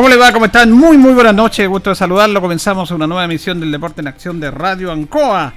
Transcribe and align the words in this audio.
¿Cómo 0.00 0.08
le 0.08 0.16
va? 0.16 0.32
¿Cómo 0.32 0.46
están? 0.46 0.72
Muy, 0.72 0.96
muy 0.96 1.12
buenas 1.12 1.34
noches. 1.34 1.68
Gusto 1.68 1.90
de 1.90 1.96
saludarlo. 1.96 2.40
Comenzamos 2.40 2.90
una 2.90 3.06
nueva 3.06 3.26
emisión 3.26 3.60
del 3.60 3.70
Deporte 3.70 4.00
en 4.00 4.08
Acción 4.08 4.40
de 4.40 4.50
Radio 4.50 4.90
Ancoa. 4.90 5.52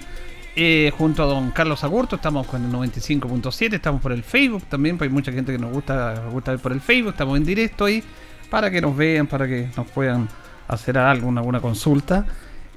Eh, 0.54 0.92
junto 0.98 1.24
a 1.24 1.28
don 1.28 1.52
Carlos 1.52 1.82
Agurto, 1.86 2.18
estamos 2.18 2.46
con 2.48 2.66
el 2.66 2.70
95.7, 2.70 3.76
estamos 3.76 4.02
por 4.02 4.12
el 4.12 4.22
Facebook 4.22 4.64
también, 4.64 4.98
pues 4.98 5.10
hay 5.10 5.14
mucha 5.14 5.32
gente 5.32 5.54
que 5.54 5.58
nos 5.58 5.72
gusta, 5.72 6.26
gusta 6.30 6.52
ver 6.52 6.60
por 6.60 6.74
el 6.74 6.82
Facebook, 6.82 7.12
estamos 7.12 7.38
en 7.38 7.46
directo 7.46 7.86
ahí 7.86 8.04
para 8.50 8.70
que 8.70 8.82
nos 8.82 8.98
vean, 8.98 9.28
para 9.28 9.48
que 9.48 9.70
nos 9.78 9.88
puedan 9.88 10.28
hacer 10.68 10.98
algo, 10.98 11.30
alguna 11.30 11.62
consulta. 11.62 12.26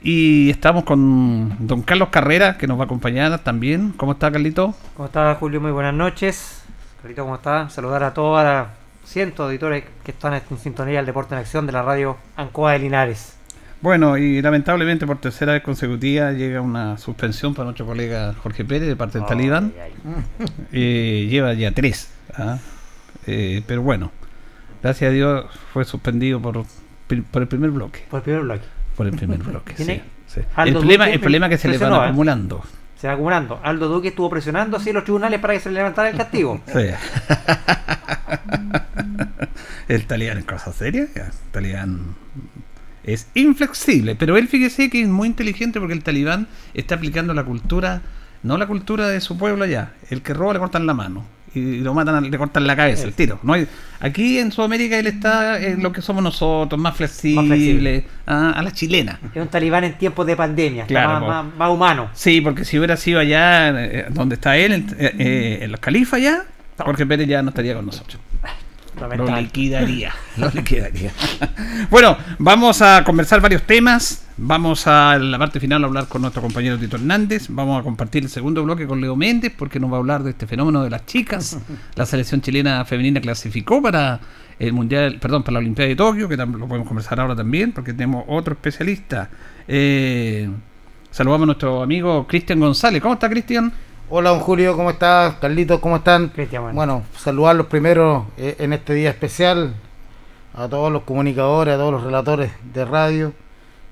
Y 0.01 0.49
estamos 0.51 0.85
con 0.85 1.67
don 1.67 1.83
Carlos 1.83 2.11
Carrera, 2.11 2.57
que 2.59 2.69
nos 2.69 2.79
va 2.79 2.83
a 2.83 2.85
acompañar 2.85 3.41
también. 3.41 3.93
¿Cómo 3.97 4.13
está, 4.13 4.31
Carlito? 4.31 4.73
¿Cómo 4.95 5.07
está, 5.07 5.35
Julio? 5.35 5.61
Muy 5.61 5.73
buenas 5.73 5.95
noches. 5.95 6.63
Carlito, 7.03 7.25
¿cómo 7.25 7.35
está? 7.35 7.69
Saludar 7.71 8.05
a 8.05 8.15
todas 8.15 8.45
las 8.45 8.86
cientos 9.07 9.47
de 9.47 9.53
auditores 9.53 9.85
que 10.05 10.11
están 10.11 10.35
en 10.35 10.59
sintonía 10.59 10.97
del 10.97 11.07
Deporte 11.07 11.35
en 11.35 11.41
Acción 11.41 11.67
de 11.67 11.73
la 11.73 11.83
radio 11.83 12.17
Ancoa 12.37 12.73
de 12.73 12.81
Linares. 12.81 13.37
Bueno, 13.81 14.17
y 14.17 14.41
lamentablemente 14.41 15.07
por 15.07 15.19
tercera 15.19 15.53
vez 15.53 15.63
consecutiva 15.63 16.33
llega 16.33 16.61
una 16.61 16.99
suspensión 16.99 17.55
para 17.55 17.65
nuestro 17.65 17.87
colega 17.87 18.35
Jorge 18.43 18.65
Pérez 18.65 18.89
de 18.89 18.97
parte 18.97 19.19
del 19.19 19.27
Talibán. 19.27 19.73
Eh, 20.73 21.27
lleva 21.31 21.55
ya 21.55 21.73
tres. 21.73 22.11
¿ah? 22.35 22.59
Eh, 23.27 23.63
pero 23.67 23.83
bueno, 23.83 24.13
gracias 24.83 25.11
a 25.11 25.13
Dios 25.13 25.47
fue 25.73 25.85
suspendido 25.85 26.41
por, 26.41 26.65
por 27.31 27.43
el 27.43 27.49
primer 27.49 27.71
bloque. 27.71 28.05
Por 28.11 28.19
el 28.19 28.25
primer 28.25 28.43
bloque. 28.43 28.65
Por 28.97 29.07
el 29.07 29.13
primer 29.17 29.39
bloque. 29.39 29.75
sí, 29.77 29.77
¿Tiene? 29.85 30.03
sí. 30.27 30.41
El, 30.41 30.73
problema, 30.73 31.05
Duque 31.05 31.15
el 31.15 31.21
problema 31.21 31.47
es 31.47 31.51
que 31.51 31.59
se 31.59 31.69
le 31.69 31.79
van 31.79 31.93
¿eh? 31.93 31.97
acumulando. 32.07 32.63
Se 32.99 33.07
va 33.07 33.13
acumulando. 33.15 33.61
Aldo 33.63 33.89
Duque 33.89 34.09
estuvo 34.09 34.31
presionando 34.31 34.79
así 34.79 34.93
los 34.93 35.05
tribunales 35.05 35.39
para 35.41 35.55
que 35.55 35.61
se 35.61 35.69
le 35.71 35.77
levantara 35.77 36.09
el 36.09 36.17
castigo. 36.17 36.61
Sí. 36.73 36.89
el 39.89 40.07
talibán 40.07 40.39
es 40.39 40.45
cosa 40.45 40.73
seria. 40.73 41.03
El 41.15 41.31
talibán 41.53 42.15
es 43.05 43.29
inflexible. 43.35 44.15
Pero 44.17 44.37
él 44.37 44.49
fíjese 44.49 44.91
que 44.91 45.03
es 45.03 45.09
muy 45.09 45.29
inteligente 45.29 45.79
porque 45.81 45.95
el 45.95 46.03
talibán 46.03 46.49
está 46.75 46.97
aplicando 46.97 47.35
la 47.35 47.45
cultura, 47.45 48.03
no 48.43 48.59
la 48.59 48.67
cultura 48.67 49.09
de 49.09 49.21
su 49.21 49.39
pueblo 49.39 49.65
allá. 49.65 49.93
El 50.11 50.23
que 50.23 50.35
roba 50.35 50.55
le 50.55 50.59
cortan 50.59 50.87
la 50.87 50.95
mano. 50.95 51.25
Y 51.55 51.79
lo 51.79 51.95
matan, 51.95 52.31
le 52.31 52.37
cortan 52.37 52.67
la 52.67 52.77
cabeza, 52.77 53.05
el 53.05 53.15
tiro. 53.15 53.39
No 53.43 53.55
hay, 53.55 53.67
aquí 54.01 54.39
en 54.39 54.53
Sudamérica 54.53 54.99
él 54.99 55.07
está 55.07 55.59
en 55.59 55.83
lo 55.83 55.91
que 55.91 56.03
somos 56.03 56.23
nosotros, 56.23 56.79
más 56.79 56.95
flexible, 56.95 57.47
flexible. 57.47 58.05
ah, 58.27 58.51
a 58.55 58.63
la 58.63 58.73
chilena. 58.73 59.19
Es 59.35 59.41
un 59.41 59.49
talibán 59.49 59.85
en 59.85 59.97
tiempos 59.97 60.27
de 60.27 60.37
pandemia, 60.37 60.85
Claro, 60.85 61.27
más, 61.27 61.47
más- 61.47 61.55
más 61.57 61.71
humano. 61.71 62.11
Sí, 62.13 62.43
porque 62.43 62.67
si 62.67 62.77
hubiera 62.77 62.99
sido 62.99 63.21
allá 63.21 63.71
eh, 63.87 64.07
donde 64.11 64.35
está 64.35 64.59
él, 64.59 64.73
en, 64.73 64.87
eh, 64.99 65.15
eh, 65.19 65.59
en 65.63 65.71
los 65.73 65.81
califas 65.81 66.21
ya, 66.21 66.45
Jorge 66.79 67.07
Pérez 67.07 67.29
ya 67.29 67.43
no 67.43 67.51
estaría 67.51 67.75
con 67.75 67.87
nosotros. 67.87 68.21
Lo 68.99 69.37
liquidaría. 69.37 70.15
Lo 70.39 70.51
liquidaría. 70.51 71.13
bueno, 71.91 72.17
vamos 72.39 72.81
a 72.81 73.05
conversar 73.05 73.41
varios 73.41 73.63
temas. 73.63 74.27
Vamos 74.39 74.87
a 74.87 75.19
la 75.19 75.39
parte 75.39 75.61
final 75.61 75.83
a 75.85 75.87
hablar 75.87 76.09
con 76.09 76.23
nuestro 76.23 76.41
compañero 76.41 76.79
Tito 76.79 76.97
Hernández. 76.97 77.47
Vamos 77.51 77.81
a 77.81 77.83
compartir 77.83 78.23
el 78.23 78.31
segundo 78.31 78.63
bloque 78.65 78.87
con 78.87 79.01
Leo 79.01 79.15
Méndez 79.17 79.53
porque 79.57 79.79
nos 79.79 79.91
va 79.91 79.97
a 79.97 79.99
hablar 79.99 80.23
de 80.23 80.31
este 80.31 80.47
fenómeno 80.47 80.83
de 80.83 80.91
las 80.91 81.05
chicas. 81.05 81.59
La 81.95 82.07
selección 82.07 82.41
chilena 82.41 82.85
femenina 82.85 83.21
clasificó 83.21 83.83
para 83.83 84.21
el 84.59 84.73
mundial, 84.73 85.19
perdón, 85.21 85.43
para 85.43 85.55
la 85.55 85.59
Olimpiada 85.59 85.89
de 85.89 85.97
Tokio, 85.97 86.29
que 86.29 86.37
lo 86.37 86.47
podemos 86.47 86.89
conversar 86.89 87.21
ahora 87.21 87.37
también 87.37 87.73
porque 87.73 87.93
tenemos 87.93 88.25
otro 88.29 88.55
especialista. 88.55 89.29
Eh, 89.69 90.49
saludamos 91.11 91.45
a 91.45 91.47
nuestro 91.47 91.83
amigo 91.83 92.27
Cristian 92.27 92.61
González. 92.61 93.03
¿Cómo 93.03 93.15
está 93.15 93.29
Cristian? 93.29 93.73
Hola, 94.09 94.31
don 94.31 94.41
Julio, 94.41 94.77
¿cómo 94.77 94.91
estás? 94.91 95.35
Carlitos, 95.37 95.81
¿cómo 95.81 95.97
están? 95.97 96.29
Cristian, 96.29 96.63
bueno. 96.63 96.77
Bueno, 96.77 97.03
saludarlos 97.19 97.67
primero 97.67 98.27
eh, 98.37 98.55
en 98.61 98.73
este 98.73 98.95
día 98.95 99.11
especial 99.11 99.75
a 100.55 100.69
todos 100.69 100.93
los 100.93 101.03
comunicadores, 101.03 101.75
a 101.75 101.77
todos 101.77 101.93
los 101.93 102.05
relatores 102.05 102.53
de 102.73 102.85
radio, 102.85 103.33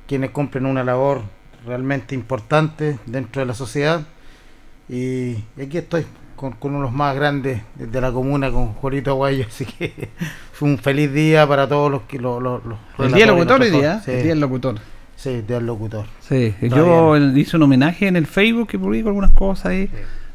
quienes 0.06 0.31
cumplen 0.31 0.66
una 0.66 0.84
labor 0.84 1.22
realmente 1.66 2.14
importante 2.14 2.99
dentro 3.06 3.40
de 3.40 3.46
la 3.46 3.55
sociedad. 3.55 4.02
Y 4.88 5.37
aquí 5.61 5.78
estoy 5.78 6.06
con, 6.37 6.52
con 6.52 6.70
uno 6.72 6.81
de 6.81 6.84
los 6.84 6.93
más 6.93 7.17
grandes 7.17 7.62
de, 7.75 8.00
la 8.00 8.12
comuna, 8.12 8.52
con 8.52 8.75
Juanito 8.75 9.10
Aguayo, 9.10 9.46
así 9.49 9.64
que 9.67 10.10
fue 10.52 10.69
un 10.69 10.78
feliz 10.78 11.12
día 11.12 11.44
para 11.49 11.69
todos 11.69 11.90
los 11.90 12.02
que 12.02 12.20
los, 12.20 12.40
los, 12.40 12.64
los 12.64 12.78
El 12.99 13.12
día 13.12 13.26
del 13.26 13.34
locutor 13.34 13.62
hoy 13.62 13.70
día. 13.70 13.81
mejores. 13.96 14.08
El 14.08 14.14
Sí. 14.17 14.22
día 14.22 14.32
del 14.32 14.40
locutor. 14.40 14.76
Sí, 15.16 15.43
del 15.43 15.66
locutor. 15.66 16.06
Sí, 16.20 16.55
yo 16.61 17.16
hice 17.16 17.56
un 17.56 17.62
homenaje 17.62 18.08
en 18.08 18.16
el 18.16 18.26
Facebook 18.26 18.69
que 18.69 18.78
publico 18.78 19.08
algunas 19.08 19.31
cosas 19.31 19.66
ahí, 19.66 19.90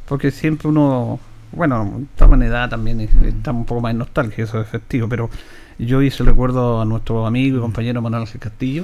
porque 0.07 0.31
siempre 0.31 0.67
uno, 0.67 1.19
bueno, 1.51 2.01
estamos 2.11 2.35
en 2.35 2.43
edad 2.43 2.69
también, 2.69 3.01
y 3.01 3.03
estamos 3.27 3.61
un 3.61 3.65
poco 3.65 3.81
más 3.81 3.91
en 3.91 3.99
nostalgia, 3.99 4.43
eso 4.43 4.59
es 4.59 4.67
efectivo, 4.67 5.07
pero 5.07 5.29
yo 5.77 6.01
hice 6.01 6.23
el 6.23 6.27
recuerdo 6.27 6.81
a 6.81 6.85
nuestro 6.85 7.25
amigo 7.25 7.57
y 7.57 7.61
compañero 7.61 8.01
Manuel 8.01 8.23
Ángel 8.23 8.39
Castillo. 8.39 8.83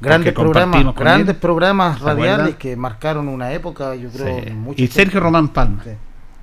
Grandes 0.00 0.32
programas, 0.32 0.94
grandes 0.94 1.34
él. 1.34 1.40
programas 1.40 1.98
¿Se 1.98 2.04
radiales 2.04 2.56
que 2.56 2.74
marcaron 2.76 3.28
una 3.28 3.52
época, 3.52 3.94
yo 3.96 4.08
creo, 4.08 4.40
Sí. 4.44 4.50
mucho 4.52 4.72
Y 4.72 4.76
tiempo. 4.76 4.94
Sergio 4.94 5.20
Román 5.20 5.48
Palma. 5.48 5.82
Sí. 5.84 5.90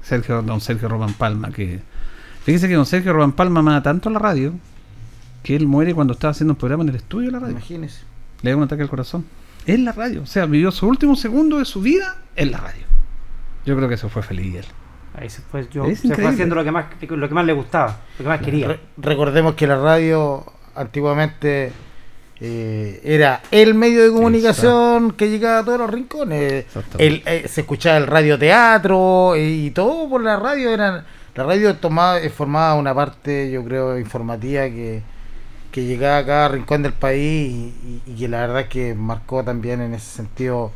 Sergio, 0.02 0.42
don 0.44 0.62
Sergio 0.62 0.88
Román 0.88 1.14
Palma, 1.14 1.50
que 1.50 1.80
fíjese 2.44 2.68
que 2.68 2.76
don 2.76 2.86
Sergio 2.86 3.14
Román 3.14 3.32
Palma 3.32 3.62
ama 3.62 3.82
tanto 3.82 4.10
la 4.10 4.20
radio 4.20 4.54
que 5.44 5.56
él 5.56 5.66
muere 5.66 5.94
cuando 5.96 6.14
estaba 6.14 6.32
haciendo 6.32 6.54
un 6.54 6.58
programa 6.58 6.84
en 6.84 6.90
el 6.90 6.96
estudio 6.98 7.28
de 7.28 7.32
la 7.32 7.40
radio. 7.40 7.54
Imagínese. 7.54 8.02
Le 8.42 8.52
da 8.52 8.58
un 8.58 8.64
ataque 8.64 8.84
al 8.84 8.90
corazón. 8.90 9.26
En 9.66 9.84
la 9.86 9.92
radio. 9.92 10.22
O 10.24 10.26
sea, 10.26 10.46
vivió 10.46 10.72
su 10.72 10.88
último 10.88 11.16
segundo 11.16 11.58
de 11.60 11.66
su 11.66 11.82
vida 11.82 12.18
en 12.36 12.52
la 12.52 12.58
radio. 12.60 12.86
Yo 13.66 13.76
creo 13.76 13.90
que 13.90 13.96
eso 13.96 14.08
fue 14.10 14.22
feliz 14.24 14.56
él. 14.56 14.66
Ahí 15.14 15.30
se 15.30 15.42
fue, 15.42 15.68
yo, 15.72 15.86
Es 15.86 16.00
se 16.00 16.02
fue 16.04 16.10
increíble. 16.12 16.34
haciendo 16.34 16.56
lo 16.56 16.64
que 16.64 16.72
más 16.72 16.86
lo 17.10 17.28
que 17.28 17.34
más 17.34 17.46
le 17.46 17.54
gustaba, 17.54 18.02
lo 18.20 18.24
que 18.24 18.30
más 18.30 18.40
quería. 18.42 18.68
Re- 18.68 18.80
recordemos 18.98 19.56
que 19.56 19.66
la 19.66 19.78
radio 19.78 20.46
antiguamente 20.76 21.72
eh, 22.40 23.02
era 23.04 23.42
el 23.50 23.74
medio 23.74 24.04
de 24.04 24.12
comunicación 24.12 25.12
que 25.14 25.30
llegaba 25.30 25.60
a 25.60 25.66
todos 25.66 25.80
los 25.80 25.90
rincones. 25.90 26.66
Exactamente. 26.66 27.08
El, 27.08 27.24
eh, 27.26 27.48
se 27.48 27.62
escuchaba 27.62 27.98
el 27.98 28.06
radioteatro 28.08 29.34
eh, 29.36 29.50
y 29.50 29.72
todo 29.72 30.08
por 30.08 30.22
la 30.24 30.38
radio. 30.38 30.70
Era, 30.70 31.04
la 31.36 31.44
radio 31.44 31.76
tomaba, 31.78 32.20
eh, 32.20 32.30
formaba 32.30 32.76
una 32.76 32.94
parte, 32.94 33.50
yo 33.52 33.64
creo, 33.64 33.98
informativa 33.98 34.66
que, 34.66 35.02
que 35.72 35.86
llegaba 35.86 36.18
a 36.18 36.26
cada 36.26 36.48
rincón 36.50 36.84
del 36.84 36.94
país 36.94 37.72
y, 38.06 38.12
que 38.18 38.28
la 38.28 38.42
verdad 38.42 38.62
es 38.62 38.68
que 38.68 38.94
marcó 38.96 39.44
también 39.44 39.82
en 39.82 39.94
ese 39.94 40.06
sentido 40.06 40.72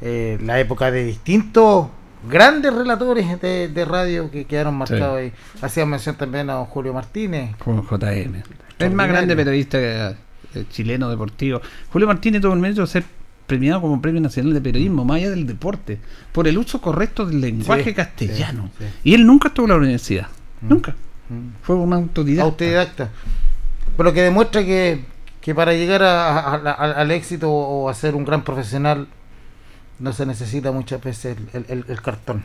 eh, 0.00 0.38
la 0.42 0.60
época 0.60 0.90
de 0.90 1.04
distintos 1.04 1.88
grandes 2.28 2.72
relatores 2.72 3.40
de, 3.40 3.68
de 3.68 3.84
radio 3.84 4.30
que 4.30 4.44
quedaron 4.44 4.74
marcados 4.74 5.18
ahí. 5.18 5.32
Hacía 5.62 5.86
mención 5.86 6.16
también 6.16 6.50
a 6.50 6.54
don 6.54 6.66
Julio 6.66 6.92
Martínez. 6.92 7.56
Con 7.56 7.82
JM. 7.86 8.42
El 8.78 8.90
más 8.92 9.08
grande 9.08 9.34
periodista 9.36 9.78
eh, 9.80 10.16
chileno 10.70 11.08
deportivo. 11.08 11.60
Julio 11.90 12.06
Martínez 12.08 12.42
tuvo 12.42 12.52
el 12.54 12.60
mérito 12.60 12.82
de 12.82 12.86
ser 12.86 13.04
premiado 13.46 13.80
como 13.80 14.00
Premio 14.02 14.20
Nacional 14.20 14.54
de 14.54 14.60
Periodismo, 14.60 15.04
más 15.04 15.18
allá 15.18 15.30
del 15.30 15.46
deporte, 15.46 15.98
por 16.32 16.48
el 16.48 16.58
uso 16.58 16.80
correcto 16.80 17.26
del 17.26 17.40
lenguaje 17.40 17.84
Sí, 17.84 17.94
castellano. 17.94 18.70
sí, 18.78 18.84
sí. 18.84 19.10
Y 19.10 19.14
él 19.14 19.26
nunca 19.26 19.48
estuvo 19.48 19.66
en 19.66 19.70
la 19.70 19.76
universidad. 19.76 20.26
Mm. 20.62 20.68
Nunca. 20.68 20.96
Mm. 21.28 21.62
Fue 21.62 21.76
un 21.76 21.92
autodidacta. 21.92 22.44
autodidacta. 22.44 23.10
Pero 23.96 24.12
que 24.12 24.22
demuestra 24.22 24.64
que, 24.64 25.04
que 25.40 25.54
para 25.54 25.72
llegar 25.72 26.02
a- 26.02 26.38
a- 26.38 26.54
a- 26.56 26.92
al 27.00 27.10
éxito 27.10 27.50
o 27.50 27.88
a 27.88 27.94
ser 27.94 28.14
un 28.14 28.24
gran 28.24 28.42
profesional 28.42 29.06
no 29.98 30.12
se 30.12 30.26
necesita 30.26 30.72
muchas 30.72 31.02
veces 31.02 31.36
el, 31.52 31.64
el- 31.68 31.78
el- 31.78 31.84
el 31.88 32.02
cartón. 32.02 32.42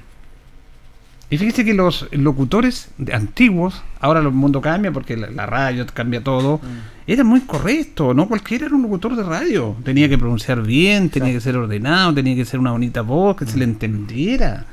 Y 1.30 1.38
fíjese 1.38 1.64
que 1.64 1.74
los 1.74 2.08
locutores 2.12 2.90
de- 2.98 3.14
antiguos, 3.14 3.82
ahora 4.02 4.20
el 4.20 4.30
mundo 4.32 4.60
cambia 4.60 4.92
porque 4.92 5.16
la, 5.16 5.30
la 5.30 5.46
radio 5.46 5.86
cambia 5.94 6.22
todo, 6.22 6.60
era 7.08 7.24
muy 7.24 7.40
correcto, 7.42 8.14
no 8.14 8.28
cualquiera 8.28 8.66
era 8.66 8.76
un 8.76 8.82
locutor 8.84 9.16
de 9.16 9.24
radio. 9.24 9.76
Tenía 9.84 10.10
que 10.10 10.18
pronunciar 10.18 10.62
bien, 10.62 11.10
tenía 11.10 11.32
que 11.32 11.40
ser 11.40 11.56
ordenado, 11.56 12.14
tenía 12.14 12.36
que 12.36 12.44
ser 12.46 12.60
una 12.60 12.72
bonita 12.72 13.02
voz, 13.02 13.38
que 13.38 13.46
se 13.46 13.58
le 13.58 13.64
entendiera. 13.64 14.66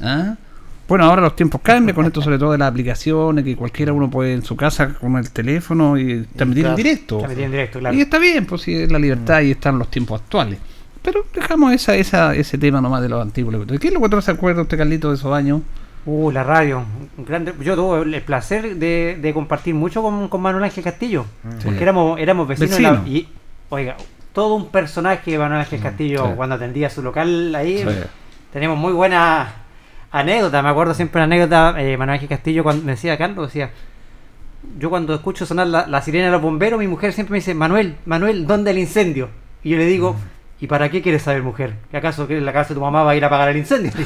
¿Ah? 0.00 0.36
Bueno, 0.88 1.04
ahora 1.04 1.20
los 1.22 1.34
tiempos 1.34 1.60
cambian 1.62 1.94
con 1.96 2.06
esto 2.06 2.22
sobre 2.22 2.38
todo 2.38 2.52
de 2.52 2.58
las 2.58 2.68
aplicaciones, 2.70 3.44
que 3.44 3.56
cualquiera 3.56 3.92
uno 3.92 4.08
puede 4.08 4.34
en 4.34 4.42
su 4.44 4.54
casa 4.56 4.94
con 4.94 5.16
el 5.16 5.30
teléfono 5.32 5.98
y 5.98 6.22
transmitir 6.36 6.66
en 6.66 6.76
directo. 6.76 7.20
Metido 7.22 7.44
en 7.44 7.50
directo, 7.50 7.78
claro. 7.80 7.96
Y 7.96 8.00
está 8.02 8.18
bien, 8.18 8.46
pues 8.46 8.62
si 8.62 8.74
es 8.74 8.92
la 8.92 8.98
libertad 8.98 9.40
y 9.40 9.50
están 9.50 9.78
los 9.78 9.90
tiempos 9.90 10.20
actuales. 10.20 10.58
Pero 11.02 11.24
dejamos 11.34 11.72
esa, 11.72 11.94
esa, 11.96 12.34
ese 12.34 12.56
tema 12.58 12.80
nomás 12.80 13.02
de 13.02 13.08
los 13.08 13.20
antiguos. 13.20 13.54
¿Qué 13.80 13.90
locutor 13.90 14.22
se 14.22 14.30
acuerda 14.30 14.62
usted, 14.62 14.76
Carlito, 14.78 15.08
de 15.10 15.16
esos 15.16 15.32
años? 15.32 15.60
Uh, 16.04 16.30
la 16.30 16.44
radio. 16.44 16.84
un 17.18 17.24
grande, 17.24 17.52
yo 17.62 17.74
tuve 17.74 18.02
el 18.16 18.22
placer 18.22 18.76
de, 18.76 19.18
de 19.20 19.34
compartir 19.34 19.74
mucho 19.74 20.02
con, 20.02 20.28
con 20.28 20.40
Manuel 20.40 20.62
Ángel 20.64 20.84
Castillo. 20.84 21.26
Porque 21.64 21.78
Sí. 21.78 21.82
éramos, 21.82 22.20
éramos 22.20 22.46
vecinos. 22.46 22.80
la- 22.80 23.02
y, 23.08 23.28
oiga, 23.70 23.96
todo 24.32 24.54
un 24.54 24.68
personaje 24.68 25.32
de 25.32 25.38
Manuel 25.38 25.60
Ángel 25.62 25.80
Castillo 25.80 26.26
sí. 26.26 26.32
cuando 26.36 26.54
atendía 26.54 26.90
su 26.90 27.02
local 27.02 27.52
ahí. 27.56 27.78
Sí. 27.78 27.88
Tenemos 28.52 28.78
muy 28.78 28.92
buenas 28.92 29.48
anécdotas. 30.10 30.62
Me 30.62 30.68
acuerdo 30.68 30.94
siempre 30.94 31.18
una 31.18 31.24
anécdota. 31.24 31.74
eh, 31.78 31.96
Manuel 31.96 32.14
Ángel 32.14 32.28
Castillo 32.28 32.62
cuando 32.62 32.84
me 32.84 32.92
decía 32.92 33.16
Carlos, 33.16 33.48
decía. 33.48 33.70
Yo 34.78 34.90
cuando 34.90 35.14
escucho 35.14 35.46
sonar 35.46 35.68
la, 35.68 35.86
la 35.86 36.02
sirena 36.02 36.26
de 36.26 36.32
los 36.32 36.42
bomberos, 36.42 36.78
mi 36.80 36.88
mujer 36.88 37.12
siempre 37.12 37.32
me 37.32 37.38
dice, 37.38 37.54
Manuel, 37.54 37.96
Manuel, 38.04 38.46
¿dónde 38.46 38.72
el 38.72 38.78
incendio? 38.78 39.28
Y 39.62 39.70
yo 39.70 39.78
le 39.78 39.86
digo, 39.86 40.16
¿y 40.60 40.66
para 40.66 40.88
qué 40.90 41.02
quieres 41.02 41.22
saber, 41.22 41.42
mujer? 41.42 41.74
¿Que 41.90 41.96
acaso 41.98 42.26
que 42.26 42.40
la 42.40 42.52
casa 42.52 42.70
de 42.70 42.74
tu 42.76 42.80
mamá 42.80 43.02
va 43.02 43.12
a 43.12 43.16
ir 43.16 43.24
a 43.24 43.26
apagar 43.28 43.48
el 43.50 43.56
incendio? 43.58 43.92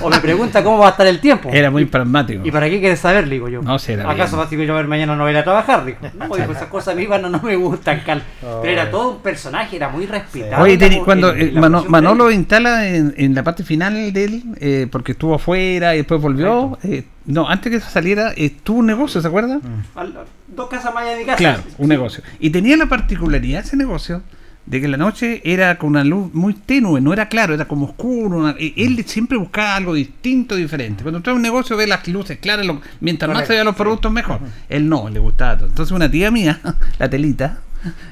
O 0.00 0.10
me 0.10 0.20
pregunta 0.20 0.62
cómo 0.62 0.78
va 0.78 0.88
a 0.88 0.90
estar 0.90 1.06
el 1.08 1.18
tiempo. 1.18 1.48
Era 1.52 1.72
muy 1.72 1.84
pragmático. 1.84 2.46
¿Y 2.46 2.52
para 2.52 2.68
qué 2.70 2.78
quieres 2.78 3.00
saber? 3.00 3.26
Le 3.26 3.34
digo 3.34 3.48
yo. 3.48 3.62
No, 3.62 3.76
era 3.88 4.04
¿Acaso 4.04 4.14
bien. 4.14 4.16
vas 4.18 4.32
a 4.34 4.42
decir 4.42 4.58
que 4.60 4.66
yo 4.66 4.74
a 4.74 4.76
ver 4.76 4.86
mañana 4.86 5.16
no 5.16 5.22
voy 5.24 5.30
a 5.30 5.32
ir 5.32 5.38
a 5.38 5.42
trabajar? 5.42 5.84
Digo, 5.84 5.98
no, 6.14 6.36
digo, 6.36 6.52
esas 6.52 6.68
cosas 6.68 6.94
a 6.94 6.96
mí 6.96 7.06
bueno, 7.06 7.28
no 7.28 7.40
me 7.42 7.56
gustan, 7.56 8.02
Cal. 8.06 8.22
Pero 8.40 8.64
era 8.72 8.90
todo 8.92 9.12
un 9.16 9.22
personaje, 9.22 9.74
era 9.74 9.88
muy 9.88 10.06
respetado. 10.06 10.62
Oye, 10.62 10.74
en 10.74 10.80
la 10.80 10.86
teni- 10.86 10.98
mo- 10.98 11.04
cuando 11.04 11.32
en- 11.34 11.40
eh, 11.40 11.48
en 11.52 11.60
Mano- 11.60 11.84
Manolo 11.88 12.30
instala 12.30 12.86
en, 12.88 13.12
en 13.16 13.34
la 13.34 13.42
parte 13.42 13.64
final 13.64 14.12
de 14.12 14.24
él, 14.24 14.42
eh, 14.60 14.86
porque 14.92 15.12
estuvo 15.12 15.34
afuera 15.34 15.94
y 15.94 15.98
después 15.98 16.20
volvió, 16.20 16.78
eh, 16.84 17.02
no, 17.26 17.48
antes 17.48 17.72
que 17.72 17.80
saliera, 17.80 18.32
eh, 18.36 18.50
tuvo 18.62 18.78
un 18.80 18.86
negocio, 18.86 19.20
¿se 19.20 19.26
acuerda? 19.26 19.58
Al- 19.96 20.14
dos 20.46 20.68
casas 20.68 20.94
más 20.94 21.02
allá 21.02 21.12
de 21.14 21.18
mi 21.20 21.24
casa. 21.24 21.38
Claro, 21.38 21.62
un 21.78 21.88
negocio. 21.88 22.22
Y 22.38 22.50
tenía 22.50 22.76
la 22.76 22.86
particularidad 22.86 23.64
ese 23.64 23.76
negocio 23.76 24.22
de 24.68 24.80
que 24.82 24.88
la 24.88 24.98
noche 24.98 25.40
era 25.44 25.78
con 25.78 25.88
una 25.90 26.04
luz 26.04 26.32
muy 26.34 26.52
tenue, 26.52 27.00
no 27.00 27.12
era 27.14 27.28
claro, 27.28 27.54
era 27.54 27.66
como 27.66 27.86
oscuro. 27.86 28.36
una- 28.38 28.54
él 28.58 29.02
siempre 29.06 29.38
buscaba 29.38 29.76
algo 29.76 29.94
distinto, 29.94 30.54
diferente. 30.56 31.02
Cuando 31.02 31.20
ve 31.22 31.32
un 31.32 31.40
negocio 31.40 31.74
ve 31.76 31.86
las 31.86 32.06
luces 32.06 32.36
claras, 32.38 32.66
lo- 32.66 32.80
mientras 33.00 33.28
más 33.28 33.36
Correcto, 33.36 33.48
se 33.48 33.54
vean 33.54 33.64
los 33.66 33.76
productos 33.76 34.12
mejor. 34.12 34.40
Él 34.68 34.86
no, 34.88 35.08
le 35.08 35.18
gustaba 35.20 35.56
todo. 35.56 35.68
Entonces 35.68 35.90
una 35.94 36.10
tía 36.10 36.30
mía, 36.30 36.60
la 36.98 37.08
telita, 37.08 37.60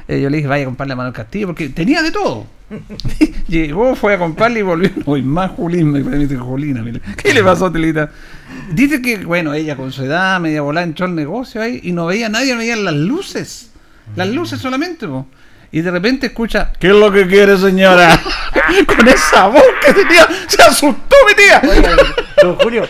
eh, 0.08 0.20
yo 0.22 0.30
le 0.30 0.38
dije, 0.38 0.48
vaya 0.48 0.62
a 0.62 0.66
comprarle 0.66 0.94
a 0.94 0.96
Manuel 0.96 1.14
Castillo, 1.14 1.48
porque 1.48 1.68
tenía 1.68 2.00
de 2.02 2.10
todo. 2.10 2.46
Llegó, 3.48 3.94
fue 3.94 4.14
a 4.14 4.18
comprarle 4.18 4.60
y 4.60 4.62
volvió. 4.62 4.90
Hoy 5.04 5.22
más 5.22 5.50
Julín, 5.52 5.92
me 5.92 6.00
dice 6.18 6.36
Julina. 6.36 6.82
mire. 6.82 7.00
¿Qué 7.16 7.34
le 7.34 7.42
pasó, 7.44 7.70
Telita? 7.70 8.10
Dice 8.72 9.02
que, 9.02 9.18
bueno, 9.24 9.52
ella 9.54 9.76
con 9.76 9.92
su 9.92 10.04
edad, 10.04 10.40
media 10.40 10.62
volada, 10.62 10.86
entró 10.86 11.06
al 11.06 11.14
negocio 11.14 11.60
ahí 11.60 11.80
y 11.82 11.92
no 11.92 12.06
veía 12.06 12.26
a 12.26 12.30
nadie, 12.30 12.56
veía 12.56 12.76
las 12.76 12.94
luces. 12.94 13.70
Las 14.14 14.28
luces 14.28 14.58
solamente, 14.60 15.06
po. 15.06 15.26
Y 15.72 15.80
de 15.80 15.90
repente 15.90 16.26
escucha, 16.26 16.72
¿qué 16.78 16.88
es 16.88 16.94
lo 16.94 17.10
que 17.10 17.26
quiere, 17.26 17.56
señora? 17.56 18.20
con 18.86 19.08
esa 19.08 19.46
voz 19.48 19.62
que 19.84 19.92
tenía, 19.92 20.26
se 20.46 20.62
asustó 20.62 21.16
mi 21.26 21.34
tía. 21.34 21.62
Oiga, 21.68 21.96
don 22.42 22.56
Julio, 22.56 22.88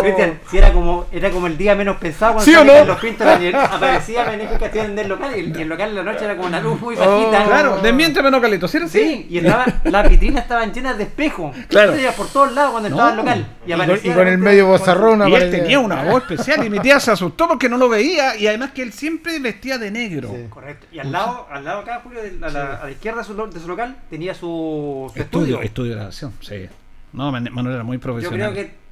Cristian, 0.00 0.40
si 0.50 0.58
era 0.58 0.72
como, 0.72 1.06
era 1.12 1.30
como 1.30 1.46
el 1.46 1.56
día 1.56 1.74
menos 1.74 1.96
pensado 1.98 2.34
cuando 2.34 2.44
¿Sí 2.50 2.54
o 2.54 2.58
salía 2.58 2.72
no? 2.72 2.78
Carlos 2.80 2.98
Pinto, 3.00 3.24
la- 3.24 3.64
aparecía 3.64 4.24
Castillo 4.58 4.84
en 4.84 4.98
el 4.98 5.08
local 5.08 5.32
y 5.36 5.40
el, 5.40 5.56
y 5.58 5.62
el 5.62 5.68
local 5.68 5.88
en 5.90 5.94
la 5.94 6.02
noche 6.02 6.24
era 6.24 6.36
como 6.36 6.48
una 6.48 6.60
luz 6.60 6.80
muy 6.80 6.94
bajita. 6.96 7.44
Claro, 7.44 7.78
desmiénteme, 7.82 8.30
no, 8.30 8.40
Calito, 8.40 8.66
¿sí 8.68 8.76
era 8.76 8.86
así? 8.86 8.98
Sí, 9.00 9.26
y 9.30 9.38
estaba, 9.38 9.66
las 9.84 10.08
vitrinas 10.10 10.42
estaban 10.42 10.72
llenas 10.72 10.96
de 10.98 11.04
espejos. 11.04 11.56
Claro. 11.68 11.92
Veía 11.92 12.12
por 12.12 12.26
todos 12.28 12.52
lados 12.52 12.72
cuando 12.72 12.88
No. 12.88 12.96
estaba 12.96 13.10
el 13.10 13.16
local. 13.16 13.46
Y, 13.66 13.70
Y 13.70 13.72
con, 13.72 13.80
aparecía 13.82 14.12
y 14.12 14.14
con 14.14 14.28
el 14.28 14.38
medio 14.38 14.66
bozarrón 14.66 15.28
Y 15.28 15.34
él 15.34 15.50
tenía 15.50 15.78
una 15.78 16.04
voz 16.04 16.22
especial 16.22 16.64
y 16.64 16.70
mi 16.70 16.80
tía 16.80 16.98
se 17.00 17.10
asustó 17.10 17.46
porque 17.48 17.68
no 17.68 17.76
lo 17.76 17.88
veía 17.88 18.36
y 18.36 18.46
además 18.46 18.70
que 18.72 18.82
él 18.82 18.92
siempre 18.92 19.38
vestía 19.38 19.78
de 19.78 19.90
negro. 19.90 20.28
Sí. 20.30 20.46
Correcto. 20.48 20.86
Y 20.92 20.98
al 20.98 21.12
lado, 21.12 21.46
al 21.50 21.64
lado 21.64 21.80
acá, 21.80 22.00
Julio, 22.02 22.22
de- 22.22 22.38
a 22.44 22.48
la, 22.50 22.74
a 22.76 22.84
la 22.84 22.90
izquierda 22.90 23.20
de 23.20 23.24
su, 23.26 23.34
lo- 23.34 23.46
de 23.46 23.60
su 23.60 23.68
local, 23.68 23.96
tenía 24.10 24.34
su, 24.34 25.10
su 25.14 25.20
Estudio, 25.20 25.44
estudio. 25.46 25.62
estudio 25.62 25.90
de 25.90 25.96
grabación, 25.96 26.32
sí. 26.40 26.68
No, 27.12 27.32
Man- 27.32 27.48
Manuel 27.52 27.74
era 27.76 27.84
muy 27.84 27.96
Yo 27.96 28.00
profesional. 28.02 28.52
creo 28.52 28.66
que 28.66 28.87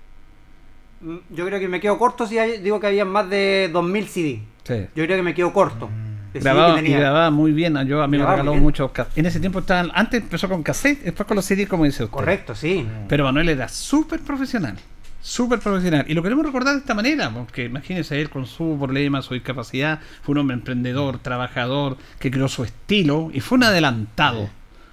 yo 1.30 1.46
creo 1.46 1.60
que 1.60 1.68
me 1.68 1.80
quedo 1.80 1.98
corto 1.98 2.26
si 2.26 2.38
hay- 2.38 2.58
digo 2.58 2.80
que 2.80 2.86
había 2.86 3.04
más 3.04 3.28
de 3.28 3.70
2000 3.72 4.06
CD. 4.08 4.42
Sí. 4.64 4.86
Yo 4.94 5.04
creo 5.04 5.16
que 5.16 5.22
me 5.22 5.34
quedo 5.34 5.52
corto. 5.52 5.88
CD 6.32 6.44
Grababa, 6.44 6.80
que 6.80 6.88
y 6.88 6.92
grababa 6.92 7.30
muy 7.30 7.52
bien, 7.52 7.74
yo 7.86 8.02
a 8.02 8.06
mí 8.06 8.12
me 8.12 8.18
Grababa 8.18 8.42
regaló 8.42 8.54
muchos 8.56 8.90
En 9.14 9.24
ese 9.24 9.40
tiempo 9.40 9.60
estaban, 9.60 9.90
antes 9.94 10.20
empezó 10.22 10.48
con 10.48 10.62
cassette, 10.62 11.02
después 11.04 11.26
con 11.26 11.36
los 11.36 11.44
CD 11.46 11.66
como 11.66 11.84
dice 11.84 12.04
usted. 12.04 12.14
Correcto, 12.14 12.54
sí. 12.54 12.86
Pero 13.08 13.24
Manuel 13.24 13.48
era 13.48 13.68
súper 13.68 14.20
profesional, 14.20 14.76
súper 15.22 15.60
profesional. 15.60 16.04
Y 16.08 16.14
lo 16.14 16.22
queremos 16.22 16.44
recordar 16.44 16.74
de 16.74 16.80
esta 16.80 16.92
manera, 16.94 17.30
porque 17.30 17.64
imagínese 17.64 18.20
él 18.20 18.28
con 18.28 18.44
su 18.46 18.76
problema, 18.78 19.22
su 19.22 19.32
discapacidad, 19.34 20.00
fue 20.22 20.32
un 20.32 20.38
hombre 20.38 20.54
emprendedor, 20.56 21.18
trabajador, 21.20 21.96
que 22.18 22.30
creó 22.30 22.48
su 22.48 22.64
estilo 22.64 23.30
y 23.32 23.40
fue 23.40 23.56
un 23.56 23.64
adelantado. 23.64 24.50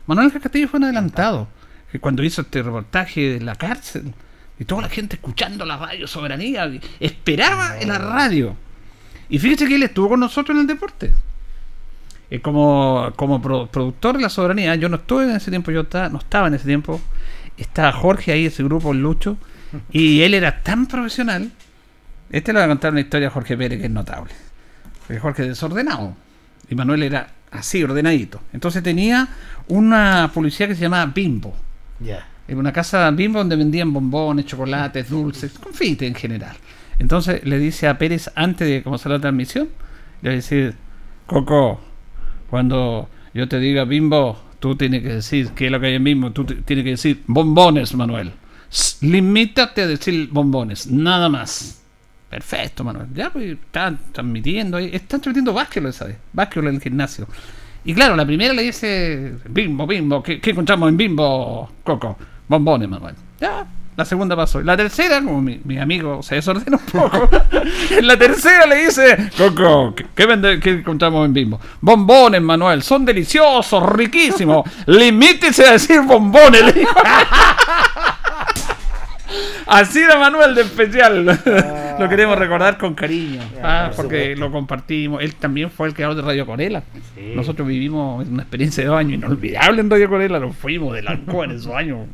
Manuel 0.07 0.31
Castillo 0.31 0.67
fue 0.69 0.77
un 0.77 0.85
adelantado, 0.85 1.47
que 1.91 1.99
cuando 1.99 2.23
hizo 2.23 2.41
este 2.41 2.61
reportaje 2.63 3.21
de 3.33 3.41
la 3.41 3.55
cárcel, 3.55 4.13
y 4.63 4.65
toda 4.65 4.83
la 4.83 4.89
gente 4.89 5.17
escuchando 5.17 5.65
la 5.65 5.75
radio 5.77 6.07
Soberanía, 6.07 6.71
esperaba 6.99 7.77
en 7.79 7.89
la 7.89 7.97
radio. 7.97 8.55
Y 9.29 9.37
fíjese 9.39 9.67
que 9.67 9.75
él 9.75 9.83
estuvo 9.83 10.09
con 10.09 10.19
nosotros 10.21 10.55
en 10.55 10.61
el 10.61 10.67
deporte. 10.67 11.13
Eh, 12.29 12.39
como 12.39 13.11
como 13.15 13.41
pro- 13.41 13.67
productor 13.67 14.15
de 14.15 14.21
la 14.23 14.29
soberanía, 14.29 14.75
yo 14.75 14.87
no 14.89 14.95
estuve 14.95 15.25
en 15.25 15.31
ese 15.31 15.51
tiempo, 15.51 15.69
yo 15.71 15.81
estaba, 15.81 16.07
no 16.09 16.19
estaba 16.19 16.47
en 16.47 16.53
ese 16.53 16.65
tiempo, 16.65 17.01
estaba 17.57 17.91
Jorge 17.91 18.31
ahí, 18.31 18.45
ese 18.45 18.63
grupo, 18.63 18.93
Lucho, 18.93 19.37
y 19.91 20.21
él 20.21 20.33
era 20.33 20.61
tan 20.63 20.87
profesional. 20.87 21.51
Este 22.29 22.53
le 22.53 22.59
va 22.59 22.65
a 22.65 22.67
contar 22.69 22.91
una 22.91 23.01
historia 23.01 23.27
a 23.27 23.31
Jorge 23.31 23.57
Pérez 23.57 23.79
que 23.79 23.85
es 23.85 23.91
notable. 23.91 24.31
Porque 24.99 25.19
Jorge 25.19 25.41
es 25.43 25.47
desordenado. 25.49 26.15
Y 26.69 26.75
Manuel 26.75 27.03
era 27.03 27.27
así, 27.51 27.83
ordenadito. 27.83 28.39
Entonces 28.53 28.81
tenía 28.81 29.27
una 29.67 30.31
publicidad 30.33 30.69
que 30.69 30.75
se 30.75 30.81
llamaba 30.81 31.05
Bimbo. 31.13 31.53
Ya. 31.99 32.25
En 32.47 32.57
una 32.57 32.73
casa 32.73 33.09
Bimbo 33.11 33.39
donde 33.39 33.55
vendían 33.55 33.93
bombones, 33.93 34.45
chocolates, 34.45 35.09
dulces, 35.09 35.53
confites 35.53 36.07
en 36.07 36.15
general. 36.15 36.55
Entonces 36.99 37.43
le 37.45 37.57
dice 37.57 37.87
a 37.87 37.97
Pérez 37.97 38.29
antes 38.35 38.67
de 38.67 38.83
comenzar 38.83 39.11
la 39.11 39.19
transmisión, 39.19 39.69
le 40.21 40.29
va 40.29 40.33
a 40.33 40.35
decir, 40.35 40.75
Coco, 41.25 41.79
cuando 42.49 43.09
yo 43.33 43.47
te 43.47 43.59
diga 43.59 43.85
Bimbo, 43.85 44.39
tú 44.59 44.75
tienes 44.75 45.01
que 45.01 45.09
decir 45.15 45.49
qué 45.55 45.65
es 45.67 45.71
lo 45.71 45.79
que 45.79 45.87
hay 45.87 45.95
en 45.95 46.03
Bimbo, 46.03 46.31
tú 46.31 46.45
tienes 46.45 46.83
que 46.83 46.91
decir 46.91 47.23
bombones, 47.27 47.93
Manuel. 47.95 48.31
S- 48.71 49.05
Limítate 49.05 49.81
a 49.81 49.87
decir 49.87 50.29
bombones, 50.31 50.87
nada 50.87 51.29
más. 51.29 51.81
Perfecto, 52.29 52.83
Manuel. 52.83 53.07
Ya, 53.13 53.29
pues 53.31 53.51
están 53.51 53.99
transmitiendo 54.11 54.77
ahí. 54.77 54.85
Están 54.91 55.21
transmitiendo 55.21 55.53
básquetbol, 55.53 55.93
¿sabes? 55.93 56.15
Básquetbol 56.33 56.69
en 56.69 56.75
el 56.75 56.81
gimnasio. 56.81 57.27
Y 57.85 57.93
claro, 57.93 58.15
la 58.15 58.25
primera 58.25 58.53
le 58.53 58.63
dice, 58.63 59.33
Bimbo, 59.49 59.85
Bimbo, 59.85 60.23
¿qué, 60.23 60.39
qué 60.39 60.51
encontramos 60.51 60.89
en 60.89 60.97
Bimbo, 60.97 61.71
Coco? 61.83 62.17
Bombones, 62.47 62.89
Manuel. 62.89 63.15
Ya, 63.39 63.65
la 63.95 64.05
segunda 64.05 64.35
pasó. 64.35 64.61
La 64.61 64.75
tercera, 64.75 65.21
como 65.21 65.41
mi, 65.41 65.59
mi 65.63 65.77
amigo 65.77 66.21
se 66.23 66.35
desordena 66.35 66.77
un 66.77 66.85
poco, 67.01 67.29
la 68.01 68.17
tercera 68.17 68.65
le 68.65 68.85
dice, 68.85 69.29
Coco, 69.37 69.93
¿qué, 70.15 70.27
vende- 70.27 70.59
qué 70.59 70.71
encontramos 70.71 71.25
en 71.25 71.33
Bimbo? 71.33 71.59
Bombones, 71.81 72.41
Manuel, 72.41 72.81
son 72.83 73.05
deliciosos, 73.05 73.83
riquísimos. 73.93 74.67
Limítese 74.87 75.67
a 75.67 75.71
decir 75.73 76.01
bombones. 76.01 76.63
Así 79.65 79.99
era 79.99 80.17
Manuel 80.17 80.55
de 80.55 80.61
especial. 80.61 81.25
lo 81.99 82.09
queremos 82.09 82.37
recordar 82.37 82.77
con 82.77 82.93
cariño. 82.93 83.41
Ah, 83.61 83.91
por 83.95 84.05
porque 84.05 84.35
lo 84.35 84.51
compartimos. 84.51 85.21
Él 85.21 85.35
también 85.35 85.69
fue 85.69 85.87
el 85.87 85.93
creador 85.93 86.15
de 86.15 86.21
Radio 86.21 86.45
Corela. 86.45 86.83
Sí. 87.15 87.33
Nosotros 87.35 87.67
vivimos 87.67 88.27
una 88.27 88.43
experiencia 88.43 88.83
de 88.83 88.89
dos 88.89 88.97
años 88.97 89.13
inolvidable 89.13 89.81
en 89.81 89.89
Radio 89.89 90.09
Corela. 90.09 90.39
Nos 90.39 90.55
fuimos 90.55 90.93
de 90.93 91.01
la 91.01 91.13
en 91.13 91.51
esos 91.51 91.73
años. 91.73 92.07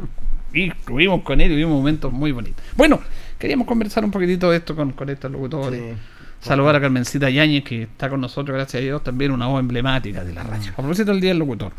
Y 0.54 0.70
estuvimos 0.70 1.22
con 1.22 1.42
él 1.42 1.52
y 1.52 1.56
vivimos 1.56 1.78
momentos 1.78 2.12
muy 2.12 2.32
bonitos. 2.32 2.64
Bueno, 2.76 3.00
queríamos 3.38 3.68
conversar 3.68 4.04
un 4.04 4.12
poquitito 4.12 4.50
de 4.52 4.58
esto 4.58 4.76
con, 4.76 4.92
con 4.92 5.10
estos 5.10 5.32
locutores. 5.32 5.80
Sí. 5.80 6.02
Saludar 6.42 6.76
a 6.78 6.82
Carmencita 6.82 7.30
Yáñez, 7.30 7.64
que 7.66 7.84
está 7.84 8.10
con 8.10 8.22
nosotros, 8.22 8.56
gracias 8.56 8.82
a 8.82 8.84
Dios, 8.84 9.04
también 9.04 9.32
una 9.32 9.48
voz 9.48 9.60
emblemática 9.60 10.24
de 10.24 10.34
la 10.34 10.44
radio. 10.44 10.72
A 10.72 10.76
propósito 10.76 11.12
del 11.12 11.20
Día 11.20 11.32
del 11.32 11.40
Locutor. 11.40 11.74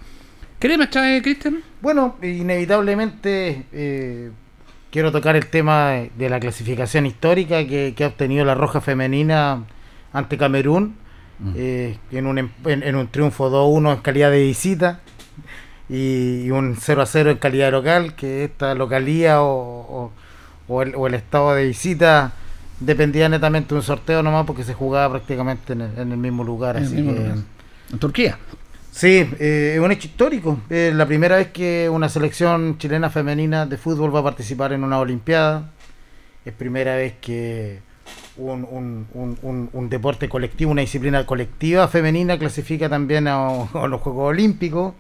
¿Querés 0.58 0.76
más, 0.76 0.88
Cristian? 1.22 1.62
Bueno, 1.80 2.18
inevitablemente 2.22 3.64
eh, 3.72 4.30
quiero 4.90 5.12
tocar 5.12 5.36
el 5.36 5.46
tema 5.46 5.90
de- 6.18 6.28
la 6.30 6.40
clasificación 6.40 7.06
histórica 7.06 7.64
que, 7.66 7.94
que 7.96 8.04
ha 8.04 8.08
obtenido 8.08 8.44
la 8.44 8.54
Roja 8.54 8.80
Femenina 8.80 9.64
ante 10.12 10.36
Camerún 10.38 10.96
eh, 11.56 11.96
en, 12.12 12.26
un, 12.26 12.38
em- 12.38 12.50
en, 12.66 12.82
en 12.82 12.96
un 12.96 13.08
triunfo 13.08 13.50
2-1 13.50 13.94
en 13.94 14.00
calidad 14.02 14.30
de 14.30 14.42
visita 14.42 15.00
y, 15.88 16.42
y 16.44 16.50
un 16.50 16.76
0-0 16.76 17.30
en 17.30 17.36
calidad 17.38 17.66
de 17.66 17.70
local, 17.72 18.14
que 18.14 18.44
esta 18.44 18.74
localía 18.74 19.40
o, 19.42 19.48
o- 19.48 20.12
o 20.68 20.82
el, 20.82 20.94
o 20.94 21.06
el 21.06 21.14
estado 21.14 21.54
de 21.54 21.66
visita 21.66 22.32
dependía 22.78 23.28
netamente 23.28 23.70
de 23.70 23.76
un 23.76 23.82
sorteo 23.82 24.22
nomás 24.22 24.46
porque 24.46 24.64
se 24.64 24.74
jugaba 24.74 25.10
prácticamente 25.14 25.72
en 25.72 25.80
el, 25.80 25.98
en 25.98 26.12
el 26.12 26.18
mismo 26.18 26.44
lugar. 26.44 26.76
Así 26.76 26.94
mismo 26.94 27.12
que- 27.14 27.18
lugar. 27.20 27.36
En 27.92 27.98
Turquía. 27.98 28.38
Sí, 28.92 29.28
eh, 29.38 29.72
es 29.76 29.80
un 29.80 29.92
hecho 29.92 30.08
histórico. 30.08 30.58
Es 30.68 30.92
la 30.94 31.06
primera 31.06 31.36
vez 31.36 31.48
que 31.48 31.88
una 31.88 32.08
selección 32.08 32.76
chilena 32.78 33.08
femenina 33.10 33.66
de 33.66 33.76
fútbol 33.76 34.14
va 34.14 34.20
a 34.20 34.24
participar 34.24 34.72
en 34.72 34.84
una 34.84 34.98
Olimpiada. 34.98 35.70
Es 36.44 36.52
primera 36.52 36.96
vez 36.96 37.14
que 37.20 37.80
un, 38.36 38.66
un- 38.70 39.06
un- 39.42 39.70
un- 39.72 39.88
deporte 39.90 40.28
colectivo, 40.28 40.70
una 40.72 40.80
disciplina 40.80 41.24
colectiva 41.26 41.86
femenina 41.88 42.38
clasifica 42.38 42.88
también 42.88 43.28
a, 43.28 43.46
a 43.74 43.86
los 43.86 44.00
Juegos 44.00 44.30
Olímpicos. 44.30 44.94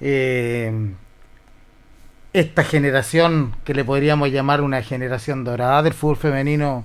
Eh, 0.00 0.72
esta 2.32 2.64
generación, 2.64 3.54
que 3.64 3.74
le 3.74 3.84
podríamos 3.84 4.30
llamar 4.30 4.60
una 4.62 4.82
generación 4.82 5.44
dorada 5.44 5.82
del 5.82 5.92
fútbol 5.92 6.16
femenino, 6.16 6.84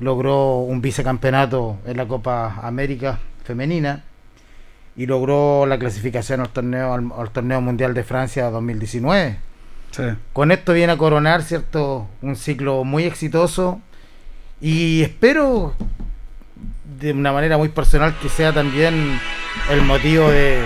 logró 0.00 0.56
un 0.58 0.80
vicecampeonato 0.80 1.78
en 1.86 1.96
la 1.98 2.06
Copa 2.08 2.60
América 2.62 3.18
femenina 3.44 4.02
y 4.96 5.06
logró 5.06 5.66
la 5.66 5.78
clasificación 5.78 6.40
al 6.40 6.50
torneo 6.50 6.94
al, 6.94 7.10
al 7.18 7.30
torneo 7.30 7.60
mundial 7.60 7.94
de 7.94 8.04
Francia 8.04 8.50
2019. 8.50 9.38
Sí. 9.90 10.02
Con 10.32 10.52
esto 10.52 10.72
viene 10.72 10.92
a 10.92 10.96
coronar, 10.96 11.42
cierto, 11.42 12.08
un 12.22 12.36
ciclo 12.36 12.84
muy 12.84 13.04
exitoso 13.04 13.80
y 14.60 15.02
espero 15.02 15.74
de 17.00 17.12
una 17.12 17.32
manera 17.32 17.58
muy 17.58 17.68
personal 17.68 18.16
que 18.20 18.28
sea 18.28 18.52
también 18.52 19.18
el 19.70 19.82
motivo 19.82 20.30
de, 20.30 20.62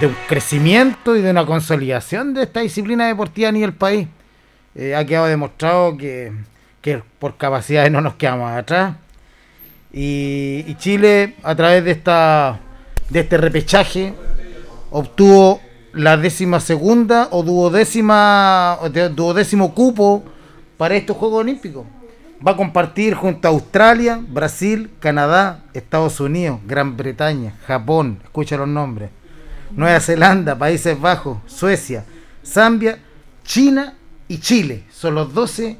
de 0.00 0.06
un 0.06 0.16
crecimiento 0.28 1.16
y 1.16 1.22
de 1.22 1.30
una 1.30 1.46
consolidación 1.46 2.34
de 2.34 2.42
esta 2.42 2.60
disciplina 2.60 3.06
deportiva 3.06 3.48
a 3.48 3.52
nivel 3.52 3.72
país. 3.72 4.08
Eh, 4.74 4.94
ha 4.94 5.04
quedado 5.04 5.26
demostrado 5.26 5.96
que, 5.96 6.32
que 6.80 7.02
por 7.18 7.36
capacidades 7.36 7.90
no 7.90 8.00
nos 8.00 8.14
quedamos 8.14 8.50
atrás. 8.50 8.96
Y, 9.92 10.64
y 10.66 10.74
Chile, 10.76 11.34
a 11.42 11.54
través 11.54 11.84
de 11.84 11.92
esta 11.92 12.60
de 13.10 13.20
este 13.20 13.36
repechaje, 13.36 14.14
obtuvo 14.90 15.60
la 15.92 16.16
décima 16.16 16.60
segunda 16.60 17.28
o 17.30 17.42
duodécima 17.42 18.78
duodécimo 19.14 19.74
cupo 19.74 20.24
para 20.76 20.96
estos 20.96 21.16
Juegos 21.16 21.40
Olímpicos. 21.40 21.86
Va 22.46 22.52
a 22.52 22.56
compartir 22.56 23.14
junto 23.14 23.48
a 23.48 23.52
Australia, 23.52 24.20
Brasil, 24.28 24.90
Canadá, 25.00 25.64
Estados 25.72 26.20
Unidos, 26.20 26.60
Gran 26.66 26.96
Bretaña, 26.96 27.54
Japón, 27.66 28.18
escucha 28.22 28.56
los 28.56 28.68
nombres, 28.68 29.10
Nueva 29.70 30.00
Zelanda, 30.00 30.58
Países 30.58 31.00
Bajos, 31.00 31.38
Suecia, 31.46 32.04
Zambia, 32.44 32.98
China 33.44 33.94
y 34.28 34.38
Chile. 34.38 34.84
Son 34.90 35.14
los 35.14 35.32
12 35.32 35.78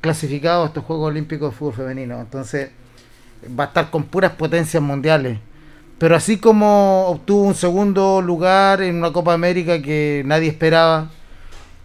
clasificados 0.00 0.64
a 0.64 0.68
estos 0.68 0.84
Juegos 0.84 1.08
Olímpicos 1.08 1.52
de 1.52 1.56
Fútbol 1.56 1.74
Femenino. 1.74 2.20
Entonces 2.20 2.70
va 3.58 3.64
a 3.64 3.66
estar 3.68 3.90
con 3.90 4.02
puras 4.04 4.32
potencias 4.32 4.82
mundiales. 4.82 5.38
Pero 6.02 6.16
así 6.16 6.38
como 6.38 7.06
obtuvo 7.06 7.42
un 7.44 7.54
segundo 7.54 8.20
lugar 8.20 8.82
en 8.82 8.96
una 8.96 9.12
Copa 9.12 9.34
América 9.34 9.80
que 9.80 10.24
nadie 10.26 10.48
esperaba, 10.48 11.10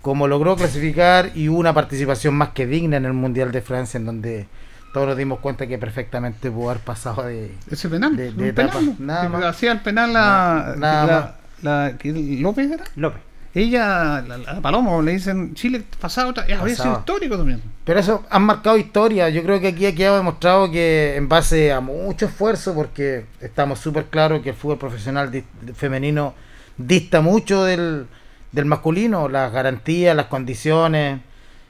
como 0.01 0.27
logró 0.27 0.55
clasificar 0.55 1.29
y 1.35 1.49
hubo 1.49 1.59
una 1.59 1.75
participación 1.75 2.33
más 2.33 2.49
que 2.49 2.65
digna 2.65 2.97
en 2.97 3.05
el 3.05 3.13
Mundial 3.13 3.51
de 3.51 3.61
Francia, 3.61 3.99
en 3.99 4.07
donde 4.07 4.47
todos 4.91 5.05
nos 5.09 5.17
dimos 5.17 5.37
cuenta 5.37 5.67
que 5.67 5.77
perfectamente 5.77 6.49
pudo 6.49 6.71
haber 6.71 6.81
pasado 6.81 7.25
de... 7.27 7.51
Ese 7.69 7.89
penal. 7.89 8.17
De- 8.17 8.31
de 8.31 8.53
penal, 8.53 8.69
etapa, 8.69 8.81
¿no? 8.81 8.95
nada 8.97 9.21
Que 9.21 9.29
más. 9.29 9.43
Hacía 9.43 9.71
el 9.73 9.81
penal 9.81 10.11
la. 10.11 10.73
Nada 10.77 11.37
la, 11.61 11.85
la- 11.91 11.97
¿que 11.99 12.11
López 12.41 12.71
era. 12.71 12.85
López. 12.95 13.21
Ella, 13.59 14.21
la, 14.27 14.37
la 14.37 14.61
Palomo, 14.61 15.01
le 15.01 15.13
dicen 15.13 15.53
Chile 15.55 15.83
pasado. 15.99 16.33
Había 16.37 16.57
sido 16.57 16.67
Pasado. 16.67 16.99
histórico 16.99 17.37
también. 17.37 17.61
Pero 17.83 17.99
eso 17.99 18.23
han 18.29 18.43
marcado 18.43 18.77
historia. 18.77 19.29
Yo 19.29 19.41
creo 19.43 19.59
que 19.59 19.69
aquí 19.69 19.85
ha 19.85 19.95
quedado 19.95 20.17
demostrado 20.17 20.69
que 20.71 21.15
en 21.15 21.27
base 21.27 21.71
a 21.71 21.79
mucho 21.79 22.25
esfuerzo, 22.27 22.73
porque 22.75 23.25
estamos 23.41 23.79
súper 23.79 24.05
claros 24.05 24.41
que 24.41 24.49
el 24.49 24.55
fútbol 24.55 24.77
profesional 24.77 25.31
di- 25.31 25.43
femenino 25.73 26.33
dista 26.77 27.21
mucho 27.21 27.63
del, 27.63 28.05
del 28.51 28.65
masculino, 28.65 29.27
las 29.29 29.51
garantías, 29.51 30.15
las 30.15 30.27
condiciones, 30.27 31.21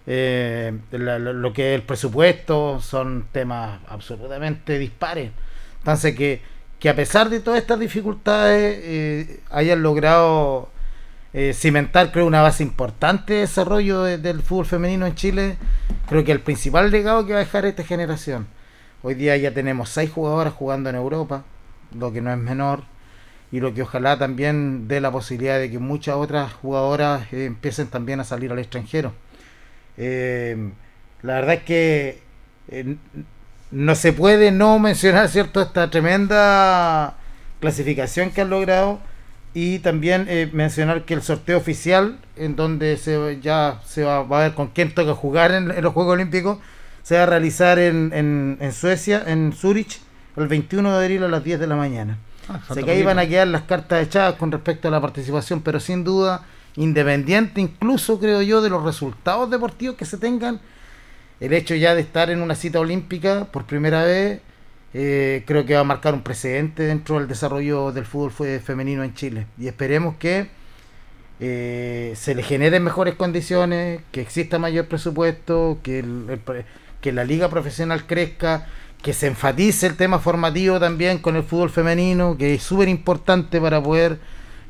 eh, 0.08 0.74
la- 0.92 1.20
lo 1.20 1.54
que 1.54 1.74
es 1.74 1.80
el 1.80 1.86
presupuesto, 1.86 2.82
son 2.82 3.28
temas 3.32 3.80
absolutamente 3.88 4.78
dispares. 4.80 5.32
Entonces 5.80 6.16
que, 6.16 6.42
que 6.80 6.90
a 6.90 6.96
pesar 6.96 7.30
de 7.30 7.40
todas 7.40 7.62
estas 7.62 7.80
dificultades 7.80 8.78
eh, 8.84 9.40
hayan 9.52 9.82
logrado 9.82 10.70
eh, 11.40 11.54
cimentar 11.54 12.12
creo 12.12 12.26
una 12.26 12.42
base 12.42 12.64
importante 12.64 13.34
de 13.34 13.40
desarrollo 13.42 14.02
de- 14.02 14.18
del 14.18 14.42
fútbol 14.42 14.66
femenino 14.66 15.06
en 15.06 15.14
Chile. 15.14 15.58
Creo 16.10 16.24
que 16.24 16.32
el 16.32 16.40
principal 16.40 16.90
legado 16.90 17.26
que 17.28 17.34
va 17.34 17.40
a 17.40 17.44
dejar 17.44 17.66
esta 17.66 17.84
generación. 17.84 18.48
Hoy 19.04 19.14
día 19.14 19.38
ya 19.38 19.54
tenemos 19.54 19.90
seis 19.90 20.10
jugadoras 20.12 20.54
jugando 20.54 20.90
en 20.90 20.96
Europa 20.96 21.44
lo 21.96 22.12
que 22.12 22.22
no 22.22 22.32
es 22.32 22.40
menor 22.40 22.82
y 23.52 23.60
lo 23.60 23.72
que 23.74 23.84
ojalá 23.84 24.18
también 24.18 24.88
dé 24.88 25.00
la 25.00 25.12
posibilidad 25.12 25.60
de 25.60 25.70
que 25.70 25.78
muchas 25.78 26.16
otras 26.16 26.52
jugadoras 26.54 27.32
eh, 27.32 27.46
empiecen 27.46 27.86
también 27.88 28.20
a 28.20 28.24
salir 28.24 28.52
al 28.52 28.58
extranjero. 28.60 29.14
Eh, 29.98 30.72
la 31.22 31.36
verdad 31.36 31.54
es 31.56 31.64
que 31.64 32.22
no 33.72 33.96
se 33.96 34.12
puede 34.12 34.52
no 34.52 34.80
mencionar 34.80 35.30
cierto 35.30 35.62
esta 35.62 35.90
tremenda 35.92 37.16
clasificación 37.60 38.32
que 38.32 38.42
han 38.42 38.50
logrado 38.50 39.00
y 39.60 39.80
también 39.80 40.28
eh, 40.30 40.52
mencionar 40.54 41.04
que 41.04 41.16
el 41.16 41.24
sorteo 41.24 41.58
oficial 41.58 42.20
en 42.36 42.56
donde 42.56 42.96
se 42.96 43.40
ya 43.42 43.82
se 43.84 44.04
va, 44.04 44.22
va 44.22 44.42
a 44.42 44.44
ver 44.44 44.54
con 44.54 44.68
quién 44.68 44.94
toca 44.94 45.16
jugar 45.16 45.52
en, 45.52 45.72
en 45.72 45.84
los 45.84 45.94
Juegos 45.94 46.14
Olímpicos 46.14 46.60
se 47.02 47.18
va 47.18 47.24
a 47.24 47.26
realizar 47.26 47.80
en, 47.80 48.12
en, 48.14 48.60
en 48.62 48.72
Suecia, 48.72 49.24
en 49.26 49.54
Zurich, 49.54 50.00
el 50.36 50.48
21 50.48 50.92
de 50.92 51.04
abril 51.04 51.24
a 51.24 51.28
las 51.28 51.44
10 51.44 51.60
de 51.60 51.66
la 51.66 51.76
mañana. 51.76 52.20
Ah, 52.48 52.60
Sé 52.72 52.84
que 52.84 52.92
ahí 52.92 53.02
van 53.02 53.18
a 53.18 53.28
quedar 53.28 53.48
las 53.48 53.64
cartas 53.64 54.06
echadas 54.06 54.36
con 54.36 54.52
respecto 54.52 54.90
a 54.90 54.92
la 54.92 55.02
participación, 55.02 55.62
pero 55.62 55.80
sin 55.80 56.04
duda, 56.04 56.46
independiente 56.76 57.60
incluso 57.60 58.20
creo 58.20 58.44
yo 58.44 58.62
de 58.62 58.70
los 58.70 58.84
resultados 58.84 59.50
deportivos 59.50 59.96
que 59.96 60.06
se 60.06 60.20
tengan, 60.20 60.60
el 61.40 61.52
hecho 61.54 61.74
ya 61.74 61.96
de 61.96 62.02
estar 62.02 62.30
en 62.30 62.44
una 62.44 62.54
cita 62.54 62.80
olímpica 62.80 63.46
por 63.46 63.66
primera 63.66 64.04
vez 64.04 64.40
eh, 65.00 65.44
creo 65.46 65.64
que 65.64 65.76
va 65.76 65.82
a 65.82 65.84
marcar 65.84 66.16
un 66.16 66.24
precedente 66.24 66.82
dentro 66.82 67.20
del 67.20 67.28
desarrollo 67.28 67.92
del 67.92 68.06
fútbol 68.06 68.32
fe- 68.32 68.60
femenino 68.60 69.04
en 69.04 69.14
Chile. 69.14 69.46
Y 69.60 69.68
esperemos 69.68 70.16
que 70.18 70.48
eh, 71.40 72.14
se 72.16 72.34
le 72.34 72.42
generen 72.42 72.84
mejores 72.84 73.14
condiciones, 73.14 74.02
que 74.12 74.22
exista 74.22 74.58
mayor 74.58 74.88
presupuesto, 74.88 75.78
que, 75.84 76.04
que 77.00 77.12
la 77.12 77.24
liga 77.24 77.48
profesional 77.48 78.08
crezca, 78.08 78.66
que 79.04 79.14
se 79.14 79.28
enfatice 79.28 79.86
el 79.86 79.98
tema 79.98 80.18
formativo 80.18 80.80
también 80.80 81.20
con 81.20 81.36
el 81.36 81.44
fútbol 81.44 81.70
femenino, 81.70 82.36
que 82.36 82.56
es 82.56 82.64
súper 82.64 82.90
importante 82.90 83.62
para 83.62 83.84
poder 83.84 84.18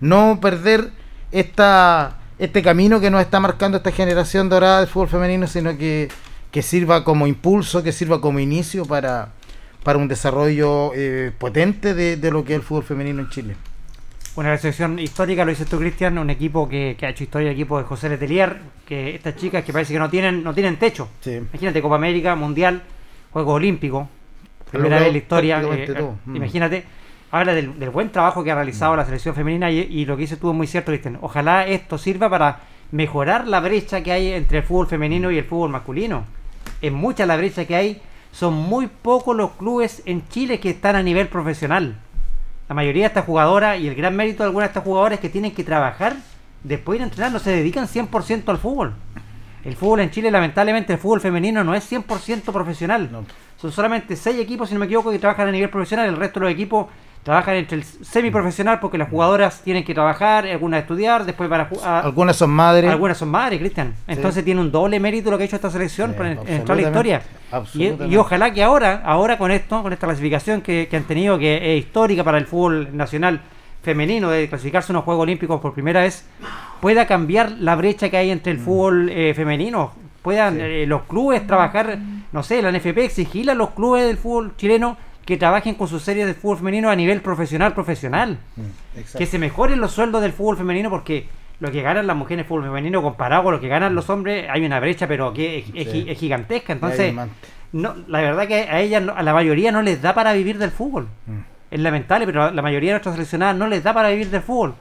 no 0.01 0.39
perder 0.41 0.91
esta, 1.31 2.17
este 2.37 2.61
camino 2.61 2.99
que 2.99 3.09
nos 3.09 3.21
está 3.21 3.39
marcando 3.39 3.77
esta 3.77 3.93
generación 3.93 4.49
dorada 4.49 4.79
del 4.79 4.89
fútbol 4.89 5.07
femenino, 5.07 5.47
sino 5.47 5.77
que, 5.77 6.09
que 6.51 6.61
sirva 6.61 7.05
como 7.05 7.27
impulso, 7.27 7.81
que 7.81 7.93
sirva 7.93 8.19
como 8.19 8.39
inicio 8.39 8.85
para, 8.85 9.29
para 9.87 9.99
un 9.99 10.09
desarrollo 10.09 10.91
eh, 10.93 11.31
potente 11.37 11.93
de, 11.93 12.17
de 12.17 12.29
lo 12.29 12.43
que 12.43 12.51
es 12.51 12.59
el 12.59 12.61
fútbol 12.61 12.83
femenino 12.83 13.21
en 13.21 13.29
Chile. 13.29 13.55
Una 14.35 14.57
selección 14.57 14.99
histórica, 14.99 15.45
lo 15.45 15.51
dices 15.51 15.65
tú, 15.65 15.79
Cristian, 15.79 16.17
un 16.17 16.29
equipo 16.29 16.67
que, 16.67 16.97
que 16.99 17.05
ha 17.05 17.09
hecho 17.11 17.23
historia, 17.23 17.47
el 17.51 17.53
equipo 17.53 17.77
de 17.77 17.85
José 17.85 18.09
Letelier, 18.09 18.57
que 18.85 19.15
estas 19.15 19.37
chicas 19.37 19.63
que 19.63 19.71
parece 19.71 19.93
que 19.93 19.99
no 19.99 20.09
tienen, 20.09 20.43
no 20.43 20.53
tienen 20.53 20.75
techo. 20.75 21.07
Sí. 21.21 21.35
Imagínate, 21.35 21.81
Copa 21.81 21.95
América, 21.95 22.35
Mundial, 22.35 22.81
Juegos 23.31 23.55
Olímpicos, 23.55 24.09
primera 24.69 24.97
vez 24.97 25.07
en 25.07 25.13
la 25.13 25.17
historia. 25.19 25.61
eh, 25.61 25.93
todo. 25.95 26.17
Mm. 26.25 26.35
Imagínate, 26.35 26.83
habla 27.31 27.53
del, 27.53 27.79
del 27.79 27.89
buen 27.89 28.09
trabajo 28.09 28.43
que 28.43 28.51
ha 28.51 28.55
realizado 28.55 28.93
la 28.97 29.05
selección 29.05 29.35
femenina 29.35 29.71
y, 29.71 29.79
y 29.79 30.03
lo 30.03 30.17
que 30.17 30.23
dices 30.23 30.37
tú 30.37 30.49
es 30.49 30.55
muy 30.57 30.67
cierto, 30.67 30.91
Cristian. 30.91 31.17
Ojalá 31.21 31.65
esto 31.65 31.97
sirva 31.97 32.29
para 32.29 32.59
mejorar 32.91 33.47
la 33.47 33.61
brecha 33.61 34.03
que 34.03 34.11
hay 34.11 34.33
entre 34.33 34.57
el 34.57 34.63
fútbol 34.65 34.87
femenino 34.87 35.31
y 35.31 35.37
el 35.37 35.45
fútbol 35.45 35.69
masculino. 35.69 36.25
Es 36.81 36.91
mucha 36.91 37.25
la 37.25 37.37
brecha 37.37 37.63
que 37.63 37.75
hay. 37.77 38.01
Son 38.37 38.53
muy 38.53 38.85
pocos 38.85 39.35
los 39.35 39.53
clubes 39.53 40.03
en 40.05 40.27
Chile 40.29 40.59
que 40.59 40.69
están 40.69 40.95
a 40.95 41.01
nivel 41.01 41.27
profesional. 41.27 41.95
La 42.69 42.75
mayoría 42.75 43.01
de 43.01 43.07
estas 43.07 43.25
jugadoras 43.25 43.79
y 43.79 43.87
el 43.87 43.95
gran 43.95 44.15
mérito 44.15 44.43
de 44.43 44.49
algunas 44.49 44.67
de 44.67 44.73
estas 44.73 44.83
jugadoras 44.83 45.15
es 45.15 45.21
que 45.21 45.29
tienen 45.29 45.55
que 45.55 45.63
trabajar 45.63 46.17
después 46.63 46.93
de 46.93 46.97
ir 46.97 47.01
a 47.01 47.05
entrenar, 47.05 47.31
no 47.31 47.39
se 47.39 47.49
dedican 47.49 47.87
100% 47.87 48.47
al 48.49 48.59
fútbol. 48.59 48.93
El 49.63 49.75
fútbol 49.75 50.01
en 50.01 50.11
Chile, 50.11 50.29
lamentablemente, 50.29 50.93
el 50.93 50.99
fútbol 50.99 51.19
femenino 51.19 51.63
no 51.63 51.73
es 51.73 51.91
100% 51.91 52.51
profesional. 52.53 53.09
No. 53.11 53.25
Son 53.59 53.71
solamente 53.71 54.15
6 54.15 54.37
equipos, 54.37 54.69
si 54.69 54.75
no 54.75 54.81
me 54.81 54.85
equivoco, 54.85 55.09
que 55.09 55.17
trabajan 55.17 55.47
a 55.47 55.51
nivel 55.51 55.71
profesional. 55.71 56.07
El 56.07 56.17
resto 56.17 56.39
de 56.39 56.45
los 56.45 56.53
equipos 56.53 56.85
trabajan 57.27 57.55
entre 57.55 57.77
el 57.79 57.83
semiprofesional 57.83 58.79
porque 58.79 58.97
las 58.97 59.09
jugadoras 59.09 59.61
tienen 59.61 59.83
que 59.83 59.93
trabajar, 59.93 60.47
algunas 60.47 60.79
estudiar, 60.79 61.25
después 61.25 61.49
para 61.49 61.65
jugar. 61.65 62.05
Algunas 62.05 62.37
son 62.37 62.49
madres. 62.51 62.89
Algunas 62.89 63.17
son 63.17 63.27
madres, 63.27 63.59
Cristian. 63.59 63.93
Entonces 64.07 64.45
tiene 64.45 64.61
un 64.61 64.71
doble 64.71 64.97
mérito 64.97 65.29
lo 65.29 65.37
que 65.37 65.43
ha 65.43 65.45
hecho 65.45 65.57
esta 65.57 65.69
selección 65.69 66.11
Sí, 66.11 66.17
para 66.17 66.31
en- 66.31 66.39
entrar 66.47 66.77
a 66.77 66.81
la 66.81 66.87
historia. 66.87 67.21
Y, 67.73 68.15
ojalá 68.15 68.53
que 68.53 68.63
ahora, 68.63 69.01
ahora 69.03 69.37
con 69.37 69.51
esto, 69.51 69.83
con 69.83 69.91
esta 69.91 70.07
clasificación 70.07 70.61
que, 70.61 70.87
que 70.89 70.95
han 70.95 71.03
tenido, 71.03 71.37
que 71.37 71.75
es 71.77 71.83
histórica 71.83 72.23
para 72.23 72.37
el 72.37 72.45
fútbol 72.45 72.95
nacional 72.95 73.41
femenino, 73.83 74.29
de 74.29 74.47
clasificarse 74.47 74.91
a 74.91 74.93
unos 74.93 75.03
Juegos 75.03 75.23
Olímpicos 75.23 75.59
por 75.59 75.73
primera 75.73 75.99
vez, 76.01 76.25
pueda 76.79 77.07
cambiar 77.07 77.51
la 77.51 77.75
brecha 77.75 78.09
que 78.09 78.15
hay 78.15 78.31
entre 78.31 78.53
Mm. 78.53 78.55
el 78.57 78.61
fútbol 78.63 79.09
eh, 79.09 79.33
femenino. 79.35 79.91
Puedan 80.21 80.59
eh, 80.61 80.85
los 80.87 81.03
clubes 81.03 81.45
trabajar, 81.45 81.97
no 82.31 82.41
sé, 82.41 82.61
la 82.61 82.71
NFP 82.71 82.99
exigirle 83.03 83.51
a 83.51 83.55
los 83.55 83.71
clubes 83.71 84.05
del 84.07 84.17
fútbol 84.17 84.53
chileno 84.55 84.95
que 85.27 85.37
trabajen 85.37 85.75
con 85.75 85.87
sus 85.87 86.01
series 86.01 86.25
de 86.25 86.33
fútbol 86.33 86.57
femenino 86.57 86.89
a 86.89 86.95
nivel 86.95 87.21
profesional, 87.21 87.73
profesional. 87.73 88.39
Mm, 88.55 88.61
exacto. 88.97 89.19
que 89.19 89.25
se 89.27 89.37
mejoren 89.37 89.79
los 89.79 89.91
sueldos 89.91 90.21
del 90.23 90.31
fútbol 90.31 90.57
femenino 90.57 90.89
porque 90.89 91.27
lo 91.59 91.69
que 91.71 91.81
ganan 91.81 92.07
las 92.07 92.15
mujeres 92.15 92.43
en 92.45 92.47
fútbol 92.47 92.63
femenino 92.63 93.01
comparado 93.01 93.43
con 93.43 93.53
lo 93.53 93.59
que 93.59 93.67
ganan 93.67 93.93
los 93.93 94.09
hombres 94.09 94.47
hay 94.49 94.65
una 94.65 94.79
brecha 94.79 95.07
pero 95.07 95.33
que 95.33 95.65
es, 95.73 95.89
Sí. 95.91 96.15
gigantesca. 96.15 96.71
Entonces 96.73 97.13
no, 97.73 97.95
la 98.07 98.21
verdad 98.21 98.47
que 98.47 98.61
a 98.69 98.79
ellas 98.79 99.03
a 99.15 99.21
la 99.21 99.33
mayoría 99.33 99.71
no 99.73 99.81
les 99.81 100.01
da 100.01 100.13
para 100.15 100.33
vivir 100.33 100.57
del 100.57 100.71
fútbol. 100.71 101.07
Mm. 101.27 101.39
es 101.71 101.79
lamentable 101.81 102.25
pero 102.25 102.43
a 102.45 102.51
la 102.51 102.61
mayoría 102.61 102.91
de 102.91 102.93
nuestras 102.93 103.15
seleccionadas 103.15 103.55
no 103.57 103.67
les 103.67 103.83
da 103.83 103.93
para 103.93 104.09
vivir 104.09 104.29
del 104.29 104.41
fútbol. 104.41 104.75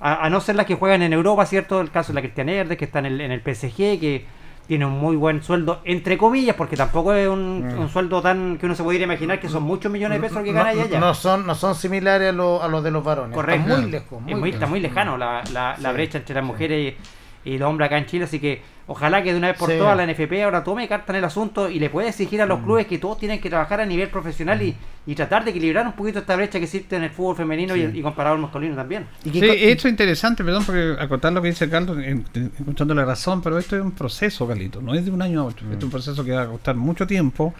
A, 0.00 0.26
a 0.26 0.28
no 0.28 0.40
ser 0.40 0.56
las 0.56 0.66
que 0.66 0.74
juegan 0.74 1.02
en 1.02 1.12
Europa 1.12 1.46
cierto 1.46 1.80
el 1.80 1.90
caso 1.92 2.12
de 2.12 2.16
la 2.16 2.20
Cristian 2.22 2.48
Herdes 2.48 2.76
que 2.76 2.84
está 2.86 2.98
en 2.98 3.06
el, 3.06 3.20
en 3.20 3.30
el 3.30 3.40
PSG 3.40 3.76
que 4.00 4.24
tiene 4.66 4.86
un 4.86 4.98
muy 4.98 5.14
buen 5.16 5.42
sueldo 5.42 5.80
entre 5.84 6.16
comillas 6.16 6.56
porque 6.56 6.76
tampoco 6.76 7.12
es 7.12 7.28
un, 7.28 7.66
Mm. 7.74 7.78
un 7.80 7.88
sueldo 7.88 8.22
tan 8.22 8.56
que 8.58 8.66
uno 8.66 8.74
se 8.74 8.82
pudiera 8.82 9.04
imaginar 9.04 9.38
que 9.40 9.48
son 9.48 9.62
muchos 9.62 9.90
millones 9.92 10.20
de 10.20 10.28
pesos 10.28 10.42
que 10.42 10.52
gana 10.52 10.72
no, 10.72 10.82
ella 10.82 10.98
no 11.00 11.14
son, 11.14 11.46
no 11.46 11.54
son 11.54 11.74
similares 11.74 12.30
a, 12.30 12.32
lo- 12.32 12.62
a 12.62 12.68
los 12.68 12.82
de 12.82 12.90
los 12.90 13.04
varones. 13.04 13.34
Correcto. 13.34 13.66
Están 13.68 13.82
muy 13.82 13.90
lejos. 13.90 14.22
Es 14.26 14.36
muy, 14.38 14.50
está 14.50 14.66
muy 14.66 14.80
lejano 14.80 15.16
la, 15.18 15.42
la, 15.52 15.76
la 15.78 15.92
brecha 15.92 16.18
entre 16.18 16.34
las 16.34 16.44
mujeres 16.44 16.94
y, 16.94 16.96
y 17.44 17.58
los 17.58 17.68
hombres 17.68 17.86
acá 17.86 17.98
en 17.98 18.06
Chile, 18.06 18.24
así 18.24 18.38
que 18.40 18.62
ojalá 18.86 19.22
que 19.22 19.32
de 19.32 19.38
una 19.38 19.48
vez 19.48 19.56
por 19.58 19.70
Sí. 19.70 19.78
todas 19.78 19.96
la 19.96 20.04
NFP 20.06 20.42
ahora 20.44 20.62
tome 20.64 20.86
carta 20.88 21.12
en 21.12 21.16
el 21.18 21.24
asunto 21.24 21.70
y 21.70 21.78
le 21.78 21.88
pueda 21.90 22.08
exigir 22.08 22.40
a 22.42 22.46
los 22.46 22.60
Mm. 22.60 22.64
clubes 22.64 22.86
que 22.86 22.98
todos 22.98 23.18
tienen 23.18 23.40
que 23.40 23.48
trabajar 23.50 23.80
a 23.80 23.86
nivel 23.86 24.08
profesional 24.08 24.60
y, 24.62 24.74
y 25.06 25.14
tratar 25.14 25.44
de 25.44 25.50
equilibrar 25.50 25.86
un 25.86 25.92
poquito 25.94 26.18
esta 26.18 26.36
brecha 26.36 26.58
que 26.58 26.64
existe 26.64 26.96
en 26.96 27.04
el 27.04 27.10
fútbol 27.10 27.36
femenino 27.36 27.74
y, 27.76 27.86
Sí. 27.90 27.98
y 27.98 28.02
comparado 28.02 28.36
al 28.36 28.42
masculino 28.42 28.74
también. 28.76 29.06
Y 29.24 29.30
Sí, 29.30 29.40
esto 29.44 29.88
es 29.88 29.92
interesante, 29.92 30.44
perdón, 30.44 30.64
porque 30.64 30.96
acotar 30.98 31.32
lo 31.32 31.40
que 31.42 31.48
dice 31.48 31.68
Carlos, 31.68 31.98
en- 31.98 32.24
en- 32.34 32.52
encontrando 32.58 32.94
la 32.94 33.04
razón, 33.04 33.40
pero 33.42 33.58
esto 33.58 33.76
es 33.76 33.82
un 33.82 33.92
proceso, 33.92 34.46
Carlito, 34.46 34.80
no 34.82 34.94
es 34.94 35.04
de 35.04 35.10
un 35.10 35.22
año 35.22 35.40
a 35.40 35.44
otro, 35.44 35.64
esto 35.66 35.78
es 35.78 35.84
un 35.84 35.90
proceso 35.90 36.24
que 36.24 36.32
va 36.32 36.42
a 36.42 36.46
costar 36.46 36.74
mucho 36.76 37.06
tiempo. 37.06 37.54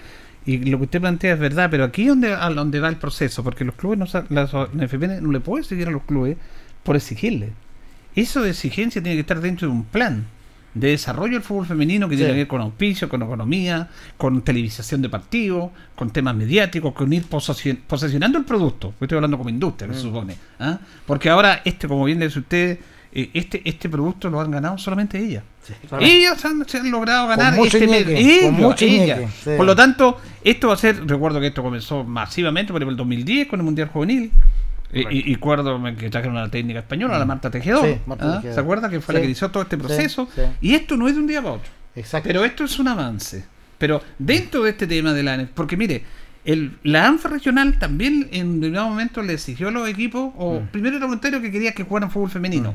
Y 0.47 0.59
lo 0.71 0.77
que 0.77 0.85
usted 0.85 1.01
plantea 1.01 1.33
es 1.35 1.39
verdad, 1.41 1.69
pero 1.71 1.85
aquí 1.85 2.03
es 2.03 2.09
donde, 2.09 2.35
a 2.35 2.51
donde 2.51 2.79
va 2.79 2.89
el 2.91 2.97
proceso, 2.97 3.43
porque 3.43 3.65
los 3.65 3.75
clubes, 3.77 3.99
no, 3.99 4.07
las 4.29 4.53
NFP 4.75 5.21
no 5.23 5.33
le 5.33 5.41
puede 5.41 5.65
seguir 5.65 5.89
a 5.89 5.91
los 5.91 6.03
clubes 6.03 6.37
por 6.83 6.97
exigirle. 6.97 7.53
Eso 8.17 8.43
de 8.43 8.51
exigencia 8.51 9.03
tiene 9.03 9.17
que 9.17 9.21
estar 9.21 9.41
dentro 9.41 9.69
de 9.69 9.75
un 9.75 9.85
plan 9.85 10.25
de 10.75 10.89
desarrollo 10.89 11.35
del 11.35 11.43
fútbol 11.43 11.67
femenino 11.67 12.09
que 12.09 12.15
Sí. 12.17 12.19
tiene 12.19 12.33
que 12.33 12.39
ver 12.41 12.49
con 12.49 12.61
auspicio, 12.61 13.09
con 13.09 13.23
economía, 13.23 13.89
con 14.17 14.43
televisación 14.43 15.03
de 15.03 15.09
partidos, 15.09 15.71
con 15.95 16.11
temas 16.11 16.35
mediáticos, 16.35 16.93
con 16.95 17.13
ir 17.13 17.25
posesio- 17.27 17.79
posesionando 17.87 18.39
el 18.39 18.45
producto. 18.45 18.89
Yo 18.99 19.05
Estoy 19.05 19.17
hablando 19.17 19.39
como 19.39 19.51
industria, 19.51 19.93
se 19.95 20.01
supone. 20.01 20.35
¿ah? 20.59 20.79
Porque 21.07 21.29
ahora, 21.31 21.63
este, 21.65 21.87
como 21.87 22.05
bien 22.05 22.19
dice 22.19 22.41
usted, 22.41 22.79
eh, 23.13 23.31
este, 23.35 23.63
este 23.65 23.89
producto 23.89 24.29
lo 24.29 24.41
han 24.41 24.51
ganado 24.51 24.77
solamente 24.77 25.17
ellas. 25.19 25.45
Solamente. 25.89 26.17
Ellas 26.19 26.45
han, 26.45 26.69
se 26.69 26.79
han 26.79 26.91
logrado 26.91 27.29
ganar 27.29 27.55
mucho 27.55 27.77
este 27.79 27.87
medio. 27.87 28.53
con 28.53 28.75
ellas. 28.81 29.31
sí. 29.45 29.51
Por 29.57 29.65
lo 29.67 29.77
tanto, 29.77 30.21
esto 30.43 30.67
va 30.69 30.75
a 30.75 30.77
ser, 30.77 31.07
recuerdo 31.07 31.39
que 31.41 31.47
esto 31.47 31.63
comenzó 31.63 32.03
masivamente 32.03 32.73
por 32.73 32.83
el 32.83 32.97
2010 32.97 33.47
con 33.47 33.61
el 33.61 33.65
Mundial 33.65 33.89
Juvenil. 33.91 34.33
Y, 34.95 35.33
y 35.33 35.37
que 35.97 36.11
trajeron 36.11 36.37
a 36.37 36.43
la 36.43 36.49
técnica 36.51 36.81
española, 36.81 37.17
a 37.17 37.19
la 37.19 37.25
Marta 37.25 37.51
Tejedor. 37.51 37.85
Sí, 37.87 37.99
Marta 38.07 38.25
¿ah? 38.29 38.37
Tejedor. 38.37 38.55
¿Se 38.55 38.61
acuerda 38.61 38.89
que 38.91 39.01
fue 39.01 39.15
la 39.15 39.21
que 39.21 39.27
inició 39.27 39.51
todo 39.51 39.63
este 39.63 39.77
proceso? 39.79 40.29
sí. 40.35 40.43
Y 40.61 40.75
esto 40.75 40.97
no 40.97 41.09
es 41.09 41.15
de 41.15 41.21
un 41.21 41.27
día 41.27 41.43
para 41.43 41.55
otro. 41.57 41.71
Exacto. 41.97 42.27
Pero 42.29 42.45
esto 42.45 42.65
es 42.65 42.79
un 42.79 42.89
avance. 42.89 43.45
Pero 43.79 44.03
dentro 44.19 44.63
de 44.63 44.71
este 44.71 44.87
tema 44.87 45.13
de 45.13 45.23
la 45.23 45.49
porque 45.55 45.77
mire, 45.77 46.03
el, 46.45 46.77
la 46.83 47.07
ANFA 47.09 47.29
regional 47.29 47.79
también 47.79 48.29
en 48.33 48.61
determinado 48.61 48.89
momento 48.89 49.23
le 49.23 49.33
exigió 49.35 49.69
a 49.69 49.71
los 49.71 49.89
equipos, 49.89 50.33
o 50.37 50.61
Mm. 50.61 50.67
primero 50.69 50.97
era 50.97 51.07
voluntario 51.07 51.41
que 51.41 51.51
quería 51.51 51.73
que 51.73 51.83
jugaran 51.85 52.11
fútbol 52.11 52.31
femenino. 52.31 52.75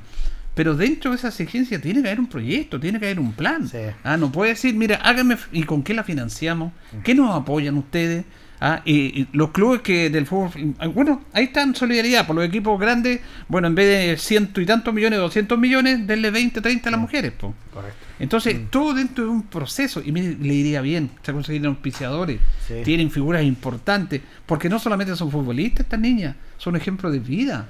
Pero 0.56 0.76
dentro 0.76 1.12
de 1.12 1.18
esa 1.18 1.30
exigencia 1.30 1.80
tiene 1.80 2.02
que 2.02 2.10
haber 2.10 2.20
un 2.20 2.28
proyecto, 2.28 2.80
tiene 2.80 3.00
que 3.00 3.06
haber 3.06 3.20
un 3.20 3.32
plan. 3.32 3.70
Ah, 4.04 4.18
no 4.18 4.30
puede 4.32 4.52
decir, 4.52 4.76
mira, 4.76 4.98
háganme, 4.98 5.36
f- 5.36 5.48
¿y 5.54 5.64
con 5.64 5.84
qué 5.84 5.94
la 5.94 6.04
financiamos? 6.04 6.74
Mm. 6.92 7.00
¿Qué 7.04 7.16
nos 7.16 7.34
apoyan 7.34 7.78
ustedes? 7.78 8.26
Ah, 8.62 8.82
y, 8.84 9.22
y 9.22 9.28
los 9.32 9.52
clubes 9.52 9.82
que 9.82 10.10
del 10.10 10.26
fútbol, 10.26 10.76
ah, 10.80 10.88
bueno, 10.88 11.22
ahí 11.32 11.46
está 11.46 11.62
en 11.62 11.74
solidaridad, 11.76 12.28
por 12.28 12.36
los 12.36 12.44
equipos 12.46 12.78
grandes, 12.78 13.22
bueno, 13.48 13.68
en 13.68 13.76
vez 13.76 13.88
de 14.10 14.18
ciento 14.18 14.60
y 14.60 14.66
tantos 14.66 14.94
millones, 14.94 15.18
200 15.20 15.58
millones, 15.58 16.06
denle 16.06 16.30
20, 16.30 16.60
30 16.60 16.90
a 16.90 16.92
las 16.92 17.00
mujeres, 17.00 17.32
po. 17.32 17.54
Entonces, 18.20 18.70
todo 18.70 18.94
dentro 18.94 19.24
de 19.24 19.30
un 19.30 19.44
proceso, 19.44 20.02
y 20.04 20.12
mire, 20.12 20.36
le 20.42 20.54
iría 20.54 20.82
bien, 20.82 21.10
se 21.24 21.32
conseguir 21.32 21.66
auspiciadores, 21.68 22.42
Sí. 22.68 22.74
tienen 22.84 23.10
figuras 23.12 23.44
importantes, 23.44 24.20
porque 24.46 24.68
no 24.68 24.78
solamente 24.78 25.16
son 25.16 25.32
futbolistas 25.32 25.86
estas 25.86 26.00
niñas, 26.02 26.36
son 26.58 26.76
ejemplos 26.76 27.14
de 27.14 27.20
vida. 27.20 27.70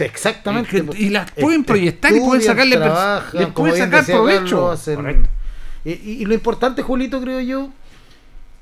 Exactamente. 0.00 0.78
Y 0.78 0.80
que- 0.82 0.98
y 1.04 1.10
las 1.10 1.30
pueden 1.30 1.62
proyectar 1.64 2.12
y 2.12 2.18
pueden 2.18 2.42
sacarle 2.42 2.76
trabajan, 2.76 3.52
pueden 3.52 3.76
sacar 3.76 4.04
provecho. 4.04 4.56
Carlos, 4.56 4.80
hacen- 4.80 4.96
Correcto. 4.96 5.28
Y, 5.84 5.90
y- 5.92 6.16
y 6.22 6.24
lo 6.24 6.34
importante, 6.34 6.82
Julito, 6.82 7.20
creo 7.20 7.40
yo, 7.40 7.70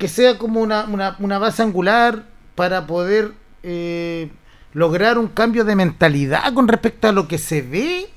que 0.02 0.08
sea 0.08 0.36
como 0.36 0.60
una, 0.60 0.86
una, 0.86 1.14
una 1.20 1.38
base 1.38 1.62
angular 1.62 2.24
para 2.56 2.88
poder 2.88 3.34
eh, 3.62 4.32
lograr 4.72 5.16
un 5.16 5.28
cambio 5.28 5.64
de 5.64 5.76
mentalidad 5.76 6.52
con 6.54 6.66
respecto 6.66 7.06
a 7.06 7.12
lo 7.12 7.28
que 7.28 7.38
se 7.38 7.62
ve 7.62 8.08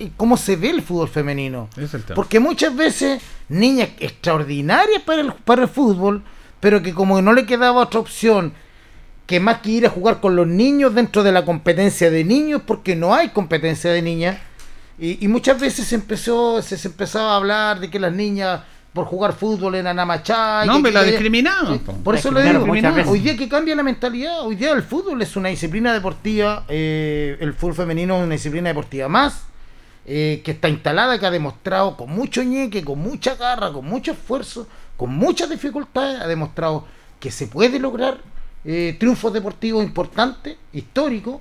y 0.00 0.08
cómo 0.16 0.36
se 0.36 0.56
ve 0.56 0.70
el 0.70 0.82
fútbol 0.82 1.08
femenino. 1.08 1.68
Porque 2.16 2.40
muchas 2.40 2.74
veces 2.74 3.22
niñas 3.48 3.90
extraordinarias 4.00 5.00
para 5.02 5.20
el, 5.20 5.32
para 5.32 5.62
el 5.62 5.68
fútbol, 5.68 6.24
pero 6.58 6.82
que 6.82 6.92
como 6.92 7.22
no 7.22 7.32
le 7.32 7.46
quedaba 7.46 7.82
otra 7.82 8.00
opción 8.00 8.52
que 9.26 9.38
más 9.38 9.60
que 9.60 9.70
ir 9.70 9.86
a 9.86 9.90
jugar 9.90 10.18
con 10.18 10.34
los 10.34 10.48
niños 10.48 10.92
dentro 10.92 11.22
de 11.22 11.30
la 11.30 11.44
competencia 11.44 12.10
de 12.10 12.24
niños, 12.24 12.62
porque 12.66 12.96
no 12.96 13.14
hay 13.14 13.28
competencia 13.28 13.92
de 13.92 14.02
niñas, 14.02 14.38
y, 14.98 15.24
y 15.24 15.28
muchas 15.28 15.60
veces 15.60 15.86
se 15.86 15.94
empezó, 15.94 16.60
se, 16.62 16.76
se 16.76 16.88
empezaba 16.88 17.34
a 17.34 17.36
hablar 17.36 17.78
de 17.78 17.90
que 17.90 18.00
las 18.00 18.12
niñas 18.12 18.62
por 18.98 19.06
jugar 19.06 19.32
fútbol 19.32 19.76
eran 19.76 19.96
amachadas. 19.96 20.66
No, 20.66 20.80
la 20.80 21.04
que- 21.04 21.10
discriminaban, 21.12 21.78
po. 21.78 21.92
Por 21.92 22.16
eso 22.16 22.32
le 22.32 22.42
digo, 22.42 22.66
hoy 23.06 23.20
día 23.20 23.36
que 23.36 23.48
cambia 23.48 23.76
la 23.76 23.84
mentalidad, 23.84 24.40
hoy 24.40 24.56
día 24.56 24.72
el 24.72 24.82
fútbol 24.82 25.22
es 25.22 25.36
una 25.36 25.50
disciplina 25.50 25.92
deportiva, 25.92 26.64
eh, 26.68 27.36
el 27.38 27.54
fútbol 27.54 27.76
femenino 27.76 28.16
es 28.18 28.24
una 28.24 28.32
disciplina 28.34 28.70
deportiva 28.70 29.06
más, 29.08 29.44
eh, 30.04 30.42
que 30.44 30.50
está 30.50 30.68
instalada, 30.68 31.16
que 31.16 31.26
ha 31.26 31.30
demostrado 31.30 31.96
con 31.96 32.10
mucho 32.10 32.42
ñeque, 32.42 32.84
con 32.84 32.98
mucha 32.98 33.36
garra, 33.36 33.72
con 33.72 33.84
mucho 33.84 34.10
esfuerzo, 34.10 34.66
con 34.96 35.14
muchas 35.14 35.48
dificultades, 35.48 36.20
ha 36.20 36.26
demostrado 36.26 36.84
que 37.20 37.30
se 37.30 37.46
puede 37.46 37.78
lograr 37.78 38.18
eh, 38.64 38.96
triunfos 38.98 39.32
deportivos 39.32 39.84
importantes, 39.84 40.56
históricos. 40.72 41.36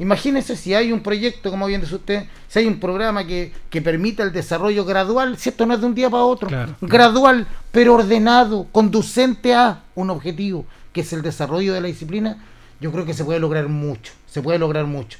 Imagínense 0.00 0.56
si 0.56 0.74
hay 0.74 0.92
un 0.92 1.00
proyecto, 1.00 1.50
como 1.50 1.66
bien 1.66 1.80
dice 1.82 1.94
usted, 1.94 2.24
si 2.48 2.58
hay 2.58 2.66
un 2.66 2.80
programa 2.80 3.24
que, 3.26 3.52
que 3.68 3.80
permita 3.82 4.22
el 4.24 4.32
desarrollo 4.32 4.84
gradual, 4.84 5.36
si 5.36 5.50
esto 5.50 5.66
no 5.66 5.74
es 5.74 5.80
de 5.80 5.86
un 5.86 5.94
día 5.94 6.08
para 6.10 6.24
otro, 6.24 6.48
Claro. 6.48 6.74
gradual, 6.80 7.46
pero 7.70 7.94
ordenado, 7.94 8.66
conducente 8.72 9.54
a 9.54 9.82
un 9.94 10.10
objetivo, 10.10 10.64
que 10.92 11.02
es 11.02 11.12
el 11.12 11.20
desarrollo 11.22 11.74
de 11.74 11.82
la 11.82 11.86
disciplina, 11.88 12.38
yo 12.80 12.90
creo 12.90 13.04
que 13.04 13.12
se 13.14 13.24
puede 13.26 13.38
lograr 13.40 13.68
mucho, 13.68 14.12
se 14.26 14.40
puede 14.42 14.58
lograr 14.58 14.86
mucho. 14.86 15.18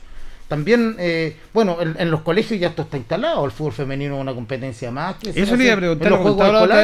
También, 0.51 0.97
eh, 0.99 1.37
bueno, 1.55 1.77
en, 1.81 1.95
en 1.97 2.11
los 2.11 2.23
colegios 2.23 2.59
ya 2.59 2.67
esto 2.71 2.83
está 2.83 2.97
instalado, 2.97 3.45
el 3.45 3.53
fútbol 3.53 3.73
femenino 3.73 4.17
es 4.17 4.21
una 4.21 4.35
competencia 4.35 4.91
más. 4.91 5.15
Que 5.15 5.31
Eso 5.31 5.55
le 5.55 5.63
iba 5.67 5.75
a 5.75 5.77
preguntar, 5.77 6.13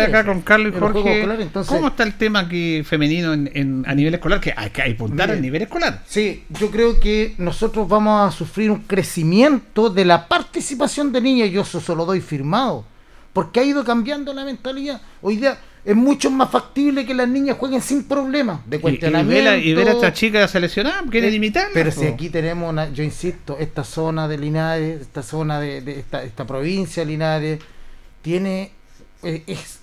acá 0.05 0.25
con 0.25 0.41
Carlos 0.43 0.73
y 0.73 0.79
Jorge. 0.79 1.23
entonces- 1.43 1.75
¿Cómo 1.75 1.89
está 1.89 2.05
el 2.05 2.15
tema 2.17 2.39
aquí 2.39 2.85
femenino 2.85 3.33
en, 3.33 3.51
en- 3.55 3.85
a 3.89 3.93
nivel 3.93 4.15
escolar? 4.15 4.39
Que 4.41 4.55
hay 4.57 4.71
que 4.71 4.83
apuntar 4.83 5.33
al 5.33 5.43
nivel 5.43 5.63
escolar. 5.63 6.05
Sí, 6.07 6.45
yo 6.51 6.71
creo 6.71 7.01
que 7.01 7.35
nosotros 7.39 7.89
vamos 7.89 8.33
a 8.33 8.37
sufrir 8.39 8.71
un 8.71 8.83
crecimiento 8.83 9.91
de 9.91 10.05
la 10.05 10.29
participación 10.29 11.11
de 11.11 11.21
niñas, 11.21 11.51
yo 11.51 11.63
eso 11.63 11.81
se 11.81 11.93
lo 11.97 12.05
doy 12.07 12.21
firmado, 12.21 12.85
porque 13.33 13.59
ha 13.59 13.65
ido 13.65 13.85
cambiando 13.85 14.33
la 14.33 14.45
mentalidad. 14.45 15.01
Hoy 15.23 15.39
día 15.39 15.59
es 15.87 15.95
mucho 15.95 16.31
más 16.31 16.51
factible 16.51 17.07
que 17.07 17.15
las 17.15 17.29
niñas 17.29 17.57
jueguen 17.57 17.81
sin 17.81 18.03
problemas 18.05 18.61
de 18.67 18.77
Y, 18.77 18.79
y 18.79 18.83
cuestionamiento. 18.83 19.51
a, 19.51 19.57
y 19.57 19.73
ver 19.73 19.89
a 19.89 19.93
esta 19.93 20.13
chica 20.13 20.47
seleccionada, 20.49 21.03
quieren 21.09 21.33
Eh, 21.33 21.37
imitarla. 21.37 21.71
Pero 21.73 21.91
si 21.93 22.07
aquí 22.07 22.29
tenemos, 22.29 22.69
una, 22.69 22.91
yo 22.93 23.05
insisto, 23.05 23.57
esta 23.59 23.85
zona 23.85 24.27
de 24.27 24.37
Linares, 24.37 25.01
esta 25.01 25.23
zona 25.23 25.61
de, 25.61 25.81
de 25.81 26.01
esta, 26.01 26.25
esta 26.25 26.45
provincia 26.45 27.05
de 27.05 27.07
Linares, 27.11 27.61
tiene, 28.21 28.73
eh, 29.23 29.45
es, 29.47 29.79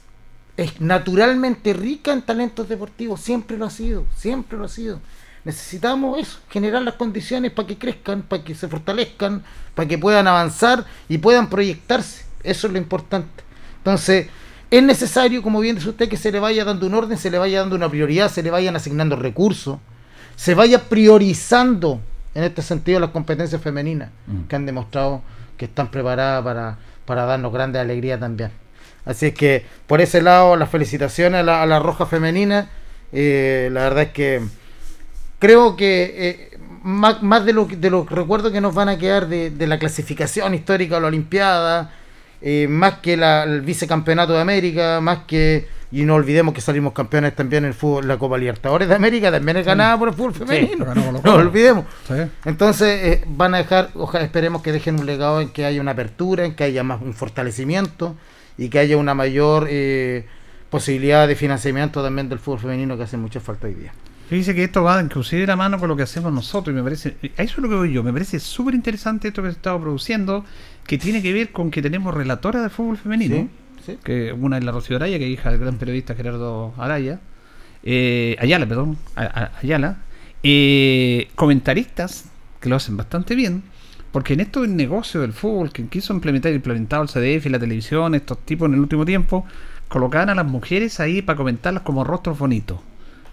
es 0.57 0.81
naturalmente 0.81 1.73
rica 1.73 2.11
en 2.11 2.21
talentos 2.21 2.67
deportivos, 2.67 3.21
siempre 3.21 3.57
lo 3.57 3.65
ha 3.65 3.69
sido, 3.69 4.05
siempre 4.17 4.57
lo 4.57 4.65
ha 4.65 4.69
sido. 4.69 4.99
Necesitamos 5.45 6.19
eso, 6.19 6.39
generar 6.49 6.81
las 6.83 6.95
condiciones 6.95 7.51
para 7.51 7.67
que 7.67 7.77
crezcan, 7.77 8.21
para 8.23 8.43
que 8.43 8.55
se 8.55 8.67
fortalezcan, 8.67 9.43
para 9.75 9.87
que 9.87 9.97
puedan 9.97 10.27
avanzar 10.27 10.85
y 11.09 11.17
puedan 11.17 11.49
proyectarse. 11.49 12.25
Eso 12.43 12.67
es 12.67 12.73
lo 12.73 12.79
importante. 12.79 13.43
Entonces, 13.77 14.27
es 14.77 14.83
necesario, 14.83 15.41
como 15.43 15.59
bien 15.59 15.75
dice 15.75 15.89
usted, 15.89 16.09
que 16.09 16.17
se 16.17 16.31
le 16.31 16.39
vaya 16.39 16.65
dando 16.65 16.87
un 16.87 16.93
orden, 16.93 17.17
se 17.17 17.29
le 17.29 17.37
vaya 17.37 17.59
dando 17.59 17.75
una 17.75 17.89
prioridad, 17.89 18.29
se 18.31 18.41
le 18.43 18.49
vayan 18.51 18.75
asignando 18.75 19.15
recursos, 19.15 19.77
se 20.35 20.55
vaya 20.55 20.79
priorizando 20.89 21.99
en 22.35 22.43
este 22.43 22.61
sentido 22.61 22.99
las 22.99 23.11
competencias 23.11 23.61
femeninas 23.61 24.09
Mm. 24.27 24.43
que 24.47 24.55
han 24.55 24.65
demostrado 24.65 25.21
que 25.57 25.65
están 25.65 25.91
preparadas 25.91 26.43
para, 26.43 26.77
para 27.05 27.25
darnos 27.25 27.53
grandes 27.53 27.81
alegrías 27.81 28.19
también. 28.19 28.49
Así 29.05 29.27
es 29.27 29.33
que 29.33 29.65
por 29.85 30.01
ese 30.01 30.21
lado, 30.21 30.55
las 30.55 30.69
felicitaciones 30.69 31.41
a 31.41 31.43
la, 31.43 31.61
a 31.61 31.65
la 31.65 31.79
Roja 31.79 32.05
Femenina. 32.05 32.69
Eh, 33.11 33.69
la 33.71 33.81
verdad 33.81 34.03
es 34.05 34.09
que 34.11 34.41
creo 35.39 35.75
que 35.75 36.13
eh, 36.53 36.57
más, 36.83 37.21
más 37.21 37.45
de, 37.45 37.53
lo, 37.53 37.67
que- 37.67 37.75
de 37.77 37.89
los 37.89 38.09
recuerdos 38.09 38.51
que 38.51 38.61
nos 38.61 38.73
van 38.73 38.89
a 38.89 38.97
quedar 38.97 39.27
de, 39.27 39.51
de 39.51 39.67
la 39.67 39.77
clasificación 39.77 40.53
histórica 40.55 40.97
a 40.97 40.99
la 40.99 41.07
Olimpiada, 41.07 41.91
eh, 42.45 42.67
más 42.69 42.95
que 42.99 43.15
la- 43.17 43.43
el 43.43 43.61
vicecampeonato 43.61 44.33
de 44.33 44.41
América, 44.41 44.99
más 45.01 45.19
que, 45.25 45.67
y 45.91 46.03
no 46.03 46.15
olvidemos 46.15 46.53
que 46.53 46.59
salimos 46.61 46.91
campeones 46.91 47.35
también 47.35 47.63
en 47.63 47.69
el 47.69 47.73
fútbol, 47.73 48.07
la 48.07 48.17
Copa 48.17 48.37
Libertadores 48.37 48.89
de 48.89 48.95
América 48.95 49.31
también 49.31 49.57
es 49.57 49.65
ganada 49.65 49.97
por 49.97 50.09
el 50.09 50.13
fútbol 50.13 50.33
femenino, 50.33 50.85
no 51.23 51.33
olvidemos. 51.35 51.85
Sí. 52.07 52.15
Entonces 52.45 52.99
eh, 53.03 53.23
van 53.27 53.53
a 53.55 53.59
dejar, 53.59 53.89
ojalá 53.95 54.25
esperemos 54.25 54.61
que 54.61 54.71
dejen 54.73 54.99
un 54.99 55.05
legado 55.05 55.39
en 55.39 55.49
que 55.49 55.63
haya 55.65 55.79
una 55.79 55.91
apertura, 55.91 56.45
en 56.45 56.53
que 56.55 56.63
haya 56.65 56.83
más 56.83 57.01
un 57.01 57.13
fortalecimiento 57.13 58.15
y 58.57 58.69
que 58.69 58.79
haya 58.79 58.97
una 58.97 59.13
mayor 59.13 59.67
eh, 59.69 60.25
posibilidad 60.69 61.27
de 61.27 61.35
financiamiento 61.35 62.03
también 62.03 62.27
del 62.29 62.39
fútbol 62.39 62.59
femenino 62.59 62.97
que 62.97 63.03
hace 63.03 63.15
mucha 63.17 63.39
falta 63.39 63.67
hoy 63.67 63.75
día. 63.75 63.93
Fíjese 64.29 64.55
que 64.55 64.63
esto 64.63 64.81
va 64.83 64.99
inclusive 65.01 65.41
de 65.41 65.47
la 65.47 65.55
mano 65.55 65.77
con 65.77 65.87
lo 65.89 65.95
que 65.95 66.03
hacemos 66.03 66.31
nosotros 66.33 66.73
y 66.73 66.75
me 66.75 66.81
parece, 66.81 67.15
eso 67.21 67.31
es 67.37 67.57
lo 67.57 67.69
que 67.69 67.75
voy 67.75 67.93
yo, 67.93 68.01
me 68.03 68.11
parece 68.11 68.39
súper 68.39 68.73
interesante 68.73 69.27
esto 69.27 69.43
que 69.43 69.49
se 69.49 69.55
está 69.57 69.77
produciendo, 69.79 70.43
que 70.85 70.97
tiene 70.97 71.21
que 71.21 71.33
ver 71.33 71.51
con 71.51 71.71
que 71.71 71.81
tenemos 71.81 72.13
relatora 72.13 72.61
de 72.61 72.69
fútbol 72.69 72.97
femenino, 72.97 73.35
Sí, 73.35 73.93
sí. 73.93 73.97
que 74.03 74.33
una 74.33 74.57
es 74.57 74.63
la 74.63 74.71
Rocío 74.71 74.95
Araya, 74.97 75.17
que 75.17 75.25
es 75.25 75.31
hija 75.31 75.51
del 75.51 75.59
gran 75.59 75.77
periodista 75.77 76.15
Gerardo 76.15 76.73
Araya, 76.77 77.19
eh, 77.83 78.35
Ayala, 78.39 78.65
perdón, 78.65 78.97
Ayala, 79.61 79.97
eh, 80.43 81.29
comentaristas 81.35 82.25
que 82.59 82.69
lo 82.69 82.75
hacen 82.75 82.95
bastante 82.97 83.35
bien, 83.35 83.63
porque 84.11 84.33
en 84.33 84.41
esto 84.41 84.61
del 84.61 84.75
negocio 84.75 85.21
del 85.21 85.33
fútbol 85.33 85.71
que 85.71 85.85
quiso 85.87 86.13
implementar 86.13 86.51
y 86.51 86.55
implementado 86.55 87.03
el 87.03 87.09
CDF 87.09 87.45
y 87.47 87.49
la 87.49 87.59
televisión, 87.59 88.15
estos 88.15 88.37
tipos 88.45 88.67
en 88.67 88.75
el 88.75 88.79
último 88.79 89.05
tiempo, 89.05 89.45
colocaban 89.87 90.29
a 90.29 90.35
las 90.35 90.45
mujeres 90.45 90.99
ahí 90.99 91.21
para 91.21 91.37
comentarlas 91.37 91.83
como 91.83 92.03
rostros 92.03 92.37
bonitos. 92.37 92.79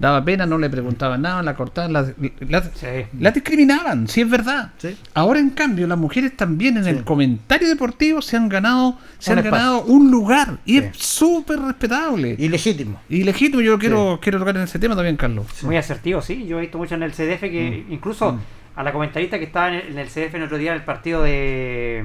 Daba 0.01 0.25
pena, 0.25 0.47
no 0.47 0.57
le 0.59 0.69
preguntaban 0.71 1.21
nada, 1.23 1.43
la 1.43 1.55
cortaban, 1.55 1.93
la, 1.93 2.07
la- 2.49 2.63
Sí. 2.63 2.87
la 3.21 3.31
discriminaban, 3.31 4.09
si 4.09 4.23
es 4.23 4.31
verdad. 4.31 4.73
Sí. 4.79 4.97
Ahora 5.15 5.39
en 5.41 5.51
cambio 5.51 5.87
las 5.87 5.99
mujeres 5.99 6.35
también 6.37 6.79
en 6.79 6.85
Sí. 6.85 6.91
el 6.91 7.05
comentario 7.05 7.69
deportivo 7.69 8.23
se 8.23 8.37
han 8.39 8.49
ganado, 8.49 8.97
se 9.19 9.33
Un 9.33 9.39
han 9.39 9.45
ganado 9.45 9.83
un 9.83 10.11
lugar 10.11 10.59
y 10.65 10.79
es 10.79 10.97
súper 10.97 11.59
respetable. 11.61 12.35
Y 12.39 12.49
legítimo. 12.49 13.01
Y 13.11 13.25
legítimo, 13.25 13.61
yo 13.61 13.79
quiero, 13.79 14.19
quiero 14.23 14.39
tocar 14.39 14.57
en 14.57 14.63
ese 14.63 14.79
tema 14.79 14.95
también, 14.97 15.17
Carlos. 15.17 15.47
Muy 15.63 15.77
asertivo, 15.77 16.23
sí. 16.23 16.47
Yo 16.47 16.57
he 16.59 16.63
visto 16.63 16.79
mucho 16.79 16.95
en 16.95 17.03
el 17.03 17.13
CDF 17.13 17.41
que 17.43 17.85
incluso 17.91 18.39
a 18.77 18.83
la 18.83 18.93
comentarista 18.93 19.39
que 19.39 19.45
estaba 19.45 19.69
en 19.69 19.75
el, 19.75 19.89
en 19.89 19.99
el 19.99 20.09
CDF 20.09 20.35
el 20.37 20.43
otro 20.45 20.57
día 20.57 20.71
en 20.71 20.79
el 20.79 20.85
partido 20.85 21.23
de 21.23 22.05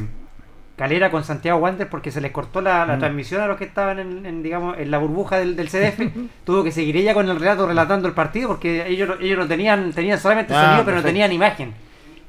Calera 0.75 1.09
con 1.09 1.23
Santiago 1.23 1.59
Wander 1.59 1.87
porque 1.89 2.11
se 2.11 2.19
les 2.19 2.31
cortó 2.31 2.61
la, 2.61 2.85
la 2.85 2.97
transmisión 2.97 3.41
a 3.41 3.47
los 3.47 3.55
que 3.57 3.63
estaban 3.63 3.97
en, 3.99 4.25
en, 4.25 4.43
digamos 4.43 4.77
en 4.77 4.91
la 4.91 4.97
burbuja 4.97 5.37
del, 5.37 5.55
del 5.55 5.69
CDF 5.69 6.01
tuvo 6.43 6.63
que 6.65 6.71
seguir 6.71 6.97
ella 6.97 7.13
con 7.13 7.29
el 7.29 7.39
relato 7.39 7.65
relatando 7.65 8.07
el 8.09 8.13
partido 8.13 8.49
porque 8.49 8.85
ellos 8.87 9.15
ellos 9.21 9.37
no 9.39 9.47
tenían 9.47 9.91
tenían 9.93 10.19
solamente 10.19 10.53
Ah, 10.53 10.65
sonido 10.65 10.83
pero 10.85 10.97
no 10.97 11.03
tenían 11.03 11.31
imagen 11.31 11.73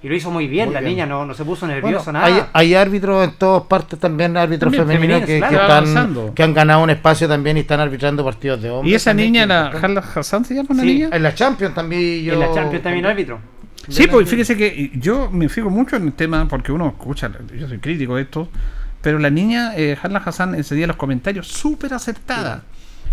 y 0.03 0.09
lo 0.09 0.15
hizo 0.15 0.31
muy 0.31 0.47
bien 0.47 0.67
Muy 0.67 0.75
la 0.75 0.81
bien. 0.81 0.93
niña 0.93 1.07
no, 1.07 1.27
no 1.27 1.35
se 1.35 1.45
puso 1.45 1.67
Bueno, 1.67 1.81
nerviosa 1.81 2.11
hay, 2.23 2.35
nada 2.35 2.51
hay 2.53 2.75
árbitros 2.77 3.25
en 3.25 3.33
todas 3.37 3.63
partes 3.65 3.99
también, 3.99 4.37
árbitros 4.37 4.73
También 4.73 4.87
femeninos 5.01 5.21
que, 5.23 5.27
femeninos, 5.27 5.49
que 5.51 5.57
claro. 5.57 5.57
Va 5.57 5.79
están, 5.81 5.97
avanzando. 5.97 6.35
que 6.35 6.43
han 6.45 6.55
ganado 6.55 6.83
un 6.85 6.91
espacio 6.91 7.27
también 7.27 7.57
y 7.57 7.61
están 7.61 7.81
arbitrando 7.81 8.23
partidos 8.25 8.63
de 8.63 8.71
hombres. 8.71 8.93
Y 8.93 8.95
esa 8.95 9.11
también, 9.11 9.33
niña, 9.33 9.47
la 9.47 10.03
Hassan, 10.15 10.45
¿se 10.45 10.55
llama 10.55 10.69
una 10.71 10.83
Sí, 10.83 10.87
niña? 10.87 11.09
En 11.11 11.23
la 11.23 11.35
Champions 11.35 11.75
también 11.75 12.23
yo... 12.23 12.35
en 12.35 12.41
la 12.41 12.53
Champions 12.53 12.83
también 12.85 13.07
árbitro 13.07 13.41
Sí, 13.89 14.07
pues 14.07 14.29
fíjese 14.29 14.57
que 14.57 14.91
yo 14.95 15.31
me 15.31 15.49
fijo 15.49 15.71
mucho 15.71 15.97
en 15.97 16.05
el 16.05 16.13
tema 16.13 16.49
porque 16.49 16.73
uno 16.73 16.89
escucha, 16.89 17.31
yo 17.59 17.69
soy 17.69 17.79
crítico 17.79 18.17
de 18.17 18.23
esto, 18.23 18.49
pero 19.01 19.19
la 19.19 19.31
niña 19.31 19.73
eh, 19.77 19.97
Hassan 20.01 20.55
ese 20.57 20.75
día 20.75 20.87
los 20.87 20.97
comentarios 20.97 21.47
súper 21.49 21.95
acertada. 21.95 22.65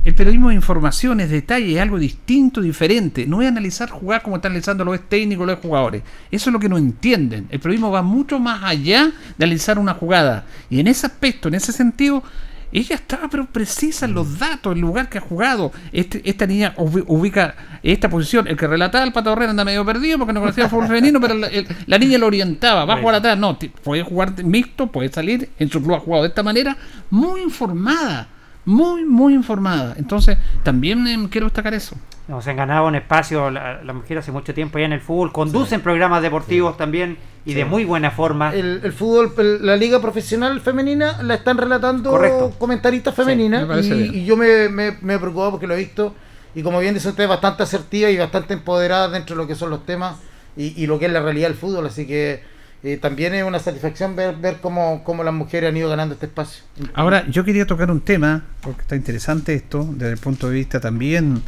El 0.05 0.15
periodismo 0.15 0.49
de 0.49 0.55
informaciones, 0.55 1.29
detalles, 1.29 1.75
es 1.75 1.81
algo 1.81 1.97
distinto, 1.97 2.59
diferente. 2.59 3.25
No 3.25 3.41
es 3.41 3.47
analizar 3.47 3.89
jugar 3.89 4.21
como 4.21 4.35
están 4.35 4.51
analizando 4.51 4.83
los 4.83 4.99
técnicos, 5.07 5.47
los 5.47 5.59
jugadores. 5.59 6.03
Eso 6.29 6.49
es 6.49 6.53
lo 6.53 6.59
que 6.59 6.67
no 6.67 6.77
entienden. 6.77 7.47
El 7.49 7.61
periodismo 7.61 7.89
va 7.89 8.01
mucho 8.01 8.37
más 8.37 8.63
allá 8.63 9.13
de 9.37 9.45
analizar 9.45 9.79
una 9.79 9.93
jugada. 9.93 10.45
Y 10.69 10.81
en 10.81 10.87
ese 10.87 11.05
aspecto, 11.05 11.47
en 11.47 11.53
ese 11.55 11.71
sentido, 11.71 12.21
ella 12.73 12.95
estaba 12.95 13.29
pero 13.29 13.45
precisa 13.45 14.05
en 14.05 14.13
los 14.13 14.39
datos, 14.39 14.73
el 14.73 14.81
lugar 14.81 15.07
que 15.09 15.19
ha 15.19 15.21
jugado. 15.21 15.71
Este, 15.91 16.21
esta 16.29 16.45
niña 16.47 16.73
ubi- 16.77 17.03
ubica 17.07 17.55
esta 17.83 18.09
posición. 18.09 18.47
El 18.47 18.57
que 18.57 18.67
relataba 18.67 19.03
el 19.05 19.13
Pato 19.13 19.31
Herrera 19.31 19.51
anda 19.51 19.63
medio 19.63 19.85
perdido 19.85 20.17
porque 20.17 20.33
no 20.33 20.39
conocía 20.41 20.63
el 20.65 20.69
fútbol 20.69 20.87
femenino, 20.87 21.19
pero 21.21 21.35
la, 21.35 21.47
el- 21.47 21.67
la 21.85 21.97
niña 21.97 22.17
lo 22.17 22.27
orientaba. 22.27 22.85
Va 22.85 22.93
a 22.95 22.97
jugar 23.01 23.15
atrás. 23.15 23.37
No, 23.37 23.57
puede 23.83 24.03
jugar 24.03 24.43
mixto, 24.43 24.87
puede 24.87 25.09
salir. 25.11 25.49
En 25.59 25.69
su 25.69 25.81
club 25.81 25.95
ha 25.95 25.99
jugado 25.99 26.23
de 26.23 26.29
esta 26.29 26.43
manera. 26.43 26.75
Muy 27.09 27.41
informada. 27.41 28.27
Muy, 28.65 29.05
muy 29.05 29.33
informada. 29.33 29.93
Entonces, 29.97 30.37
también 30.63 31.05
em, 31.07 31.27
quiero 31.27 31.47
destacar 31.47 31.73
eso. 31.73 31.95
No, 32.27 32.41
se 32.41 32.51
han 32.51 32.55
ganado 32.55 32.87
un 32.87 32.95
espacio 32.95 33.51
la- 33.51 33.83
las 33.83 33.93
mujeres 33.95 34.23
hace 34.23 34.31
mucho 34.31 34.53
tiempo 34.53 34.79
ya 34.79 34.85
en 34.85 34.93
el 34.93 35.01
fútbol 35.01 35.33
conducen 35.33 35.81
programas 35.81 36.21
deportivos 36.21 36.77
también 36.77 37.17
y 37.45 37.53
de 37.53 37.65
muy 37.65 37.83
buena 37.83 38.11
forma 38.11 38.53
El, 38.55 38.79
el 38.81 38.93
fútbol, 38.93 39.33
el- 39.37 39.65
la 39.65 39.75
liga 39.75 39.99
profesional 39.99 40.61
femenina 40.61 41.21
la 41.21 41.33
están 41.35 41.57
relatando 41.57 42.11
Correcto. 42.11 42.53
comentaristas 42.57 43.13
femeninas 43.13 43.67
y, 43.85 44.19
y 44.19 44.25
yo 44.25 44.37
me, 44.37 44.69
me, 44.69 44.95
me 45.01 45.15
he 45.15 45.19
preocupado 45.19 45.51
porque 45.51 45.67
lo 45.67 45.73
he 45.73 45.77
visto 45.79 46.15
y 46.55 46.63
como 46.63 46.79
bien 46.79 46.93
dice 46.93 47.09
usted, 47.09 47.27
bastante 47.27 47.63
asertiva 47.63 48.09
y 48.09 48.15
bastante 48.15 48.53
empoderada 48.53 49.09
dentro 49.09 49.35
de 49.35 49.41
lo 49.41 49.47
que 49.47 49.55
son 49.55 49.69
los 49.69 49.85
temas 49.85 50.15
y, 50.55 50.81
y 50.81 50.87
lo 50.87 50.97
que 50.99 51.07
es 51.07 51.11
la 51.11 51.19
realidad 51.21 51.49
del 51.49 51.57
fútbol, 51.57 51.87
así 51.87 52.07
que 52.07 52.41
eh, 52.83 52.97
también 52.97 53.33
es 53.33 53.43
una 53.43 53.59
satisfacción 53.59 54.15
ver, 54.15 54.35
ver 54.35 54.57
cómo, 54.61 55.03
cómo 55.03 55.23
las 55.23 55.33
mujeres 55.33 55.69
han 55.69 55.77
ido 55.77 55.89
ganando 55.89 56.15
este 56.15 56.25
espacio. 56.25 56.63
Ahora, 56.93 57.25
yo 57.27 57.45
quería 57.45 57.65
tocar 57.65 57.89
un 57.89 58.01
tema, 58.01 58.43
porque 58.61 58.81
está 58.81 58.95
interesante 58.95 59.53
esto, 59.53 59.87
desde 59.93 60.11
el 60.13 60.19
punto 60.19 60.49
de 60.49 60.55
vista 60.55 60.79
también 60.79 61.41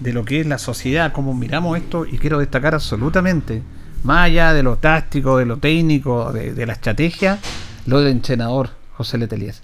de 0.00 0.12
lo 0.12 0.24
que 0.24 0.40
es 0.40 0.46
la 0.46 0.58
sociedad, 0.58 1.12
cómo 1.12 1.34
miramos 1.34 1.78
esto, 1.78 2.04
y 2.04 2.18
quiero 2.18 2.38
destacar 2.38 2.74
absolutamente, 2.74 3.62
más 4.02 4.26
allá 4.26 4.52
de 4.52 4.62
lo 4.62 4.76
táctico, 4.76 5.38
de 5.38 5.46
lo 5.46 5.56
técnico, 5.56 6.32
de, 6.32 6.52
de 6.52 6.66
la 6.66 6.74
estrategia, 6.74 7.38
lo 7.86 8.00
del 8.00 8.12
entrenador 8.12 8.70
José 8.92 9.16
Letelier. 9.16 9.54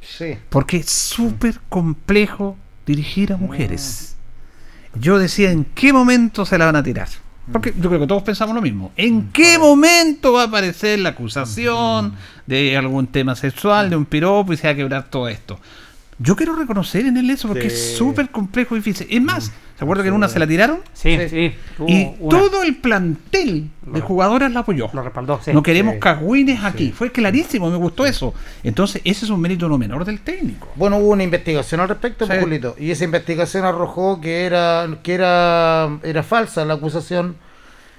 Sí. 0.00 0.38
Porque 0.48 0.78
es 0.78 0.90
súper 0.90 1.60
complejo 1.68 2.56
dirigir 2.86 3.32
a 3.32 3.36
mujeres. 3.36 4.16
Yo 4.94 5.18
decía, 5.18 5.50
¿en 5.50 5.64
qué 5.64 5.92
momento 5.92 6.44
se 6.44 6.58
la 6.58 6.66
van 6.66 6.76
a 6.76 6.82
tirar? 6.82 7.08
Porque 7.50 7.74
yo 7.80 7.88
creo 7.88 8.00
que 8.00 8.06
todos 8.06 8.22
pensamos 8.22 8.54
lo 8.54 8.62
mismo. 8.62 8.92
¿En 8.96 9.30
qué 9.32 9.58
momento 9.58 10.32
va 10.32 10.42
a 10.42 10.46
aparecer 10.46 11.00
la 11.00 11.08
acusación 11.10 12.14
de 12.46 12.76
algún 12.76 13.08
tema 13.08 13.34
sexual, 13.34 13.90
de 13.90 13.96
un 13.96 14.04
piropo 14.04 14.52
y 14.52 14.56
se 14.56 14.68
va 14.68 14.72
a 14.72 14.76
quebrar 14.76 15.10
todo 15.10 15.28
esto? 15.28 15.58
Yo 16.18 16.36
quiero 16.36 16.54
reconocer 16.54 17.04
en 17.06 17.16
él 17.16 17.28
eso 17.30 17.48
porque 17.48 17.68
Sí. 17.68 17.74
es 17.76 17.96
súper 17.96 18.30
complejo 18.30 18.76
y 18.76 18.78
difícil. 18.78 19.08
Es 19.10 19.20
más, 19.20 19.50
¿Se 19.82 19.84
acuerda 19.84 20.04
que 20.04 20.10
en 20.10 20.14
una 20.14 20.28
se 20.28 20.38
la 20.38 20.46
tiraron? 20.46 20.78
Sí, 20.92 21.18
Sí. 21.28 21.52
Y 21.88 22.08
una- 22.20 22.38
todo 22.38 22.62
el 22.62 22.76
plantel 22.76 23.68
de 23.84 24.00
jugadoras 24.00 24.52
la 24.52 24.60
apoyó. 24.60 24.88
lo 24.92 25.02
respaldó. 25.02 25.40
sí. 25.44 25.50
no 25.52 25.60
queremos 25.60 25.94
sí. 25.94 25.98
cagüines 26.00 26.62
aquí. 26.62 26.92
Fue 26.92 27.10
clarísimo, 27.10 27.68
me 27.68 27.76
gustó 27.78 28.06
eso. 28.06 28.32
Entonces, 28.62 29.02
ese 29.04 29.24
es 29.24 29.30
un 29.32 29.40
mérito 29.40 29.68
no 29.68 29.78
menor 29.78 30.04
del 30.04 30.20
técnico. 30.20 30.68
Bueno, 30.76 30.98
hubo 30.98 31.08
una 31.08 31.24
investigación 31.24 31.80
al 31.80 31.88
respecto, 31.88 32.28
Sí. 32.28 32.32
Julito, 32.40 32.76
y 32.78 32.92
esa 32.92 33.02
investigación 33.02 33.64
arrojó 33.64 34.20
que 34.20 34.44
era 34.46 34.86
que 35.02 35.14
era 35.14 35.98
era 36.04 36.22
falsa 36.22 36.64
la 36.64 36.74
acusación, 36.74 37.34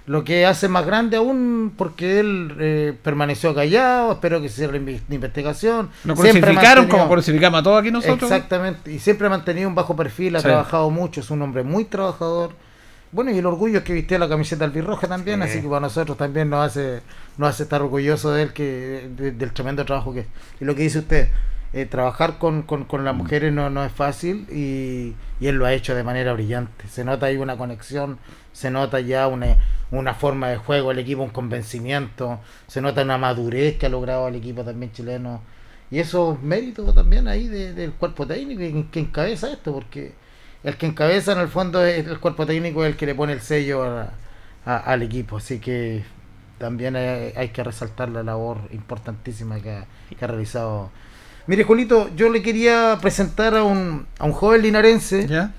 lo 0.06 0.24
que 0.26 0.46
hace 0.46 0.68
más 0.68 0.86
grande 0.86 1.16
aún 1.18 1.74
porque 1.78 2.20
él 2.20 2.56
eh, 2.60 2.94
permaneció 3.04 3.56
callado, 3.56 4.12
espero 4.14 4.42
que 4.42 4.50
se 4.50 4.56
cierre 4.58 4.80
la 4.80 4.86
inve- 4.86 5.02
la 5.08 5.16
investigación. 5.16 5.90
Lo 6.04 6.16
crucificaron 6.16 6.88
como 6.88 7.08
crucificamos 7.08 7.62
a 7.62 7.64
todos 7.64 7.80
aquí 7.80 7.92
nosotros. 7.92 8.30
Exactamente, 8.32 8.92
y 8.92 9.00
siempre 9.00 9.28
ha 9.28 9.30
mantenido 9.30 9.70
un 9.70 9.76
bajo 9.76 9.96
perfil, 9.96 10.36
ha 10.36 10.40
Sí. 10.40 10.46
trabajado 10.46 10.90
mucho, 10.90 11.22
es 11.22 11.30
un 11.32 11.42
hombre 11.42 11.64
muy 11.64 11.86
trabajador. 11.86 12.52
Bueno, 13.14 13.30
y 13.32 13.38
el 13.38 13.46
orgullo 13.46 13.78
es 13.78 13.84
que 13.84 13.94
vistió 13.94 14.18
la 14.18 14.28
camiseta 14.28 14.66
albirroja 14.66 15.08
también, 15.08 15.42
Sí. 15.44 15.50
así 15.50 15.62
que 15.62 15.68
para 15.68 15.82
nosotros 15.82 16.18
también 16.18 16.50
nos 16.50 16.66
hace 16.66 17.02
nos 17.38 17.50
hace 17.50 17.64
estar 17.64 17.82
orgulloso 17.82 18.32
de 18.32 18.44
él, 18.44 18.54
que 18.54 19.10
de- 19.16 19.32
del 19.32 19.52
tremendo 19.54 19.86
trabajo 19.86 20.14
que 20.14 20.22
es. 20.22 20.26
Y 20.60 20.66
lo 20.66 20.76
que 20.76 20.82
dice 20.84 21.00
usted, 21.00 21.30
eh, 21.74 21.86
trabajar 21.86 22.38
con, 22.38 22.64
con, 22.64 23.04
las 23.04 23.16
mujeres 23.16 23.52
no, 23.52 23.70
no 23.70 23.84
es 23.84 23.92
fácil 23.92 24.48
y, 24.52 25.16
y 25.40 25.48
él 25.48 25.56
lo 25.56 25.66
ha 25.66 25.74
hecho 25.74 25.96
de 25.96 26.04
manera 26.04 26.34
brillante. 26.34 26.88
Se 26.88 27.04
nota 27.04 27.26
ahí 27.28 27.38
una 27.38 27.58
conexión, 27.58 28.20
se 28.52 28.70
nota 28.72 29.00
ya 29.00 29.28
una, 29.28 29.58
una 29.92 30.14
forma 30.14 30.50
de 30.50 30.58
juego, 30.58 30.92
el 30.92 31.00
equipo 31.00 31.24
un 31.24 31.30
convencimiento, 31.30 32.40
se 32.68 32.82
nota 32.82 33.02
una 33.04 33.18
madurez 33.18 33.78
que 33.78 33.88
ha 33.88 33.90
logrado 33.90 34.28
el 34.28 34.36
equipo 34.36 34.64
también 34.64 34.92
chileno. 34.92 35.42
Y 35.92 36.00
eso 36.00 36.34
es 36.34 36.42
mérito 36.44 36.94
también 36.94 37.28
ahí 37.28 37.48
de- 37.48 37.74
del 37.74 37.92
cuerpo 37.94 38.26
técnico 38.28 38.60
que, 38.60 38.86
que 38.92 39.00
encabeza 39.00 39.52
esto, 39.52 39.74
porque 39.74 40.14
el 40.64 40.78
que 40.78 40.86
encabeza 40.88 41.34
en 41.34 41.40
el 41.40 41.48
fondo 41.50 41.84
es 41.86 42.08
el 42.08 42.20
cuerpo 42.20 42.46
técnico, 42.46 42.84
es 42.86 42.92
el 42.92 42.98
que 42.98 43.06
le 43.06 43.16
pone 43.16 43.34
el 43.34 43.42
sello 43.42 43.84
a- 44.66 44.78
al 44.78 45.02
equipo. 45.04 45.38
Así 45.38 45.60
que 45.60 46.04
también 46.58 46.96
hay, 46.96 47.50
que 47.50 47.64
resaltar 47.64 48.10
la 48.10 48.24
labor 48.24 48.60
importantísima 48.72 49.60
que 49.60 49.84
que 50.18 50.26
ha 50.26 50.28
realizado. 50.28 50.92
Mire, 51.46 51.64
Julito, 51.66 52.10
yo 52.16 52.30
le 52.30 52.42
quería 52.42 52.98
presentar 53.02 53.56
a 53.56 53.64
un, 53.64 54.08
a 54.18 54.24
un 54.26 54.32
joven 54.32 54.62
linarense 54.62 55.28
¿Ya? 55.28 55.52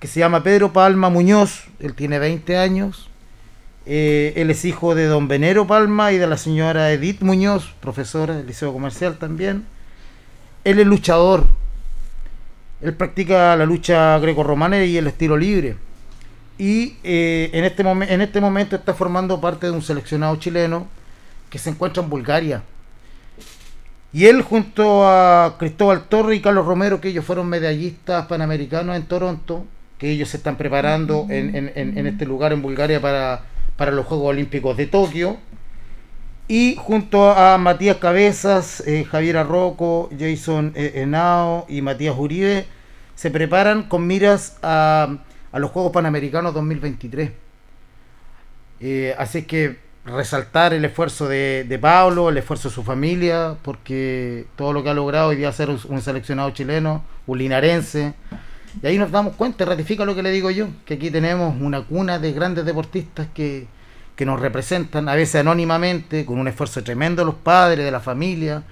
que 0.00 0.08
se 0.08 0.18
llama 0.18 0.42
Pedro 0.42 0.72
Palma 0.72 1.08
Muñoz, 1.08 1.66
él 1.78 1.94
tiene 1.94 2.18
20 2.18 2.56
años, 2.56 3.08
eh, 3.86 4.32
él 4.36 4.50
es 4.50 4.64
hijo 4.64 4.96
de 4.96 5.06
don 5.06 5.28
Venero 5.28 5.66
Palma 5.66 6.10
y 6.12 6.18
de 6.18 6.26
la 6.26 6.36
señora 6.36 6.92
Edith 6.92 7.22
Muñoz, 7.22 7.74
profesora 7.80 8.36
del 8.36 8.46
Liceo 8.46 8.72
Comercial 8.72 9.18
también. 9.18 9.64
Él 10.64 10.78
es 10.80 10.86
luchador, 10.86 11.46
él 12.80 12.92
practica 12.94 13.56
la 13.56 13.66
lucha 13.66 14.18
grecorromana 14.18 14.84
y 14.84 14.96
el 14.96 15.06
estilo 15.06 15.36
libre. 15.36 15.76
Y 16.58 16.96
eh, 17.04 17.50
en, 17.52 17.64
este 17.64 17.82
en 17.82 18.20
este 18.20 18.40
momento 18.40 18.74
está 18.74 18.94
formando 18.94 19.40
parte 19.40 19.66
de 19.66 19.72
un 19.72 19.82
seleccionado 19.82 20.34
chileno 20.36 20.88
que 21.50 21.58
se 21.58 21.70
encuentra 21.70 22.02
en 22.02 22.10
Bulgaria. 22.10 22.62
Y 24.12 24.26
él 24.26 24.42
junto 24.42 25.06
a 25.06 25.56
Cristóbal 25.58 26.04
Torre 26.08 26.36
y 26.36 26.40
Carlos 26.40 26.64
Romero, 26.66 27.00
que 27.00 27.08
ellos 27.08 27.24
fueron 27.24 27.48
medallistas 27.48 28.26
panamericanos 28.26 28.96
en 28.96 29.02
Toronto, 29.06 29.66
que 29.98 30.10
ellos 30.10 30.30
se 30.30 30.38
están 30.38 30.56
preparando 30.56 31.26
en, 31.28 31.54
en- 31.54 31.72
en- 31.74 31.98
en 31.98 32.06
este 32.06 32.24
lugar 32.24 32.52
en 32.52 32.62
Bulgaria 32.62 33.00
para, 33.00 33.42
para 33.76 33.90
los 33.90 34.06
Juegos 34.06 34.28
Olímpicos 34.30 34.76
de 34.76 34.86
Tokio. 34.86 35.36
Y 36.50 36.76
junto 36.78 37.30
a 37.30 37.58
Matías 37.58 37.98
Cabezas, 37.98 38.80
eh, 38.86 39.04
Javier 39.04 39.36
Arroco, 39.36 40.08
Jason 40.18 40.72
eh, 40.74 40.92
Henao 40.94 41.66
y 41.68 41.82
Matías 41.82 42.16
Uribe, 42.16 42.64
se 43.14 43.30
preparan 43.30 43.82
con 43.82 44.06
miras 44.06 44.56
a, 44.62 45.18
a 45.52 45.58
los 45.58 45.70
Juegos 45.70 45.92
Panamericanos 45.92 46.54
2023. 46.54 47.32
Eh, 48.80 49.14
así 49.18 49.42
que 49.42 49.76
resaltar 50.08 50.72
el 50.74 50.84
esfuerzo 50.84 51.28
de, 51.28 51.64
de 51.68 51.78
Pablo, 51.78 52.28
el 52.28 52.36
esfuerzo 52.38 52.68
de 52.68 52.74
su 52.74 52.82
familia, 52.82 53.56
porque 53.62 54.46
todo 54.56 54.72
lo 54.72 54.82
que 54.82 54.90
ha 54.90 54.94
logrado 54.94 55.28
hoy 55.28 55.36
día 55.36 55.52
ser 55.52 55.70
un, 55.70 56.02
seleccionado 56.02 56.50
chileno, 56.50 57.04
un 57.26 57.38
linarense. 57.38 58.14
Y 58.82 58.86
ahí 58.86 58.98
nos 58.98 59.10
damos 59.10 59.34
cuenta, 59.36 59.64
ratifica 59.64 60.04
lo 60.04 60.14
que 60.14 60.22
le 60.22 60.30
digo 60.30 60.50
yo, 60.50 60.68
que 60.84 60.94
aquí 60.94 61.10
tenemos 61.10 61.54
una 61.60 61.82
cuna 61.82 62.18
de 62.18 62.32
grandes 62.32 62.64
deportistas 62.64 63.26
que, 63.34 63.66
que 64.16 64.26
nos 64.26 64.40
representan, 64.40 65.08
a 65.08 65.14
veces 65.14 65.36
anónimamente, 65.40 66.24
con 66.26 66.38
un 66.38 66.48
esfuerzo 66.48 66.82
tremendo 66.82 67.22
de 67.22 67.26
los 67.26 67.34
padres, 67.36 67.84
de 67.84 67.90
la 67.90 68.00
familia. 68.00 68.62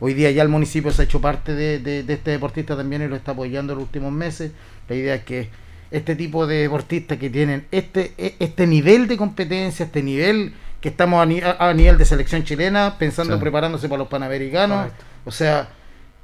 Hoy 0.00 0.14
día 0.14 0.30
ya 0.30 0.42
el 0.42 0.48
municipio 0.48 0.90
se 0.92 1.02
ha 1.02 1.04
hecho 1.06 1.20
parte 1.20 1.54
de, 1.54 1.78
de- 1.80 2.02
de 2.04 2.12
este 2.14 2.30
deportista 2.30 2.76
también 2.76 3.02
y 3.02 3.08
lo 3.08 3.16
está 3.16 3.32
apoyando 3.32 3.72
en 3.72 3.78
los 3.80 3.86
últimos 3.86 4.12
meses. 4.12 4.52
La 4.88 4.94
idea 4.94 5.14
es 5.16 5.24
que 5.24 5.48
este 5.90 6.14
tipo 6.14 6.46
de 6.46 6.56
deportistas 6.58 7.18
que 7.18 7.30
tienen 7.30 7.66
este, 7.72 8.12
e- 8.18 8.36
este 8.38 8.66
nivel 8.66 9.08
de 9.08 9.16
competencia, 9.16 9.86
este 9.86 10.02
nivel 10.02 10.52
que 10.80 10.88
estamos 10.88 11.20
a, 11.22 11.26
ni- 11.26 11.40
a- 11.40 11.56
a 11.58 11.74
nivel 11.74 11.98
de 11.98 12.04
selección 12.04 12.44
chilena, 12.44 12.96
pensando, 12.98 13.34
Sí. 13.34 13.40
preparándose 13.40 13.88
para 13.88 13.98
los 13.98 14.08
panamericanos. 14.08 14.78
Correcto. 14.78 15.04
O 15.24 15.30
sea, 15.30 15.68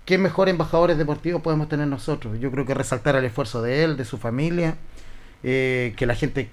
¿qué 0.05 0.17
mejor 0.19 0.49
embajadores 0.49 0.97
deportivos 0.99 1.43
podemos 1.43 1.69
tener 1.69 1.87
nosotros? 1.89 2.39
Yo 2.41 2.51
creo 2.51 2.65
que 2.65 2.75
resaltar 2.75 3.17
el 3.17 3.25
esfuerzo 3.25 3.63
de 3.63 3.85
él, 3.85 3.97
de 3.97 4.05
su 4.05 4.19
familia, 4.19 4.77
eh, 5.43 5.93
que 5.97 6.07
la 6.07 6.15
gente 6.15 6.49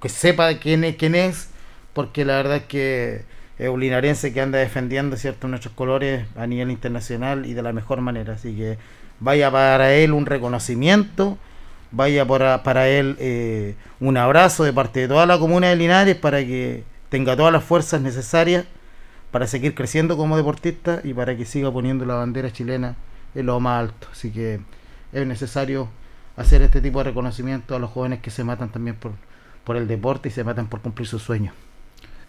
que 0.00 0.08
sepa 0.08 0.46
de 0.48 0.58
quién 0.58 0.84
es, 0.84 0.96
quién 0.96 1.14
es, 1.14 1.48
porque 1.94 2.24
la 2.24 2.34
verdad 2.36 2.56
es 2.58 2.62
que 2.64 3.24
es 3.58 3.68
un 3.70 3.80
linarense 3.80 4.32
que 4.34 4.40
anda 4.42 4.58
defendiendo 4.58 5.16
cierto 5.16 5.48
nuestros 5.48 5.72
colores 5.74 6.26
a 6.36 6.46
nivel 6.46 6.70
internacional 6.70 7.46
y 7.46 7.54
de 7.54 7.62
la 7.62 7.72
mejor 7.72 8.02
manera. 8.02 8.34
Así 8.34 8.54
que 8.54 8.76
vaya 9.18 9.50
para 9.50 9.94
él 9.94 10.12
un 10.12 10.26
reconocimiento, 10.26 11.38
vaya 11.90 12.26
para, 12.26 12.62
para 12.62 12.86
él 12.88 13.16
eh, 13.18 13.74
un 13.98 14.16
abrazo 14.18 14.62
de 14.64 14.72
parte 14.74 15.00
de 15.00 15.08
toda 15.08 15.24
la 15.24 15.38
comuna 15.38 15.68
de 15.70 15.76
Linares 15.76 16.16
para 16.16 16.40
que 16.40 16.84
tenga 17.16 17.34
todas 17.34 17.50
las 17.50 17.64
fuerzas 17.64 18.02
necesarias 18.02 18.66
para 19.30 19.46
seguir 19.46 19.74
creciendo 19.74 20.18
como 20.18 20.36
deportista 20.36 21.00
y 21.02 21.14
para 21.14 21.34
que 21.34 21.46
siga 21.46 21.72
poniendo 21.72 22.04
la 22.04 22.16
bandera 22.16 22.52
chilena 22.52 22.94
en 23.34 23.46
lo 23.46 23.58
más 23.58 23.84
alto. 23.84 24.08
Así 24.12 24.30
que 24.30 24.60
es 25.14 25.26
necesario 25.26 25.88
hacer 26.36 26.60
este 26.60 26.82
tipo 26.82 26.98
de 26.98 27.04
reconocimiento 27.04 27.74
a 27.74 27.78
los 27.78 27.90
jóvenes 27.90 28.20
que 28.20 28.30
se 28.30 28.44
matan 28.44 28.68
también 28.68 28.96
por, 28.96 29.12
por 29.64 29.78
el 29.78 29.88
deporte 29.88 30.28
y 30.28 30.32
se 30.32 30.44
matan 30.44 30.66
por 30.66 30.82
cumplir 30.82 31.08
sus 31.08 31.22
sueños. 31.22 31.54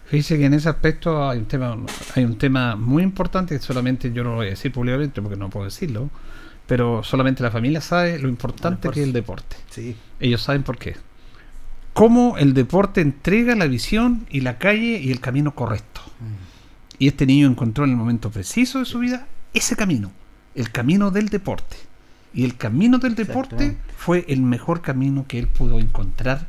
Fíjese 0.06 0.38
que 0.38 0.46
en 0.46 0.54
ese 0.54 0.70
aspecto 0.70 1.28
hay 1.28 1.36
un 1.36 1.44
tema, 1.44 1.76
hay 2.14 2.24
un 2.24 2.38
tema 2.38 2.74
muy 2.74 3.02
importante 3.02 3.54
que 3.54 3.62
solamente 3.62 4.10
yo 4.10 4.24
no 4.24 4.30
lo 4.30 4.36
voy 4.36 4.46
a 4.46 4.50
decir 4.50 4.72
públicamente 4.72 5.20
porque 5.20 5.36
no 5.36 5.50
puedo 5.50 5.66
decirlo, 5.66 6.08
pero 6.66 7.04
solamente 7.04 7.42
la 7.42 7.50
familia 7.50 7.82
sabe 7.82 8.18
lo 8.18 8.30
importante 8.30 8.88
que 8.88 9.00
es 9.00 9.06
el 9.06 9.12
deporte. 9.12 9.54
Sí, 9.68 9.94
Ellos 10.18 10.40
saben 10.40 10.62
por 10.62 10.78
qué. 10.78 10.96
Cómo 11.98 12.38
el 12.38 12.54
deporte 12.54 13.00
entrega 13.00 13.56
la 13.56 13.66
visión 13.66 14.24
y 14.30 14.42
la 14.42 14.58
calle 14.58 15.00
y 15.00 15.10
el 15.10 15.18
camino 15.18 15.56
correcto. 15.56 16.00
Y 16.96 17.08
este 17.08 17.26
niño 17.26 17.48
encontró 17.48 17.82
en 17.82 17.90
el 17.90 17.96
momento 17.96 18.30
preciso 18.30 18.78
de 18.78 18.84
su 18.84 19.00
vida 19.00 19.26
ese 19.52 19.74
camino, 19.74 20.12
el 20.54 20.70
camino 20.70 21.10
del 21.10 21.28
deporte. 21.28 21.76
Y 22.32 22.44
el 22.44 22.56
camino 22.56 22.98
del 22.98 23.16
deporte 23.16 23.76
fue 23.96 24.24
el 24.28 24.42
mejor 24.42 24.80
camino 24.80 25.24
que 25.26 25.40
él 25.40 25.48
pudo 25.48 25.80
encontrar 25.80 26.46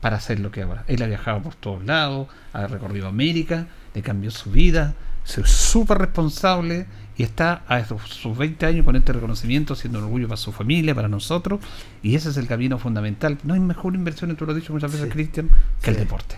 para 0.00 0.18
hacer 0.18 0.38
lo 0.38 0.52
que 0.52 0.62
ahora. 0.62 0.84
Él 0.86 1.02
ha 1.02 1.06
viajado 1.06 1.42
por 1.42 1.56
todos 1.56 1.84
lados, 1.84 2.28
ha 2.52 2.68
recorrido 2.68 3.08
América, 3.08 3.66
le 3.94 4.02
cambió 4.02 4.30
su 4.30 4.52
vida, 4.52 4.94
es 5.24 5.32
súper 5.50 5.98
responsable 5.98 6.86
y 7.16 7.22
está 7.22 7.62
a 7.68 7.84
sus 7.84 8.02
sus 8.02 8.36
20 8.36 8.64
años 8.66 8.84
con 8.84 8.96
este 8.96 9.12
reconocimiento, 9.12 9.74
siendo 9.74 9.98
un 9.98 10.06
orgullo 10.06 10.28
para 10.28 10.36
su 10.36 10.52
familia, 10.52 10.94
para 10.94 11.08
nosotros, 11.08 11.60
y 12.02 12.14
ese 12.14 12.30
es 12.30 12.36
el 12.36 12.46
camino 12.46 12.78
fundamental. 12.78 13.38
No 13.44 13.54
hay 13.54 13.60
mejor 13.60 13.94
inversión, 13.94 14.34
tú 14.36 14.46
lo 14.46 14.52
has 14.52 14.56
dicho 14.56 14.72
muchas 14.72 14.92
veces, 14.92 15.06
Sí. 15.06 15.12
Cristian, 15.12 15.50
que 15.82 15.90
el 15.90 15.96
deporte. 15.96 16.36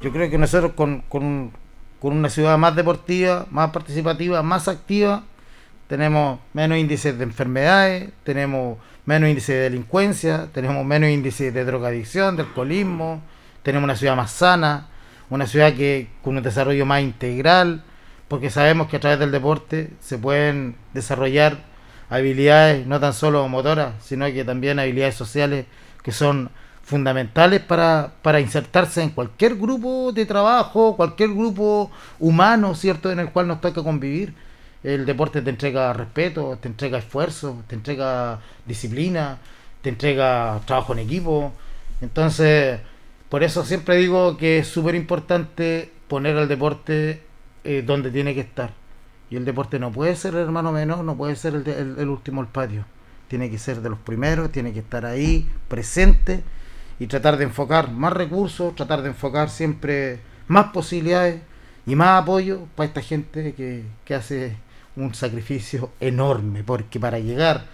Yo 0.00 0.12
creo 0.12 0.30
que 0.30 0.38
nosotros 0.38 0.72
con, 0.72 1.02
con, 1.08 1.52
con 2.00 2.16
una 2.16 2.28
ciudad 2.28 2.58
más 2.58 2.74
deportiva, 2.74 3.46
más 3.50 3.70
participativa, 3.70 4.42
más 4.42 4.66
activa, 4.68 5.24
tenemos 5.86 6.40
menos 6.54 6.78
índices 6.78 7.18
de 7.18 7.24
enfermedades, 7.24 8.10
tenemos 8.24 8.78
menos 9.04 9.28
índice 9.28 9.52
de 9.52 9.60
delincuencia, 9.60 10.48
tenemos 10.52 10.84
menos 10.86 11.10
índice 11.10 11.52
de 11.52 11.64
drogadicción, 11.64 12.36
de 12.36 12.42
alcoholismo, 12.42 13.20
tenemos 13.62 13.84
una 13.84 13.96
ciudad 13.96 14.16
más 14.16 14.30
sana, 14.30 14.88
una 15.30 15.46
ciudad 15.46 15.74
que 15.74 16.08
con 16.22 16.36
un 16.36 16.42
desarrollo 16.42 16.86
más 16.86 17.02
integral, 17.02 17.84
porque 18.32 18.48
sabemos 18.48 18.88
que 18.88 18.96
a 18.96 19.00
través 19.00 19.18
del 19.18 19.30
deporte 19.30 19.90
se 20.00 20.16
pueden 20.16 20.74
desarrollar 20.94 21.58
habilidades 22.08 22.86
no 22.86 22.98
tan 22.98 23.12
solo 23.12 23.46
motoras, 23.46 23.92
sino 24.02 24.24
que 24.24 24.42
también 24.42 24.78
habilidades 24.78 25.16
sociales 25.16 25.66
que 26.02 26.12
son 26.12 26.48
fundamentales 26.82 27.60
para, 27.60 28.10
para 28.22 28.40
insertarse 28.40 29.02
en 29.02 29.10
cualquier 29.10 29.56
grupo 29.56 30.12
de 30.12 30.24
trabajo, 30.24 30.96
cualquier 30.96 31.28
grupo 31.28 31.90
humano, 32.20 32.74
¿cierto?, 32.74 33.12
en 33.12 33.20
el 33.20 33.28
cual 33.32 33.48
nos 33.48 33.60
toca 33.60 33.82
convivir. 33.82 34.32
El 34.82 35.04
deporte 35.04 35.42
te 35.42 35.50
entrega 35.50 35.92
respeto, 35.92 36.56
te 36.58 36.68
entrega 36.68 36.96
esfuerzo, 36.96 37.62
te 37.66 37.74
entrega 37.74 38.40
disciplina, 38.64 39.36
te 39.82 39.90
entrega 39.90 40.58
trabajo 40.64 40.94
en 40.94 41.00
equipo. 41.00 41.52
Entonces, 42.00 42.80
por 43.28 43.42
eso 43.42 43.62
siempre 43.62 43.96
digo 43.96 44.38
que 44.38 44.60
es 44.60 44.68
súper 44.68 44.94
importante 44.94 45.92
poner 46.08 46.38
al 46.38 46.48
deporte 46.48 47.30
eh, 47.64 47.82
donde 47.84 48.10
tiene 48.10 48.34
que 48.34 48.40
estar. 48.40 48.70
Y 49.30 49.36
el 49.36 49.44
deporte 49.44 49.78
no 49.78 49.90
puede 49.92 50.14
ser 50.16 50.34
el 50.34 50.40
hermano 50.40 50.72
menor, 50.72 51.04
no 51.04 51.16
puede 51.16 51.36
ser 51.36 51.54
el, 51.54 51.64
de- 51.64 51.78
el- 51.80 51.98
el 51.98 52.08
último 52.08 52.40
al 52.40 52.48
patio. 52.48 52.84
tiene 53.28 53.50
que 53.50 53.58
ser 53.58 53.80
de 53.80 53.88
los 53.88 53.98
primeros, 53.98 54.52
tiene 54.52 54.74
que 54.74 54.80
estar 54.80 55.06
ahí, 55.06 55.48
presente 55.68 56.42
y 56.98 57.06
tratar 57.06 57.38
de 57.38 57.44
enfocar 57.44 57.90
más 57.90 58.12
recursos, 58.12 58.74
tratar 58.76 59.00
de 59.00 59.08
enfocar 59.08 59.48
siempre 59.48 60.20
más 60.48 60.66
posibilidades 60.66 61.40
y 61.86 61.94
más 61.96 62.22
apoyo 62.22 62.66
para 62.76 62.88
esta 62.88 63.00
gente 63.00 63.54
que, 63.54 63.84
que 64.04 64.14
hace 64.14 64.56
un 64.96 65.14
sacrificio 65.14 65.90
enorme, 65.98 66.62
porque 66.62 67.00
para 67.00 67.18
llegar 67.20 67.64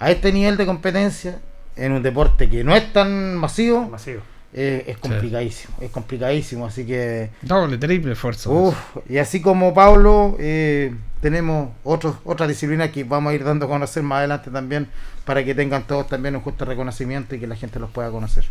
a 0.00 0.10
este 0.10 0.32
nivel 0.32 0.56
de 0.56 0.66
competencia 0.66 1.38
en 1.76 1.92
un 1.92 2.02
deporte 2.02 2.50
que 2.50 2.64
no 2.64 2.74
es 2.74 2.92
tan 2.92 3.36
masivo, 3.36 3.88
Masivo. 3.88 4.22
Eh, 4.58 4.84
es 4.86 4.96
complicadísimo, 4.96 5.74
es 5.82 5.90
complicadísimo, 5.90 6.64
así 6.64 6.86
que 6.86 7.28
Doble, 7.42 7.76
triple 7.76 8.12
esfuerzo. 8.12 8.50
Uf, 8.50 8.76
y 9.06 9.18
así 9.18 9.42
como 9.42 9.74
Pablo, 9.74 10.34
eh, 10.38 10.94
tenemos 11.20 11.68
otros, 11.84 12.16
otras 12.24 12.48
disciplinas 12.48 12.90
que 12.90 13.04
vamos 13.04 13.32
a 13.32 13.34
ir 13.34 13.44
dando 13.44 13.66
a 13.66 13.68
conocer 13.68 14.02
más 14.02 14.20
adelante 14.20 14.50
también 14.50 14.88
para 15.26 15.44
que 15.44 15.54
tengan 15.54 15.82
todos 15.82 16.06
también 16.06 16.36
un 16.36 16.40
justo 16.40 16.64
reconocimiento 16.64 17.34
y 17.34 17.38
que 17.38 17.46
la 17.46 17.54
gente 17.54 17.78
los 17.78 17.90
pueda 17.90 18.10
conocer. 18.10 18.46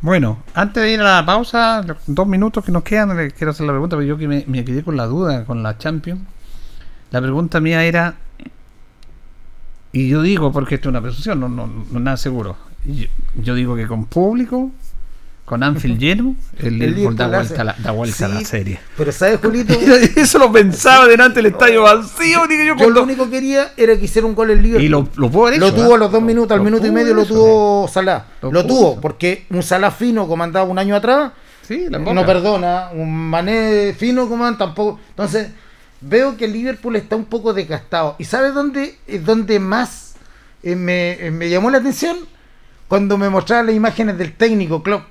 Bueno, 0.00 0.42
antes 0.54 0.82
de 0.82 0.92
ir 0.94 1.00
a 1.00 1.16
la 1.20 1.26
pausa, 1.26 1.82
los 1.82 1.98
dos 2.06 2.26
minutos 2.26 2.64
que 2.64 2.72
nos 2.72 2.82
quedan, 2.82 3.14
le 3.14 3.30
quiero 3.32 3.50
hacer 3.50 3.66
la 3.66 3.72
pregunta, 3.72 3.96
pero 3.96 4.08
yo 4.08 4.16
que 4.16 4.28
me, 4.28 4.44
me 4.46 4.64
quedé 4.64 4.82
con 4.82 4.96
la 4.96 5.04
duda 5.04 5.44
con 5.44 5.62
la 5.62 5.76
Champions. 5.76 6.22
La 7.10 7.20
pregunta 7.20 7.60
mía 7.60 7.84
era, 7.84 8.14
y 9.92 10.08
yo 10.08 10.22
digo, 10.22 10.50
porque 10.50 10.76
esto 10.76 10.88
es 10.88 10.92
una 10.92 11.02
presunción, 11.02 11.40
no, 11.40 11.50
no, 11.50 11.66
no 11.66 12.00
nada 12.00 12.16
seguro. 12.16 12.56
yo 13.34 13.54
digo 13.54 13.76
que 13.76 13.86
con 13.86 14.06
público, 14.06 14.70
con 15.44 15.62
Anfield 15.62 15.98
lleno, 15.98 16.36
el 16.58 16.78
Liverpool 16.78 17.16
da 17.16 17.26
vuelta, 17.28 17.60
a 17.60 17.64
la, 17.64 17.76
da 17.78 17.90
vuelta 17.90 18.26
a 18.26 18.28
la 18.28 18.38
Sí, 18.40 18.44
serie. 18.44 18.80
Pero 18.96 19.12
¿sabes, 19.12 19.38
Julito? 19.42 19.74
Eso 20.16 20.38
lo 20.38 20.50
pensaba 20.52 21.06
delante 21.06 21.36
del 21.42 21.46
estadio 21.52 21.82
vacío, 21.82 22.46
digo 22.48 22.62
yo, 22.62 22.64
Yo 22.64 22.76
cuando- 22.76 22.94
lo 23.00 23.02
único 23.02 23.24
que 23.26 23.30
quería 23.32 23.72
era 23.76 23.96
que 23.98 24.04
hiciera 24.04 24.26
un 24.26 24.34
gol 24.34 24.50
el 24.50 24.62
Liverpool. 24.62 24.84
Y 24.84 24.88
lo, 24.88 25.08
lo 25.16 25.30
pudo 25.30 25.48
haber 25.48 25.60
Lo 25.60 25.72
tuvo 25.74 25.94
a 25.94 25.98
los 25.98 26.10
dos 26.12 26.22
minutos, 26.22 26.56
al 26.56 26.62
minuto 26.62 26.86
y 26.86 26.90
medio 26.90 27.14
lo 27.14 27.24
tuvo 27.26 27.88
Salah. 27.88 28.24
Lo 28.42 28.64
tuvo, 28.66 29.00
porque 29.00 29.46
un 29.50 29.62
Salah 29.62 29.90
fino 29.90 30.26
comandaba 30.28 30.64
un 30.66 30.78
año 30.78 30.96
atrás, 30.96 31.32
Sí, 31.66 31.86
la 31.88 31.98
no 32.00 32.26
perdona, 32.26 32.88
un 32.92 33.30
Mané 33.30 33.94
fino 33.96 34.28
coman 34.28 34.58
tampoco. 34.58 34.98
Entonces, 35.10 35.48
veo 36.00 36.36
que 36.36 36.46
el 36.46 36.52
Liverpool 36.52 36.96
está 36.96 37.14
un 37.14 37.24
poco 37.26 37.52
desgastado. 37.54 38.16
¿Y 38.18 38.24
sabes 38.24 38.52
dónde, 38.52 38.96
es 39.06 39.24
donde 39.24 39.60
más 39.60 40.14
eh, 40.64 40.74
me, 40.74 41.12
eh, 41.24 41.30
me 41.30 41.48
llamó 41.48 41.70
la 41.70 41.78
atención? 41.78 42.16
Cuando 42.88 43.16
me 43.16 43.28
mostraban 43.28 43.66
las 43.66 43.76
imágenes 43.76 44.18
del 44.18 44.32
técnico 44.34 44.82
Klopp. 44.82 45.04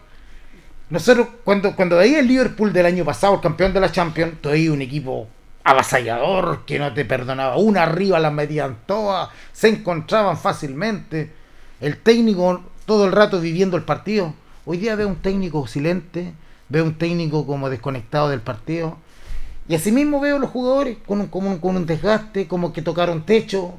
Nosotros, 0.92 1.28
cuando, 1.44 1.76
cuando 1.76 1.98
veía 1.98 2.20
el 2.20 2.28
Liverpool 2.28 2.72
del 2.72 2.86
año 2.86 3.04
pasado, 3.04 3.36
el 3.36 3.42
campeón 3.42 3.74
de 3.74 3.80
la 3.80 3.92
Champions, 3.92 4.34
veías 4.44 4.72
un 4.74 4.82
equipo 4.82 5.28
avasallador, 5.64 6.66
que 6.66 6.78
no 6.80 6.94
te 6.94 7.06
perdonaba. 7.06 7.58
Una 7.58 7.84
arriba 7.84 8.20
las 8.20 8.34
metían 8.34 8.78
todas, 8.86 9.30
se 9.54 9.70
encontraban 9.70 10.38
fácilmente. 10.38 11.32
El 11.80 11.98
técnico 11.98 12.62
todo 12.86 13.06
el 13.06 13.12
rato 13.12 13.40
viviendo 13.40 13.78
el 13.78 13.84
partido. 13.84 14.34
Hoy 14.66 14.78
día 14.78 14.96
veo 14.96 15.08
un 15.08 15.16
técnico 15.16 15.66
silente, 15.68 16.34
veo 16.70 16.84
un 16.84 16.96
técnico 16.96 17.46
como 17.48 17.70
desconectado 17.70 18.30
del 18.30 18.42
partido. 18.42 18.98
Y 19.68 19.76
asimismo 19.76 20.20
veo 20.20 20.40
los 20.40 20.50
jugadores 20.50 20.98
con 21.06 21.22
un, 21.22 21.28
con 21.28 21.46
un, 21.48 21.58
con 21.60 21.76
un 21.78 21.86
desgaste, 21.86 22.48
como 22.48 22.74
que 22.74 22.82
tocaron 22.82 23.26
techo, 23.26 23.76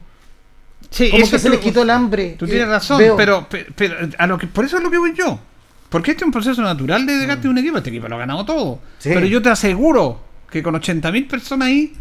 Sí, 0.91 1.11
como 1.11 1.23
eso 1.23 1.33
que 1.33 1.39
se 1.39 1.49
les 1.51 1.61
quitó 1.61 1.83
el 1.83 1.91
hambre. 1.91 2.37
Tú 2.39 2.45
Eh, 2.47 2.49
tienes 2.49 2.69
razón, 2.69 2.99
veo- 2.99 3.17
pero, 3.17 3.49
pe- 3.49 3.67
pero, 3.77 3.97
a 4.19 4.27
lo 4.27 4.37
que, 4.39 4.47
por 4.47 4.65
eso 4.65 4.79
es 4.79 4.83
lo 4.83 4.91
que 4.91 4.99
voy 4.99 5.15
yo. 5.15 5.39
Porque 5.93 6.11
este 6.13 6.25
es 6.25 6.27
un 6.27 6.33
proceso 6.33 6.61
natural 6.63 7.07
de 7.07 7.15
desgaste 7.15 7.43
de 7.43 7.49
un 7.51 7.59
equipo. 7.59 7.77
Este 7.77 7.91
equipo 7.91 8.09
lo 8.09 8.17
ha 8.17 8.19
ganado 8.19 8.45
todo. 8.45 8.75
Mm. 8.77 8.79
Sí. 8.99 9.11
Pero 9.15 9.27
yo 9.27 9.41
te 9.43 9.51
aseguro 9.51 10.21
que 10.51 10.63
con 10.63 10.75
80.000 10.75 11.29
personas 11.29 11.69
ahí 11.69 11.93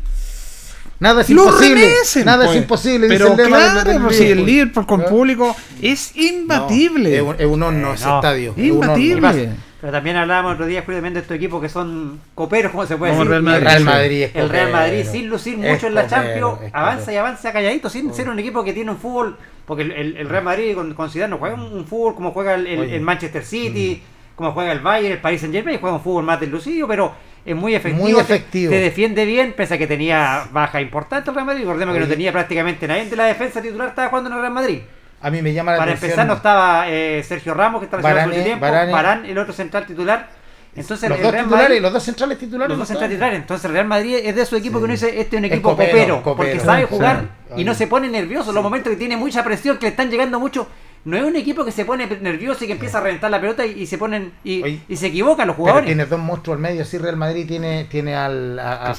Nada 1.00 1.22
es 1.22 1.30
lo 1.32 1.46
imposible. 1.46 1.76
remecen, 1.86 2.26
nada 2.26 2.46
pues. 2.46 2.56
es 2.58 2.62
imposible. 2.64 3.08
dice 3.08 3.18
Pero 3.18 3.32
el 3.32 3.38
lema 3.38 3.58
del- 3.76 3.84
claro, 3.84 4.04
pues, 4.06 4.18
si 4.18 4.24
el 4.26 4.46
Liverpool. 4.46 4.86
Con 4.86 5.04
público 5.06 5.56
es 5.82 6.14
No, 6.16 6.22
imbatible. 6.24 7.16
es 7.18 7.22
un, 7.22 7.36
es 7.40 7.46
un 7.46 7.64
horno 7.64 7.94
ese 7.94 8.06
no. 8.06 8.16
estadio. 8.18 8.54
es 8.56 8.72
un 8.72 8.78
horno. 8.84 8.98
Imbatible. 8.98 9.50
Pero 9.82 9.92
también 9.94 10.16
hablábamos 10.16 10.54
otro 10.54 10.68
día, 10.68 10.84
Julio, 10.84 10.98
también 11.00 11.16
de 11.16 11.22
estos 11.22 11.36
equipos 11.36 11.60
que 11.60 11.68
son 11.68 12.20
coperos, 12.36 12.72
como 12.72 12.86
se 12.86 12.98
puede 12.98 13.14
Como 13.14 13.26
decir. 13.26 13.32
Real 13.44 13.44
El 13.44 13.44
Madrid. 13.52 13.68
Real 13.68 13.84
Madrid 13.84 14.24
es 14.24 14.36
El 14.36 14.50
Real 14.50 14.72
Madrid, 14.72 15.06
sin 15.12 15.28
lucir 15.28 15.54
es 15.66 15.72
mucho 15.74 15.88
en 15.88 15.96
la 15.96 16.04
copero, 16.04 16.22
Champions, 16.52 16.74
avanza 16.74 17.12
y 17.14 17.16
avanza 17.18 17.52
calladito, 17.52 17.90
sin 17.90 18.14
ser 18.14 18.30
un 18.30 18.38
equipo 18.38 18.64
que 18.64 18.74
tiene 18.74 18.92
un 18.92 18.98
fútbol. 18.98 19.38
Porque 19.66 19.84
el, 19.84 19.92
el- 19.92 20.18
el 20.18 20.30
Real 20.30 20.44
Madrid 20.44 20.76
con, 20.76 20.94
con 20.94 21.10
Zidane 21.10 21.32
no 21.32 21.38
juega 21.40 21.56
un, 21.56 21.62
un 21.74 21.86
fútbol 21.86 22.14
como 22.16 22.32
juega 22.32 22.54
el, 22.56 22.68
el- 22.68 22.80
Oye. 22.80 22.96
el 22.96 23.02
Manchester 23.02 23.44
City, 23.44 24.04
como 24.36 24.52
juega 24.52 24.72
el 24.72 24.80
Bayern, 24.82 25.14
el 25.14 25.20
Paris 25.20 25.42
Saint 25.42 25.54
Germain, 25.56 25.80
juega 25.80 25.96
un 25.96 26.02
fútbol 26.04 26.26
más 26.26 26.40
deslucido, 26.40 26.88
pero 26.88 27.14
es 27.44 27.56
muy 27.56 27.74
efectivo. 27.74 28.04
Muy 28.04 28.14
te- 28.14 28.22
efectivo. 28.22 28.70
Te, 28.72 28.80
defiende 28.80 29.26
bien, 29.26 29.54
pese 29.58 29.74
a 29.74 29.78
que 29.80 29.88
tenía 29.88 30.44
baja 30.52 30.80
importante 30.80 31.30
el 31.32 31.36
Real 31.36 31.48
Madrid. 31.48 31.62
Recordemos 31.62 31.96
que 31.96 32.02
no 32.02 32.08
tenía 32.08 32.32
prácticamente 32.32 32.88
nadie 32.88 33.06
de 33.06 33.16
la 33.16 33.26
defensa 33.26 33.62
titular, 33.64 33.90
estaba 33.90 34.10
jugando 34.10 34.30
en 34.30 34.36
el 34.36 34.42
Real 34.42 34.54
Madrid. 34.54 34.80
A 35.22 35.30
mí 35.30 35.42
me 35.42 35.54
llama 35.54 35.72
la 35.74 35.78
Para 35.78 35.92
atención. 35.92 36.12
empezar 36.12 36.28
no 36.28 36.34
estaba 36.36 36.86
eh, 36.90 37.24
Sergio 37.28 37.54
Ramos, 37.54 37.80
que 37.82 37.86
está 37.86 37.98
lesionado 37.98 38.28
mucho 38.30 38.44
tiempo, 38.44 38.62
Varane. 38.66 38.92
Varane, 38.92 39.32
el 39.32 39.38
otro 39.38 39.54
central 39.54 39.86
titular. 39.86 40.30
Entonces 40.74 41.10
los 41.10 41.18
el 41.18 41.24
dos 41.24 41.32
Real 41.34 41.44
titulares, 41.44 41.70
Madrid- 41.70 41.82
los 41.82 41.94
dos 41.94 42.04
centrales 42.04 42.38
titulares. 42.40 42.70
los 42.70 42.78
no 42.78 42.82
dos 42.82 42.88
centrales 42.88 43.12
titulares. 43.16 43.40
Entonces 43.42 43.66
el 43.66 43.72
Real 43.74 43.88
Madrid 43.88 44.16
es 44.24 44.36
de 44.36 44.42
esos 44.42 44.58
equipos 44.60 44.80
que 44.80 44.86
uno 44.86 44.94
dice, 44.94 45.20
este 45.20 45.36
es 45.36 45.40
un 45.40 45.46
Es 45.46 45.52
equipo 45.52 45.70
copero, 45.72 45.90
copero, 45.92 46.16
copero. 46.24 46.36
porque 46.38 46.60
sabe 46.66 46.82
Sí, 46.82 46.88
jugar 46.90 47.26
sí. 47.56 47.62
y 47.62 47.64
no 47.66 47.74
se 47.74 47.88
pone 47.88 48.08
nervioso. 48.08 48.54
Los 48.54 48.64
momentos 48.64 48.90
que 48.90 48.96
tiene 48.98 49.18
mucha 49.18 49.44
presión, 49.44 49.78
que 49.78 49.88
le 49.88 49.90
están 49.90 50.10
llegando 50.10 50.40
mucho. 50.40 50.68
No 51.04 51.18
es 51.18 51.24
un 51.24 51.36
equipo 51.36 51.66
que 51.66 51.72
se 51.72 51.84
pone 51.84 52.08
nervioso 52.08 52.64
y 52.64 52.68
que 52.68 52.74
empieza 52.74 53.00
a 53.00 53.02
reventar 53.02 53.30
la 53.32 53.42
pelota 53.42 53.66
y, 53.66 53.72
y 53.82 53.86
se 53.88 53.98
ponen 53.98 54.32
y, 54.44 54.62
Oye, 54.64 54.80
y 54.88 54.96
se 54.96 55.08
equivocan 55.08 55.48
los 55.48 55.56
Pero 55.56 55.64
jugadores. 55.64 55.88
tiene 55.88 56.06
dos 56.06 56.20
monstruos 56.20 56.56
al 56.58 56.62
medio. 56.62 56.86
Sí, 56.86 56.98
Real 57.00 57.18
Madrid 57.18 57.46
tiene, 57.48 57.86
tiene 57.90 58.16
al, 58.16 58.58
a, 58.58 58.92
a. 58.92 58.96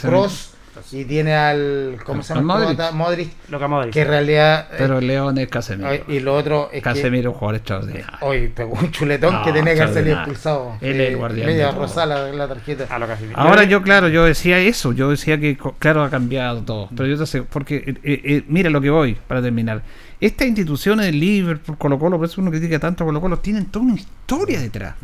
Y 0.90 1.04
tiene 1.04 1.34
al. 1.34 1.98
¿Cómo 2.04 2.22
se 2.22 2.34
llama? 2.34 2.58
Modric. 2.58 2.78
Modric. 2.78 2.94
Modric. 2.94 3.30
Lo 3.50 3.58
que 3.58 3.66
Modric. 3.66 3.92
Que 3.92 4.00
en 4.02 4.08
realidad. 4.08 4.68
eh, 4.72 4.74
Pero 4.78 5.00
León 5.00 5.38
es 5.38 5.48
Casemiro. 5.48 5.90
Oye, 5.90 6.04
y 6.08 6.20
lo 6.20 6.34
otro 6.34 6.70
es 6.72 6.82
Casemiro 6.82 7.30
es 7.30 7.34
un 7.34 7.38
jugador 7.38 7.56
extraordinario. 7.56 8.06
que 8.18 8.24
hoy 8.24 8.48
pegó 8.48 8.72
un 8.74 8.90
chuletón 8.90 9.34
No, 9.34 9.42
que 9.42 9.52
tenía 9.52 9.74
que 9.74 9.80
extraordinario. 9.80 10.14
expulsado. 10.22 10.72
Él 10.80 11.00
es 11.00 11.08
el 11.08 11.12
Eh, 11.12 11.16
guardián 11.16 11.46
Media 11.46 11.70
rosada 11.72 12.06
la, 12.06 12.32
la 12.32 12.48
tarjeta. 12.48 12.86
A 12.88 12.98
lo 12.98 13.06
Casemiro. 13.06 13.38
Ahora 13.38 13.64
yo, 13.64 13.82
claro, 13.82 14.08
yo 14.08 14.24
decía 14.24 14.58
eso, 14.58 14.92
yo 14.92 15.10
decía 15.10 15.38
que, 15.38 15.58
claro, 15.78 16.02
ha 16.04 16.10
cambiado 16.10 16.62
todo, 16.62 16.88
pero 16.96 17.06
yo 17.08 17.18
te 17.18 17.26
sé, 17.26 17.42
porque, 17.42 17.76
eh, 18.02 18.20
eh, 18.24 18.44
mira 18.48 18.70
lo 18.70 18.80
que 18.80 18.90
voy, 18.90 19.14
para 19.28 19.42
terminar. 19.42 19.82
Estas 20.20 20.46
instituciones 20.46 21.06
de 21.06 21.12
Liverpool, 21.12 21.76
Colo 21.76 21.98
Colo, 21.98 22.16
por 22.16 22.26
eso 22.26 22.40
uno 22.40 22.50
critica 22.50 22.78
tanto 22.78 23.02
a 23.02 23.06
Colo 23.08 23.20
Colo, 23.20 23.38
tienen 23.40 23.66
toda 23.66 23.84
una 23.86 23.94
historia 23.96 24.60
detrás. 24.60 24.94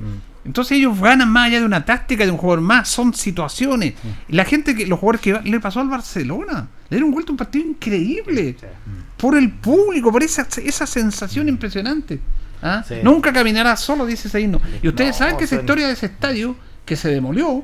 Entonces 0.49 0.79
ellos 0.79 0.99
ganan 0.99 1.29
más 1.31 1.49
allá 1.49 1.61
de 1.61 1.67
una 1.67 1.85
táctica 1.85 2.25
de 2.25 2.31
un 2.31 2.39
jugador 2.39 2.63
más, 2.63 2.89
son 2.89 3.13
situaciones. 3.13 3.93
La 4.29 4.45
gente 4.47 4.75
que, 4.75 4.87
los 4.87 4.99
jugadores 4.99 5.21
que 5.21 5.49
le 5.49 5.61
pasó 5.61 5.81
al 5.81 5.89
Barcelona, 5.89 6.69
le 6.89 6.97
dieron 6.97 7.11
vuelta 7.13 7.33
un 7.33 7.37
partido 7.37 7.67
increíble. 7.69 8.57
Sí. 8.59 8.67
Por 9.19 9.37
el 9.37 9.51
público, 9.53 10.11
por 10.11 10.23
esa, 10.23 10.47
esa 10.65 10.87
sensación 10.87 11.49
impresionante. 11.49 12.19
¿Ah? 12.63 12.83
Nunca 13.05 13.33
caminará 13.33 13.77
solo, 13.77 14.07
dice 14.07 14.29
ese 14.29 14.41
himno. 14.41 14.61
Y 14.83 14.89
ustedes 14.89 15.11
No, 15.13 15.19
saben 15.19 15.37
que 15.37 15.45
esa 15.45 15.57
son- 15.57 15.65
historia 15.65 15.87
de 15.87 15.93
ese 15.93 16.07
estadio 16.07 16.57
que 16.87 16.97
se 16.97 17.09
demolió, 17.11 17.63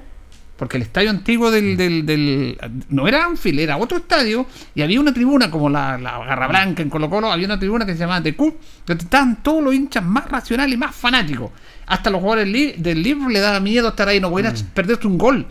porque 0.56 0.76
el 0.76 0.82
estadio 0.84 1.10
antiguo 1.10 1.50
del, 1.50 1.76
del, 1.76 2.06
del- 2.06 2.56
no 2.88 3.08
era 3.08 3.24
Anfield, 3.24 3.58
era 3.60 3.76
otro 3.76 3.98
estadio, 3.98 4.46
y 4.74 4.82
había 4.82 5.00
una 5.00 5.12
tribuna 5.12 5.50
como 5.50 5.68
la, 5.68 5.98
la 5.98 6.18
Garra 6.24 6.46
Blanca 6.48 6.82
en 6.82 6.90
Colo 6.90 7.10
Colo, 7.10 7.30
había 7.32 7.46
una 7.46 7.58
tribuna 7.58 7.84
que 7.84 7.92
se 7.94 7.98
llamaba 7.98 8.22
The 8.22 8.36
Cup, 8.36 8.56
donde 8.86 9.02
estaban 9.04 9.42
todos 9.42 9.62
los 9.62 9.74
hinchas 9.74 10.04
más 10.04 10.28
racionales 10.30 10.74
y 10.74 10.78
más 10.78 10.94
fanáticos. 10.94 11.50
Hasta 11.86 12.08
los 12.10 12.20
jugadores 12.20 12.80
del 12.82 13.02
libro 13.02 13.28
le 13.28 13.40
daba 13.40 13.58
miedo 13.60 13.88
estar 13.88 14.08
ahí, 14.08 14.20
no 14.20 14.30
podían 14.30 14.54
perderse 14.72 15.06
un 15.06 15.18
gol. 15.18 15.46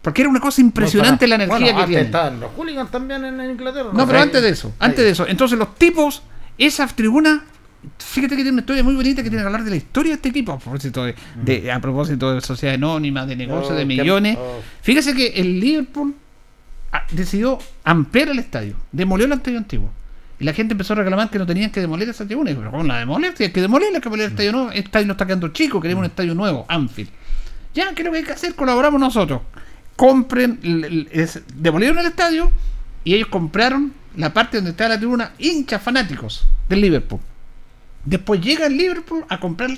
Porque 0.00 0.22
era 0.22 0.30
una 0.30 0.40
cosa 0.40 0.60
impresionante 0.60 1.26
la 1.26 1.34
energía 1.34 1.58
Bueno, 1.72 1.80
que 1.86 2.04
tienen. 2.04 2.40
los 2.40 2.50
hooligans 2.56 2.90
también 2.90 3.24
en, 3.24 3.50
Inglaterra. 3.50 3.90
No, 3.92 4.06
pero 4.06 4.18
Sí. 4.20 4.22
antes 4.24 4.42
de 4.42 4.48
eso, 4.48 4.72
antes 4.78 5.04
de 5.04 5.10
eso. 5.10 5.26
Entonces 5.26 5.58
los 5.58 5.74
tipos, 5.74 6.22
esa 6.56 6.86
tribuna, 6.86 7.44
fíjate 7.98 8.30
que 8.36 8.42
tiene 8.42 8.50
una 8.52 8.60
historia 8.60 8.82
muy 8.82 8.94
bonita 8.94 9.22
que 9.22 9.28
tiene 9.30 9.42
que 9.42 9.46
hablar 9.46 9.64
de 9.64 9.70
la 9.70 9.76
historia 9.76 10.10
de 10.10 10.16
este 10.16 10.28
equipo, 10.30 10.52
a 10.52 10.58
propósito 10.58 11.04
de, 11.04 11.14
de- 11.42 11.70
a 11.72 11.80
propósito 11.80 12.34
de 12.34 12.40
sociedad 12.40 12.74
anónima, 12.74 13.24
de 13.26 13.36
negocios, 13.36 13.70
Oh, 13.72 13.74
de 13.74 13.80
qué- 13.82 13.86
millones. 13.86 14.36
oh. 14.38 14.60
Fíjese 14.82 15.14
que 15.14 15.28
el 15.28 15.60
Liverpool 15.60 16.14
ah, 16.92 17.04
decidió 17.12 17.58
ampliar 17.84 18.28
el 18.30 18.38
estadio, 18.38 18.74
demolió 18.92 19.26
el 19.26 19.32
estadio 19.32 19.58
antiguo. 19.58 19.90
Y 20.40 20.44
la 20.44 20.52
gente 20.52 20.74
empezó 20.74 20.92
a 20.92 20.96
reclamar 20.96 21.30
que 21.30 21.38
no 21.38 21.46
tenían 21.46 21.70
que 21.72 21.80
demoler 21.80 22.08
esa 22.08 22.24
tribuna. 22.24 22.50
Y 22.52 22.54
pero 22.54 22.70
¿cómo 22.70 22.84
la 22.84 22.98
demoler? 23.00 23.34
Tienes 23.34 23.52
que 23.52 23.60
demolerla, 23.60 23.98
que 23.98 24.04
demoler 24.04 24.26
el 24.26 24.30
estadio 24.32 24.52
nuevo. 24.52 24.70
El 24.70 24.78
estadio 24.84 25.06
no 25.06 25.12
está 25.12 25.26
quedando 25.26 25.48
chico, 25.48 25.80
queremos 25.80 26.00
un 26.02 26.06
estadio 26.06 26.32
nuevo, 26.34 26.64
Anfield. 26.68 27.10
Ya, 27.74 27.92
¿qué 27.94 28.02
es 28.02 28.06
lo 28.06 28.12
que 28.12 28.18
hay 28.18 28.24
que 28.24 28.32
hacer? 28.32 28.54
Colaboramos 28.54 29.00
nosotros. 29.00 29.40
Compren, 29.96 30.60
es- 31.10 31.42
demolieron 31.56 31.98
el 31.98 32.06
estadio 32.06 32.50
y 33.02 33.14
ellos 33.14 33.28
compraron 33.28 33.92
la 34.16 34.32
parte 34.32 34.58
donde 34.58 34.70
está 34.70 34.88
la 34.88 34.96
tribuna 34.96 35.32
hinchas 35.38 35.82
fanáticos 35.82 36.46
del 36.68 36.80
Liverpool. 36.82 37.20
Después 38.04 38.40
llega 38.40 38.66
el 38.66 38.76
Liverpool 38.76 39.24
a 39.28 39.38
comprar. 39.40 39.70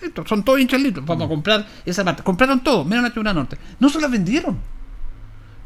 Esto, 0.00 0.26
son 0.26 0.44
todos 0.44 0.60
hinchas 0.60 0.78
del 0.78 0.84
Liverpool. 0.88 1.06
Vamos 1.06 1.26
a 1.26 1.28
comprar 1.28 1.66
esa 1.84 2.04
parte. 2.04 2.22
Compraron 2.22 2.62
todo, 2.62 2.84
menos 2.84 3.04
la 3.04 3.10
tribuna 3.10 3.32
norte. 3.32 3.56
No 3.80 3.88
se 3.88 4.00
la 4.00 4.08
vendieron. 4.08 4.58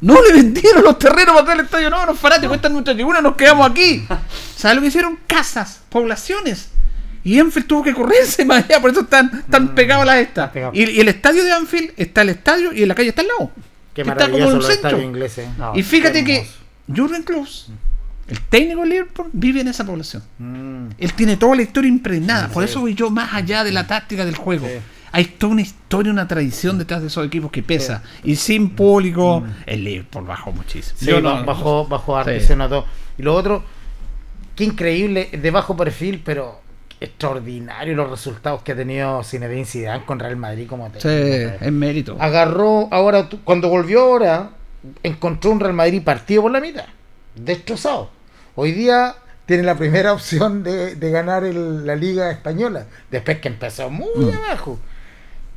No 0.01 0.23
le 0.23 0.33
vendieron 0.33 0.83
los 0.83 0.99
terrenos 0.99 1.35
para 1.35 1.45
traer 1.45 1.61
el 1.61 1.65
estadio. 1.67 1.91
No, 1.91 2.07
los 2.07 2.19
fanáticos, 2.19 2.57
esta 2.57 2.69
es 2.69 2.73
nuestra 2.73 2.95
tribuna, 2.95 3.21
nos 3.21 3.37
quedamos 3.37 3.71
aquí. 3.71 4.07
¿Sabes 4.57 4.77
lo 4.77 4.83
que 4.83 4.89
hicieron? 4.89 5.19
Casas, 5.27 5.83
poblaciones. 5.91 6.71
Y 7.23 7.39
Anfield 7.39 7.67
tuvo 7.67 7.83
que 7.83 7.93
correrse 7.93 8.45
más 8.47 8.65
allá, 8.65 8.81
por 8.81 8.91
eso 8.91 9.01
están 9.01 9.45
tan 9.51 9.75
pegados 9.75 10.03
a 10.05 10.07
las 10.07 10.17
estas. 10.17 10.51
pegados. 10.51 10.75
Y, 10.75 10.89
y 10.89 11.01
el 11.01 11.09
estadio 11.09 11.45
de 11.45 11.53
Anfield 11.53 11.93
está 11.99 12.23
el 12.23 12.31
estadio 12.31 12.73
y 12.73 12.83
en 12.83 12.89
la 12.89 12.95
calle 12.95 13.11
está 13.11 13.21
al 13.21 13.29
lado. 13.29 13.51
Qué 13.93 14.03
que 14.05 14.11
está 14.11 14.31
como 14.31 14.49
un 14.49 14.63
centro. 14.63 15.03
ingleses. 15.03 15.49
No. 15.59 15.73
Y 15.77 15.83
fíjate 15.83 16.25
que. 16.25 16.47
Jurgen 16.95 17.23
Klopp, 17.23 17.47
El 18.31 18.41
técnico 18.43 18.81
del 18.81 18.91
Liverpool 18.91 19.29
vive 19.33 19.61
en 19.61 19.69
esa 19.69 19.85
población. 19.85 20.23
Mm. 20.39 20.87
Él 20.99 21.13
tiene 21.15 21.37
toda 21.37 21.57
la 21.57 21.63
historia 21.63 21.89
impregnada. 21.89 22.47
Sí. 22.49 22.55
Por 22.55 22.65
eso 22.65 22.81
voy 22.81 22.95
yo 22.95 23.11
más 23.11 23.35
allá 23.35 23.65
de 23.65 23.73
la 23.73 23.87
táctica 23.87 24.25
del 24.25 24.37
juego. 24.37 24.67
Sí. 24.67 24.75
Hay 25.13 25.25
toda 25.25 25.53
una 25.55 25.63
historia, 25.63 26.13
una 26.13 26.29
tradición 26.29 26.79
detrás 26.79 27.01
de 27.01 27.09
esos 27.09 27.27
equipos 27.27 27.51
que 27.51 27.63
pesa. 27.65 28.03
Y 28.23 28.37
sin 28.37 28.71
público, 28.71 29.41
Mm. 29.41 29.51
el 29.67 29.85
Liverpool 29.85 30.25
bajó 30.25 30.53
muchísimo. 30.53 30.97
Sí, 30.99 31.07
Yo 31.07 31.21
no- 31.21 31.45
bajó, 31.45 31.87
bajó 31.89 32.23
Sí. 32.25 32.39
se 32.41 32.55
notó. 32.55 32.87
Y 33.19 33.23
lo 33.23 33.35
otro, 33.35 33.65
qué 34.55 34.63
increíble, 34.65 35.29
de 35.33 35.51
bajo 35.51 35.77
perfil, 35.77 36.23
pero 36.25 36.61
extraordinario 37.01 37.97
los 37.97 38.09
resultados 38.11 38.63
que 38.63 38.73
ha 38.73 38.77
tenido 38.77 39.25
Zinedine 39.25 39.65
Zidane 39.65 40.05
con 40.05 40.19
Real 40.21 40.37
Madrid 40.37 40.67
como 40.69 40.87
Sí, 40.89 40.99
técnico. 41.01 41.65
es 41.65 41.73
mérito. 41.73 42.17
Agarró, 42.21 42.89
ahora, 42.93 43.29
cuando 43.43 43.69
volvió 43.69 44.03
ahora, 44.03 44.51
encontró 45.03 45.51
un 45.51 45.61
Real 45.61 45.73
Madrid 45.75 46.03
partido 46.05 46.43
por 46.43 46.53
la 46.53 46.61
mitad, 46.61 46.85
destrozado. 47.35 48.11
Hoy 48.61 48.73
día 48.73 49.15
tiene 49.47 49.63
la 49.63 49.75
primera 49.77 50.13
opción 50.19 50.63
de, 50.63 50.95
de 50.97 51.11
ganar 51.11 51.45
el- 51.45 51.87
la 51.87 51.97
Liga 51.97 52.31
Española, 52.31 52.85
después 53.11 53.39
que 53.39 53.49
empezó 53.49 53.89
muy 53.91 54.27
Mm. 54.27 54.35
abajo. 54.45 54.79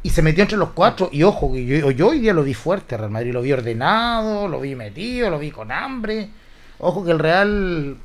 Y 0.04 0.10
se 0.10 0.22
metió 0.22 0.42
entre 0.44 0.58
los 0.58 0.70
cuatro. 0.70 1.10
Y 1.12 1.24
ojo, 1.24 1.52
que 1.54 1.66
yo, 1.66 1.92
yo 1.92 2.08
hoy 2.10 2.20
día 2.20 2.34
lo 2.34 2.44
vi 2.44 2.54
fuerte, 2.54 2.96
Real 2.98 3.10
Madrid. 3.10 3.34
Lo 3.34 3.42
vi 3.42 3.52
ordenado, 3.54 4.48
lo 4.48 4.60
vi 4.62 4.76
metido, 4.76 5.30
lo 5.30 5.38
vi 5.40 5.52
con 5.52 5.72
hambre. 5.72 6.30
Ojo 6.80 7.04
que 7.06 7.12
el 7.12 7.20
Real 7.20 7.98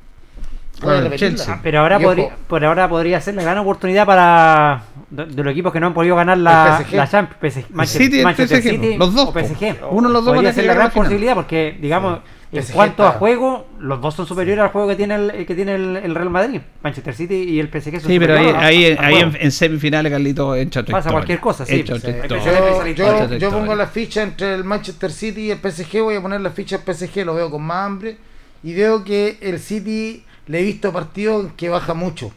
Bueno. 0.82 1.10
Ah, 1.48 1.58
pero 1.62 1.80
ahora 1.80 1.98
podría, 1.98 2.36
por 2.46 2.64
ahora 2.64 2.88
podría 2.88 3.20
ser 3.20 3.34
la 3.34 3.42
gran 3.42 3.58
oportunidad 3.58 4.06
para 4.06 4.82
de, 5.10 5.26
de 5.26 5.42
los 5.42 5.50
equipos 5.52 5.72
que 5.72 5.80
no 5.80 5.88
han 5.88 5.94
podido 5.94 6.14
ganar 6.14 6.38
la, 6.38 6.84
la 6.92 7.08
Champions, 7.08 7.54
PSG, 7.54 7.70
Manchester, 7.74 8.02
City 8.06 8.22
Manchester 8.22 8.62
PSG, 8.62 8.70
City 8.70 8.96
los 8.96 9.12
dos, 9.14 9.28
o. 9.28 9.32
PSG. 9.32 9.76
Uno 9.90 10.08
de 10.08 10.12
los 10.14 10.24
dos 10.24 10.26
van 10.26 10.34
podría 10.36 10.50
a 10.50 10.52
ser 10.52 10.66
la 10.66 10.74
gran 10.74 10.90
posibilidad 10.92 11.34
porque 11.34 11.76
digamos 11.80 12.20
en 12.50 12.64
cuanto 12.72 13.06
a 13.06 13.10
juego 13.12 13.66
los 13.78 14.00
dos 14.00 14.14
son 14.14 14.26
superiores 14.26 14.62
al 14.64 14.70
juego 14.70 14.88
que 14.88 14.96
tiene 14.96 15.14
el, 15.16 15.46
que 15.46 15.54
tiene 15.54 15.74
el, 15.74 15.96
el 15.96 16.14
Real 16.14 16.30
Madrid, 16.30 16.60
Manchester 16.82 17.14
City 17.14 17.34
y 17.34 17.60
el 17.60 17.68
PSG. 17.68 18.00
son 18.00 18.10
Sí, 18.10 18.18
pero 18.18 18.34
ahí, 18.38 18.46
superiores 18.46 18.98
ahí, 19.00 19.14
juego. 19.14 19.36
en, 19.36 19.42
en 19.42 19.52
semifinales, 19.52 20.10
Carlito, 20.12 20.56
entra 20.56 20.82
Pasa 20.82 20.98
historia. 20.98 21.12
cualquier 21.12 21.40
cosa, 21.40 21.66
sí. 21.66 21.72
Sí. 21.74 21.78
historia. 21.80 23.36
Yo- 23.38 23.50
pongo 23.50 23.74
la 23.74 23.86
ficha 23.86 24.22
entre 24.22 24.54
el 24.54 24.64
Manchester 24.64 25.10
City 25.12 25.42
y 25.46 25.50
el 25.50 25.58
PSG. 25.58 26.00
Voy 26.02 26.14
a 26.16 26.22
poner 26.22 26.40
la 26.40 26.50
ficha 26.50 26.76
al 26.76 26.82
PSG, 26.94 27.24
lo 27.24 27.34
veo 27.34 27.50
con 27.50 27.62
más 27.62 27.84
hambre. 27.86 28.16
Y 28.62 28.74
veo 28.74 29.04
que 29.04 29.38
el 29.40 29.58
City 29.60 30.24
le 30.46 30.60
he 30.60 30.62
visto 30.62 30.92
partidos 30.92 31.44
en 31.46 31.50
que 31.52 31.68
baja 31.68 31.94
mucho. 31.94 32.32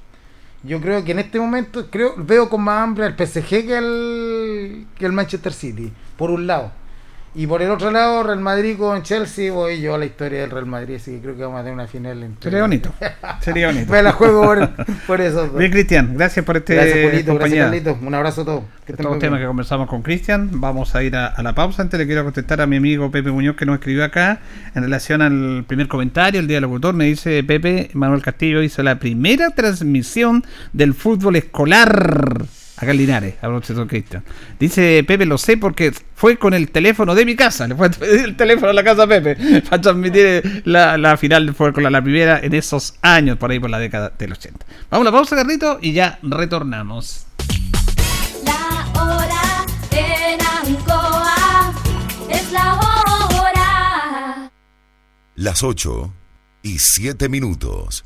Yo 0.64 0.80
creo 0.80 1.04
que 1.04 1.14
en 1.14 1.20
este 1.20 1.40
momento 1.40 1.88
creo 1.90 2.14
veo 2.18 2.48
con 2.50 2.62
más 2.62 2.84
hambre 2.84 3.06
al 3.06 3.14
PSG 3.16 3.66
que 3.66 3.78
al, 3.78 4.86
que 4.98 5.06
el 5.08 5.12
Manchester 5.12 5.54
City, 5.54 5.92
por 6.18 6.30
un 6.30 6.46
lado. 6.46 6.72
Y 7.34 7.48
por 7.48 7.62
el 7.62 7.72
otro 7.72 7.92
lado, 7.92 8.24
Real 8.24 8.42
Madrid 8.42 8.76
con 8.78 9.04
Chelsea, 9.04 9.54
voy 9.54 9.80
yo 9.80 9.96
a 9.96 9.98
la 9.98 10.04
historia 10.06 10.42
del 10.42 10.52
Real 10.52 10.66
Madrid, 10.66 10.96
así 10.96 11.12
que 11.12 11.22
creo 11.22 11.38
que 11.38 11.44
vamos 11.44 11.62
a 11.62 11.64
tener 11.64 11.76
una 11.76 11.88
final 11.88 12.22
entre. 12.24 12.52
Sería 12.52 12.62
bonito. 12.62 12.94
Sería 13.40 13.68
bonito. 13.68 13.90
Me 13.92 14.04
la 14.04 14.12
juego 14.12 14.44
por, 14.44 14.70
por 15.08 15.22
eso. 15.22 15.50
Bien, 15.52 15.72
Cristian, 15.72 16.18
gracias 16.18 16.46
por 16.46 16.58
este 16.58 16.76
Gracias, 16.76 16.94
Polito, 16.94 17.10
gracias, 17.12 17.28
compañía. 17.28 17.64
Carlitos. 17.64 17.98
Un 18.02 18.14
abrazo 18.14 18.42
a 18.42 18.46
todos. 18.46 18.64
Que 18.86 18.94
temas 18.94 19.18
bien. 19.18 19.38
que 19.38 19.46
conversamos 19.46 19.88
con 19.88 20.02
Cristian. 20.02 20.50
Vamos 20.60 20.94
a 20.94 21.04
ir 21.04 21.16
a, 21.16 21.28
a 21.28 21.42
la 21.42 21.56
pausa. 21.56 21.82
Antes 21.82 21.98
le 21.98 22.06
quiero 22.06 22.26
contestar 22.26 22.60
a 22.60 22.68
mi 22.68 22.76
amigo 22.76 23.10
Pepe 23.10 23.32
Muñoz 23.32 23.56
que 23.56 23.66
nos 23.66 23.76
escribió 23.76 24.04
acá 24.04 24.42
en 24.76 24.84
relación 24.84 25.22
al 25.22 25.64
primer 25.66 25.88
comentario, 25.88 26.42
el 26.42 26.48
día 26.48 26.58
del 26.58 26.64
locutor. 26.64 26.94
Me 26.94 27.06
dice 27.06 27.42
Pepe, 27.46 27.92
Manuel 27.94 28.22
Castillo 28.22 28.62
hizo 28.62 28.84
la 28.84 29.00
primera 29.00 29.52
transmisión 29.52 30.44
del 30.74 30.94
fútbol 30.94 31.38
escolar. 31.38 32.42
Acá 32.82 32.92
en 32.94 32.98
Linares, 32.98 33.36
a 33.44 33.48
profesor 33.48 33.86
Cristian. 33.86 34.24
Dice 34.60 35.04
Pepe, 35.08 35.28
lo 35.28 35.38
sé 35.38 35.56
porque 35.56 35.94
fue 36.16 36.38
con 36.38 36.56
el 36.56 36.72
teléfono 36.72 37.14
de 37.14 37.26
mi 37.26 37.36
casa. 37.36 37.68
Le 37.68 37.76
fue 37.76 37.86
a 37.86 37.90
pedir 37.92 38.22
el 38.22 38.36
teléfono 38.36 38.72
a 38.72 38.74
la 38.74 38.84
casa 38.84 39.04
a 39.04 39.08
Pepe 39.08 39.36
para 39.70 39.80
transmitir 39.80 40.64
la, 40.66 40.98
la 40.98 41.16
final 41.16 41.46
del 41.46 41.54
fútbol 41.54 41.70
escolar, 41.70 41.92
la 41.92 42.02
primera 42.02 42.40
en 42.40 42.56
esos 42.56 42.96
años, 43.04 43.38
por 43.38 43.52
ahí 43.52 43.60
por 43.60 43.70
la 43.70 43.78
década 43.78 44.12
del 44.18 44.32
80. 44.32 44.66
Vamos 44.90 45.06
a 45.06 45.12
la 45.12 45.16
pausa, 45.16 45.36
Carlito, 45.36 45.78
y 45.80 45.94
ya 45.94 46.18
retornamos. 46.24 47.28
La 48.46 49.00
hora 49.00 49.66
en 49.92 50.40
Ancoa 50.42 51.74
es 52.32 52.52
la 52.52 52.74
hora. 52.74 54.52
Las 55.36 55.62
8 55.62 56.12
y 56.64 56.80
7 56.80 57.30
minutos. 57.30 58.06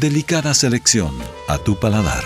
Delicada 0.00 0.52
selección 0.52 1.10
a 1.48 1.56
tu 1.56 1.80
paladar. 1.80 2.22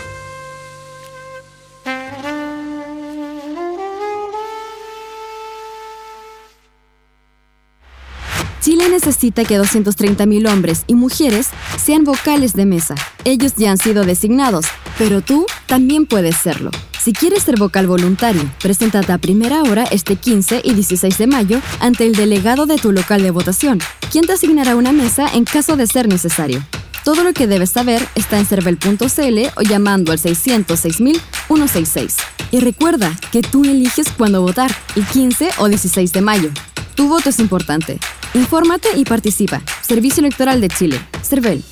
Chile 8.60 8.88
necesita 8.88 9.44
que 9.44 9.56
230.000 9.56 10.50
hombres 10.50 10.82
y 10.88 10.96
mujeres 10.96 11.50
sean 11.80 12.02
vocales 12.02 12.54
de 12.54 12.66
mesa. 12.66 12.96
Ellos 13.24 13.54
ya 13.56 13.70
han 13.70 13.78
sido 13.78 14.02
designados, 14.02 14.66
pero 14.98 15.20
tú 15.20 15.46
también 15.66 16.06
puedes 16.06 16.36
serlo. 16.36 16.72
Si 17.00 17.12
quieres 17.12 17.44
ser 17.44 17.56
vocal 17.56 17.86
voluntario, 17.86 18.42
preséntate 18.60 19.12
a 19.12 19.18
primera 19.18 19.62
hora 19.62 19.84
este 19.92 20.16
15 20.16 20.62
y 20.64 20.74
16 20.74 21.16
de 21.18 21.26
mayo 21.28 21.60
ante 21.78 22.04
el 22.04 22.16
delegado 22.16 22.66
de 22.66 22.78
tu 22.78 22.90
local 22.90 23.22
de 23.22 23.30
votación, 23.30 23.78
quien 24.10 24.26
te 24.26 24.32
asignará 24.32 24.74
una 24.74 24.90
mesa 24.90 25.28
en 25.32 25.44
caso 25.44 25.76
de 25.76 25.86
ser 25.86 26.08
necesario. 26.08 26.64
Todo 27.04 27.24
lo 27.24 27.32
que 27.32 27.46
debes 27.46 27.70
saber 27.70 28.06
está 28.14 28.38
en 28.38 28.44
cervel.cl 28.46 29.38
o 29.56 29.62
llamando 29.62 30.12
al 30.12 30.18
606.166. 30.18 32.16
Y 32.50 32.60
recuerda 32.60 33.16
que 33.32 33.40
tú 33.42 33.64
eliges 33.64 34.10
cuándo 34.10 34.42
votar, 34.42 34.70
el 34.96 35.06
15 35.06 35.50
o 35.58 35.68
16 35.68 36.12
de 36.12 36.20
mayo. 36.20 36.50
Tu 36.94 37.08
voto 37.08 37.30
es 37.30 37.38
importante. 37.38 37.98
Infórmate 38.34 38.90
y 38.96 39.04
participa. 39.04 39.62
Servicio 39.80 40.20
Electoral 40.20 40.60
de 40.60 40.68
Chile. 40.68 41.00
CERVEL. 41.22 41.64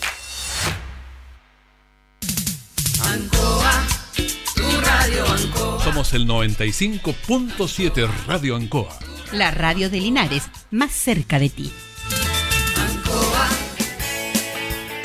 Somos 5.85 6.15
el 6.15 6.27
95.7 6.27 8.09
Radio 8.27 8.57
Ancoa. 8.57 8.99
La 9.33 9.51
radio 9.51 9.91
de 9.91 10.01
Linares, 10.01 10.45
más 10.71 10.93
cerca 10.93 11.39
de 11.39 11.51
ti. 11.51 11.71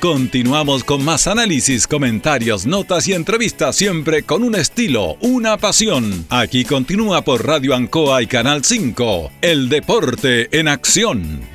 Continuamos 0.00 0.82
con 0.82 1.04
más 1.04 1.26
análisis, 1.26 1.86
comentarios, 1.86 2.64
notas 2.64 3.06
y 3.06 3.12
entrevistas 3.12 3.76
siempre 3.76 4.22
con 4.22 4.42
un 4.42 4.54
estilo, 4.54 5.16
una 5.20 5.58
pasión. 5.58 6.24
Aquí 6.30 6.64
continúa 6.64 7.22
por 7.22 7.46
Radio 7.46 7.74
Ancoa 7.74 8.22
y 8.22 8.26
Canal 8.26 8.64
5. 8.64 9.30
El 9.42 9.68
deporte 9.68 10.48
en 10.58 10.68
acción. 10.68 11.51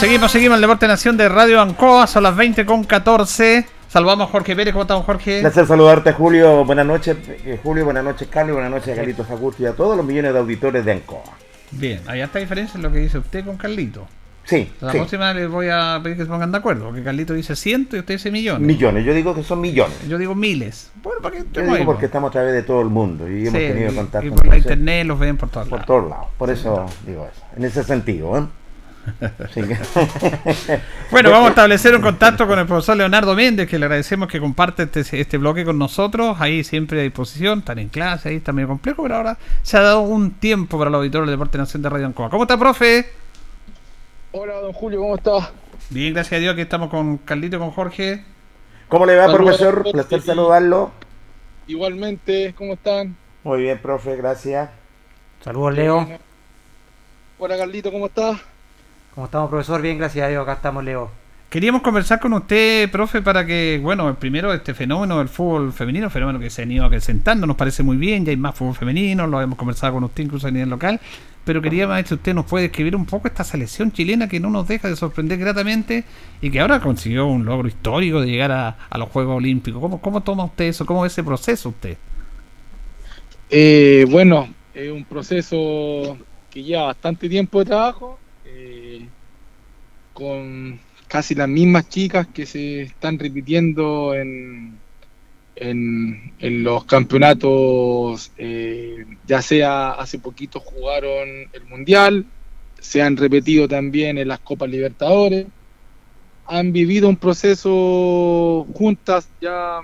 Seguimos, 0.00 0.30
seguimos 0.30 0.56
el 0.56 0.60
Deporte 0.62 0.86
Nación 0.86 1.16
de 1.16 1.28
Radio 1.28 1.60
Ancoa, 1.60 2.06
son 2.06 2.22
las 2.22 2.36
20 2.36 2.64
con 2.64 2.84
14. 2.84 3.66
Saludamos 3.88 4.28
a 4.28 4.30
Jorge 4.32 4.54
Pérez, 4.54 4.72
¿cómo 4.72 4.82
estamos 4.82 5.04
Jorge? 5.04 5.40
Placer 5.40 5.66
saludarte 5.66 6.12
Julio, 6.12 6.64
buenas 6.64 6.86
noches 6.86 7.16
eh, 7.26 7.58
Julio, 7.62 7.84
buenas 7.84 8.04
noches 8.04 8.28
Carlos, 8.30 8.54
buenas 8.54 8.70
noches 8.70 8.92
a 8.92 8.96
Carlitos 8.96 9.28
Agurto 9.30 9.62
y 9.62 9.66
a 9.66 9.72
todos 9.72 9.96
los 9.96 10.04
millones 10.06 10.32
de 10.34 10.38
auditores 10.38 10.84
de 10.84 10.92
Ancoa. 10.92 11.22
Bien, 11.72 12.00
hay 12.06 12.20
harta 12.20 12.38
diferencia 12.38 12.76
en 12.76 12.82
lo 12.82 12.92
que 12.92 12.98
dice 12.98 13.18
usted 13.18 13.44
con 13.44 13.56
Carlito. 13.56 14.06
Sí, 14.44 14.70
La 14.80 14.92
sí. 14.92 14.98
próxima 14.98 15.34
les 15.34 15.48
voy 15.50 15.68
a 15.70 15.98
pedir 16.02 16.16
que 16.16 16.22
se 16.24 16.28
pongan 16.28 16.52
de 16.52 16.58
acuerdo, 16.58 16.86
porque 16.86 17.02
Carlito 17.02 17.34
dice 17.34 17.56
ciento 17.56 17.96
y 17.96 18.00
usted 18.00 18.14
dice 18.14 18.30
millones. 18.30 18.66
Millones, 18.66 19.04
yo 19.04 19.12
digo 19.12 19.34
que 19.34 19.42
son 19.42 19.60
millones. 19.60 19.96
Yo 20.08 20.16
digo 20.16 20.34
miles. 20.34 20.90
Bueno, 21.02 21.20
para 21.20 21.32
que 21.36 21.40
Yo 21.42 21.46
estemos 21.46 21.74
digo 21.74 21.86
porque 21.86 22.00
po. 22.02 22.06
estamos 22.06 22.28
a 22.28 22.32
través 22.32 22.52
de 22.54 22.62
todo 22.62 22.80
el 22.82 22.88
mundo 22.88 23.28
y 23.28 23.40
hemos 23.48 23.52
tenido 23.60 23.94
contacto 23.94 24.26
y 24.26 24.30
por 24.30 24.46
la 24.46 24.56
internet 24.58 25.06
los 25.06 25.18
ven 25.18 25.36
por 25.36 25.48
todos 25.50 25.68
por 25.68 25.78
lados. 25.80 25.86
todos 25.86 26.10
lados. 26.10 26.26
Por 26.38 26.50
eso 26.50 26.86
digo 27.06 27.26
eso, 27.30 27.42
en 27.56 27.64
ese 27.64 27.82
sentido. 27.84 28.38
¿eh? 28.38 28.44
Bueno, 31.10 31.30
vamos 31.30 31.46
a 31.46 31.50
establecer 31.50 31.94
un 31.94 32.02
contacto 32.02 32.46
con 32.46 32.58
el 32.58 32.66
profesor 32.66 32.96
Leonardo 32.96 33.34
Méndez, 33.34 33.68
que 33.68 33.78
le 33.78 33.86
agradecemos 33.86 34.28
que 34.28 34.40
comparte 34.40 34.82
este, 34.82 35.20
este 35.20 35.38
bloque 35.38 35.64
con 35.64 35.78
nosotros. 35.78 36.36
Ahí 36.40 36.62
siempre 36.64 37.00
a 37.00 37.02
disposición, 37.02 37.60
están 37.60 37.78
en 37.78 37.88
clase, 37.88 38.28
ahí 38.28 38.36
está 38.36 38.52
medio 38.52 38.68
complejo, 38.68 39.02
pero 39.02 39.16
ahora 39.16 39.38
se 39.62 39.76
ha 39.76 39.80
dado 39.80 40.00
un 40.00 40.32
tiempo 40.32 40.78
para 40.78 40.90
los 40.90 40.98
auditores 40.98 41.26
del 41.26 41.36
Deporte 41.36 41.58
Nación 41.58 41.82
de 41.82 41.88
Radio 41.88 42.06
Ancoa. 42.06 42.28
¿Cómo 42.28 42.44
está, 42.44 42.58
profe? 42.58 43.06
Hola, 44.32 44.54
don 44.60 44.72
Julio, 44.72 45.00
¿cómo 45.00 45.16
está? 45.16 45.50
Bien, 45.90 46.12
gracias 46.12 46.38
a 46.38 46.40
Dios, 46.40 46.52
aquí 46.52 46.62
estamos 46.62 46.90
con 46.90 47.16
Carlito 47.18 47.56
y 47.56 47.58
con 47.58 47.70
Jorge. 47.70 48.24
¿Cómo 48.88 49.06
le 49.06 49.16
va, 49.16 49.32
profesor? 49.32 49.90
Placer 49.90 50.22
saludarlo. 50.22 50.90
Igualmente, 51.66 52.54
¿cómo 52.56 52.74
están? 52.74 53.16
Muy 53.44 53.62
bien, 53.62 53.78
profe, 53.78 54.16
gracias. 54.16 54.70
Saludos, 55.42 55.74
Leo. 55.74 56.08
Hola, 57.38 57.56
Carlito, 57.56 57.92
¿cómo 57.92 58.06
estás? 58.06 58.38
¿Cómo 59.18 59.26
estamos, 59.26 59.50
profesor? 59.50 59.82
Bien, 59.82 59.98
gracias 59.98 60.24
a 60.24 60.28
Dios. 60.28 60.44
Acá 60.44 60.52
estamos, 60.52 60.84
Leo. 60.84 61.10
Queríamos 61.50 61.82
conversar 61.82 62.20
con 62.20 62.34
usted, 62.34 62.88
profe, 62.88 63.20
para 63.20 63.44
que, 63.44 63.80
bueno, 63.82 64.14
primero 64.14 64.54
este 64.54 64.74
fenómeno 64.74 65.18
del 65.18 65.28
fútbol 65.28 65.72
femenino, 65.72 66.08
fenómeno 66.08 66.38
que 66.38 66.50
se 66.50 66.62
ha 66.62 66.64
ido 66.64 66.84
acrecentando, 66.84 67.44
nos 67.44 67.56
parece 67.56 67.82
muy 67.82 67.96
bien, 67.96 68.24
ya 68.24 68.30
hay 68.30 68.36
más 68.36 68.54
fútbol 68.54 68.76
femenino, 68.76 69.26
lo 69.26 69.42
hemos 69.42 69.58
conversado 69.58 69.94
con 69.94 70.04
usted 70.04 70.22
incluso 70.22 70.46
a 70.46 70.52
nivel 70.52 70.70
local, 70.70 71.00
pero 71.44 71.60
queríamos 71.60 71.96
ver 71.96 72.06
si 72.06 72.14
usted 72.14 72.32
nos 72.32 72.46
puede 72.46 72.68
describir 72.68 72.94
un 72.94 73.06
poco 73.06 73.26
esta 73.26 73.42
selección 73.42 73.90
chilena 73.90 74.28
que 74.28 74.38
no 74.38 74.50
nos 74.50 74.68
deja 74.68 74.86
de 74.86 74.94
sorprender 74.94 75.36
gratamente 75.40 76.04
y 76.40 76.48
que 76.52 76.60
ahora 76.60 76.78
consiguió 76.78 77.26
un 77.26 77.44
logro 77.44 77.66
histórico 77.66 78.20
de 78.20 78.28
llegar 78.28 78.52
a, 78.52 78.76
a 78.88 78.98
los 78.98 79.08
Juegos 79.08 79.38
Olímpicos. 79.38 79.80
¿Cómo, 79.80 80.00
¿Cómo 80.00 80.20
toma 80.20 80.44
usted 80.44 80.66
eso? 80.66 80.86
¿Cómo 80.86 81.00
ve 81.00 81.08
ese 81.08 81.24
proceso 81.24 81.70
usted? 81.70 81.96
Eh, 83.50 84.06
bueno, 84.08 84.48
es 84.72 84.92
un 84.92 85.04
proceso 85.04 86.16
que 86.48 86.62
lleva 86.62 86.84
bastante 86.84 87.28
tiempo 87.28 87.58
de 87.58 87.64
trabajo, 87.64 88.16
con 90.18 90.80
casi 91.06 91.36
las 91.36 91.48
mismas 91.48 91.88
chicas 91.88 92.26
que 92.26 92.44
se 92.44 92.82
están 92.82 93.20
repitiendo 93.20 94.16
en, 94.16 94.76
en, 95.54 96.32
en 96.40 96.64
los 96.64 96.84
campeonatos, 96.86 98.32
eh, 98.36 99.06
ya 99.28 99.40
sea 99.40 99.92
hace 99.92 100.18
poquito 100.18 100.58
jugaron 100.58 101.28
el 101.52 101.64
Mundial, 101.66 102.26
se 102.80 103.00
han 103.00 103.16
repetido 103.16 103.68
también 103.68 104.18
en 104.18 104.26
las 104.26 104.40
Copas 104.40 104.68
Libertadores, 104.68 105.46
han 106.46 106.72
vivido 106.72 107.08
un 107.08 107.16
proceso 107.16 108.66
juntas 108.74 109.28
ya 109.40 109.82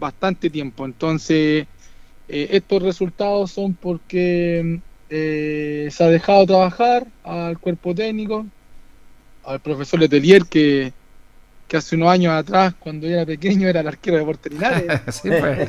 bastante 0.00 0.50
tiempo. 0.50 0.84
Entonces, 0.84 1.68
eh, 2.28 2.48
estos 2.50 2.82
resultados 2.82 3.52
son 3.52 3.74
porque 3.74 4.80
eh, 5.10 5.88
se 5.92 6.02
ha 6.02 6.08
dejado 6.08 6.44
trabajar 6.44 7.06
al 7.22 7.56
cuerpo 7.60 7.94
técnico, 7.94 8.46
al 9.44 9.60
profesor 9.60 10.00
Letelier, 10.00 10.46
que, 10.46 10.94
que 11.68 11.76
hace 11.78 11.96
unos 11.96 12.10
años 12.10 12.32
atrás, 12.34 12.74
cuando 12.78 13.06
yo 13.06 13.14
era 13.14 13.26
pequeño, 13.26 13.68
era 13.68 13.80
el 13.80 13.88
arquero 13.88 14.18
de 14.18 14.24
Porterinares. 14.24 14.94
Sí, 15.12 15.32
pues. 15.32 15.68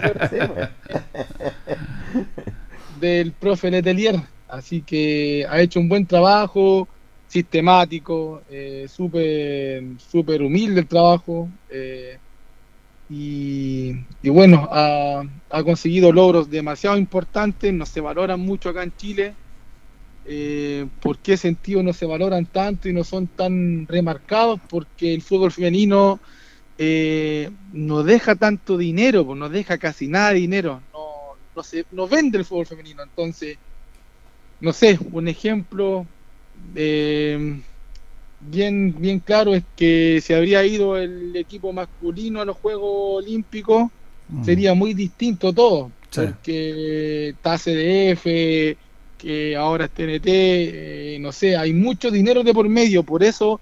del 2.87 3.33
profe 3.33 3.71
Letelier. 3.71 4.15
Así 4.47 4.83
que 4.83 5.45
ha 5.49 5.61
hecho 5.61 5.79
un 5.79 5.87
buen 5.89 6.05
trabajo, 6.05 6.89
sistemático, 7.27 8.43
eh, 8.49 8.87
súper 8.89 9.83
súper 9.99 10.41
humilde 10.41 10.81
el 10.81 10.87
trabajo. 10.87 11.49
eh, 11.69 12.19
y, 13.09 13.91
y 14.21 14.29
bueno, 14.29 14.67
ha, 14.71 15.23
ha 15.49 15.63
conseguido 15.63 16.11
logros 16.13 16.49
demasiado 16.49 16.97
importantes, 16.97 17.73
no 17.73 17.85
se 17.85 17.99
valoran 18.01 18.39
mucho 18.39 18.69
acá 18.69 18.83
en 18.83 18.95
Chile. 18.95 19.40
Eh, 20.23 20.87
¿Por 21.01 21.19
qué 21.19 21.35
sentido 21.35 21.81
no 21.81 21.93
se 21.93 22.05
valoran 22.05 22.45
tanto 22.45 22.87
y 22.87 22.93
no 22.93 23.03
son 23.03 23.27
tan 23.27 23.87
remarcados? 23.87 24.59
Porque 24.69 25.13
el 25.13 25.21
fútbol 25.21 25.51
femenino 25.51 26.19
eh, 26.77 27.49
no 27.71 28.03
deja 28.03 28.35
tanto 28.35 28.77
dinero, 28.77 29.25
pues 29.25 29.37
no 29.37 29.49
deja 29.49 29.77
casi 29.77 30.07
nada 30.07 30.29
de 30.29 30.39
dinero, 30.39 30.83
no, 30.93 31.07
no, 31.55 31.63
se, 31.63 31.85
no 31.91 32.07
vende 32.07 32.37
el 32.37 32.45
fútbol 32.45 32.65
femenino. 32.67 33.03
Entonces, 33.03 33.57
no 34.59 34.73
sé, 34.73 34.97
un 35.11 35.27
ejemplo 35.27 36.07
eh, 36.75 37.61
bien, 38.39 38.93
bien 38.99 39.19
claro 39.19 39.55
es 39.55 39.63
que 39.75 40.19
si 40.21 40.33
habría 40.33 40.65
ido 40.65 40.97
el 40.97 41.35
equipo 41.35 41.73
masculino 41.73 42.41
a 42.41 42.45
los 42.45 42.57
Juegos 42.57 43.23
Olímpicos, 43.23 43.89
Mm. 44.27 44.45
sería 44.45 44.73
muy 44.73 44.93
distinto 44.93 45.51
todo, 45.51 45.91
Sí. 46.09 46.21
porque 46.21 47.29
está 47.29 47.57
CDF, 47.57 48.77
que 49.21 49.55
ahora 49.55 49.85
es 49.85 49.91
TNT, 49.91 50.25
eh, 50.25 51.17
no 51.19 51.31
sé, 51.31 51.55
hay 51.55 51.73
mucho 51.73 52.09
dinero 52.09 52.43
de 52.43 52.53
por 52.53 52.67
medio, 52.67 53.03
por 53.03 53.23
eso 53.23 53.61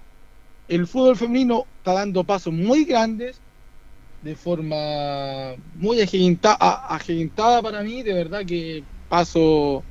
el 0.68 0.86
fútbol 0.86 1.16
femenino 1.16 1.66
está 1.78 1.92
dando 1.92 2.24
pasos 2.24 2.52
muy 2.52 2.84
grandes, 2.84 3.38
de 4.22 4.34
forma 4.36 5.54
muy 5.74 6.00
agigantada, 6.00 7.62
para 7.62 7.82
mí, 7.82 8.02
de 8.02 8.12
verdad 8.14 8.44
que 8.46 8.82
paso 9.08 9.82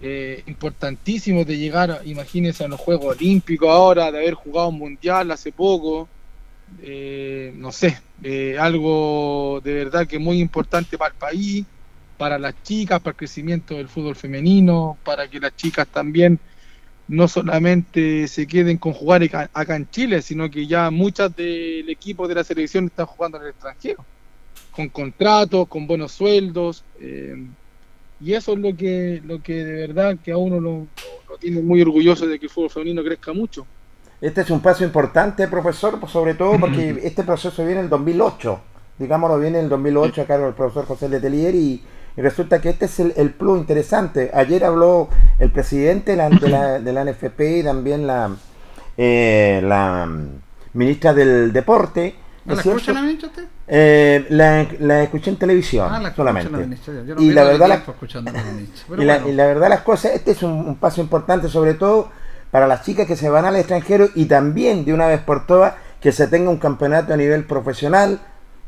eh, 0.00 0.42
importantísimos 0.46 1.46
de 1.46 1.58
llegar, 1.58 2.00
imagínense, 2.04 2.64
a 2.64 2.68
los 2.68 2.80
Juegos 2.80 3.16
Olímpicos 3.16 3.68
ahora, 3.68 4.10
de 4.10 4.18
haber 4.18 4.34
jugado 4.34 4.68
un 4.68 4.78
mundial 4.78 5.30
hace 5.30 5.52
poco, 5.52 6.08
eh, 6.80 7.52
no 7.56 7.70
sé, 7.70 7.98
eh, 8.22 8.56
algo 8.58 9.60
de 9.62 9.74
verdad 9.74 10.06
que 10.06 10.18
muy 10.18 10.40
importante 10.40 10.96
para 10.96 11.12
el 11.12 11.18
país, 11.18 11.66
para 12.16 12.38
las 12.38 12.54
chicas, 12.62 13.00
para 13.00 13.12
el 13.12 13.16
crecimiento 13.16 13.74
del 13.74 13.88
fútbol 13.88 14.16
femenino, 14.16 14.96
para 15.04 15.28
que 15.28 15.40
las 15.40 15.54
chicas 15.56 15.86
también 15.88 16.38
no 17.08 17.28
solamente 17.28 18.28
se 18.28 18.46
queden 18.46 18.78
con 18.78 18.92
jugar 18.92 19.22
acá 19.52 19.76
en 19.76 19.88
Chile, 19.90 20.22
sino 20.22 20.50
que 20.50 20.66
ya 20.66 20.90
muchas 20.90 21.34
del 21.34 21.88
equipo 21.90 22.26
de 22.28 22.34
la 22.36 22.44
selección 22.44 22.86
están 22.86 23.06
jugando 23.06 23.38
en 23.38 23.44
el 23.44 23.50
extranjero, 23.50 24.04
con 24.70 24.88
contratos, 24.88 25.68
con 25.68 25.86
buenos 25.86 26.12
sueldos, 26.12 26.84
eh, 27.00 27.44
y 28.20 28.34
eso 28.34 28.52
es 28.52 28.58
lo 28.60 28.76
que, 28.76 29.20
lo 29.24 29.42
que 29.42 29.64
de 29.64 29.86
verdad 29.86 30.16
que 30.22 30.32
a 30.32 30.36
uno 30.36 30.60
lo, 30.60 30.86
lo 31.28 31.38
tiene 31.38 31.60
muy 31.60 31.82
orgulloso 31.82 32.26
de 32.26 32.38
que 32.38 32.46
el 32.46 32.50
fútbol 32.50 32.70
femenino 32.70 33.02
crezca 33.02 33.32
mucho. 33.32 33.66
Este 34.20 34.42
es 34.42 34.50
un 34.50 34.60
paso 34.60 34.84
importante, 34.84 35.48
profesor, 35.48 35.98
pues, 35.98 36.12
sobre 36.12 36.34
todo 36.34 36.58
porque 36.60 36.90
este 37.02 37.24
proceso 37.24 37.64
viene 37.64 37.80
en 37.80 37.86
el 37.86 37.90
2008. 37.90 38.60
Digámoslo, 38.98 39.40
viene 39.40 39.58
en 39.58 39.64
el 39.64 39.70
2008 39.70 40.22
a 40.22 40.26
cargo 40.26 40.46
del 40.46 40.54
profesor 40.54 40.86
José 40.86 41.08
Letelier 41.08 41.54
y, 41.54 41.82
y 42.16 42.20
resulta 42.20 42.60
que 42.60 42.70
este 42.70 42.84
es 42.86 43.00
el, 43.00 43.12
el 43.16 43.30
plus 43.30 43.58
interesante. 43.58 44.30
Ayer 44.34 44.64
habló 44.64 45.08
el 45.38 45.50
presidente 45.50 46.12
de 46.12 46.16
la, 46.18 46.28
de 46.30 46.48
la, 46.48 46.78
de 46.78 46.92
la 46.92 47.04
NFP 47.04 47.40
y 47.40 47.62
también 47.62 48.06
la, 48.06 48.30
eh, 48.96 49.60
la 49.64 50.06
mm, 50.06 50.28
ministra 50.74 51.14
del 51.14 51.52
Deporte. 51.52 52.14
¿No 52.44 52.54
¿es 52.54 52.64
la 52.66 52.72
escucha 52.72 52.92
la 52.92 53.02
ministra 53.02 53.28
usted? 53.28 53.44
Eh, 53.68 54.26
la, 54.30 54.66
la 54.80 55.02
escuché 55.04 55.30
en 55.30 55.36
televisión 55.36 55.88
Ah, 55.90 56.00
la 56.00 56.14
solamente. 56.14 56.50
la 56.50 56.58
ministra. 56.58 56.92
Yo 57.06 57.14
no 57.14 57.22
y, 57.22 57.30
la 57.32 57.44
verdad, 57.44 57.68
la- 57.68 57.76
y, 57.76 59.04
la, 59.04 59.18
bueno. 59.18 59.28
y 59.28 59.32
la 59.32 59.46
verdad 59.46 59.68
las 59.68 59.82
cosas, 59.82 60.12
este 60.14 60.32
es 60.32 60.42
un, 60.42 60.50
un 60.52 60.76
paso 60.76 61.00
importante, 61.00 61.48
sobre 61.48 61.74
todo 61.74 62.10
para 62.50 62.66
las 62.66 62.82
chicas 62.84 63.06
que 63.06 63.16
se 63.16 63.30
van 63.30 63.44
al 63.46 63.56
extranjero 63.56 64.08
y 64.14 64.26
también 64.26 64.84
de 64.84 64.92
una 64.92 65.06
vez 65.06 65.20
por 65.20 65.46
todas 65.46 65.74
que 66.00 66.12
se 66.12 66.26
tenga 66.26 66.50
un 66.50 66.58
campeonato 66.58 67.14
a 67.14 67.16
nivel 67.16 67.44
profesional 67.44 68.18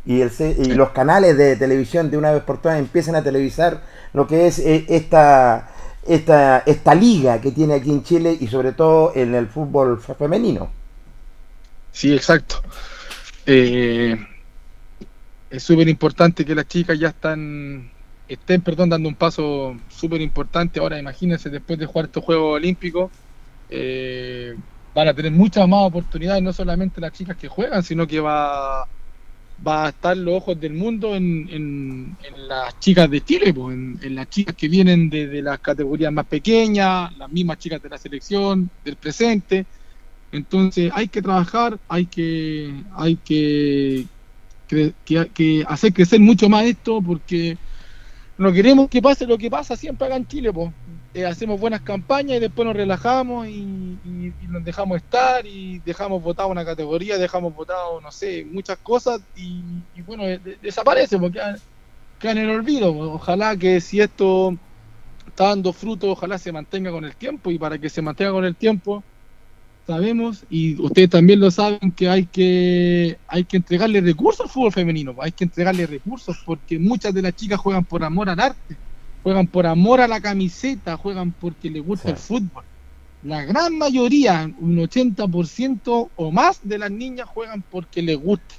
y, 0.07 0.21
el, 0.21 0.31
y 0.59 0.75
los 0.75 0.91
canales 0.91 1.37
de 1.37 1.57
televisión 1.57 2.11
de 2.11 2.17
una 2.17 2.33
vez 2.33 2.43
por 2.43 2.61
todas 2.61 2.79
empiecen 2.79 3.17
a 3.17 3.23
televisar 3.23 3.83
lo 4.13 4.27
que 4.27 4.47
es 4.47 4.59
eh, 4.59 4.85
esta, 4.89 5.71
esta, 6.07 6.59
esta 6.67 6.95
liga 6.95 7.41
que 7.41 7.53
tiene 7.53 7.75
aquí 7.75 7.91
en 7.91 8.03
Chile 8.03 8.37
y 8.39 8.47
sobre 8.49 8.73
todo 8.73 9.13
en 9.15 9.35
el 9.35 9.47
fútbol 9.47 10.01
fe- 10.01 10.15
femenino. 10.15 10.71
Sí, 11.93 12.13
exacto. 12.13 12.63
Eh, 13.47 14.17
es 15.51 15.63
súper 15.63 15.89
importante 15.89 16.45
que 16.45 16.55
las 16.55 16.67
chicas 16.67 16.99
ya 16.99 17.09
están, 17.09 17.91
estén, 18.29 18.61
perdón, 18.63 18.89
dando 18.91 19.09
un 19.09 19.15
paso 19.15 19.77
súper 19.89 20.21
importante. 20.21 20.81
Ahora, 20.81 20.99
imagínense, 20.99 21.51
después 21.51 21.79
de 21.79 21.87
jugar 21.87 22.07
estos 22.07 22.25
Juegos 22.25 22.57
Olímpicos, 22.57 23.11
eh, 23.71 24.55
van 24.95 25.09
a 25.09 25.15
tener 25.15 25.33
muchas 25.33 25.69
más 25.69 25.83
oportunidades, 25.83 26.43
no 26.43 26.53
solamente 26.53 27.01
las 27.01 27.13
chicas 27.13 27.37
que 27.37 27.49
juegan, 27.49 27.83
sino 27.83 28.07
que 28.07 28.21
va, 28.21 28.87
va 29.67 29.87
a 29.87 29.89
estar 29.91 30.17
los 30.17 30.35
ojos 30.37 30.59
del 30.61 30.75
mundo 30.75 31.15
en, 31.17 31.49
en- 31.51 32.19
las 32.49 32.79
chicas 32.81 33.11
de 33.11 33.23
Chile, 33.23 33.53
pues, 33.55 33.75
en, 33.77 34.15
las 34.15 34.29
chicas 34.29 34.55
que 34.57 34.69
vienen 34.69 35.09
de, 35.11 35.27
de 35.29 35.43
las 35.43 35.61
categorías 35.61 36.13
más 36.13 36.27
pequeñas, 36.27 37.13
las 37.17 37.31
mismas 37.31 37.59
chicas 37.59 37.81
de 37.83 37.89
la 37.89 37.99
selección, 37.99 38.71
del 38.83 38.97
presente. 38.97 39.67
Entonces 40.33 40.91
hay 40.95 41.09
que 41.09 41.23
trabajar, 41.23 41.81
hay 41.89 42.07
que, 42.09 42.85
hay 42.97 43.19
que, 43.19 44.09
que, 44.67 44.95
que- 45.05 45.33
que 45.33 45.65
hacer 45.69 45.93
crecer 45.95 46.21
mucho 46.21 46.49
más 46.49 46.65
esto 46.67 47.03
porque 47.03 47.59
no 48.39 48.53
queremos 48.53 48.89
que 48.89 49.03
pase 49.03 49.27
lo 49.27 49.39
que 49.39 49.51
pasa 49.51 49.77
siempre 49.77 50.07
acá 50.07 50.17
en 50.17 50.27
Chile. 50.27 50.53
pues. 50.53 50.73
Eh, 51.15 51.25
hacemos 51.27 51.61
buenas 51.61 51.81
campañas 51.83 52.39
y 52.39 52.41
después 52.41 52.67
nos 52.67 52.75
relajamos 52.77 53.47
y, 53.47 54.01
nos 54.49 54.65
dejamos 54.65 54.97
estar 54.99 55.47
y 55.47 55.79
dejamos 55.81 56.23
votado 56.23 56.49
una 56.49 56.65
categoría, 56.65 57.19
dejamos 57.19 57.55
votado, 57.55 58.01
no 58.01 58.11
sé, 58.11 58.45
muchas 58.45 58.79
cosas 58.79 59.21
y, 59.37 59.63
bueno, 60.03 60.25
de- 60.25 60.39
de- 60.39 60.57
desaparece 60.61 61.19
porque 61.19 61.41
quedan 62.19 62.39
en 62.39 62.45
el 62.45 62.51
olvido. 62.57 62.93
Ojalá 62.97 63.57
que 63.57 63.81
si 63.81 64.01
esto 64.01 64.59
está 65.27 65.49
dando 65.51 65.73
fruto, 65.73 66.11
ojalá 66.11 66.39
se 66.39 66.53
mantenga 66.53 66.91
con 66.91 67.05
el 67.05 67.17
tiempo 67.17 67.51
y 67.53 67.59
para 67.59 67.79
que 67.79 67.91
se 67.91 68.03
mantenga 68.03 68.33
con 68.33 68.45
el 68.45 68.57
tiempo 68.57 69.07
sabemos 69.87 70.47
y 70.49 70.81
ustedes 70.81 71.11
también 71.11 71.41
lo 71.41 71.51
saben 71.51 71.93
que 71.93 72.09
hay 72.09 72.27
que 72.27 73.21
hay 73.27 73.45
que 73.45 73.59
entregarle 73.59 74.01
recursos 74.01 74.47
al 74.47 74.51
fútbol 74.51 74.73
femenino, 74.73 75.15
hay 75.21 75.33
que 75.33 75.45
entregarle 75.45 75.87
recursos 75.87 76.39
porque 76.47 76.79
muchas 76.79 77.13
de 77.15 77.23
las 77.23 77.35
chicas 77.35 77.61
juegan 77.61 77.85
por 77.85 78.03
amor 78.05 78.31
al 78.31 78.41
arte, 78.41 78.81
juegan 79.25 79.47
por 79.49 79.67
amor 79.67 80.03
a 80.03 80.07
la 80.07 80.21
camiseta, 80.21 80.99
juegan 80.99 81.33
porque 81.33 81.71
les 81.71 81.83
gusta 81.83 82.11
el 82.11 82.19
fútbol. 82.19 82.63
La 83.23 83.43
gran 83.43 83.79
mayoría, 83.79 84.47
un 84.59 84.77
80% 84.77 86.13
o 86.15 86.31
más 86.31 86.61
de 86.63 86.77
las 86.77 86.91
niñas 86.91 87.27
juegan 87.27 87.63
porque 87.63 88.03
les 88.03 88.19
gusta. 88.19 88.55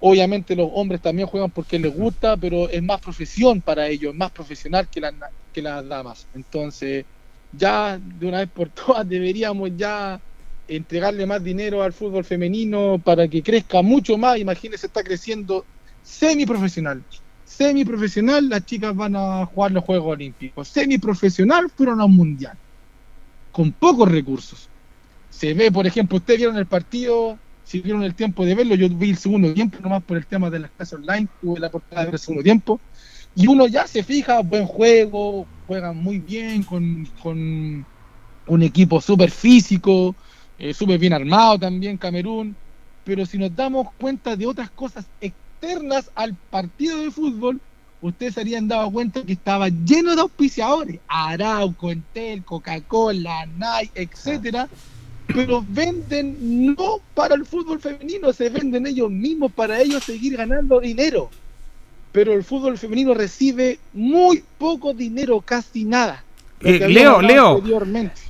Obviamente 0.00 0.54
los 0.54 0.68
hombres 0.70 1.00
también 1.00 1.26
juegan 1.26 1.50
porque 1.50 1.78
les 1.78 1.94
gusta, 1.94 2.36
pero 2.36 2.68
es 2.68 2.82
más 2.82 3.00
profesión 3.00 3.62
para 3.62 3.88
ellos, 3.88 4.12
es 4.12 4.18
más 4.18 4.30
profesional 4.32 4.86
que 4.90 5.00
las, 5.00 5.14
que 5.50 5.62
las 5.62 5.88
damas. 5.88 6.28
Entonces, 6.34 7.06
ya 7.50 7.98
de 7.98 8.26
una 8.26 8.40
vez 8.40 8.50
por 8.52 8.68
todas 8.68 9.08
deberíamos 9.08 9.70
ya 9.74 10.22
entregarle 10.66 11.24
más 11.24 11.42
dinero 11.42 11.82
al 11.82 11.94
fútbol 11.94 12.26
femenino 12.26 13.00
para 13.02 13.26
que 13.26 13.42
crezca 13.42 13.80
mucho 13.80 14.18
más. 14.18 14.38
Imagínense, 14.38 14.88
está 14.88 15.02
creciendo 15.02 15.66
semiprofesional. 16.02 17.02
Semiprofesional, 17.58 18.48
las 18.48 18.64
chicas 18.66 18.94
van 18.94 19.16
a 19.16 19.44
jugar 19.46 19.72
los 19.72 19.82
Juegos 19.82 20.12
Olímpicos. 20.12 20.68
Semiprofesional, 20.68 21.68
fueron 21.68 22.00
a 22.00 22.04
un 22.04 22.14
mundial. 22.14 22.56
Con 23.50 23.72
pocos 23.72 24.08
recursos. 24.08 24.68
Se 25.28 25.54
ve, 25.54 25.72
por 25.72 25.84
ejemplo, 25.84 26.18
ustedes 26.18 26.38
vieron 26.38 26.56
el 26.56 26.66
partido, 26.66 27.36
si 27.64 27.80
vieron 27.80 28.04
el 28.04 28.14
tiempo 28.14 28.44
de 28.44 28.54
verlo, 28.54 28.76
yo 28.76 28.88
vi 28.88 29.10
el 29.10 29.16
segundo 29.16 29.52
tiempo, 29.52 29.78
nomás 29.82 30.04
por 30.04 30.16
el 30.16 30.24
tema 30.24 30.50
de 30.50 30.60
las 30.60 30.70
clases 30.70 31.00
online, 31.00 31.26
tuve 31.40 31.58
la 31.58 31.66
oportunidad 31.66 32.02
de 32.02 32.06
ver 32.06 32.14
el 32.14 32.20
segundo 32.20 32.44
tiempo. 32.44 32.80
Y 33.34 33.48
uno 33.48 33.66
ya 33.66 33.88
se 33.88 34.04
fija, 34.04 34.40
buen 34.42 34.64
juego, 34.64 35.44
juegan 35.66 35.96
muy 35.96 36.20
bien, 36.20 36.62
con, 36.62 37.08
con 37.20 37.84
un 38.46 38.62
equipo 38.62 39.00
súper 39.00 39.32
físico, 39.32 40.14
eh, 40.60 40.72
súper 40.72 41.00
bien 41.00 41.12
armado 41.12 41.58
también 41.58 41.96
Camerún. 41.96 42.54
Pero 43.02 43.26
si 43.26 43.36
nos 43.36 43.52
damos 43.56 43.88
cuenta 43.98 44.36
de 44.36 44.46
otras 44.46 44.70
cosas 44.70 45.06
externas 45.20 45.47
al 46.14 46.34
partido 46.50 46.98
de 46.98 47.10
fútbol, 47.10 47.60
ustedes 48.00 48.34
se 48.34 48.40
harían 48.40 48.68
dado 48.68 48.90
cuenta 48.90 49.22
que 49.22 49.32
estaba 49.32 49.68
lleno 49.68 50.14
de 50.14 50.22
auspiciadores, 50.22 51.00
Arauco, 51.08 51.90
Entel, 51.90 52.44
Coca-Cola, 52.44 53.46
Nike, 53.46 54.02
etcétera, 54.02 54.68
pero 55.26 55.64
venden 55.68 56.74
no 56.74 57.00
para 57.14 57.34
el 57.34 57.44
fútbol 57.44 57.80
femenino, 57.80 58.32
se 58.32 58.48
venden 58.48 58.86
ellos 58.86 59.10
mismos 59.10 59.52
para 59.52 59.80
ellos 59.80 60.04
seguir 60.04 60.36
ganando 60.36 60.80
dinero. 60.80 61.30
pero 62.10 62.32
el 62.32 62.42
fútbol 62.42 62.78
femenino 62.78 63.14
recibe 63.14 63.78
muy 63.92 64.42
poco 64.56 64.94
dinero, 64.94 65.40
casi 65.40 65.84
nada. 65.84 66.24
Eh, 66.60 66.88
Leo, 66.88 67.20
Leo, 67.22 67.62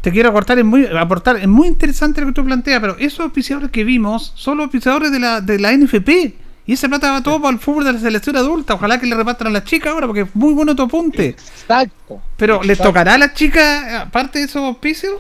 te 0.03 0.11
quiero 0.11 0.29
aportar, 0.29 0.59
es 0.59 0.65
muy, 0.65 0.85
aportar, 0.87 1.37
es 1.37 1.49
muy 1.49 1.69
interesante 1.69 2.21
lo 2.21 2.27
que 2.27 2.33
tú 2.35 2.45
planteas, 2.45 2.81
pero 2.81 2.99
esos 2.99 3.21
auspiciadores 3.21 3.71
que 3.71 3.85
vimos 3.85 4.33
son 4.35 4.59
los 4.59 4.65
auspiciadores 4.65 5.11
de 5.13 5.21
la, 5.21 5.41
de 5.41 5.59
la 5.59 5.75
NFP. 5.75 6.48
Y 6.69 6.75
esa 6.75 6.87
plata 6.87 7.11
va 7.13 7.23
todo 7.23 7.41
para 7.41 7.55
el 7.55 7.59
fútbol 7.59 7.87
de 7.87 7.95
la 7.95 7.99
selección 7.99 8.37
adulta. 8.37 8.75
Ojalá 8.75 9.01
que 9.01 9.07
le 9.07 9.17
repartan 9.17 9.47
a 9.47 9.51
las 9.51 9.65
chicas 9.65 9.91
ahora, 9.91 10.07
porque 10.07 10.21
es 10.21 10.37
muy 10.37 10.53
bueno 10.53 10.77
tu 10.77 10.83
apunte. 10.83 11.29
Exacto. 11.29 12.21
Pero, 12.37 12.61
¿les 12.61 12.73
Exacto. 12.73 12.91
tocará 12.91 13.15
a 13.15 13.19
las 13.19 13.33
chicas, 13.33 13.95
aparte 13.95 14.41
de 14.41 14.45
esos 14.45 14.63
auspicios? 14.63 15.15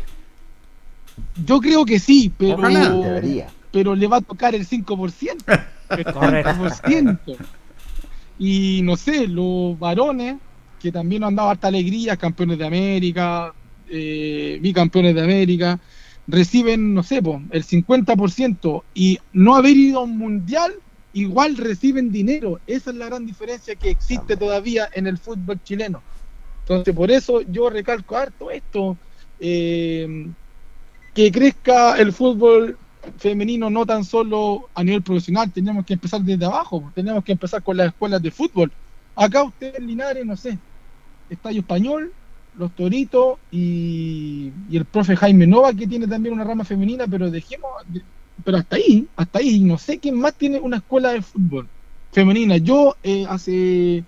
Yo 1.46 1.58
creo 1.58 1.86
que 1.86 1.98
sí, 1.98 2.30
pero, 2.36 2.56
Ojalá. 2.56 2.90
Debería. 2.90 3.48
pero 3.72 3.94
le 3.94 4.06
va 4.06 4.18
a 4.18 4.20
tocar 4.20 4.54
el 4.54 4.68
5%. 4.68 5.36
El 5.88 6.04
5%. 6.04 7.18
Y 8.38 8.82
no 8.84 8.98
sé, 8.98 9.26
los 9.26 9.78
varones, 9.78 10.36
que 10.78 10.92
también 10.92 11.24
han 11.24 11.34
dado 11.34 11.48
harta 11.48 11.68
alegría, 11.68 12.18
campeones 12.18 12.58
de 12.58 12.66
América, 12.66 13.54
eh, 13.88 14.58
bicampeones 14.60 15.14
de 15.14 15.22
América, 15.22 15.80
reciben, 16.26 16.92
no 16.92 17.02
sé, 17.02 17.22
po, 17.22 17.40
el 17.50 17.64
50% 17.64 18.82
y 18.92 19.18
no 19.32 19.56
haber 19.56 19.78
ido 19.78 20.00
a 20.00 20.02
un 20.02 20.18
mundial, 20.18 20.74
igual 21.20 21.56
reciben 21.56 22.10
dinero. 22.10 22.60
Esa 22.66 22.90
es 22.90 22.96
la 22.96 23.06
gran 23.06 23.26
diferencia 23.26 23.76
que 23.76 23.90
existe 23.90 24.36
todavía 24.36 24.88
en 24.92 25.06
el 25.06 25.18
fútbol 25.18 25.60
chileno. 25.62 26.04
Entonces, 26.64 26.94
por 26.94 27.10
eso 27.10 27.42
yo 27.42 27.70
recalco 27.70 28.16
harto 28.16 28.50
esto. 28.50 29.00
eh, 29.38 30.08
que 31.14 31.32
crezca 31.32 31.98
el 31.98 32.12
fútbol 32.12 32.78
femenino 33.16 33.70
no 33.70 33.86
tan 33.86 34.04
solo 34.04 34.70
a 34.74 34.84
nivel 34.84 35.02
profesional, 35.02 35.52
tenemos 35.52 35.84
que 35.84 35.94
empezar 35.94 36.20
desde 36.22 36.44
abajo, 36.44 36.90
tenemos 36.94 37.24
que 37.24 37.32
empezar 37.32 37.62
con 37.62 37.76
las 37.76 37.88
escuelas 37.88 38.22
de 38.22 38.30
fútbol. 38.30 38.74
Acá 39.14 39.42
usted 39.42 39.74
en 39.76 39.86
Linares, 39.86 40.24
no 40.26 40.36
sé, 40.36 40.60
Estadio 41.28 41.60
Español, 41.60 42.14
Los 42.52 42.74
Toritos 42.74 43.38
y, 43.50 44.52
y 44.68 44.76
el 44.76 44.86
profe 44.86 45.16
Jaime 45.16 45.46
Nova 45.46 45.74
que 45.74 45.86
tiene 45.88 46.06
también 46.08 46.34
una 46.34 46.44
rama 46.44 46.64
femenina, 46.64 47.06
pero 47.08 47.30
dejemos, 47.30 47.70
de- 47.86 48.04
pero 48.44 48.58
hasta 48.58 48.76
ahí, 48.76 49.08
hasta 49.16 49.38
ahí, 49.40 49.60
no 49.64 49.78
sé 49.78 49.98
quién 50.00 50.16
más 50.18 50.36
tiene 50.36 50.58
una 50.60 50.78
escuela 50.78 51.12
de 51.12 51.22
fútbol 51.22 51.70
femenina. 52.12 52.56
Yo 52.58 52.96
eh, 53.02 53.26
hace 53.28 54.04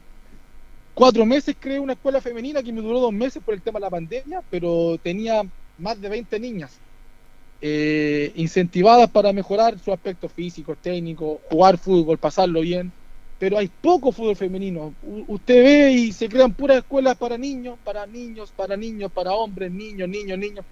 cuatro 0.95 1.26
meses 1.26 1.57
creé 1.59 1.81
una 1.81 1.95
escuela 1.95 2.20
femenina 2.20 2.62
que 2.62 2.72
me 2.72 2.83
duró 2.83 3.01
dos 3.01 3.12
meses 3.12 3.43
por 3.43 3.55
el 3.55 3.62
tema 3.62 3.78
de 3.78 3.87
la 3.87 3.91
pandemia, 3.91 4.43
pero 4.49 4.99
tenía 5.03 5.43
más 5.76 6.01
de 6.01 6.09
20 6.09 6.39
niñas 6.41 6.83
eh, 7.61 8.33
incentivadas 8.37 9.11
para 9.11 9.33
mejorar 9.33 9.78
su 9.78 9.93
aspecto 9.93 10.28
físico, 10.28 10.76
técnico, 10.76 11.43
jugar 11.51 11.78
fútbol, 11.78 12.18
pasarlo 12.18 12.61
bien. 12.62 12.95
Pero 13.39 13.59
hay 13.59 13.68
poco 13.68 14.12
fútbol 14.12 14.37
femenino. 14.37 14.97
U- 15.03 15.24
usted 15.28 15.64
ve 15.64 15.93
y 15.93 16.12
se 16.12 16.28
crean 16.28 16.55
puras 16.55 16.78
escuelas 16.78 17.16
para 17.18 17.39
niños, 17.39 17.78
para 17.85 18.07
niños, 18.07 18.53
para 18.53 18.76
niños, 18.76 19.12
para 19.12 19.35
hombres, 19.35 19.72
niños, 19.72 20.09
niños, 20.09 20.39
niños. 20.39 20.66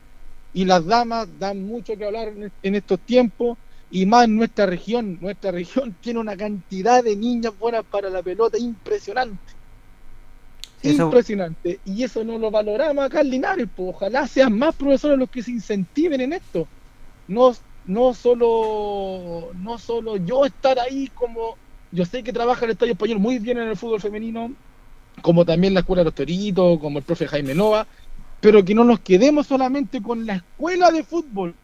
Y 0.53 0.65
las 0.65 0.85
damas 0.87 1.39
dan 1.39 1.63
mucho 1.63 1.97
que 1.97 2.05
hablar 2.07 2.29
en, 2.29 2.53
en 2.63 2.75
estos 2.75 3.01
tiempos 3.05 3.59
y 3.91 4.07
más 4.07 4.25
en 4.25 4.37
nuestra 4.37 4.67
región. 4.67 5.19
Nuestra 5.21 5.51
región 5.53 5.97
tiene 6.01 6.21
una 6.21 6.37
cantidad 6.37 7.03
de 7.05 7.17
niñas 7.17 7.57
buenas 7.57 7.85
para 7.87 8.11
la 8.11 8.23
pelota 8.23 8.59
impresionante. 8.59 9.53
Eso- 10.83 11.05
Impresionante. 11.05 11.81
Y 11.85 12.03
eso 12.05 12.25
no 12.25 12.39
lo 12.39 12.51
valoramos 12.51 13.05
acá 13.05 13.21
en 13.21 13.31
Linares. 13.31 13.69
Pues 13.75 13.91
ojalá 13.95 14.27
sean 14.29 14.57
más 14.59 14.75
profesores 14.77 15.19
los 15.19 15.29
que 15.31 15.43
se 15.43 15.51
incentiven 15.53 16.21
en 16.21 16.33
esto. 16.35 16.71
No, 17.27 17.53
no 17.85 18.15
solo 18.15 19.53
no 19.55 19.79
solo 19.79 20.17
yo 20.17 20.45
estar 20.45 20.79
ahí 20.79 21.09
como 21.11 21.59
yo 21.91 22.05
sé 22.05 22.23
que 22.23 22.33
trabaja 22.33 22.65
el 22.67 22.73
Estadio 22.73 22.93
Español 22.93 23.19
muy 23.21 23.39
bien 23.39 23.59
en 23.59 23.69
el 23.69 23.77
fútbol 23.77 24.01
femenino, 24.01 24.55
como 25.23 25.45
también 25.45 25.75
la 25.75 25.81
Escuela 25.81 26.03
de 26.03 26.07
los 26.07 26.15
Toritos, 26.15 26.79
como 26.81 26.99
el 27.01 27.05
profe 27.05 27.29
Jaime 27.29 27.55
Nova, 27.55 27.89
pero 28.41 28.65
que 28.65 28.75
no 28.75 28.85
nos 28.85 29.01
quedemos 29.01 29.47
solamente 29.47 30.01
con 30.03 30.27
la 30.27 30.37
escuela 30.37 30.91
de 30.91 31.03
fútbol. 31.03 31.55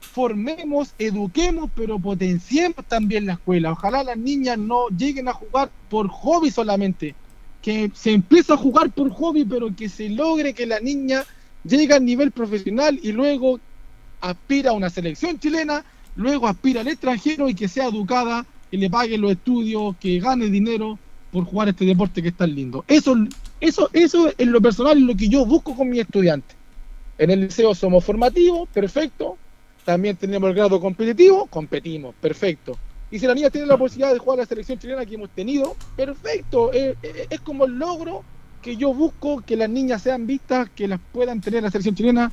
Formemos, 0.00 0.94
eduquemos, 0.98 1.70
pero 1.74 1.98
potenciemos 1.98 2.84
también 2.86 3.26
la 3.26 3.34
escuela. 3.34 3.72
Ojalá 3.72 4.04
las 4.04 4.16
niñas 4.16 4.58
no 4.58 4.88
lleguen 4.88 5.28
a 5.28 5.32
jugar 5.32 5.70
por 5.88 6.08
hobby 6.08 6.50
solamente, 6.50 7.14
que 7.60 7.90
se 7.94 8.12
empiece 8.12 8.52
a 8.52 8.56
jugar 8.56 8.90
por 8.90 9.10
hobby, 9.10 9.44
pero 9.44 9.74
que 9.74 9.88
se 9.88 10.08
logre 10.08 10.54
que 10.54 10.66
la 10.66 10.80
niña 10.80 11.24
llegue 11.64 11.94
al 11.94 12.04
nivel 12.04 12.30
profesional 12.32 12.98
y 13.02 13.12
luego 13.12 13.60
aspira 14.20 14.70
a 14.70 14.74
una 14.74 14.90
selección 14.90 15.38
chilena, 15.38 15.84
luego 16.16 16.46
aspira 16.46 16.80
al 16.80 16.88
extranjero 16.88 17.48
y 17.48 17.54
que 17.54 17.68
sea 17.68 17.86
educada, 17.86 18.44
que 18.70 18.76
le 18.76 18.90
paguen 18.90 19.20
los 19.20 19.32
estudios, 19.32 19.96
que 20.00 20.18
gane 20.18 20.46
dinero 20.46 20.98
por 21.30 21.44
jugar 21.44 21.68
este 21.68 21.84
deporte 21.84 22.22
que 22.22 22.28
es 22.28 22.36
tan 22.36 22.54
lindo. 22.54 22.84
Eso, 22.88 23.16
eso, 23.62 23.88
eso 23.92 24.28
en 24.36 24.50
lo 24.50 24.60
personal 24.60 24.98
es 24.98 25.04
lo 25.04 25.14
que 25.14 25.28
yo 25.28 25.46
busco 25.46 25.76
con 25.76 25.88
mis 25.88 26.00
estudiantes. 26.00 26.56
En 27.16 27.30
el 27.30 27.42
liceo 27.42 27.76
somos 27.76 28.04
formativos, 28.04 28.68
perfecto. 28.68 29.38
También 29.84 30.16
tenemos 30.16 30.48
el 30.48 30.56
grado 30.56 30.80
competitivo, 30.80 31.46
competimos, 31.46 32.12
perfecto. 32.20 32.76
Y 33.12 33.20
si 33.20 33.26
la 33.28 33.34
niña 33.34 33.50
tiene 33.50 33.68
la 33.68 33.76
posibilidad 33.76 34.12
de 34.12 34.18
jugar 34.18 34.40
a 34.40 34.42
la 34.42 34.46
selección 34.46 34.80
chilena 34.80 35.06
que 35.06 35.14
hemos 35.14 35.30
tenido, 35.30 35.76
perfecto. 35.94 36.72
Eh, 36.72 36.96
eh, 37.04 37.26
es 37.30 37.40
como 37.40 37.66
el 37.66 37.78
logro 37.78 38.24
que 38.60 38.76
yo 38.76 38.92
busco 38.92 39.42
que 39.42 39.56
las 39.56 39.70
niñas 39.70 40.02
sean 40.02 40.26
vistas, 40.26 40.68
que 40.74 40.88
las 40.88 40.98
puedan 41.12 41.40
tener 41.40 41.58
en 41.58 41.64
la 41.64 41.70
selección 41.70 41.94
chilena 41.94 42.32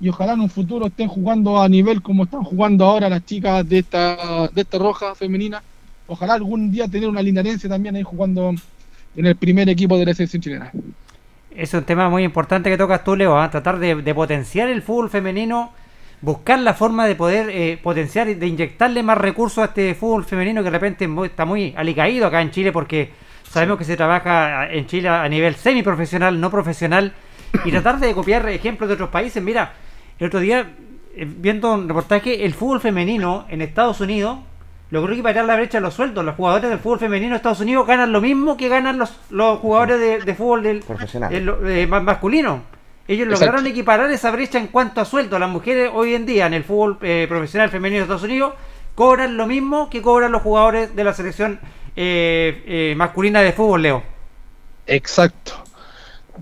y 0.00 0.10
ojalá 0.10 0.34
en 0.34 0.42
un 0.42 0.50
futuro 0.50 0.86
estén 0.86 1.08
jugando 1.08 1.60
a 1.60 1.68
nivel 1.68 2.02
como 2.02 2.22
están 2.22 2.44
jugando 2.44 2.84
ahora 2.84 3.08
las 3.08 3.26
chicas 3.26 3.68
de 3.68 3.78
esta, 3.78 4.48
de 4.54 4.60
esta 4.60 4.78
roja 4.78 5.16
femenina. 5.16 5.60
Ojalá 6.06 6.34
algún 6.34 6.70
día 6.70 6.86
tener 6.86 7.08
una 7.08 7.20
linarense 7.20 7.68
también 7.68 7.96
ahí 7.96 8.04
jugando 8.04 8.54
en 9.18 9.26
el 9.26 9.36
primer 9.36 9.68
equipo 9.68 9.98
de 9.98 10.06
la 10.06 10.14
selección 10.14 10.40
chilena. 10.40 10.70
Es 11.50 11.74
un 11.74 11.82
tema 11.82 12.08
muy 12.08 12.22
importante 12.22 12.70
que 12.70 12.78
tocas 12.78 13.02
tú, 13.02 13.16
Leo, 13.16 13.36
¿ah? 13.36 13.50
tratar 13.50 13.80
de, 13.80 13.96
de 13.96 14.14
potenciar 14.14 14.68
el 14.68 14.80
fútbol 14.80 15.10
femenino, 15.10 15.72
buscar 16.20 16.60
la 16.60 16.72
forma 16.72 17.04
de 17.04 17.16
poder 17.16 17.50
eh, 17.50 17.80
potenciar 17.82 18.28
y 18.28 18.34
de 18.34 18.46
inyectarle 18.46 19.02
más 19.02 19.18
recursos 19.18 19.58
a 19.58 19.64
este 19.64 19.96
fútbol 19.96 20.24
femenino 20.24 20.62
que 20.62 20.70
de 20.70 20.78
repente 20.78 21.08
está 21.24 21.44
muy 21.44 21.74
alicaído 21.76 22.28
acá 22.28 22.40
en 22.40 22.52
Chile 22.52 22.70
porque 22.70 23.10
sabemos 23.50 23.76
que 23.76 23.84
se 23.84 23.96
trabaja 23.96 24.70
en 24.70 24.86
Chile 24.86 25.08
a 25.08 25.28
nivel 25.28 25.56
semiprofesional, 25.56 26.40
no 26.40 26.48
profesional, 26.48 27.12
y 27.64 27.70
tratar 27.72 27.98
de 27.98 28.14
copiar 28.14 28.48
ejemplos 28.48 28.88
de 28.88 28.94
otros 28.94 29.08
países. 29.08 29.42
Mira, 29.42 29.72
el 30.20 30.28
otro 30.28 30.38
día, 30.38 30.70
eh, 31.16 31.26
viendo 31.26 31.74
un 31.74 31.88
reportaje, 31.88 32.44
el 32.44 32.54
fútbol 32.54 32.80
femenino 32.80 33.46
en 33.48 33.62
Estados 33.62 34.00
Unidos 34.00 34.38
logró 34.90 35.12
equiparar 35.12 35.44
la 35.44 35.56
brecha 35.56 35.78
de 35.78 35.82
los 35.82 35.94
sueldos. 35.94 36.24
Los 36.24 36.34
jugadores 36.36 36.70
del 36.70 36.78
fútbol 36.78 36.98
femenino 36.98 37.30
de 37.30 37.36
Estados 37.36 37.60
Unidos 37.60 37.86
ganan 37.86 38.10
lo 38.12 38.20
mismo 38.20 38.56
que 38.56 38.68
ganan 38.68 38.98
los, 38.98 39.12
los 39.30 39.58
jugadores 39.58 40.00
de, 40.00 40.20
de 40.20 40.34
fútbol 40.34 40.62
del, 40.62 40.80
Profesional. 40.80 41.32
el- 41.34 41.48
eh, 41.66 41.86
ma- 41.86 42.00
masculino. 42.00 42.62
Ellos 43.06 43.26
Exacto. 43.26 43.46
lograron 43.46 43.66
equiparar 43.66 44.10
esa 44.10 44.30
brecha 44.30 44.58
en 44.58 44.66
cuanto 44.68 45.00
a 45.00 45.04
sueldo. 45.04 45.38
Las 45.38 45.48
mujeres 45.50 45.90
hoy 45.94 46.14
en 46.14 46.26
día 46.26 46.46
en 46.46 46.54
el 46.54 46.64
fútbol 46.64 46.98
eh, 47.02 47.26
profesional 47.28 47.70
femenino 47.70 47.98
de 47.98 48.02
Estados 48.02 48.22
Unidos 48.24 48.52
cobran 48.94 49.36
lo 49.36 49.46
mismo 49.46 49.88
que 49.88 50.02
cobran 50.02 50.32
los 50.32 50.42
jugadores 50.42 50.94
de 50.94 51.04
la 51.04 51.12
selección 51.14 51.58
eh, 51.96 52.62
eh, 52.66 52.94
masculina 52.96 53.40
de 53.40 53.52
fútbol, 53.52 53.82
Leo. 53.82 54.02
Exacto. 54.86 55.52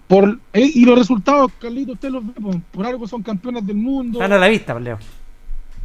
Por, 0.09 0.39
eh, 0.53 0.71
y 0.75 0.85
los 0.85 0.99
resultados, 0.99 1.51
Carlito, 1.61 1.93
usted 1.93 2.11
los 2.11 2.27
ve, 2.27 2.33
po, 2.41 2.51
por 2.71 2.87
algo 2.87 3.07
son 3.09 3.23
campeones 3.23 3.67
del 3.67 3.77
mundo. 3.77 4.19
Están 4.19 4.33
a 4.33 4.39
la 4.39 4.49
vista, 4.49 4.79
Leo. 4.79 4.99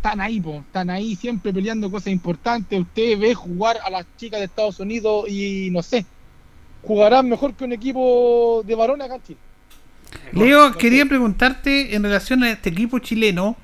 Están 0.02 0.20
ahí, 0.20 0.42
po, 0.42 0.64
están 0.66 0.90
ahí 0.90 1.16
siempre 1.16 1.54
peleando 1.54 1.92
cosas 1.92 2.08
importantes. 2.08 2.82
Usted 2.82 3.20
ve 3.20 3.36
jugar 3.36 3.78
a 3.86 3.90
las 3.92 4.06
chicas 4.18 4.40
de 4.40 4.48
Estados 4.48 4.80
Unidos 4.80 5.30
y 5.30 5.70
no 5.72 5.84
sé, 5.84 6.08
jugarán 6.82 7.30
mejor 7.30 7.54
que 7.54 7.66
un 7.66 7.72
equipo 7.72 8.64
de 8.66 8.74
varones 8.74 9.06
acá 9.06 9.16
en 9.16 9.22
Chile. 9.22 9.40
Leo, 10.34 10.72
quería 10.74 11.06
preguntarte 11.06 11.96
en 11.96 12.02
relación 12.02 12.42
a 12.44 12.50
este 12.50 12.72
equipo 12.72 12.98
chileno, 12.98 13.56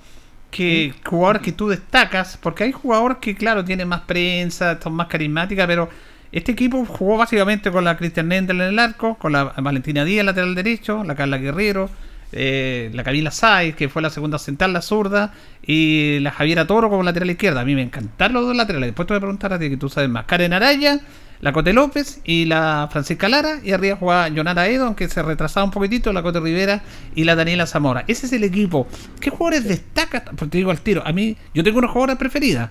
que 0.52 0.94
jugadores 1.04 1.42
que 1.42 1.52
tú 1.52 1.70
destacas, 1.70 2.38
porque 2.38 2.66
hay 2.66 2.72
jugadores 2.72 3.18
que, 3.18 3.36
claro, 3.36 3.66
tienen 3.66 3.88
más 3.88 4.02
prensa, 4.02 4.80
son 4.80 4.94
más 4.94 5.08
carismáticas, 5.08 5.66
pero 5.66 5.90
este 6.32 6.52
equipo 6.52 6.86
jugó 6.86 7.18
básicamente 7.18 7.72
con 7.72 7.84
la 7.84 7.98
Cristian 7.98 8.28
Nendel 8.28 8.62
en 8.62 8.68
el 8.68 8.80
arco, 8.80 9.16
con 9.16 9.32
la 9.32 9.46
Valentina 9.46 10.06
Díaz, 10.06 10.24
lateral 10.24 10.54
derecho, 10.54 11.04
la 11.04 11.16
Carla 11.16 11.40
Guerrero, 11.40 11.90
eh, 12.32 12.90
la 12.94 13.04
Camila 13.04 13.32
Saiz, 13.32 13.76
que 13.76 13.90
fue 13.90 14.02
la 14.02 14.10
segunda 14.10 14.38
central, 14.40 14.74
la 14.74 14.82
zurda, 14.82 15.34
y 15.66 16.20
la 16.20 16.32
Javiera 16.32 16.68
Toro 16.68 16.90
como 16.90 17.04
lateral 17.04 17.30
izquierda. 17.30 17.62
A 17.62 17.66
mí 17.66 17.76
me 17.76 17.82
encantaron 17.82 18.34
los 18.36 18.46
dos 18.48 18.56
laterales. 18.56 18.88
Después 18.90 19.08
te 19.08 19.14
voy 19.14 19.18
a 19.18 19.22
preguntar 19.22 19.54
a 19.54 19.60
ti, 19.60 19.70
que 19.70 19.78
tú 19.78 19.90
sabes 19.90 20.10
más. 20.10 20.26
Karen 20.26 20.54
Araya, 20.54 21.00
la 21.40 21.54
Cote 21.54 21.72
López 21.74 22.20
y 22.24 22.46
la 22.46 22.88
Francisca 22.92 23.30
Lara. 23.30 23.60
Y 23.64 23.72
arriba 23.72 23.96
jugaba 23.96 24.30
Jonara 24.36 24.68
Edo, 24.68 24.86
aunque 24.86 25.08
se 25.10 25.22
retrasaba 25.22 25.64
un 25.64 25.72
poquitito, 25.72 26.12
la 26.14 26.24
Cote 26.24 26.40
Rivera 26.40 26.82
y 27.16 27.24
la 27.24 27.36
Daniela 27.36 27.66
Zamora. 27.68 28.04
Ese 28.08 28.26
es 28.26 28.34
el 28.34 28.44
equipo. 28.44 28.88
¿Qué 29.20 29.30
jugadores 29.30 29.68
destacan? 29.68 30.24
Porque 30.26 30.48
te 30.48 30.58
digo 30.58 30.72
al 30.72 30.82
tiro, 30.82 31.04
a 31.06 31.12
mí, 31.14 31.38
yo 31.54 31.64
tengo 31.64 31.80
unas 31.80 31.92
jugadoras 31.92 32.18
preferidas. 32.18 32.70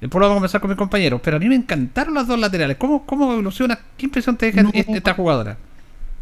Después 0.00 0.18
lo 0.18 0.26
vamos 0.28 0.32
a 0.32 0.36
conversar 0.36 0.60
con 0.62 0.70
mis 0.70 0.78
compañeros. 0.78 1.20
Pero 1.22 1.36
a 1.36 1.40
mí 1.40 1.48
me 1.48 1.54
encantaron 1.54 2.14
las 2.14 2.26
dos 2.26 2.38
laterales. 2.38 2.78
¿Cómo, 2.78 3.04
cómo 3.04 3.32
evoluciona? 3.32 3.78
¿Qué 3.98 4.06
impresión 4.06 4.36
te 4.36 4.46
deja 4.46 4.62
No. 4.62 4.70
esta 4.72 5.12
jugadora? 5.14 5.58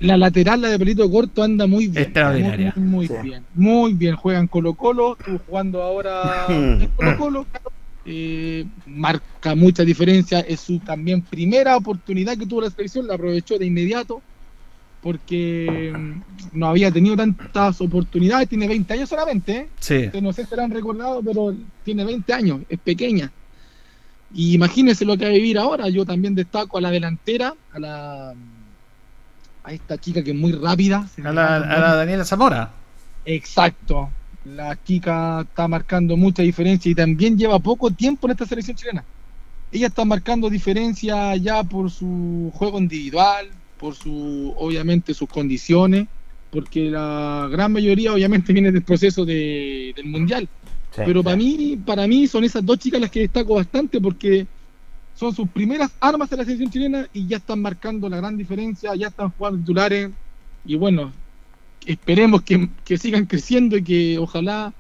La 0.00 0.16
lateral, 0.16 0.60
la 0.60 0.68
de 0.68 0.78
pelito 0.78 1.10
corto, 1.10 1.42
anda 1.42 1.66
muy 1.66 1.88
bien. 1.88 2.04
Extraordinaria. 2.04 2.72
Muy, 2.76 2.86
muy 2.88 3.06
Sí. 3.08 3.14
bien. 3.22 3.44
Muy 3.54 3.92
bien. 3.94 4.14
Juegan 4.14 4.46
Colo 4.46 4.74
Colo, 4.74 5.16
estuvo 5.18 5.38
jugando 5.46 5.82
ahora 5.82 6.46
en 6.48 6.88
Colo 6.96 7.16
Colo. 7.18 7.46
eh, 8.06 8.64
marca 8.86 9.54
mucha 9.54 9.84
diferencia. 9.84 10.40
Es 10.40 10.60
su 10.60 10.78
también 10.78 11.22
primera 11.22 11.76
oportunidad 11.76 12.36
que 12.38 12.46
tuvo 12.46 12.60
la 12.62 12.70
selección, 12.70 13.06
la 13.06 13.14
aprovechó 13.14 13.58
de 13.58 13.66
inmediato 13.66 14.22
porque 15.02 15.92
mm, 15.96 16.58
no 16.58 16.66
había 16.68 16.90
tenido 16.90 17.16
tantas 17.16 17.80
oportunidades. 17.80 18.48
Tiene 18.48 18.66
20 18.68 18.92
años 18.94 19.08
solamente. 19.08 19.52
¿eh? 19.56 19.68
Sí. 19.80 20.10
No 20.20 20.32
sé 20.32 20.44
si 20.46 20.54
la 20.56 20.64
han 20.64 20.70
recordado, 20.70 21.22
pero 21.22 21.54
tiene 21.84 22.04
20 22.04 22.32
años, 22.32 22.60
es 22.68 22.78
pequeña. 22.78 23.30
Y 24.34 24.54
imagínense 24.54 25.04
lo 25.04 25.16
que 25.16 25.24
va 25.24 25.30
a 25.30 25.34
vivir 25.34 25.58
ahora. 25.58 25.88
Yo 25.88 26.04
también 26.04 26.34
destaco 26.34 26.78
a 26.78 26.80
la 26.80 26.90
delantera, 26.90 27.54
a 27.72 27.78
la 27.78 28.34
a 29.68 29.72
esta 29.72 29.98
chica 29.98 30.22
que 30.24 30.30
es 30.30 30.36
muy 30.36 30.52
rápida. 30.52 31.06
A 31.22 31.32
la, 31.32 31.56
a 31.56 31.78
la 31.78 31.94
Daniela 31.96 32.24
Zamora. 32.24 32.70
Exacto. 33.26 34.08
La 34.44 34.78
chica 34.82 35.42
está 35.42 35.68
marcando 35.68 36.16
mucha 36.16 36.42
diferencia 36.42 36.90
y 36.90 36.94
también 36.94 37.36
lleva 37.36 37.58
poco 37.58 37.90
tiempo 37.90 38.26
en 38.26 38.30
esta 38.32 38.46
selección 38.46 38.76
chilena. 38.76 39.04
Ella 39.70 39.88
está 39.88 40.04
marcando 40.06 40.48
diferencia 40.48 41.36
ya 41.36 41.62
por 41.62 41.90
su 41.90 42.50
juego 42.54 42.78
individual, 42.78 43.48
por 43.78 43.94
su, 43.94 44.54
obviamente, 44.56 45.12
sus 45.12 45.28
condiciones, 45.28 46.06
porque 46.50 46.90
la 46.90 47.46
gran 47.50 47.70
mayoría, 47.72 48.14
obviamente, 48.14 48.52
viene 48.54 48.72
del 48.72 48.82
proceso 48.82 49.26
de- 49.26 49.92
del 49.94 50.06
mundial. 50.06 50.48
Sí, 50.94 51.02
Pero 51.04 51.20
sí. 51.20 51.24
para 51.24 51.36
mí, 51.36 51.78
para 51.84 52.06
mí 52.06 52.26
son 52.26 52.44
esas 52.44 52.64
dos 52.64 52.78
chicas 52.78 53.02
las 53.02 53.10
que 53.10 53.20
destaco 53.20 53.56
bastante 53.56 54.00
porque 54.00 54.46
son 55.18 55.34
sus 55.34 55.50
primeras 55.50 55.90
armas 56.00 56.30
de 56.30 56.36
la 56.38 56.44
selección 56.44 56.70
chilena 56.70 57.08
y 57.12 57.26
ya 57.26 57.38
están 57.38 57.60
marcando 57.62 58.08
la 58.08 58.18
gran 58.18 58.36
diferencia, 58.36 58.94
ya 58.94 59.08
están 59.08 59.30
jugando 59.30 59.58
titulares 59.60 60.10
y 60.64 60.76
bueno, 60.76 61.12
esperemos 61.86 62.42
que, 62.42 62.70
que 62.84 62.98
sigan 62.98 63.26
creciendo 63.26 63.76
y 63.76 63.84
que 63.84 64.18
ojalá 64.18 64.74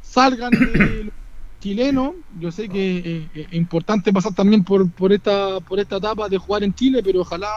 salgan 0.00 0.58
de 0.58 1.04
los 1.04 1.14
chilenos. 1.60 2.14
Yo 2.30 2.50
sé 2.52 2.68
que 2.68 3.30
es 3.34 3.52
importante 3.52 4.12
pasar 4.12 4.34
también 4.34 4.64
por, 4.64 4.92
por 4.92 5.12
esta 5.12 5.60
por 5.60 5.78
esta 5.80 5.96
etapa 5.98 6.28
de 6.28 6.38
jugar 6.38 6.64
en 6.64 6.74
Chile, 6.74 7.02
pero 7.02 7.20
ojalá 7.22 7.48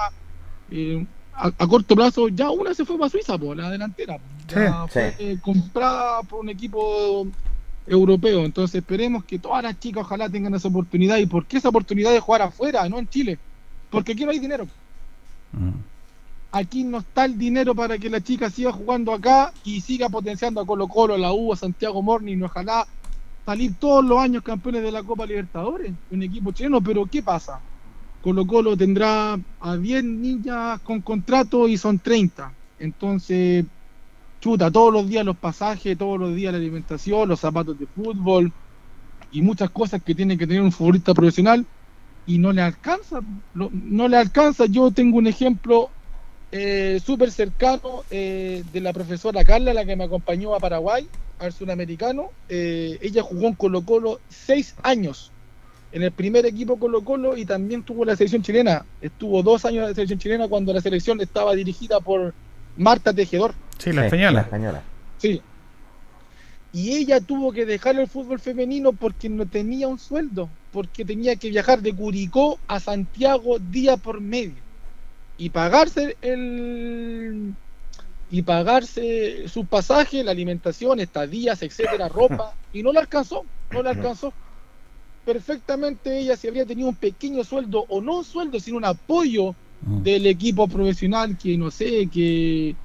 eh, 0.70 1.08
a, 1.34 1.48
a 1.58 1.68
corto 1.68 1.96
plazo 1.96 2.30
ya 2.30 2.52
una 2.52 2.74
se 2.74 2.86
fue 2.86 2.98
para 2.98 3.10
Suiza, 3.10 3.38
por 3.38 3.58
la 3.58 3.70
delantera. 3.72 4.20
po. 4.20 4.32
Ya 4.48 4.88
Sí, 4.90 4.90
fue 4.90 5.12
sí. 5.12 5.16
eh, 5.20 5.40
comprada 5.42 6.24
por 6.24 6.42
un 6.42 6.50
equipo 6.50 7.32
europeo. 7.88 8.46
Entonces 8.46 8.76
esperemos 8.76 9.24
que 9.26 9.40
todas 9.40 9.64
las 9.64 9.80
chicas 9.80 10.04
ojalá 10.04 10.30
tengan 10.30 10.54
esa 10.56 10.68
oportunidad. 10.68 11.18
¿Y 11.18 11.26
por 11.26 11.46
qué 11.46 11.58
esa 11.58 11.70
oportunidad 11.70 12.12
de 12.12 12.20
jugar 12.20 12.42
afuera, 12.42 12.88
no 12.90 13.00
en 13.00 13.08
Chile? 13.08 13.38
Porque 13.90 14.14
aquí 14.14 14.26
no 14.26 14.32
hay 14.32 14.40
dinero. 14.40 14.68
Aquí 16.52 16.84
no 16.84 17.00
está 17.00 17.26
el 17.26 17.38
dinero 17.38 17.76
para 17.76 17.98
que 17.98 18.10
la 18.10 18.22
chica 18.22 18.50
siga 18.50 18.72
jugando 18.72 19.14
acá 19.14 19.54
y 19.64 19.82
siga 19.82 20.10
potenciando 20.10 20.62
a 20.62 20.66
Colo 20.66 20.88
Colo, 20.88 21.16
a 21.16 21.18
la 21.18 21.34
U, 21.34 21.54
a 21.54 21.56
Santiago 21.58 22.02
Morning. 22.02 22.42
Ojalá 22.42 22.88
salir 23.46 23.76
todos 23.76 24.04
los 24.04 24.20
años 24.20 24.44
campeones 24.44 24.82
de 24.84 24.92
la 24.92 25.04
Copa 25.04 25.26
Libertadores, 25.26 25.94
un 26.12 26.24
equipo 26.24 26.52
chileno. 26.52 26.82
Pero 26.82 27.06
¿qué 27.06 27.22
pasa? 27.22 27.60
Colo 28.22 28.48
Colo 28.48 28.76
tendrá 28.76 29.38
a 29.60 29.78
10 29.78 30.04
niñas 30.04 30.80
con 30.82 31.02
contrato 31.02 31.68
y 31.68 31.78
son 31.78 32.00
30. 32.00 32.52
Entonces, 32.80 33.66
chuta, 34.46 34.70
todos 34.70 34.94
los 34.94 35.10
días 35.10 35.26
los 35.26 35.36
pasajes, 35.38 35.98
todos 35.98 36.20
los 36.20 36.36
días 36.36 36.54
la 36.54 36.60
alimentación, 36.60 37.28
los 37.28 37.40
zapatos 37.40 37.80
de 37.80 37.88
fútbol 37.88 38.52
y 39.32 39.42
muchas 39.42 39.72
cosas 39.72 40.04
que 40.04 40.14
tiene 40.14 40.38
que 40.38 40.46
tener 40.46 40.62
un 40.62 40.72
futbolista 40.72 41.16
profesional 41.16 41.66
y 42.28 42.38
no 42.38 42.54
le 42.54 42.62
alcanza, 42.62 43.22
no 43.56 44.08
le 44.08 44.18
alcanza. 44.18 44.68
Yo 44.68 44.92
tengo 44.92 45.18
un 45.18 45.26
ejemplo 45.26 45.90
eh, 46.52 47.02
súper 47.04 47.32
cercano 47.32 48.04
eh, 48.12 48.64
de 48.72 48.82
la 48.82 48.94
profesora 48.94 49.44
Carla, 49.44 49.74
la 49.74 49.84
que 49.84 49.96
me 49.96 50.04
acompañó 50.04 50.54
a 50.54 50.60
Paraguay, 50.60 51.08
al 51.40 51.52
sudamericano. 51.52 52.30
Eh, 52.48 53.00
ella 53.02 53.24
jugó 53.24 53.48
en 53.48 53.56
Colo 53.56 53.84
Colo 53.84 54.20
seis 54.30 54.76
años 54.84 55.32
en 55.92 56.04
el 56.04 56.12
primer 56.12 56.46
equipo 56.46 56.78
Colo 56.78 57.04
Colo 57.04 57.36
y 57.36 57.46
también 57.46 57.82
tuvo 57.82 58.06
la 58.06 58.16
selección 58.16 58.44
chilena. 58.44 58.86
Estuvo 59.02 59.42
dos 59.42 59.66
años 59.66 59.82
en 59.82 59.90
la 59.90 59.96
selección 59.96 60.20
chilena 60.20 60.48
cuando 60.48 60.72
la 60.72 60.82
selección 60.82 61.20
estaba 61.20 61.56
dirigida 61.56 62.00
por 62.00 62.36
Marta 62.78 63.12
Tejedor. 63.12 63.56
Sí, 63.78 63.92
la 63.94 64.02
Sí, 64.02 64.06
española. 64.06 64.32
la 64.32 64.42
española. 64.42 64.84
Sí. 65.18 65.42
Y 66.72 66.92
ella 66.94 67.22
tuvo 67.22 67.52
que 67.54 67.66
dejar 67.66 67.98
el 67.98 68.08
fútbol 68.08 68.40
femenino 68.40 68.92
porque 68.94 69.30
no 69.30 69.46
tenía 69.46 69.88
un 69.88 69.98
sueldo, 69.98 70.50
porque 70.72 71.06
tenía 71.06 71.36
que 71.38 71.50
viajar 71.50 71.82
de 71.82 71.94
Curicó 71.94 72.60
a 72.68 72.80
Santiago 72.80 73.60
día 73.60 73.96
por 73.98 74.20
medio 74.20 74.62
y 75.38 75.50
pagarse 75.50 76.18
el 76.22 77.54
y 78.30 78.42
pagarse 78.42 79.48
su 79.48 79.66
pasaje, 79.66 80.24
la 80.24 80.32
alimentación, 80.32 81.00
estadías, 81.00 81.62
etcétera, 81.62 82.10
ropa 82.10 82.54
y 82.74 82.84
no 82.84 82.92
le 82.92 83.00
alcanzó, 83.00 83.46
no 83.72 83.82
le 83.82 83.90
alcanzó. 83.90 84.34
Perfectamente 85.24 86.20
ella 86.20 86.36
si 86.36 86.48
habría 86.48 86.66
tenido 86.66 86.90
un 86.90 86.96
pequeño 86.96 87.44
sueldo 87.44 87.86
o 87.88 88.02
no 88.02 88.18
un 88.18 88.26
sueldo, 88.26 88.60
sino 88.60 88.78
un 88.78 88.86
apoyo 88.86 89.56
del 89.80 90.26
equipo 90.26 90.68
profesional 90.68 91.38
que 91.38 91.58
no 91.58 91.72
sé, 91.72 92.10
que 92.12 92.76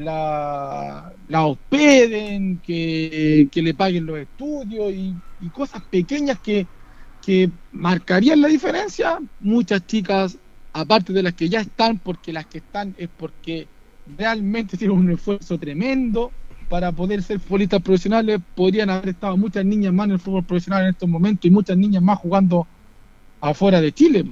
la, 0.00 1.12
la 1.28 1.46
hospeden, 1.46 2.58
que, 2.58 3.48
que 3.50 3.62
le 3.62 3.74
paguen 3.74 4.06
los 4.06 4.18
estudios 4.18 4.92
y, 4.92 5.14
y 5.40 5.48
cosas 5.50 5.82
pequeñas 5.82 6.38
que, 6.40 6.66
que 7.24 7.50
marcarían 7.72 8.40
la 8.40 8.48
diferencia. 8.48 9.18
Muchas 9.40 9.86
chicas, 9.86 10.36
aparte 10.72 11.12
de 11.12 11.22
las 11.22 11.34
que 11.34 11.48
ya 11.48 11.60
están, 11.60 11.98
porque 11.98 12.32
las 12.32 12.46
que 12.46 12.58
están 12.58 12.94
es 12.98 13.08
porque 13.16 13.66
realmente 14.16 14.76
tienen 14.76 14.96
un 14.96 15.10
esfuerzo 15.10 15.58
tremendo 15.58 16.32
para 16.68 16.92
poder 16.92 17.22
ser 17.22 17.40
futbolistas 17.40 17.82
profesionales. 17.82 18.40
Podrían 18.54 18.90
haber 18.90 19.10
estado 19.10 19.36
muchas 19.36 19.64
niñas 19.64 19.92
más 19.92 20.06
en 20.06 20.12
el 20.12 20.18
fútbol 20.18 20.44
profesional 20.44 20.84
en 20.84 20.90
estos 20.90 21.08
momentos 21.08 21.44
y 21.44 21.50
muchas 21.50 21.76
niñas 21.76 22.02
más 22.02 22.18
jugando 22.18 22.66
afuera 23.40 23.80
de 23.80 23.92
Chile. 23.92 24.24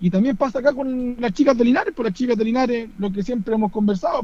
Y 0.00 0.10
también 0.10 0.36
pasa 0.36 0.58
acá 0.58 0.72
con 0.72 1.16
las 1.18 1.32
chicas 1.32 1.56
de 1.56 1.64
Linares, 1.64 1.94
por 1.94 2.04
las 2.04 2.14
chicas 2.14 2.36
de 2.36 2.44
Linares, 2.44 2.90
lo 2.98 3.10
que 3.12 3.22
siempre 3.22 3.54
hemos 3.54 3.70
conversado, 3.72 4.22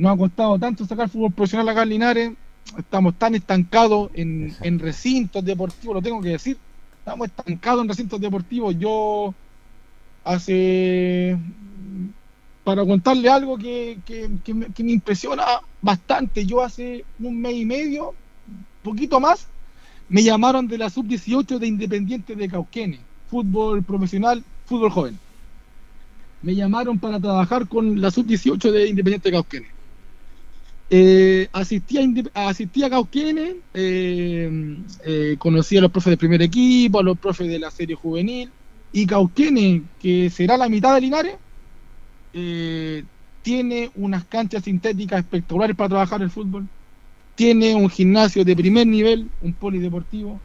nos 0.00 0.12
ha 0.14 0.16
costado 0.16 0.58
tanto 0.58 0.86
sacar 0.86 1.08
fútbol 1.10 1.32
profesional 1.32 1.68
acá 1.68 1.82
en 1.82 1.88
Linares, 1.90 2.32
estamos 2.78 3.18
tan 3.18 3.34
estancados 3.34 4.10
en, 4.14 4.56
en 4.62 4.78
recintos 4.78 5.44
deportivos, 5.44 5.96
lo 5.96 6.02
tengo 6.02 6.20
que 6.22 6.30
decir, 6.30 6.56
estamos 6.98 7.28
estancados 7.28 7.82
en 7.82 7.88
recintos 7.88 8.20
deportivos. 8.20 8.76
Yo 8.78 9.34
hace, 10.24 11.38
para 12.64 12.84
contarle 12.84 13.28
algo 13.28 13.58
que, 13.58 14.02
que- 14.04 14.30
que 14.44 14.54
me, 14.54 14.66
que 14.72 14.84
me 14.84 14.92
impresiona 14.92 15.44
bastante, 15.80 16.46
yo 16.46 16.62
hace 16.62 17.06
un 17.18 17.40
mes 17.40 17.54
y 17.56 17.64
medio, 17.66 18.16
poquito 18.82 19.20
más, 19.20 19.52
me 20.08 20.22
llamaron 20.22 20.68
de 20.68 20.78
la 20.78 20.90
sub-18 20.90 21.58
de 21.58 21.66
Independiente 21.68 22.36
de 22.36 22.48
Cauquenes, 22.48 23.06
fútbol 23.26 23.84
profesional, 23.84 24.46
fútbol 24.64 24.90
joven. 24.90 25.20
Me 26.42 26.54
llamaron 26.54 27.00
para 27.00 27.20
trabajar 27.20 27.68
con 27.68 28.00
la 28.00 28.10
sub-18 28.10 28.70
de 28.72 28.88
Independiente 28.88 29.28
de 29.30 29.32
Cauquenes. 29.32 29.70
Eh, 30.92 31.48
asistí, 31.52 31.98
a 31.98 32.02
Inde- 32.02 32.30
asistí 32.34 32.82
a 32.82 32.90
Cauquenes, 32.90 33.54
eh, 33.74 34.50
eh, 35.04 35.36
conocí 35.38 35.76
a 35.76 35.80
los 35.82 35.90
profes 35.92 36.10
del 36.12 36.18
primer 36.18 36.42
equipo, 36.42 36.98
a 36.98 37.02
los 37.04 37.18
profes 37.18 37.48
de 37.48 37.60
la 37.60 37.70
serie 37.70 37.94
juvenil, 37.94 38.52
y 38.90 39.06
Cauquenes, 39.06 39.82
que 39.98 40.30
será 40.30 40.56
la 40.56 40.68
mitad 40.68 40.94
de 40.94 41.00
Linares, 41.02 41.38
eh, 42.32 43.06
tiene 43.42 43.90
unas 43.94 44.26
canchas 44.26 44.64
sintéticas 44.64 45.20
espectaculares 45.20 45.76
para 45.76 45.90
trabajar 45.90 46.22
el 46.22 46.30
fútbol, 46.30 46.70
tiene 47.36 47.74
un 47.74 47.90
gimnasio 47.90 48.44
de 48.44 48.56
primer 48.56 48.86
nivel, 48.86 49.32
un 49.40 49.56
polideportivo, 49.56 50.44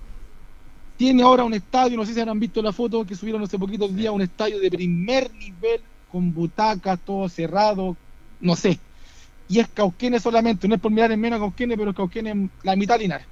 tiene 0.98 1.24
ahora 1.24 1.44
un 1.46 1.54
estadio, 1.54 1.98
no 1.98 2.06
sé 2.06 2.14
si 2.14 2.22
habrán 2.22 2.40
visto 2.40 2.62
la 2.62 2.74
foto 2.74 3.06
que 3.06 3.16
subieron 3.16 3.44
hace 3.44 3.60
poquitos 3.60 3.96
días, 3.96 4.14
un 4.14 4.22
estadio 4.22 4.60
de 4.60 4.72
primer 4.72 5.34
nivel, 5.34 5.84
con 6.08 6.34
butacas, 6.34 7.04
todo 7.04 7.30
cerrado, 7.30 8.00
no 8.40 8.56
sé. 8.56 8.85
Y 9.48 9.60
es 9.60 9.70
Cauquenes 9.70 10.24
solamente, 10.24 10.68
no 10.68 10.76
es 10.76 10.82
por 10.82 10.92
mirar 10.92 11.12
en 11.12 11.20
menos 11.22 11.38
a 11.38 11.42
Cauquenes, 11.44 11.78
pero 11.78 11.94
Cauquenes 11.94 12.52
la 12.64 12.76
mitad 12.76 13.00
Linares. 13.00 13.28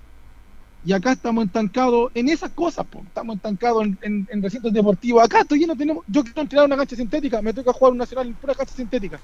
Y 0.83 0.93
acá 0.93 1.13
estamos 1.13 1.45
estancados 1.45 2.11
en 2.13 2.29
esas 2.29 2.53
cosas, 2.53 2.87
po. 2.87 3.03
estamos 3.07 3.37
estancados 3.37 3.83
en, 3.85 3.99
en- 4.01 4.27
en 4.31 4.43
recintos 4.43 4.73
deportivos. 4.73 5.23
Acá 5.23 5.43
todavía 5.45 5.67
no 5.67 5.75
tenemos, 5.77 6.03
yo 6.07 6.23
quiero 6.23 6.41
entrenar 6.41 6.67
una 6.67 6.77
cancha 6.77 6.95
sintética, 6.95 7.41
me 7.41 7.53
toca 7.53 7.73
jugar 7.73 7.93
un 7.93 7.99
nacional 7.99 8.27
en 8.27 8.37
pura 8.37 8.55
cancha 8.55 8.73
sintética. 8.75 9.21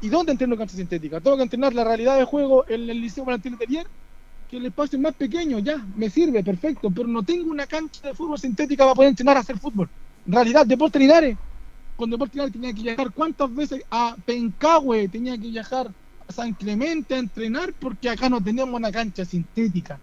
¿Y 0.00 0.08
dónde 0.10 0.32
entreno 0.32 0.54
en 0.54 0.58
cancha 0.60 0.76
sintética? 0.76 1.20
Tengo 1.20 1.36
que 1.38 1.44
entrenar 1.44 1.74
la 1.74 1.84
realidad 1.84 2.18
de 2.18 2.24
juego 2.24 2.64
en 2.68 2.90
el 2.90 3.00
Liceo 3.00 3.24
Valentín 3.24 3.52
Letelier, 3.52 3.86
que 4.48 4.58
el 4.58 4.66
espacio 4.66 4.96
es 4.98 5.02
más 5.02 5.16
pequeño, 5.16 5.58
ya, 5.60 5.78
me 5.94 6.10
sirve, 6.10 6.44
perfecto, 6.44 6.90
pero 6.92 7.08
no 7.08 7.24
tengo 7.24 7.50
una 7.50 7.66
cancha 7.66 8.08
de 8.08 8.14
fútbol 8.14 8.38
sintética 8.38 8.84
para 8.84 8.94
poder 8.94 9.10
entrenar 9.10 9.36
a 9.38 9.40
hacer 9.40 9.58
fútbol. 9.58 9.90
Realidad, 10.24 10.66
Deporte 10.66 10.98
Linares, 11.00 11.38
con 11.96 12.10
Deporte 12.10 12.34
Linares 12.36 12.52
tenía 12.52 12.74
que 12.74 12.82
viajar 12.82 13.12
cuántas 13.12 13.54
veces 13.54 13.82
a 13.90 14.16
Pencahue, 14.26 15.08
tenía 15.10 15.34
que 15.38 15.48
viajar 15.50 15.92
San 16.28 16.54
Clemente 16.54 17.14
a 17.14 17.18
entrenar 17.18 17.72
porque 17.78 18.08
acá 18.08 18.28
no 18.28 18.42
tenemos 18.42 18.74
una 18.74 18.90
cancha 18.90 19.24
sintética. 19.24 20.00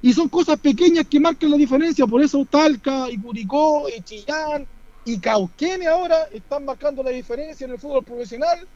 Y 0.00 0.12
son 0.12 0.28
cosas 0.28 0.58
pequeñas 0.60 1.06
que 1.08 1.20
marcan 1.20 1.50
la 1.50 1.56
diferencia, 1.56 2.06
por 2.06 2.22
eso 2.22 2.44
Talca 2.46 3.10
y 3.10 3.18
Curicó 3.18 3.88
y 3.88 4.02
Chillán 4.02 4.66
y 5.04 5.18
Cauquenes 5.18 5.88
ahora 5.88 6.24
están 6.32 6.64
marcando 6.64 7.02
la 7.02 7.10
diferencia 7.10 7.64
en 7.64 7.72
el 7.72 7.78
fútbol 7.78 8.04
profesional, 8.04 8.68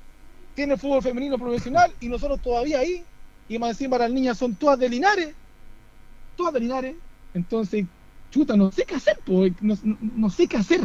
tiene 0.54 0.74
el 0.74 0.80
fútbol 0.80 1.02
femenino 1.02 1.38
profesional 1.38 1.94
y 2.00 2.08
nosotros 2.08 2.40
todavía 2.40 2.78
ahí, 2.80 3.04
y 3.48 3.58
más 3.58 3.70
encima 3.70 3.98
las 3.98 4.10
niñas 4.10 4.38
son 4.38 4.56
todas 4.56 4.78
de 4.78 4.88
Linares, 4.88 5.36
todas 6.34 6.54
de 6.54 6.60
Linares, 6.60 6.96
entonces 7.34 7.86
chuta, 8.30 8.56
no 8.56 8.72
sé 8.72 8.84
qué 8.84 8.94
hacer, 8.94 9.18
no 9.60 10.30
sé 10.30 10.48
qué 10.48 10.56
hacer. 10.56 10.80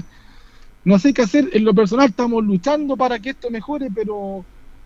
No 0.86 1.00
sé 1.00 1.14
qué 1.14 1.24
hacer. 1.24 1.50
En 1.54 1.66
lo 1.66 1.74
personal 1.74 2.10
estamos 2.10 2.44
luchando 2.44 2.96
para 2.96 3.20
que 3.20 3.32
esto 3.32 3.50
mejore, 3.50 3.90
pero 3.94 4.46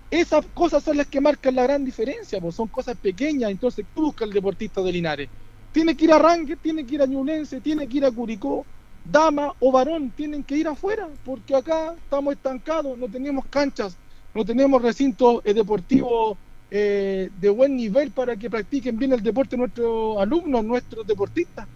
esas 0.09 0.45
cosas 0.53 0.83
son 0.83 0.97
las 0.97 1.07
que 1.07 1.21
marcan 1.21 1.55
la 1.55 1.63
gran 1.63 1.85
diferencia, 1.85 2.39
pues 2.41 2.55
son 2.55 2.67
cosas 2.69 2.97
pequeñas. 2.97 3.51
Entonces, 3.51 3.85
¿qué 3.93 4.01
busca 4.01 4.25
el 4.25 4.31
deportista 4.31 4.81
de 4.81 4.91
Linares? 4.91 5.29
Tiene 5.71 5.95
que 5.95 6.05
ir 6.05 6.13
a 6.13 6.19
Ranger, 6.19 6.57
tiene 6.59 6.85
que 6.85 6.95
ir 6.95 7.01
a 7.01 7.05
Ñublense, 7.05 7.61
tiene 7.61 7.87
que 7.87 7.97
ir 7.97 8.05
a 8.05 8.11
Curicó, 8.11 8.67
dama 9.03 9.53
o 9.59 9.71
varón, 9.71 10.11
tienen 10.13 10.43
que 10.43 10.57
ir 10.57 10.67
afuera, 10.67 11.07
porque 11.23 11.55
acá 11.55 11.93
estamos 11.97 12.33
estancados, 12.33 12.97
no 12.97 13.07
tenemos 13.09 13.45
canchas, 13.49 13.99
no 14.33 14.43
tenemos 14.45 14.81
recintos 14.81 15.41
eh, 15.43 15.53
deportivos 15.53 16.39
eh, 16.71 17.29
de 17.33 17.49
buen 17.49 17.75
nivel 17.75 18.11
para 18.11 18.35
que 18.37 18.49
practiquen 18.49 18.97
bien 18.97 19.13
el 19.13 19.21
deporte 19.21 19.57
nuestros 19.57 20.17
alumnos, 20.19 20.63
nuestros 20.65 21.05
deportistas. 21.05 21.67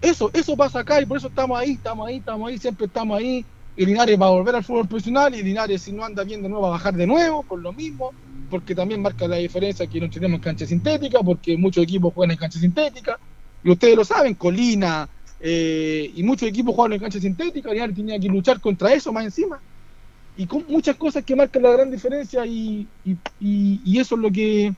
Eso, 0.00 0.30
eso 0.34 0.56
pasa 0.56 0.80
acá 0.80 1.00
y 1.00 1.06
por 1.06 1.16
eso 1.18 1.28
estamos 1.28 1.58
ahí, 1.58 1.72
estamos 1.74 2.08
ahí, 2.08 2.16
estamos 2.18 2.48
ahí, 2.50 2.58
siempre 2.58 2.86
estamos 2.86 3.18
ahí. 3.18 3.46
Y 3.74 3.86
Linares 3.86 4.20
va 4.20 4.26
a 4.26 4.30
volver 4.30 4.54
al 4.56 4.64
fútbol 4.64 4.88
profesional 4.88 5.34
y 5.34 5.42
Linares 5.42 5.82
si 5.82 5.92
no 5.92 6.04
anda 6.04 6.24
bien 6.24 6.42
de 6.42 6.48
nuevo 6.48 6.62
va 6.64 6.68
a 6.68 6.72
bajar 6.72 6.94
de 6.94 7.06
nuevo 7.06 7.44
por 7.44 7.60
lo 7.62 7.72
mismo, 7.72 8.14
porque 8.48 8.74
también 8.74 9.00
marca 9.02 9.26
la 9.26 9.36
diferencia 9.36 9.86
que 9.86 10.00
no 10.00 10.10
tenemos 10.10 10.40
cancha 10.40 10.66
sintética, 10.66 11.20
porque 11.20 11.56
muchos 11.56 11.82
equipos 11.84 12.12
juegan 12.12 12.32
en 12.32 12.36
cancha 12.38 12.58
sintética, 12.58 13.18
y 13.62 13.70
ustedes 13.70 13.96
lo 13.96 14.04
saben, 14.04 14.34
Colina 14.34 15.08
eh, 15.38 16.10
y 16.14 16.22
muchos 16.22 16.48
equipos 16.48 16.74
juegan 16.74 16.94
en 16.94 17.00
cancha 17.00 17.20
sintética, 17.20 17.72
Linares 17.72 17.96
tenía 17.96 18.18
que 18.20 18.28
luchar 18.28 18.60
contra 18.60 18.92
eso 18.92 19.12
más 19.12 19.24
encima. 19.24 19.62
Y 20.34 20.46
con 20.46 20.64
muchas 20.68 20.96
cosas 20.96 21.24
que 21.24 21.36
marcan 21.36 21.62
la 21.62 21.72
gran 21.72 21.90
diferencia 21.90 22.46
y- 22.46 22.90
y 23.84 23.98
eso 23.98 24.14
es 24.16 24.20
lo 24.20 24.30
que 24.30 24.72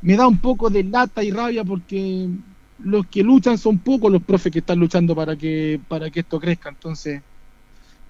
me 0.00 0.16
da 0.16 0.26
un 0.28 0.40
poco 0.40 0.70
de 0.70 0.84
lata 0.84 1.22
y 1.24 1.30
rabia 1.30 1.64
porque 1.64 2.28
los 2.78 3.06
que 3.08 3.22
luchan 3.22 3.58
son 3.58 3.82
pocos 3.82 4.10
los 4.12 4.22
profes 4.24 4.52
que 4.52 4.60
están 4.60 4.78
luchando 4.80 5.14
para 5.16 5.36
que 5.36 5.80
para 5.88 6.10
que 6.10 6.20
esto 6.20 6.40
crezca 6.40 6.68
entonces 6.70 7.22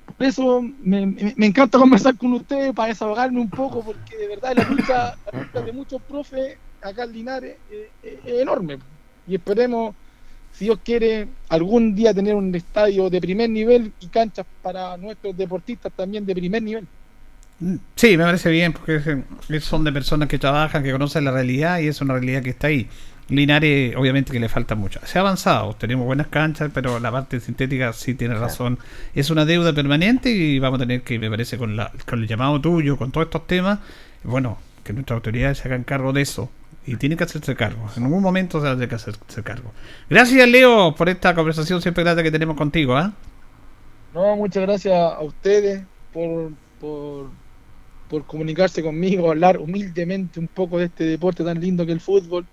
por 0.07 0.27
eso 0.27 0.63
me, 0.83 1.03
encanta 1.39 1.79
conversar 1.79 2.17
con 2.17 2.33
ustedes 2.35 2.73
para 2.73 2.89
desahogarme 2.89 3.41
un 3.41 3.51
poco 3.51 3.83
porque 3.83 4.17
de 4.17 4.29
verdad 4.29 4.53
la 4.57 4.65
lucha, 4.65 5.17
la 5.33 5.41
lucha 5.41 5.61
de 5.63 5.73
muchos 5.73 6.03
profes 6.03 6.57
acá 6.83 7.05
en 7.05 7.13
Linares 7.13 7.57
es 8.03 8.19
enorme. 8.25 8.79
Y 9.27 9.37
esperemos 9.37 9.95
si 10.53 10.67
Dios 10.67 10.79
quiere 10.85 11.29
algún 11.49 11.95
día 11.95 12.15
tener 12.15 12.35
un 12.35 12.55
estadio 12.55 13.11
de 13.11 13.21
primer 13.21 13.51
nivel 13.51 13.93
y 14.01 14.07
canchas 14.07 14.47
para 14.63 14.97
nuestros 14.97 15.37
deportistas 15.37 15.93
también 15.97 16.25
de 16.25 16.35
primer 16.35 16.63
nivel. 16.63 16.87
Sí, 17.97 18.17
me 18.17 18.25
parece 18.25 18.51
bien, 18.51 18.73
porque 18.73 19.01
son 19.61 19.85
de 19.85 19.93
personas 19.93 20.29
que 20.29 20.39
trabajan, 20.39 20.83
que 20.83 20.93
conocen 20.93 21.25
la 21.25 21.31
realidad 21.31 21.79
y 21.79 21.89
es 21.89 22.01
una 22.01 22.15
realidad 22.15 22.43
que 22.43 22.51
está 22.51 22.67
ahí. 22.69 22.89
Linares, 23.29 23.97
obviamente 23.97 24.33
que 24.33 24.41
le 24.41 24.49
falta 24.49 24.75
mucho. 24.75 25.01
Se 25.05 25.19
ha 25.19 25.23
avanzado, 25.23 25.75
tenemos 25.75 26.05
buenas 26.05 26.27
canchas, 26.29 26.71
pero 26.75 27.01
la 27.01 27.11
parte 27.11 27.41
sintética 27.41 27.93
sí 27.93 28.15
tiene 28.15 28.35
razón. 28.35 28.79
Es 29.15 29.31
una 29.31 29.45
deuda 29.45 29.73
permanente 29.73 30.31
y 30.31 30.59
vamos 30.59 30.79
a 30.79 30.83
tener 30.83 31.03
que, 31.03 31.19
me 31.19 31.31
parece, 31.31 31.57
con, 31.57 31.77
la, 31.77 31.91
con 32.07 32.21
el 32.21 32.29
llamado 32.29 32.61
tuyo, 32.61 32.99
con 32.99 33.13
todos 33.13 33.27
estos 33.27 33.47
temas, 33.47 33.79
bueno, 34.23 34.59
que 34.83 34.93
nuestras 34.93 35.17
autoridades 35.17 35.59
se 35.59 35.69
hagan 35.69 35.85
cargo 35.85 36.13
de 36.13 36.23
eso. 36.23 36.51
Y 36.87 36.97
tienen 36.97 37.17
que 37.17 37.25
hacerse 37.25 37.57
cargo. 37.57 37.89
En 37.97 38.03
algún 38.03 38.23
momento 38.23 38.61
se 38.61 38.67
tiene 38.67 38.89
que 38.89 38.95
hacerse 38.95 39.43
cargo. 39.43 39.73
Gracias, 40.11 40.47
Leo, 40.47 40.95
por 40.95 41.09
esta 41.09 41.35
conversación 41.35 41.81
siempre 41.81 42.05
grata 42.05 42.23
que 42.23 42.31
tenemos 42.31 42.59
contigo. 42.59 42.95
¿ah? 42.95 43.15
No, 44.13 44.37
muchas 44.37 44.65
gracias 44.65 44.95
a 44.95 45.21
ustedes 45.23 45.83
por, 46.13 46.53
por, 46.79 47.31
por 48.11 48.27
comunicarse 48.27 48.83
conmigo, 48.83 49.31
hablar 49.31 49.57
humildemente 49.57 50.39
un 50.39 50.47
poco 50.47 50.79
de 50.79 50.87
este 50.87 51.05
deporte 51.05 51.43
tan 51.43 51.59
lindo 51.59 51.87
que 51.87 51.93
es 51.93 51.97
el 51.97 52.01
fútbol. 52.03 52.47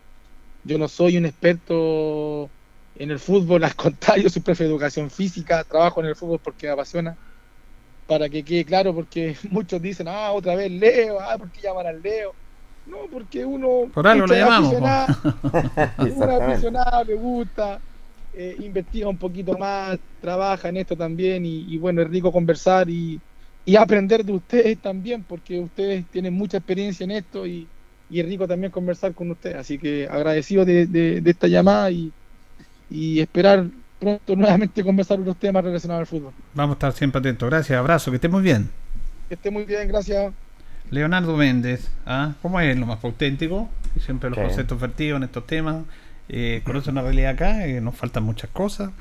Yo 0.63 0.77
no 0.77 0.87
soy 0.87 1.17
un 1.17 1.25
experto 1.25 2.51
en 2.95 3.11
el 3.11 3.19
fútbol, 3.19 3.63
al 3.63 3.75
contrario, 3.75 4.29
soy 4.29 4.41
profe 4.41 4.63
de 4.63 4.69
educación 4.69 5.09
física, 5.09 5.63
trabajo 5.63 6.01
en 6.01 6.07
el 6.07 6.15
fútbol 6.15 6.39
porque 6.43 6.67
me 6.67 6.73
apasiona. 6.73 7.17
Para 8.05 8.29
que 8.29 8.43
quede 8.43 8.65
claro, 8.65 8.93
porque 8.93 9.35
muchos 9.51 9.81
dicen, 9.81 10.07
ah, 10.07 10.31
otra 10.31 10.55
vez 10.55 10.71
Leo, 10.71 11.19
ah, 11.19 11.37
¿por 11.37 11.51
qué 11.51 11.61
llamar 11.61 11.87
al 11.87 12.01
Leo? 12.01 12.35
No, 12.85 12.97
porque 13.11 13.45
uno 13.45 13.89
Por 13.93 14.07
algo 14.07 14.27
lo 14.27 14.33
llamamos, 14.35 14.73
un 15.97 16.23
aficionado 16.29 17.03
le 17.05 17.13
gusta, 17.13 17.81
eh, 18.33 18.55
investiga 18.59 19.07
un 19.07 19.17
poquito 19.19 19.57
más, 19.57 19.99
trabaja 20.19 20.69
en 20.69 20.77
esto 20.77 20.97
también 20.97 21.45
y, 21.45 21.73
y 21.73 21.77
bueno, 21.77 22.01
es 22.01 22.09
rico 22.09 22.31
conversar 22.31 22.89
y, 22.89 23.21
y 23.63 23.75
aprender 23.75 24.25
de 24.25 24.33
ustedes 24.33 24.81
también, 24.81 25.23
porque 25.25 25.59
ustedes 25.59 26.09
tienen 26.09 26.33
mucha 26.33 26.57
experiencia 26.57 27.03
en 27.03 27.11
esto 27.11 27.45
y, 27.45 27.71
y 28.11 28.19
es 28.19 28.25
rico 28.25 28.47
también 28.47 28.71
conversar 28.71 29.13
con 29.13 29.31
ustedes. 29.31 29.55
Así 29.55 29.77
que 29.77 30.07
agradecido 30.09 30.65
de, 30.65 30.85
de- 30.85 31.21
de 31.21 31.31
esta 31.31 31.47
llamada 31.47 31.89
y, 31.89 32.11
y 32.89 33.19
esperar 33.21 33.65
pronto 33.99 34.35
nuevamente 34.35 34.83
conversar 34.83 35.19
otros 35.19 35.37
temas 35.37 35.63
relacionados 35.63 36.01
al 36.01 36.07
fútbol. 36.07 36.33
Vamos 36.53 36.73
a 36.73 36.75
estar 36.75 36.93
siempre 36.93 37.19
atentos. 37.19 37.49
Gracias, 37.49 37.77
abrazo, 37.79 38.11
que 38.11 38.15
esté 38.15 38.27
muy 38.29 38.41
bien. 38.41 38.69
Que 39.29 39.35
esté 39.35 39.49
muy 39.49 39.63
bien, 39.63 39.87
gracias. 39.87 40.33
Leonardo 40.89 41.37
Méndez, 41.37 41.89
¿ah? 42.05 42.33
¿cómo 42.41 42.59
es 42.59 42.77
lo 42.77 42.85
más 42.85 43.01
auténtico? 43.03 43.69
Siempre 44.03 44.29
los 44.29 44.37
Sí. 44.39 44.43
conceptos 44.45 44.79
vertidos 44.79 45.17
en 45.17 45.23
estos 45.23 45.47
temas. 45.47 45.83
Eh, 46.27 46.61
conoce 46.65 46.89
una 46.89 47.01
realidad 47.01 47.31
acá, 47.31 47.65
eh, 47.65 47.79
nos 47.81 47.95
faltan 47.95 48.23
muchas 48.23 48.49
cosas, 48.51 48.91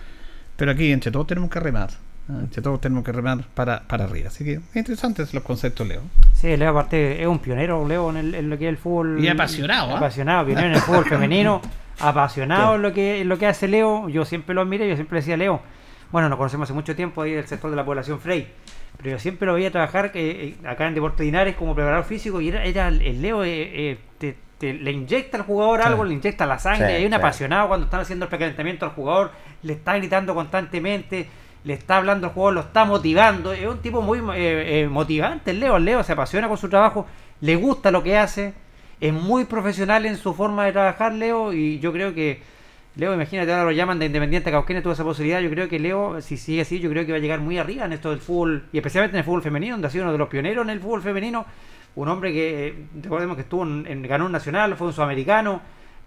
pero 0.56 0.70
aquí 0.72 0.92
entre 0.92 1.11
todos 1.11 1.26
tenemos 1.26 1.50
que 1.50 1.58
remar. 1.61 1.90
¿Ah? 2.30 2.40
Entre 2.40 2.62
todos 2.62 2.80
tenemos 2.80 3.04
que 3.04 3.12
remar 3.12 3.44
para, 3.54 3.80
para 3.86 4.04
arriba. 4.04 4.28
Así 4.28 4.44
que 4.44 4.60
interesantes 4.74 5.34
los 5.34 5.42
conceptos, 5.42 5.86
Leo. 5.86 6.02
Sí, 6.32 6.56
Leo 6.56 6.70
aparte 6.70 7.20
es 7.20 7.26
un 7.28 7.38
pionero, 7.38 7.86
Leo, 7.86 8.10
en, 8.10 8.16
el- 8.16 8.34
en 8.34 8.50
lo 8.50 8.56
que 8.58 8.64
es 8.66 8.70
el 8.70 8.76
fútbol. 8.78 9.22
Y 9.22 9.28
apasionado, 9.28 9.92
¿ah? 9.92 9.96
Apasionado, 9.98 10.46
pionero 10.46 10.68
en 10.68 10.74
el 10.74 10.80
fútbol 10.80 11.04
femenino, 11.08 11.60
apasionado 11.98 12.76
en 12.76 12.82
lo 12.82 12.92
que, 12.92 13.20
en 13.20 13.28
lo 13.28 13.38
que 13.38 13.46
hace 13.46 13.68
Leo. 13.68 14.08
Yo 14.08 14.24
siempre 14.24 14.54
lo 14.54 14.62
admiré, 14.62 14.88
yo 14.88 14.94
siempre 14.96 15.18
decía 15.18 15.36
Leo. 15.36 15.60
Bueno, 16.12 16.28
nos 16.28 16.38
conocemos 16.38 16.66
hace 16.66 16.72
mucho 16.74 16.96
tiempo 16.96 17.22
ahí 17.22 17.32
del 17.32 17.46
sector 17.46 17.70
de 17.70 17.76
la 17.76 17.84
población 17.84 18.18
Frey. 18.20 18.48
Pero 18.96 19.10
yo 19.10 19.18
siempre 19.18 19.46
lo 19.46 19.54
veía 19.54 19.70
trabajar 19.70 20.06
eh, 20.14 20.56
eh, 20.62 20.66
acá 20.68 20.86
en 20.88 20.94
Deportes 20.94 21.24
Linares 21.24 21.54
como 21.56 21.74
preparador 21.74 22.04
físico 22.04 22.40
y 22.40 22.48
era, 22.48 22.64
era 22.64 22.88
el 22.88 23.22
Leo, 23.22 23.44
eh, 23.44 23.90
eh, 23.92 23.98
te, 24.18 24.36
te- 24.58 24.74
le 24.74 24.90
inyecta 24.90 25.38
al 25.38 25.44
jugador 25.44 25.80
Sí. 25.80 25.86
algo, 25.86 26.04
le 26.04 26.14
inyecta 26.14 26.44
la 26.46 26.58
sangre. 26.58 26.88
Sí, 26.88 26.92
hay 26.94 27.04
un 27.04 27.10
sí. 27.12 27.16
apasionado 27.16 27.68
cuando 27.68 27.84
están 27.84 28.00
haciendo 28.00 28.24
el 28.24 28.28
precalentamiento 28.28 28.84
al 28.84 28.90
jugador, 28.92 29.30
le 29.62 29.72
está 29.74 29.96
gritando 29.96 30.34
constantemente, 30.34 31.28
le 31.64 31.74
está 31.74 31.98
hablando 31.98 32.26
al 32.28 32.32
jugador, 32.32 32.54
lo 32.54 32.61
está 32.61 32.84
motivando. 32.84 33.52
Es 33.52 33.66
un 33.66 33.78
tipo 33.78 34.00
muy 34.02 34.18
eh, 34.18 34.82
eh, 34.82 34.88
motivante, 34.88 35.52
Leo. 35.52 35.78
Leo 35.78 36.02
se 36.02 36.12
apasiona 36.12 36.48
con 36.48 36.56
su 36.56 36.68
trabajo, 36.68 37.06
le 37.40 37.56
gusta 37.56 37.90
lo 37.90 38.02
que 38.02 38.16
hace, 38.16 38.54
es 39.00 39.12
muy 39.12 39.44
profesional 39.44 40.06
en 40.06 40.16
su 40.16 40.34
forma 40.34 40.64
de 40.66 40.72
trabajar, 40.72 41.12
Leo. 41.12 41.52
Y 41.52 41.78
yo 41.80 41.92
creo 41.92 42.14
que, 42.14 42.42
Leo, 42.96 43.14
imagínate, 43.14 43.52
ahora 43.52 43.64
lo 43.64 43.72
llaman 43.72 43.98
de 43.98 44.06
Independiente 44.06 44.50
Cauquenes, 44.50 44.82
tuvo 44.82 44.92
esa 44.94 45.04
posibilidad. 45.04 45.40
Yo 45.40 45.50
creo 45.50 45.68
que 45.68 45.78
Leo, 45.78 46.20
si 46.20 46.36
sigue 46.36 46.62
así, 46.62 46.80
yo 46.80 46.90
creo 46.90 47.04
que 47.06 47.12
va 47.12 47.18
a 47.18 47.20
llegar 47.20 47.40
muy 47.40 47.58
arriba 47.58 47.84
en 47.84 47.92
esto 47.92 48.11
del 48.11 48.20
fútbol, 48.20 48.64
y 48.72 48.78
especialmente 48.78 49.16
en 49.16 49.20
el 49.20 49.24
fútbol 49.24 49.42
femenino, 49.42 49.74
donde 49.74 49.88
ha 49.88 49.90
sido 49.90 50.04
uno 50.04 50.12
de 50.12 50.18
los 50.18 50.28
pioneros 50.28 50.64
en 50.64 50.70
el 50.70 50.80
fútbol 50.80 51.02
femenino. 51.02 51.46
Un 51.96 52.08
hombre 52.08 52.32
que, 52.32 52.68
eh, 52.68 52.74
recordemos 53.02 53.36
que 53.36 53.42
estuvo 53.42 53.64
en- 53.64 54.02
ganó 54.02 54.26
un 54.26 54.32
nacional, 54.32 54.76
fue 54.76 54.86
un 54.86 54.92
sudamericano. 54.92 55.61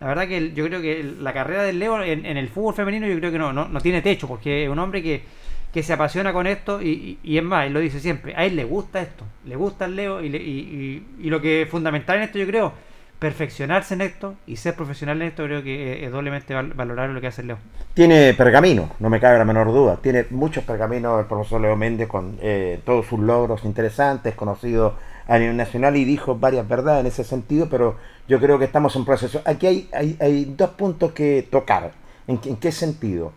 La 0.03 0.09
verdad 0.09 0.27
que 0.27 0.51
yo 0.51 0.65
creo 0.65 0.81
que 0.81 1.01
la 1.21 1.31
carrera 1.31 1.63
del 1.63 1.79
Leo 1.79 2.03
en, 2.03 2.25
el 2.25 2.49
fútbol 2.49 2.73
femenino 2.73 3.07
yo 3.07 3.17
creo 3.19 3.31
que 3.31 3.37
no, 3.39 3.53
no, 3.53 3.69
no 3.69 3.79
tiene 3.79 4.01
techo, 4.01 4.27
porque 4.27 4.65
es 4.65 4.69
un 4.69 4.77
hombre 4.77 5.01
que, 5.01 5.23
que 5.71 5.81
se 5.81 5.93
apasiona 5.93 6.33
con 6.33 6.45
esto 6.45 6.81
y, 6.81 7.17
y- 7.23 7.37
es 7.37 7.43
más, 7.43 7.67
él 7.67 7.73
lo 7.73 7.79
dice 7.79 8.01
siempre, 8.01 8.35
a 8.35 8.43
él 8.43 8.57
le 8.57 8.65
gusta 8.65 8.99
esto, 9.01 9.23
le 9.45 9.55
gusta 9.55 9.85
el 9.85 9.95
Leo 9.95 10.21
y, 10.21 10.27
le- 10.27 10.39
y, 10.43 11.29
lo 11.29 11.39
que 11.39 11.61
es 11.61 11.69
fundamental 11.69 12.17
en 12.17 12.23
esto 12.23 12.37
yo 12.37 12.45
creo, 12.45 12.73
perfeccionarse 13.17 13.93
en 13.93 14.01
esto 14.01 14.35
y 14.45 14.57
ser 14.57 14.75
profesional 14.75 15.21
en 15.21 15.29
esto 15.29 15.45
creo 15.45 15.63
que 15.63 16.03
es, 16.05 16.11
doblemente 16.11 16.53
val- 16.53 16.73
valorar 16.73 17.09
lo 17.09 17.21
que 17.21 17.27
hace 17.27 17.39
el 17.41 17.47
Leo. 17.47 17.57
Tiene 17.93 18.33
pergamino, 18.33 18.89
no 18.99 19.09
me 19.09 19.21
cabe 19.21 19.37
la 19.37 19.45
menor 19.45 19.67
duda. 19.67 19.99
Tiene 20.01 20.25
muchos 20.31 20.65
pergaminos 20.65 21.21
el 21.21 21.27
profesor 21.27 21.61
Leo 21.61 21.77
Méndez 21.77 22.09
con 22.09 22.37
eh, 22.41 22.81
todos 22.85 23.05
sus 23.05 23.19
logros 23.21 23.63
interesantes, 23.63 24.35
conocido 24.35 24.95
a 25.29 25.37
nivel 25.39 25.55
nacional 25.55 25.95
y 25.95 26.03
dijo 26.03 26.35
varias 26.35 26.67
verdades 26.67 26.99
en 27.01 27.07
ese 27.07 27.23
sentido, 27.23 27.69
pero 27.69 27.95
yo 28.27 28.39
creo 28.39 28.57
que 28.59 28.65
estamos 28.65 28.95
en 28.95 29.05
proceso. 29.05 29.41
Aquí 29.45 29.67
hay, 29.67 29.89
hay, 29.93 30.17
hay 30.19 30.45
dos 30.45 30.71
puntos 30.71 31.11
que 31.13 31.47
tocar. 31.49 31.91
¿En, 32.27 32.37
qué- 32.37 32.49
en 32.49 32.57
qué 32.57 32.71
sentido? 32.71 33.33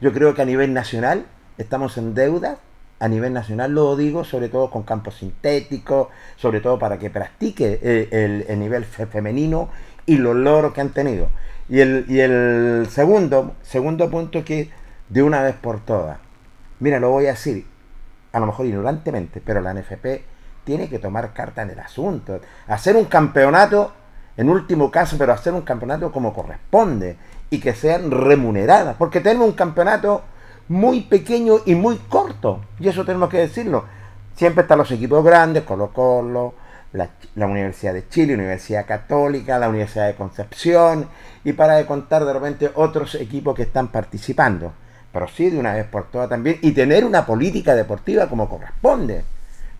Yo 0.00 0.12
creo 0.12 0.34
que 0.34 0.42
a 0.42 0.46
nivel 0.46 0.72
nacional 0.72 1.26
estamos 1.58 1.98
en 1.98 2.14
deuda. 2.14 2.58
A 2.98 3.08
nivel 3.08 3.32
nacional 3.32 3.72
lo 3.72 3.96
digo, 3.96 4.24
sobre 4.24 4.48
todo 4.50 4.70
con 4.70 4.82
campos 4.82 5.16
sintéticos, 5.16 6.08
sobre 6.36 6.60
todo 6.60 6.78
para 6.78 6.98
que 6.98 7.08
practique 7.10 7.78
eh, 7.82 8.08
el, 8.10 8.44
el 8.48 8.58
nivel 8.60 8.84
fe- 8.84 9.06
femenino 9.06 9.70
y 10.06 10.16
los 10.18 10.36
logros 10.36 10.72
que 10.74 10.82
han 10.82 10.90
tenido. 10.90 11.28
Y 11.68 11.80
el, 11.80 12.04
y 12.08 12.20
el 12.20 12.86
segundo, 12.90 13.54
segundo 13.62 14.10
punto 14.10 14.44
que 14.44 14.70
de 15.08 15.22
una 15.22 15.40
vez 15.42 15.54
por 15.54 15.80
todas, 15.80 16.18
mira, 16.78 17.00
lo 17.00 17.10
voy 17.10 17.26
a 17.26 17.30
decir, 17.30 17.64
a 18.32 18.38
lo 18.40 18.46
mejor 18.46 18.66
ignorantemente, 18.66 19.40
pero 19.44 19.60
la 19.62 19.72
NFP 19.72 20.22
tiene 20.64 20.88
que 20.88 20.98
tomar 20.98 21.32
carta 21.32 21.62
en 21.62 21.70
el 21.70 21.78
asunto. 21.80 22.40
Hacer 22.66 22.96
un 22.96 23.06
campeonato, 23.06 23.92
en 24.40 24.48
último 24.48 24.90
caso, 24.90 25.16
pero 25.18 25.34
hacer 25.34 25.52
un 25.52 25.60
campeonato 25.60 26.10
como 26.10 26.32
corresponde 26.32 27.18
y 27.50 27.60
que 27.60 27.74
sean 27.74 28.10
remuneradas, 28.10 28.96
porque 28.96 29.20
tenemos 29.20 29.46
un 29.46 29.54
campeonato 29.54 30.22
muy 30.68 31.02
pequeño 31.02 31.56
y 31.66 31.74
muy 31.74 31.98
corto, 32.08 32.62
y 32.78 32.88
eso 32.88 33.04
tenemos 33.04 33.28
que 33.28 33.36
decirlo. 33.36 33.84
Siempre 34.34 34.62
están 34.62 34.78
los 34.78 34.90
equipos 34.92 35.22
grandes, 35.22 35.64
Colo 35.64 35.92
Colo, 35.92 36.54
la, 36.94 37.10
Universidad 37.36 37.92
de 37.92 38.08
Chile, 38.08 38.32
Universidad 38.32 38.86
Católica, 38.86 39.58
la 39.58 39.68
Universidad 39.68 40.06
de 40.06 40.14
Concepción, 40.14 41.10
y 41.44 41.52
para 41.52 41.74
de 41.74 41.84
contar 41.84 42.24
de 42.24 42.32
repente 42.32 42.70
otros 42.74 43.16
equipos 43.16 43.54
que 43.54 43.64
están 43.64 43.88
participando. 43.88 44.72
Pero 45.12 45.28
sí, 45.28 45.50
de 45.50 45.58
una 45.58 45.74
vez 45.74 45.84
por 45.84 46.10
todas 46.10 46.30
también, 46.30 46.58
y 46.62 46.72
tener 46.72 47.04
una 47.04 47.26
política 47.26 47.74
deportiva 47.74 48.26
como 48.26 48.48
corresponde. 48.48 49.22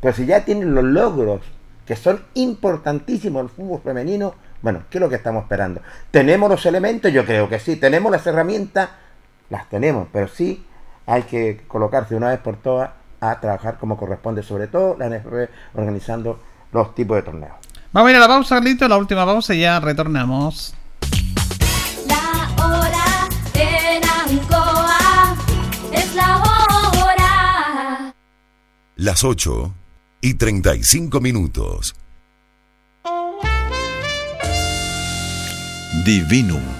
Pero 0.02 0.14
si 0.14 0.26
ya 0.26 0.44
tienen 0.44 0.74
los 0.74 0.84
logros 0.84 1.40
que 1.87 1.97
son 1.97 2.24
importantísimos 2.35 3.43
el 3.43 3.49
fútbol 3.49 3.81
femenino, 3.83 4.35
bueno, 4.62 4.83
¿qué 4.91 4.99
es 4.99 5.03
lo 5.03 5.09
que 5.09 5.16
estamos 5.16 5.45
esperando? 5.45 5.81
¿Tenemos 6.11 6.51
los 6.51 6.64
elementos? 6.66 7.12
Yo 7.12 7.24
creo 7.24 7.49
que 7.49 7.59
sí. 7.59 7.76
¿Tenemos 7.76 8.12
las 8.12 8.26
herramientas? 8.26 8.91
Las 9.49 9.68
tenemos, 9.68 10.09
pero 10.12 10.28
sí 10.28 10.64
hay 11.07 11.22
que 11.22 11.64
colocarse 11.66 12.11
de 12.11 12.18
una 12.18 12.28
vez 12.28 12.39
por 12.41 12.57
todas 12.57 12.91
a 13.20 13.41
trabajar 13.41 13.78
como 13.78 13.97
corresponde, 13.97 14.43
sobre 14.43 14.68
todo 14.68 14.97
la 14.99 15.09
NFP 15.09 15.51
organizando 15.74 16.41
los 16.72 16.95
tipos 16.95 17.16
de 17.16 17.22
torneos. 17.22 17.55
Vamos 17.93 18.09
a 18.09 18.11
ir 18.11 18.16
a 18.16 18.20
la 18.20 18.28
pausa, 18.28 18.57
Carlito, 18.57 18.87
la 18.87 18.97
última 18.97 19.26
pausa 19.26 19.55
y 19.55 19.61
ya 19.61 19.81
retornamos. 19.81 20.74
La 22.07 22.64
hora 22.64 23.28
en 23.55 24.03
Ancoa 24.05 25.37
es 25.93 26.14
la 26.14 26.37
hora. 26.39 28.14
Las 28.97 29.24
8 29.24 29.74
y 30.21 30.35
35 30.35 31.21
minutos. 31.21 31.95
Divinum 36.05 36.80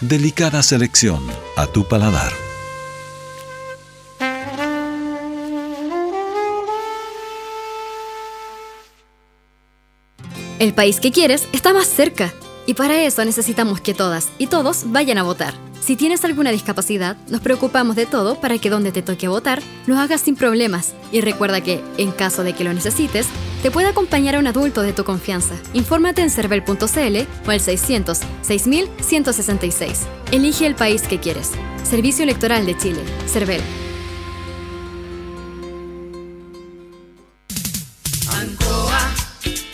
Delicada 0.00 0.62
selección 0.62 1.22
a 1.56 1.66
tu 1.66 1.86
paladar. 1.86 2.32
El 10.58 10.72
país 10.72 11.00
que 11.00 11.12
quieres 11.12 11.46
está 11.52 11.74
más 11.74 11.86
cerca. 11.86 12.32
Y 12.64 12.72
para 12.72 13.02
eso 13.02 13.22
necesitamos 13.26 13.82
que 13.82 13.92
todas 13.92 14.30
y 14.38 14.46
todos 14.46 14.84
vayan 14.86 15.18
a 15.18 15.22
votar. 15.22 15.69
Si 15.90 15.96
tienes 15.96 16.24
alguna 16.24 16.52
discapacidad, 16.52 17.16
nos 17.30 17.40
preocupamos 17.40 17.96
de 17.96 18.06
todo 18.06 18.40
para 18.40 18.58
que 18.58 18.70
donde 18.70 18.92
te 18.92 19.02
toque 19.02 19.26
votar, 19.26 19.60
lo 19.88 19.98
hagas 19.98 20.20
sin 20.20 20.36
problemas. 20.36 20.94
Y 21.10 21.20
recuerda 21.20 21.62
que, 21.62 21.82
en 21.98 22.12
caso 22.12 22.44
de 22.44 22.52
que 22.52 22.62
lo 22.62 22.72
necesites, 22.72 23.26
te 23.60 23.72
puede 23.72 23.88
acompañar 23.88 24.36
a 24.36 24.38
un 24.38 24.46
adulto 24.46 24.82
de 24.82 24.92
tu 24.92 25.02
confianza. 25.02 25.56
Infórmate 25.74 26.22
en 26.22 26.30
cervel.cl 26.30 26.76
o 27.44 27.50
al 27.50 27.58
600 27.58 28.20
6166. 28.42 30.06
Elige 30.30 30.64
el 30.64 30.76
país 30.76 31.02
que 31.02 31.18
quieres. 31.18 31.50
Servicio 31.82 32.22
Electoral 32.22 32.66
de 32.66 32.78
Chile. 32.78 33.02
Cervel. 33.26 33.60
Ancoa, 38.30 39.12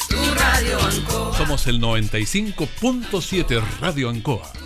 tu 0.09 0.17
radio 0.35 0.81
Ancoa. 0.81 1.37
Somos 1.37 1.67
el 1.67 1.79
95.7 1.79 3.63
Radio 3.83 4.09
Ancoa. 4.09 4.66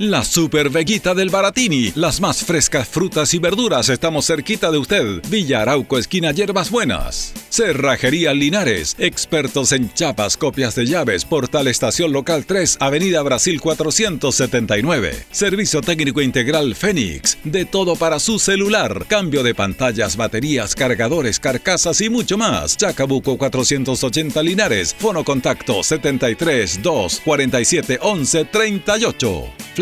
La 0.00 0.24
Super 0.24 0.70
Veguita 0.70 1.14
del 1.14 1.30
Baratini, 1.30 1.92
las 1.94 2.20
más 2.20 2.42
frescas 2.42 2.88
frutas 2.88 3.32
y 3.32 3.38
verduras, 3.38 3.88
estamos 3.88 4.26
cerquita 4.26 4.72
de 4.72 4.78
usted. 4.78 5.22
Villa 5.28 5.62
Arauco, 5.62 5.98
esquina 5.98 6.32
Hierbas 6.32 6.68
Buenas. 6.68 7.32
Cerrajería 7.48 8.34
Linares, 8.34 8.96
Expertos 8.98 9.70
en 9.70 9.94
chapas, 9.94 10.36
copias 10.36 10.74
de 10.74 10.86
llaves, 10.86 11.24
Portal 11.24 11.68
Estación 11.68 12.12
Local 12.12 12.44
3, 12.44 12.78
Avenida 12.80 13.22
Brasil 13.22 13.60
479. 13.60 15.14
Servicio 15.30 15.80
técnico 15.80 16.20
integral 16.20 16.74
Fénix. 16.74 17.38
De 17.44 17.64
todo 17.64 17.94
para 17.94 18.18
su 18.18 18.40
celular. 18.40 19.06
Cambio 19.06 19.44
de 19.44 19.54
pantallas, 19.54 20.16
baterías, 20.16 20.74
cargadores, 20.74 21.38
carcasas 21.38 22.00
y 22.00 22.10
mucho 22.10 22.36
más. 22.36 22.76
Chacabuco 22.76 23.38
480 23.38 24.42
Linares. 24.42 24.92
Fono 24.98 25.22
contacto 25.22 25.84
73 25.84 26.82
2 26.82 27.20
47 27.24 28.00
11 28.02 28.44
38. 28.46 29.44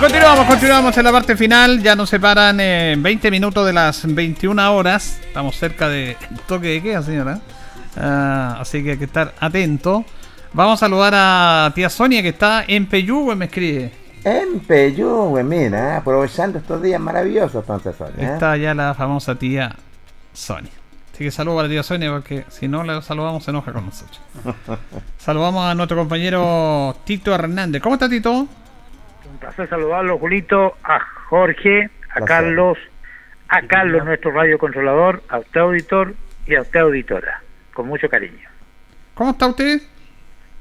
Continuamos, 0.00 0.46
continuamos 0.46 0.96
en 0.96 1.04
la 1.04 1.10
parte 1.10 1.36
final. 1.36 1.82
Ya 1.82 1.96
nos 1.96 2.08
separan 2.08 2.60
eh, 2.60 2.94
20 2.96 3.32
minutos 3.32 3.66
de 3.66 3.72
las 3.72 4.06
21 4.06 4.72
horas. 4.72 5.18
Estamos 5.26 5.56
cerca 5.56 5.88
de 5.88 6.16
toque 6.46 6.68
de 6.68 6.82
queda, 6.82 7.02
señora. 7.02 7.40
Ah, 7.96 8.58
así 8.60 8.84
que 8.84 8.92
hay 8.92 8.98
que 8.98 9.06
estar 9.06 9.34
atento. 9.40 10.04
Vamos 10.52 10.74
a 10.74 10.86
saludar 10.86 11.14
a 11.16 11.72
tía 11.74 11.90
Sonia 11.90 12.22
que 12.22 12.28
está 12.28 12.64
en 12.68 12.86
Peyúgue, 12.86 13.34
me 13.34 13.46
escribe. 13.46 13.92
En 14.22 14.60
Peyúgue, 14.60 15.42
mira, 15.42 15.96
aprovechando 15.96 16.58
estos 16.58 16.80
días 16.80 17.00
maravillosos, 17.00 17.56
entonces, 17.56 17.96
Sonia. 17.96 18.30
¿eh? 18.30 18.34
Está 18.34 18.56
ya 18.56 18.74
la 18.74 18.94
famosa 18.94 19.34
tía 19.34 19.74
Sonia. 20.32 20.70
Así 21.12 21.24
que 21.24 21.30
saludo 21.32 21.58
a 21.58 21.62
la 21.64 21.68
tía 21.68 21.82
Sonia 21.82 22.12
porque 22.12 22.44
si 22.50 22.68
no 22.68 22.84
la 22.84 23.02
saludamos 23.02 23.42
se 23.42 23.50
enoja 23.50 23.72
con 23.72 23.86
nosotros. 23.86 24.20
Saludamos 25.18 25.64
a 25.64 25.74
nuestro 25.74 25.96
compañero 25.96 26.96
Tito 27.04 27.34
Hernández. 27.34 27.82
¿Cómo 27.82 27.96
está 27.96 28.08
Tito? 28.08 28.46
Un 29.38 29.42
placer 29.42 29.68
saludarlo, 29.68 30.18
Julito, 30.18 30.76
a 30.82 30.98
Jorge, 31.28 31.84
a 32.10 32.14
Placer. 32.14 32.26
Carlos, 32.26 32.78
a 33.48 33.62
Carlos, 33.62 34.04
nuestro 34.04 34.32
radiocontrolador, 34.32 35.22
a 35.28 35.38
usted 35.38 35.60
auditor 35.60 36.14
y 36.44 36.56
a 36.56 36.62
usted 36.62 36.80
auditora, 36.80 37.40
con 37.72 37.86
mucho 37.86 38.08
cariño. 38.08 38.48
¿Cómo 39.14 39.30
está 39.30 39.46
usted? 39.46 39.80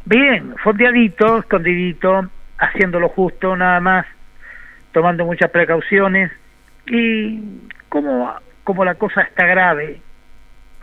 Bien, 0.06 0.54
fondeadito, 0.64 1.40
escondidito, 1.40 2.30
haciendo 2.60 3.00
lo 3.00 3.10
justo 3.10 3.56
nada 3.58 3.80
más, 3.80 4.06
tomando 4.92 5.26
muchas 5.26 5.50
precauciones 5.50 6.32
y 6.86 7.42
como, 7.90 8.32
como 8.64 8.86
la 8.86 8.94
cosa 8.94 9.22
está 9.22 9.48
grave, 9.48 10.00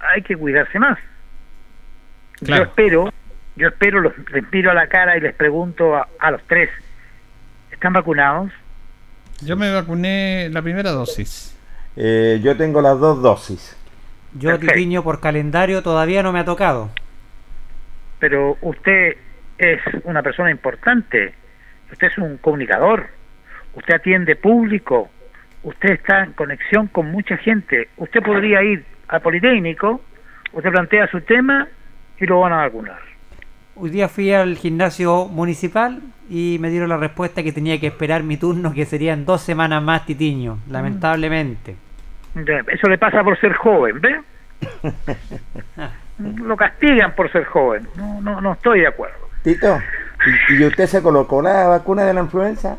hay 0.01 0.23
que 0.23 0.37
cuidarse 0.37 0.81
más. 0.81 0.99
Claro. 2.41 2.65
Yo 2.65 2.69
espero, 2.71 3.13
yo 3.55 3.69
espero, 3.69 4.01
los, 4.01 4.15
les 4.33 4.51
miro 4.51 4.73
a 4.73 4.75
la 4.75 4.89
cara 4.89 5.17
y 5.17 5.21
les 5.21 5.35
pregunto 5.37 5.95
a, 5.95 6.09
a 6.19 6.33
los 6.33 6.43
tres, 6.49 6.71
¿están 7.85 7.93
vacunados? 7.93 8.51
Yo 9.43 9.59
me 9.59 9.71
vacuné 9.71 10.49
la 10.51 10.63
primera 10.63 10.91
dosis. 10.91 11.55
Eh, 11.97 12.41
yo 12.43 12.57
tengo 12.57 12.81
las 12.81 12.99
dos 12.99 13.21
dosis. 13.21 13.77
Yo, 14.33 14.49
Perfecto. 14.53 14.73
Titiño, 14.73 15.05
por 15.05 15.21
calendario 15.21 15.83
todavía 15.83 16.23
no 16.23 16.33
me 16.33 16.39
ha 16.39 16.47
tocado. 16.47 16.89
pero 18.19 18.57
usted 18.63 19.19
es 19.59 19.81
una 20.05 20.23
persona 20.23 20.51
importante, 20.51 21.35
usted 21.93 22.07
es 22.07 22.17
un 22.17 22.39
comunicador, 22.39 23.09
usted 23.75 23.97
atiende 23.97 24.35
público, 24.35 25.11
usted 25.63 25.91
está 25.91 26.25
en 26.25 26.33
conexión 26.33 26.87
con 26.87 27.11
mucha 27.11 27.37
gente, 27.37 27.89
usted 27.99 28.23
podría 28.23 28.63
ir 28.63 28.83
al 29.09 29.21
Politécnico, 29.21 30.01
usted 30.55 30.71
plantea 30.71 31.07
su 31.09 31.21
tema 31.21 31.69
y 32.19 32.25
lo 32.25 32.41
van 32.41 32.55
a 32.55 32.57
vacunar. 32.57 33.14
Hoy 33.77 33.91
día 33.91 34.09
fui 34.09 34.33
al 34.33 34.57
gimnasio 34.57 35.27
municipal 35.27 36.01
y 36.31 36.59
me 36.61 36.71
dieron 36.71 36.89
la 36.89 36.97
respuesta 36.97 37.43
que 37.43 37.53
tenía 37.53 37.81
que 37.81 37.89
esperar 37.89 38.23
mi 38.23 38.37
turno, 38.37 38.73
que 38.73 38.85
serían 38.87 39.25
dos 39.25 39.43
semanas 39.43 39.83
más, 39.83 40.07
Titiño, 40.07 40.59
lamentablemente. 40.71 41.75
Eso 42.69 42.89
le 42.89 42.99
pasa 42.99 43.25
por 43.25 43.39
ser 43.41 43.53
joven, 43.55 44.01
¿ve? 44.01 44.21
Lo 46.19 46.57
castigan 46.57 47.15
por 47.17 47.31
ser 47.33 47.45
joven, 47.45 47.89
no, 47.97 48.21
no, 48.21 48.41
no 48.41 48.53
estoy 48.53 48.81
de 48.81 48.87
acuerdo. 48.87 49.29
Tito, 49.43 49.79
¿y, 50.51 50.63
y 50.63 50.65
usted 50.67 50.87
se 50.87 51.03
colocó 51.03 51.43
la 51.43 51.67
vacuna 51.67 52.05
de 52.05 52.15
la 52.15 52.21
influenza? 52.21 52.79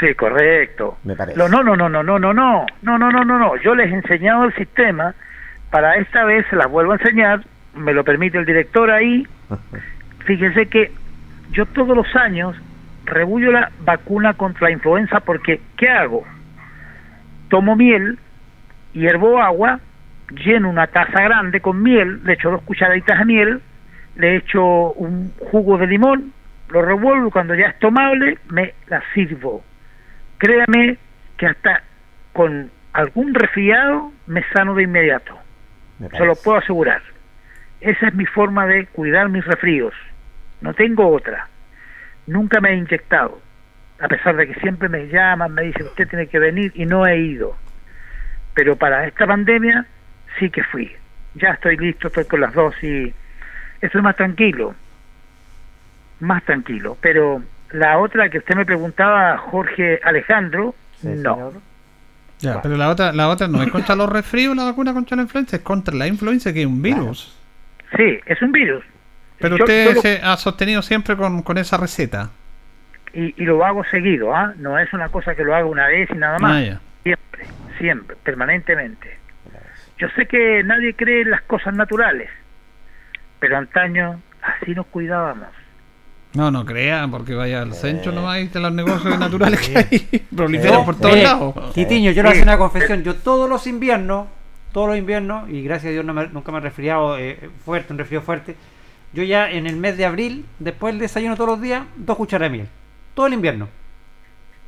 Sí, 0.00 0.14
correcto. 0.14 0.96
Me 1.04 1.14
parece. 1.14 1.38
No, 1.38 1.46
no, 1.48 1.62
no, 1.62 1.76
no, 1.76 1.88
no, 1.90 2.02
no, 2.02 2.18
no, 2.18 2.32
no, 2.32 2.66
no, 2.82 2.98
no, 2.98 3.24
no, 3.24 3.38
no. 3.38 3.56
Yo 3.56 3.74
les 3.74 3.90
he 3.92 3.94
enseñado 3.94 4.44
el 4.44 4.54
sistema. 4.54 5.14
Para 5.70 5.96
esta 5.96 6.24
vez 6.24 6.46
se 6.48 6.56
las 6.56 6.70
vuelvo 6.70 6.92
a 6.92 6.96
enseñar. 6.96 7.44
Me 7.74 7.92
lo 7.92 8.02
permite 8.02 8.38
el 8.38 8.46
director 8.46 8.90
ahí. 8.90 9.26
Fíjense 10.24 10.66
que 10.66 10.92
yo 11.52 11.66
todos 11.66 11.96
los 11.96 12.14
años 12.16 12.56
rebullo 13.04 13.50
la 13.50 13.70
vacuna 13.80 14.34
contra 14.34 14.68
la 14.68 14.72
influenza 14.72 15.20
porque 15.20 15.60
¿qué 15.76 15.88
hago? 15.88 16.24
Tomo 17.48 17.74
miel, 17.76 18.18
hiervo 18.92 19.40
agua, 19.40 19.80
lleno 20.30 20.70
una 20.70 20.86
taza 20.86 21.22
grande 21.22 21.60
con 21.60 21.82
miel, 21.82 22.22
le 22.24 22.34
echo 22.34 22.50
dos 22.50 22.62
cucharaditas 22.62 23.18
de 23.18 23.24
miel, 23.24 23.60
le 24.16 24.36
echo 24.36 24.92
un 24.92 25.32
jugo 25.50 25.78
de 25.78 25.86
limón, 25.86 26.32
lo 26.68 26.82
revuelvo 26.82 27.28
y 27.28 27.30
cuando 27.30 27.54
ya 27.54 27.66
es 27.66 27.78
tomable 27.78 28.38
me 28.48 28.74
la 28.88 29.02
sirvo. 29.14 29.64
Créame 30.38 30.98
que 31.36 31.46
hasta 31.46 31.82
con 32.32 32.70
algún 32.92 33.34
resfriado 33.34 34.12
me 34.26 34.42
sano 34.52 34.74
de 34.74 34.84
inmediato. 34.84 35.36
Me 35.98 36.08
Se 36.10 36.24
lo 36.24 36.34
puedo 36.36 36.58
asegurar. 36.58 37.02
Esa 37.80 38.08
es 38.08 38.14
mi 38.14 38.26
forma 38.26 38.66
de 38.66 38.86
cuidar 38.86 39.28
mis 39.28 39.44
resfríos. 39.44 39.94
No 40.60 40.74
tengo 40.74 41.08
otra. 41.08 41.48
Nunca 42.26 42.60
me 42.60 42.70
he 42.70 42.76
inyectado. 42.76 43.40
A 44.00 44.08
pesar 44.08 44.36
de 44.36 44.46
que 44.48 44.60
siempre 44.60 44.88
me 44.88 45.08
llaman, 45.08 45.52
me 45.52 45.62
dicen, 45.62 45.86
usted 45.86 46.08
tiene 46.08 46.26
que 46.26 46.38
venir 46.38 46.72
y 46.74 46.86
no 46.86 47.06
he 47.06 47.18
ido. 47.18 47.56
Pero 48.54 48.76
para 48.76 49.06
esta 49.06 49.26
pandemia 49.26 49.86
sí 50.38 50.50
que 50.50 50.62
fui. 50.64 50.90
Ya 51.34 51.50
estoy 51.50 51.76
listo, 51.76 52.08
estoy 52.08 52.24
con 52.24 52.40
las 52.40 52.52
dosis. 52.54 53.14
Estoy 53.80 54.02
más 54.02 54.16
tranquilo. 54.16 54.74
Más 56.20 56.42
tranquilo. 56.44 56.96
Pero 57.00 57.42
la 57.72 57.98
otra 57.98 58.28
que 58.28 58.38
usted 58.38 58.54
me 58.56 58.64
preguntaba, 58.66 59.36
Jorge 59.38 60.00
Alejandro, 60.02 60.74
Sí, 60.96 61.08
no. 61.08 61.34
señor. 61.34 61.52
Ya, 62.40 62.62
pero 62.62 62.76
la 62.76 62.88
otra, 62.88 63.12
la 63.12 63.28
otra 63.28 63.48
no 63.48 63.62
es 63.62 63.70
contra 63.70 63.94
los 63.94 64.08
resfríos 64.08 64.56
la 64.56 64.64
vacuna 64.64 64.94
contra 64.94 65.14
la 65.16 65.22
influenza, 65.24 65.56
es 65.56 65.62
contra 65.62 65.94
la 65.94 66.06
influenza 66.06 66.52
que 66.54 66.60
es 66.62 66.66
un 66.66 66.80
virus. 66.80 67.36
Sí, 67.96 68.18
es 68.24 68.40
un 68.40 68.50
virus. 68.52 68.82
Pero 69.40 69.56
Yo- 69.56 69.64
usted 69.64 69.84
yo 69.88 69.92
lo- 69.94 70.00
se 70.02 70.20
ha 70.22 70.36
sostenido 70.36 70.82
siempre 70.82 71.16
con, 71.16 71.42
con 71.42 71.58
esa 71.58 71.76
receta. 71.76 72.30
y, 73.12 73.34
y 73.42 73.44
lo 73.44 73.64
hago 73.64 73.82
seguido, 73.90 74.34
¿ah? 74.34 74.52
No 74.58 74.78
es 74.78 74.92
una 74.92 75.08
cosa 75.08 75.34
que 75.34 75.42
lo 75.42 75.54
hago 75.54 75.68
una 75.70 75.86
vez 75.88 76.08
y 76.10 76.14
nada 76.14 76.38
más. 76.38 76.52
Ah. 76.74 76.80
Siempre, 77.02 77.46
siempre, 77.78 78.16
permanentemente. 78.22 79.18
Yo 79.98 80.08
sé 80.16 80.26
que 80.26 80.62
nadie 80.64 80.94
cree 80.94 81.22
en 81.22 81.30
las 81.30 81.42
cosas 81.42 81.74
naturales, 81.74 82.28
pero 83.38 83.56
antaño 83.58 84.20
así 84.42 84.72
nos 84.74 84.86
cuidábamos. 84.86 85.48
No, 86.34 86.50
no 86.50 86.64
crea, 86.64 87.08
porque 87.10 87.34
vaya 87.34 87.60
al 87.62 87.74
centro 87.74 88.12
nomás 88.12 88.38
y 88.40 88.46
de 88.48 88.60
los 88.60 88.72
negocios 88.72 89.18
naturales 89.18 89.60
que 89.68 89.78
hay. 89.90 90.26
Proliferan 90.36 90.84
por 90.84 90.96
todos 90.96 91.10
Mire, 91.14 91.24
lados. 91.24 91.72
Titiño, 91.74 92.12
yo 92.12 92.22
le 92.22 92.28
hago 92.28 92.42
una 92.42 92.56
confesión. 92.58 93.02
Yo 93.02 93.16
todos 93.16 93.48
los 93.50 93.66
inviernos, 93.66 94.28
todos 94.72 94.88
los 94.90 94.96
inviernos, 94.96 95.50
y 95.50 95.62
gracias 95.64 95.90
a 95.90 95.92
Dios 95.92 96.04
no 96.04 96.14
me- 96.14 96.28
nunca 96.28 96.52
me 96.52 96.58
he 96.58 96.60
resfriado 96.60 97.18
eh, 97.18 97.50
fuerte, 97.64 97.92
un 97.92 97.98
resfriado 97.98 98.24
fuerte, 98.24 98.54
Yo 99.12 99.22
ya 99.24 99.50
en 99.50 99.66
el 99.66 99.76
mes 99.76 99.96
de 99.96 100.04
abril, 100.04 100.46
después 100.58 100.94
del 100.94 101.00
desayuno 101.00 101.36
todos 101.36 101.50
los 101.50 101.60
días, 101.60 101.84
dos 101.96 102.16
cucharadas 102.16 102.52
de 102.52 102.58
miel. 102.58 102.68
Todo 103.14 103.26
el 103.26 103.32
invierno. 103.32 103.68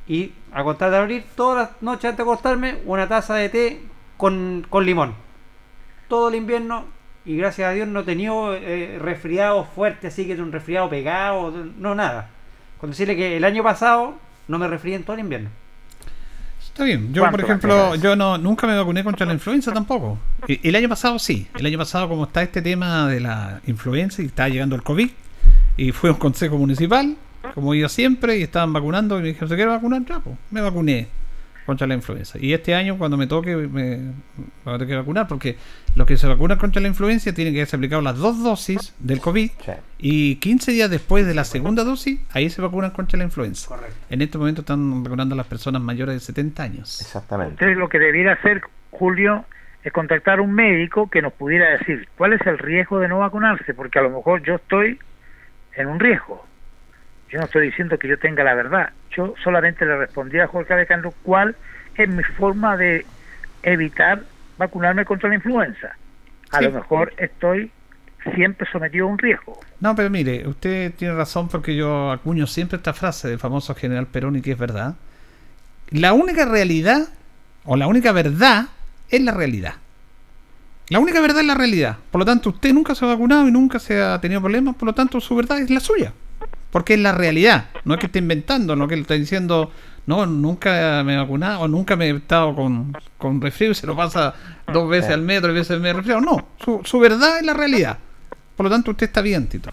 Y 0.09 0.32
a 0.52 0.64
contar 0.64 0.90
de 0.90 0.97
abril, 0.97 1.24
todas 1.36 1.69
las 1.70 1.82
noches 1.82 2.06
antes 2.06 2.19
de 2.19 2.23
acostarme, 2.23 2.78
una 2.85 3.09
taza 3.09 3.35
de 3.35 3.48
té 3.48 3.81
con, 4.16 4.66
limón. 4.82 5.14
Todo 6.09 6.28
el 6.28 6.35
invierno. 6.35 6.86
Y 7.24 7.36
gracias 7.36 7.69
a 7.69 7.73
Dios 7.73 7.86
no 7.86 8.01
he 8.01 8.05
tenido 8.05 8.55
eh, 8.55 8.98
resfriado 9.01 9.64
fuerte, 9.64 10.09
así 10.09 10.27
que 10.27 10.35
un 10.35 10.51
resfriado 10.51 10.90
pegado, 10.90 11.52
no 11.78 11.94
nada. 11.94 12.31
Con 12.78 12.90
decirle 12.90 13.14
que 13.14 13.36
el 13.36 13.44
año 13.44 13.62
pasado 13.62 14.14
no 14.48 14.59
me 14.59 14.66
resfrié 14.66 14.97
en 14.97 15.05
todo 15.05 15.14
el 15.14 15.20
invierno. 15.20 15.51
Está 16.72 16.84
bien. 16.84 17.12
Yo, 17.12 17.30
por 17.30 17.40
ejemplo, 17.40 17.94
yo 17.96 18.16
no 18.16 18.38
nunca 18.38 18.66
me 18.66 18.74
vacuné 18.76 19.04
contra 19.04 19.26
la 19.26 19.34
influenza 19.34 19.72
tampoco. 19.72 20.18
Y- 20.48 20.66
El 20.66 20.74
año 20.74 20.88
pasado 20.88 21.18
sí. 21.18 21.46
El 21.58 21.66
año 21.66 21.76
pasado, 21.78 22.08
como 22.08 22.24
está 22.24 22.42
este 22.42 22.62
tema 22.62 23.06
de 23.08 23.20
la 23.20 23.60
influenza 23.66 24.22
y 24.22 24.26
está 24.26 24.48
llegando 24.48 24.74
el 24.74 24.82
COVID, 24.82 25.10
y 25.76 25.92
fue 25.92 26.10
a 26.10 26.12
un 26.14 26.18
consejo 26.18 26.56
municipal, 26.56 27.14
como 27.54 27.74
yo 27.74 27.88
siempre, 27.90 28.38
y 28.38 28.42
estaban 28.42 28.72
vacunando, 28.72 29.18
y 29.18 29.22
me 29.22 29.28
dijeron, 29.28 29.48
¿se 29.50 29.54
quiere 29.54 29.70
vacunar? 29.70 30.02
Ya, 30.06 30.20
pues, 30.20 30.36
me 30.50 30.60
vacuné 30.62 31.08
contra 31.66 31.86
la 31.86 31.94
influenza. 31.94 32.39
Y 32.40 32.52
este 32.52 32.74
año, 32.74 32.98
cuando 32.98 33.16
me 33.16 33.26
toque, 33.26 33.56
me, 33.56 33.66
me 33.68 34.12
voy 34.64 34.74
a 34.74 34.78
tener 34.78 34.89
que 34.89 34.97
vacunar, 34.97 35.28
porque 35.28 35.56
los 35.94 36.06
que 36.06 36.16
se 36.16 36.26
vacunan 36.26 36.59
contra 36.59 36.80
la 36.82 36.89
influenza 36.89 37.32
tienen 37.32 37.52
que 37.52 37.60
haberse 37.60 37.76
aplicado 37.76 38.02
las 38.02 38.16
dos 38.16 38.43
dosis 38.43 38.94
del 38.98 39.20
COVID, 39.20 39.51
y 39.98 40.36
15 40.36 40.72
días 40.72 40.90
después 40.90 41.26
de 41.26 41.34
la 41.34 41.44
segunda 41.44 41.84
dosis, 41.84 42.20
ahí 42.32 42.51
se 42.51 42.62
vacunan 42.62 42.90
contra 42.90 43.18
la 43.18 43.24
influenza. 43.24 43.76
En 44.10 44.22
este 44.22 44.39
momento 44.39 44.62
están 44.62 45.02
vacunando 45.02 45.34
a 45.34 45.36
las 45.36 45.47
personas 45.47 45.82
mayores 45.82 46.14
de 46.14 46.20
70 46.20 46.62
años. 46.62 47.01
Exactamente. 47.01 47.52
Entonces 47.52 47.76
lo 47.76 47.89
que 47.89 47.98
debiera 47.98 48.32
hacer, 48.32 48.62
Julio, 48.90 49.44
es 49.84 49.93
contactar 49.93 50.39
a 50.39 50.43
un 50.43 50.52
médico 50.52 51.10
que 51.10 51.22
nos 51.22 51.32
pudiera 51.32 51.70
decir 51.70 52.09
cuál 52.16 52.32
es 52.34 52.47
el 52.47 52.59
riesgo 52.59 53.01
de 53.01 53.09
no 53.09 53.18
vacunarse, 53.18 53.74
porque 53.74 53.98
a 53.98 54.02
lo 54.02 54.10
mejor 54.10 54.43
yo 54.43 54.56
estoy 54.56 54.98
en 55.74 55.89
un 55.89 55.98
riesgo. 55.98 56.44
Yo 57.32 57.38
no 57.38 57.46
estoy 57.46 57.66
diciendo 57.66 57.98
que 57.98 58.09
yo 58.09 58.18
tenga 58.18 58.44
la 58.44 58.54
verdad. 58.54 58.90
Yo 59.16 59.34
solamente 59.42 59.86
le 59.86 59.96
respondí 59.96 60.38
a 60.38 60.46
Jorge 60.46 60.74
Alejandro 60.74 61.14
cuál 61.22 61.56
es 61.96 62.06
mi 62.09 62.22
forma 62.22 62.76
de 62.76 63.06
evitar 63.62 64.22
vacunarme 64.59 65.06
contra 65.06 65.30
la 65.30 65.36
influenza. 65.36 65.96
A 66.50 66.59
Sí. 66.59 66.64
lo 66.64 66.72
mejor 66.72 67.14
estoy 67.16 67.70
siempre 68.34 68.68
sometido 68.70 69.06
a 69.06 69.09
un 69.10 69.16
riesgo. 69.18 69.59
No, 69.80 69.96
pero 69.96 70.10
mire, 70.10 70.46
usted 70.46 70.92
tiene 70.94 71.14
razón 71.14 71.48
porque 71.48 71.74
yo 71.74 72.10
acuño 72.12 72.46
siempre 72.46 72.76
esta 72.76 72.92
frase 72.92 73.28
del 73.28 73.38
famoso 73.38 73.74
general 73.74 74.06
Perón 74.09 74.36
y 74.36 74.42
que 74.42 74.52
es 74.52 74.59
verdad. 74.59 74.96
La 75.90 76.12
única 76.12 76.44
realidad, 76.44 77.09
o 77.64 77.76
la 77.76 77.86
única 77.86 78.12
verdad, 78.12 78.66
es 79.09 79.22
la 79.22 79.32
realidad. 79.32 79.74
La 80.88 80.98
única 80.98 81.20
verdad 81.22 81.40
es 81.40 81.46
la 81.46 81.54
realidad. 81.54 81.96
Por 82.10 82.18
lo 82.18 82.24
tanto, 82.26 82.50
usted 82.50 82.74
nunca 82.74 82.94
se 82.94 83.06
ha 83.06 83.09
vacunado 83.09 83.48
y 83.48 83.52
nunca 83.52 83.78
se 83.78 84.00
ha 84.02 84.20
tenido 84.20 84.42
problemas, 84.42 84.74
por 84.76 84.86
lo 84.86 84.92
tanto, 84.94 85.18
su 85.20 85.34
verdad 85.34 85.59
es 85.60 85.70
la 85.70 85.80
suya. 85.80 86.12
Porque 86.72 86.94
es 86.94 87.00
la 87.00 87.12
realidad. 87.12 87.66
No 87.84 87.94
es 87.94 88.00
que 88.00 88.06
esté 88.06 88.18
inventando, 88.18 88.74
no 88.74 88.84
es 88.84 88.88
que 88.88 88.96
le 88.96 89.02
esté 89.02 89.14
diciendo, 89.14 89.70
no, 90.06 90.26
nunca 90.26 91.02
me 91.04 91.14
he 91.14 91.16
vacunado, 91.18 91.60
o 91.60 91.68
nunca 91.68 91.94
me 91.94 92.06
he 92.08 92.16
estado 92.16 92.56
con, 92.56 92.92
con 93.18 93.40
resfrío 93.40 93.70
y 93.70 93.74
se 93.74 93.86
lo 93.86 93.94
pasa 93.94 94.34
dos 94.72 94.88
veces 94.88 95.10
al 95.10 95.20
mes, 95.22 95.40
tres 95.42 95.54
veces 95.54 95.70
al 95.72 95.80
mes 95.80 95.94
resfriado. 95.94 96.20
No, 96.22 96.48
su, 96.64 96.80
su 96.82 96.98
verdad 96.98 97.38
es 97.38 97.44
la 97.46 97.52
realidad. 97.54 97.98
Por 98.56 98.64
lo 98.64 98.70
tanto, 98.70 98.90
usted 98.90 99.06
está 99.06 99.20
bien, 99.20 99.46
Tito. 99.48 99.70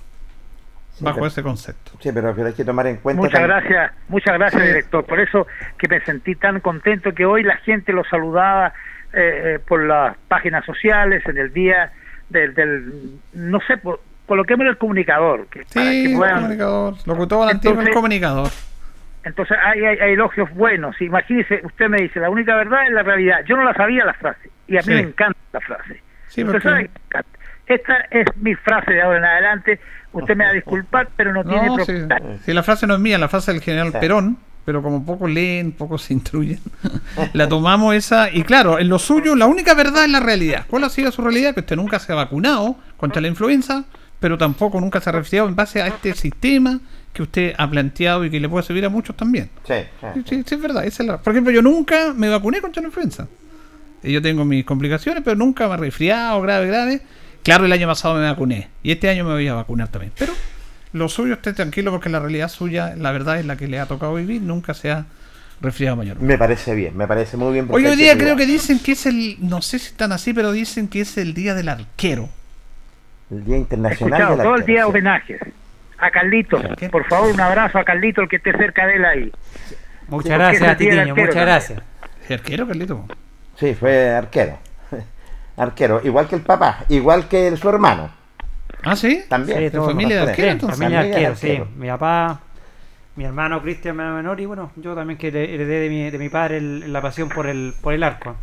Bajo 0.99 1.15
pero- 1.15 1.27
ese 1.27 1.41
concepto. 1.41 1.91
Sí, 2.01 2.09
pero, 2.13 2.35
hay 2.45 2.53
que 2.53 2.65
tomar 2.65 2.85
en 2.87 2.97
cuenta. 2.97 3.21
Muchas 3.21 3.41
gracias, 3.41 3.91
muchas 4.09 4.33
gracias, 4.37 4.61
Sí. 4.61 4.67
director. 4.67 5.05
Por 5.05 5.19
eso 5.21 5.47
que 5.77 5.87
me 5.87 6.01
sentí 6.01 6.35
tan 6.35 6.59
contento 6.59 7.13
que 7.13 7.25
hoy 7.25 7.43
la 7.43 7.55
gente 7.57 7.93
lo 7.93 8.03
saludaba 8.03 8.73
eh, 9.13 9.55
eh, 9.55 9.59
por 9.65 9.85
las 9.85 10.17
páginas 10.27 10.65
sociales, 10.65 11.23
en 11.25 11.37
el 11.37 11.53
día 11.53 11.93
del, 12.29 12.53
del 12.53 12.93
no 13.33 13.59
sé, 13.65 13.77
por, 13.77 14.01
coloquémosle 14.29 14.69
el 14.71 14.77
comunicador. 14.77 15.47
Que, 15.47 15.65
para 15.73 15.91
Sí, 15.91 16.03
que 16.03 16.11
el 16.11 16.17
puedan- 16.17 16.35
comunicador. 16.35 16.93
Locutor 17.05 17.49
antiguo, 17.49 17.73
el 17.73 17.79
Entonces- 17.79 17.93
comunicador. 17.95 18.49
Entonces 19.23 19.57
hay, 19.61 19.83
hay, 19.83 19.97
hay 19.99 20.11
elogios 20.13 20.49
buenos. 20.55 21.01
Imagínese, 21.01 21.59
usted 21.65 21.89
me 21.89 22.01
dice, 22.01 22.21
la 22.21 22.29
única 22.29 22.55
verdad 22.55 22.85
es 22.87 22.93
la 22.93 23.03
realidad. 23.03 23.39
Yo 23.45 23.57
no 23.57 23.63
la 23.65 23.73
sabía 23.73 24.05
la 24.05 24.13
frase 24.13 24.49
y 24.67 24.77
a 24.77 24.79
mí 24.81 24.85
Sí. 24.85 24.91
me 24.93 24.99
encanta 25.01 25.37
la 25.51 25.59
frase. 25.59 26.01
Sí, 26.29 26.41
Usted 26.43 26.45
porque- 26.53 26.69
sabe 26.69 26.83
que 26.83 26.89
me 26.89 26.99
encanta. 27.07 27.39
Esta 27.67 27.95
es 28.11 28.25
mi 28.37 28.55
frase 28.55 28.93
de 28.93 29.01
ahora 29.01 29.17
en 29.17 29.25
adelante. 29.25 29.79
Usted 30.13 30.35
me 30.35 30.45
va 30.45 30.49
a 30.51 30.53
disculpar, 30.53 31.09
pero 31.15 31.33
no, 31.33 31.43
tiene 31.43 31.67
sí, 31.69 31.75
propiedad. 31.75 32.21
sí, 32.43 32.53
la 32.53 32.63
frase 32.63 32.87
no 32.87 32.95
es 32.95 32.99
mía, 32.99 33.17
la 33.19 33.27
frase 33.27 33.51
del 33.51 33.61
general 33.61 33.91
Sí. 33.91 33.97
Perón, 33.99 34.37
pero 34.65 34.81
como 34.81 35.05
poco 35.05 35.27
leen, 35.27 35.71
poco 35.73 35.97
se 35.99 36.13
instruyen, 36.13 36.59
la 37.33 37.47
tomamos 37.47 37.93
esa. 37.93 38.31
Y 38.31 38.41
claro, 38.43 38.79
en 38.79 38.89
lo 38.89 38.97
suyo, 38.97 39.35
la 39.35 39.45
única 39.45 39.75
verdad 39.75 40.05
es 40.05 40.09
la 40.09 40.19
realidad. 40.19 40.65
¿Cuál 40.67 40.85
ha 40.85 40.89
sido 40.89 41.11
su 41.11 41.21
realidad? 41.21 41.53
Que 41.53 41.59
usted 41.59 41.75
nunca 41.75 41.99
se 41.99 42.11
ha 42.11 42.15
vacunado 42.15 42.77
contra 42.97 43.21
la 43.21 43.27
influenza, 43.27 43.83
pero 44.19 44.37
tampoco 44.37 44.79
nunca 44.81 44.99
se 45.01 45.09
ha 45.09 45.13
resfriado 45.13 45.47
en 45.47 45.55
base 45.55 45.81
a 45.81 45.87
este 45.87 46.13
sistema 46.13 46.79
que 47.13 47.23
usted 47.23 47.53
ha 47.57 47.69
planteado 47.69 48.23
y 48.25 48.29
que 48.29 48.39
le 48.39 48.47
puede 48.49 48.65
servir 48.65 48.85
a 48.85 48.89
muchos 48.89 49.15
también. 49.17 49.49
Sí, 49.67 49.73
Sí, 49.73 50.07
sí. 50.15 50.23
sí, 50.29 50.43
sí, 50.45 50.55
es 50.55 50.61
verdad. 50.61 50.85
esa 50.85 51.03
es 51.03 51.07
la- 51.09 51.17
Por 51.17 51.33
ejemplo, 51.33 51.51
yo 51.51 51.61
nunca 51.61 52.13
me 52.13 52.29
vacuné 52.29 52.61
contra 52.61 52.81
la 52.81 52.87
influenza. 52.89 53.27
Y 54.03 54.11
yo 54.13 54.21
tengo 54.21 54.45
mis 54.45 54.63
complicaciones, 54.65 55.23
pero 55.23 55.35
nunca 55.35 55.67
me 55.67 55.73
he 55.73 55.77
resfriado 55.77 56.41
grave, 56.41 56.67
grave. 56.67 57.01
Claro, 57.43 57.65
el 57.65 57.71
año 57.71 57.87
pasado 57.87 58.15
me 58.15 58.21
vacuné. 58.21 58.69
Y 58.83 58.91
este 58.91 59.09
año 59.09 59.25
me 59.25 59.33
voy 59.33 59.47
a 59.47 59.53
vacunar 59.55 59.87
también. 59.89 60.13
Pero 60.17 60.33
lo 60.93 61.09
suyo, 61.09 61.33
esté 61.33 61.53
tranquilo 61.53 61.91
porque 61.91 62.09
la 62.09 62.19
realidad 62.19 62.49
suya, 62.49 62.95
la 62.97 63.11
verdad 63.11 63.39
es 63.39 63.45
la 63.45 63.57
que 63.57 63.67
le 63.67 63.79
ha 63.79 63.85
tocado 63.87 64.13
vivir. 64.15 64.41
Nunca 64.41 64.73
se 64.73 64.91
ha 64.91 65.05
resfriado 65.61 65.97
mayor. 65.97 66.21
Me 66.21 66.37
parece 66.37 66.75
bien, 66.75 66.95
me 66.95 67.07
parece 67.07 67.35
muy 67.35 67.51
bien. 67.53 67.67
porque 67.67 67.85
Hoy 67.85 67.91
hoy 67.91 67.97
día 67.97 68.17
creo 68.17 68.35
que 68.37 68.45
dicen 68.45 68.79
que 68.79 68.93
es 68.93 69.05
el, 69.05 69.35
no 69.41 69.61
sé 69.61 69.79
si 69.79 69.87
están 69.87 70.11
así, 70.13 70.33
pero 70.33 70.51
dicen 70.53 70.87
que 70.87 71.01
es 71.01 71.17
el 71.17 71.33
día 71.33 71.53
del 71.55 71.67
arquero. 71.69 72.29
El 73.31 73.45
Día 73.45 73.57
Internacional 73.57 74.13
escuchado 74.21 74.37
del 74.37 74.45
todo 74.45 74.55
el 74.55 74.65
día 74.65 74.87
homenajes. 74.87 75.41
A 75.97 76.11
Carlito, 76.11 76.61
por 76.91 77.05
favor, 77.07 77.31
un 77.33 77.41
abrazo 77.41 77.77
a 77.77 77.83
Carlito, 77.83 78.21
el 78.21 78.29
que 78.29 78.37
esté 78.37 78.53
cerca 78.55 78.87
de 78.87 78.95
él 78.95 79.05
ahí. 79.05 79.31
Muchas 80.07 80.09
Porque 80.09 80.29
gracias, 80.29 80.61
era 80.61 80.71
arquero 80.71 80.95
muchas 80.95 81.15
también. 81.27 81.45
gracias. 81.45 81.81
¿El 82.29 82.33
arquero, 82.39 82.67
Carlito? 82.67 83.05
Sí, 83.57 83.75
fue 83.75 84.09
arquero. 84.11 84.57
arquero, 85.57 86.01
igual 86.03 86.27
que 86.27 86.35
el 86.35 86.41
papá, 86.41 86.85
igual 86.87 87.27
que 87.27 87.55
su 87.57 87.67
hermano. 87.69 88.09
Ah, 88.83 88.95
sí. 88.95 89.23
También. 89.27 89.57
Sí, 89.57 89.63
¿De 89.65 89.71
todo- 89.71 89.87
familia 89.87 90.23
de 90.23 90.29
arquero, 90.29 90.51
entonces? 90.51 90.79
Familia 90.79 91.03
de 91.03 91.13
arquero, 91.13 91.35
sí. 91.35 91.61
Mi 91.75 91.87
papá, 91.89 92.39
mi 93.17 93.25
hermano 93.25 93.61
Cristian 93.61 93.97
menor 93.97 94.39
y 94.39 94.45
bueno, 94.45 94.71
yo 94.77 94.95
también 94.95 95.17
que 95.19 95.27
heredé 95.27 95.53
heredé 95.53 95.79
de 95.81 95.89
mi, 95.89 96.09
de 96.09 96.17
mi 96.17 96.29
padre 96.29 96.57
el- 96.57 96.93
la 96.93 97.01
pasión 97.01 97.27
por 97.27 97.45
el, 97.45 97.73
por 97.81 97.93
el 97.93 98.03
arco. 98.03 98.37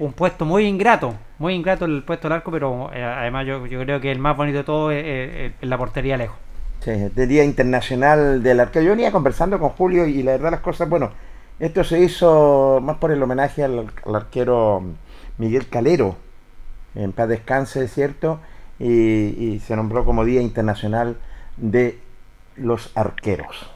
Un 0.00 0.12
puesto 0.14 0.44
muy 0.44 0.64
ingrato, 0.64 1.14
muy 1.38 1.54
ingrato 1.54 1.84
el 1.84 2.02
puesto 2.02 2.26
del 2.28 2.36
arco, 2.38 2.50
pero 2.50 2.90
eh, 2.92 3.02
además 3.04 3.46
yo, 3.46 3.66
yo 3.66 3.80
creo 3.82 4.00
que 4.00 4.10
el 4.10 4.18
más 4.18 4.36
bonito 4.36 4.58
de 4.58 4.64
todo 4.64 4.90
es, 4.90 5.04
es- 5.04 5.52
es 5.60 5.68
la 5.68 5.78
portería 5.78 6.16
lejos. 6.16 6.36
Sí, 6.80 6.90
del 7.14 7.28
Día 7.28 7.44
Internacional 7.44 8.42
del 8.42 8.58
Arquero. 8.60 8.86
Yo 8.86 8.90
venía 8.92 9.12
conversando 9.12 9.58
con 9.58 9.68
Julio 9.70 10.06
y 10.06 10.22
la 10.22 10.32
verdad 10.32 10.50
las 10.52 10.60
cosas, 10.60 10.88
bueno, 10.88 11.10
esto 11.58 11.84
se 11.84 12.00
hizo 12.00 12.80
más 12.82 12.96
por 12.96 13.10
el 13.12 13.22
homenaje 13.22 13.62
al, 13.62 13.86
al 14.06 14.14
arquero 14.16 14.82
Miguel 15.36 15.68
Calero, 15.68 16.16
en 16.94 17.12
paz 17.12 17.28
descanse, 17.28 17.86
¿cierto? 17.86 18.40
Y, 18.78 18.88
y 18.88 19.60
se 19.60 19.76
nombró 19.76 20.06
como 20.06 20.24
Día 20.24 20.40
Internacional 20.40 21.18
de 21.58 21.98
los 22.56 22.90
Arqueros, 22.96 23.70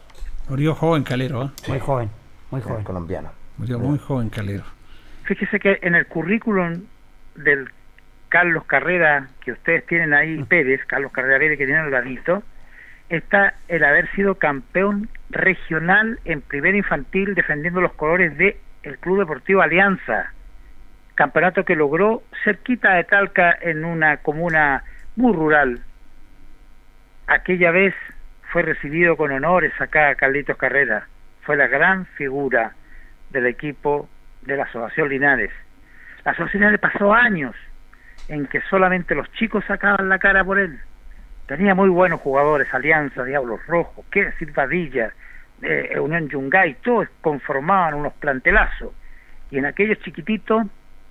Murió 0.48 0.74
joven 0.74 1.04
Calero, 1.04 1.44
¿eh? 1.44 1.50
Muy 1.68 1.78
joven, 1.80 2.10
muy 2.50 2.60
el 2.62 2.66
joven. 2.66 2.84
colombiano. 2.84 3.30
Murió 3.58 3.78
muy 3.78 3.98
joven 3.98 4.30
Calero. 4.30 4.64
Fíjese 5.24 5.58
que 5.58 5.78
en 5.82 5.94
el 5.94 6.06
currículum 6.06 6.82
del 7.34 7.70
Carlos 8.28 8.64
Carrera 8.64 9.28
que 9.42 9.52
ustedes 9.52 9.86
tienen 9.86 10.12
ahí, 10.12 10.42
Pérez, 10.44 10.84
Carlos 10.86 11.12
Carrera 11.12 11.38
Pérez, 11.38 11.58
que 11.58 11.66
tienen 11.66 11.84
al 11.84 11.90
ladito, 11.90 12.42
está 13.08 13.54
el 13.68 13.84
haber 13.84 14.10
sido 14.12 14.36
campeón 14.36 15.08
regional 15.30 16.18
en 16.24 16.42
primera 16.42 16.76
infantil 16.76 17.34
defendiendo 17.34 17.80
los 17.80 17.94
colores 17.94 18.36
de 18.36 18.58
el 18.82 18.98
Club 18.98 19.20
Deportivo 19.20 19.62
Alianza, 19.62 20.32
campeonato 21.14 21.64
que 21.64 21.76
logró 21.76 22.22
cerquita 22.44 22.94
de 22.94 23.04
Talca 23.04 23.56
en 23.60 23.84
una 23.84 24.18
comuna 24.18 24.84
muy 25.16 25.32
rural. 25.32 25.80
Aquella 27.26 27.70
vez 27.70 27.94
fue 28.52 28.62
recibido 28.62 29.16
con 29.16 29.32
honores 29.32 29.72
acá 29.80 30.14
Carlitos 30.16 30.58
Carrera, 30.58 31.06
fue 31.42 31.56
la 31.56 31.66
gran 31.66 32.04
figura 32.06 32.72
del 33.30 33.46
equipo 33.46 34.08
de 34.46 34.56
la 34.56 34.64
Asociación 34.64 35.08
Linares. 35.08 35.50
La 36.24 36.32
Asociación 36.32 36.62
Linares 36.62 36.80
pasó 36.80 37.12
años 37.12 37.54
en 38.28 38.46
que 38.46 38.60
solamente 38.62 39.14
los 39.14 39.30
chicos 39.32 39.64
sacaban 39.66 40.08
la 40.08 40.18
cara 40.18 40.44
por 40.44 40.58
él. 40.58 40.78
Tenía 41.46 41.74
muy 41.74 41.88
buenos 41.88 42.20
jugadores, 42.20 42.72
Alianza, 42.72 43.24
Diablos 43.24 43.60
Rojos, 43.66 44.04
qué 44.10 44.24
decir 44.24 44.52
Vadilla, 44.52 45.12
eh, 45.62 45.98
Unión 46.00 46.28
Yungay, 46.28 46.74
todos 46.82 47.08
conformaban 47.20 47.94
unos 47.94 48.14
plantelazos. 48.14 48.92
Y 49.50 49.58
en 49.58 49.66
aquellos 49.66 49.98
chiquititos, 50.00 50.66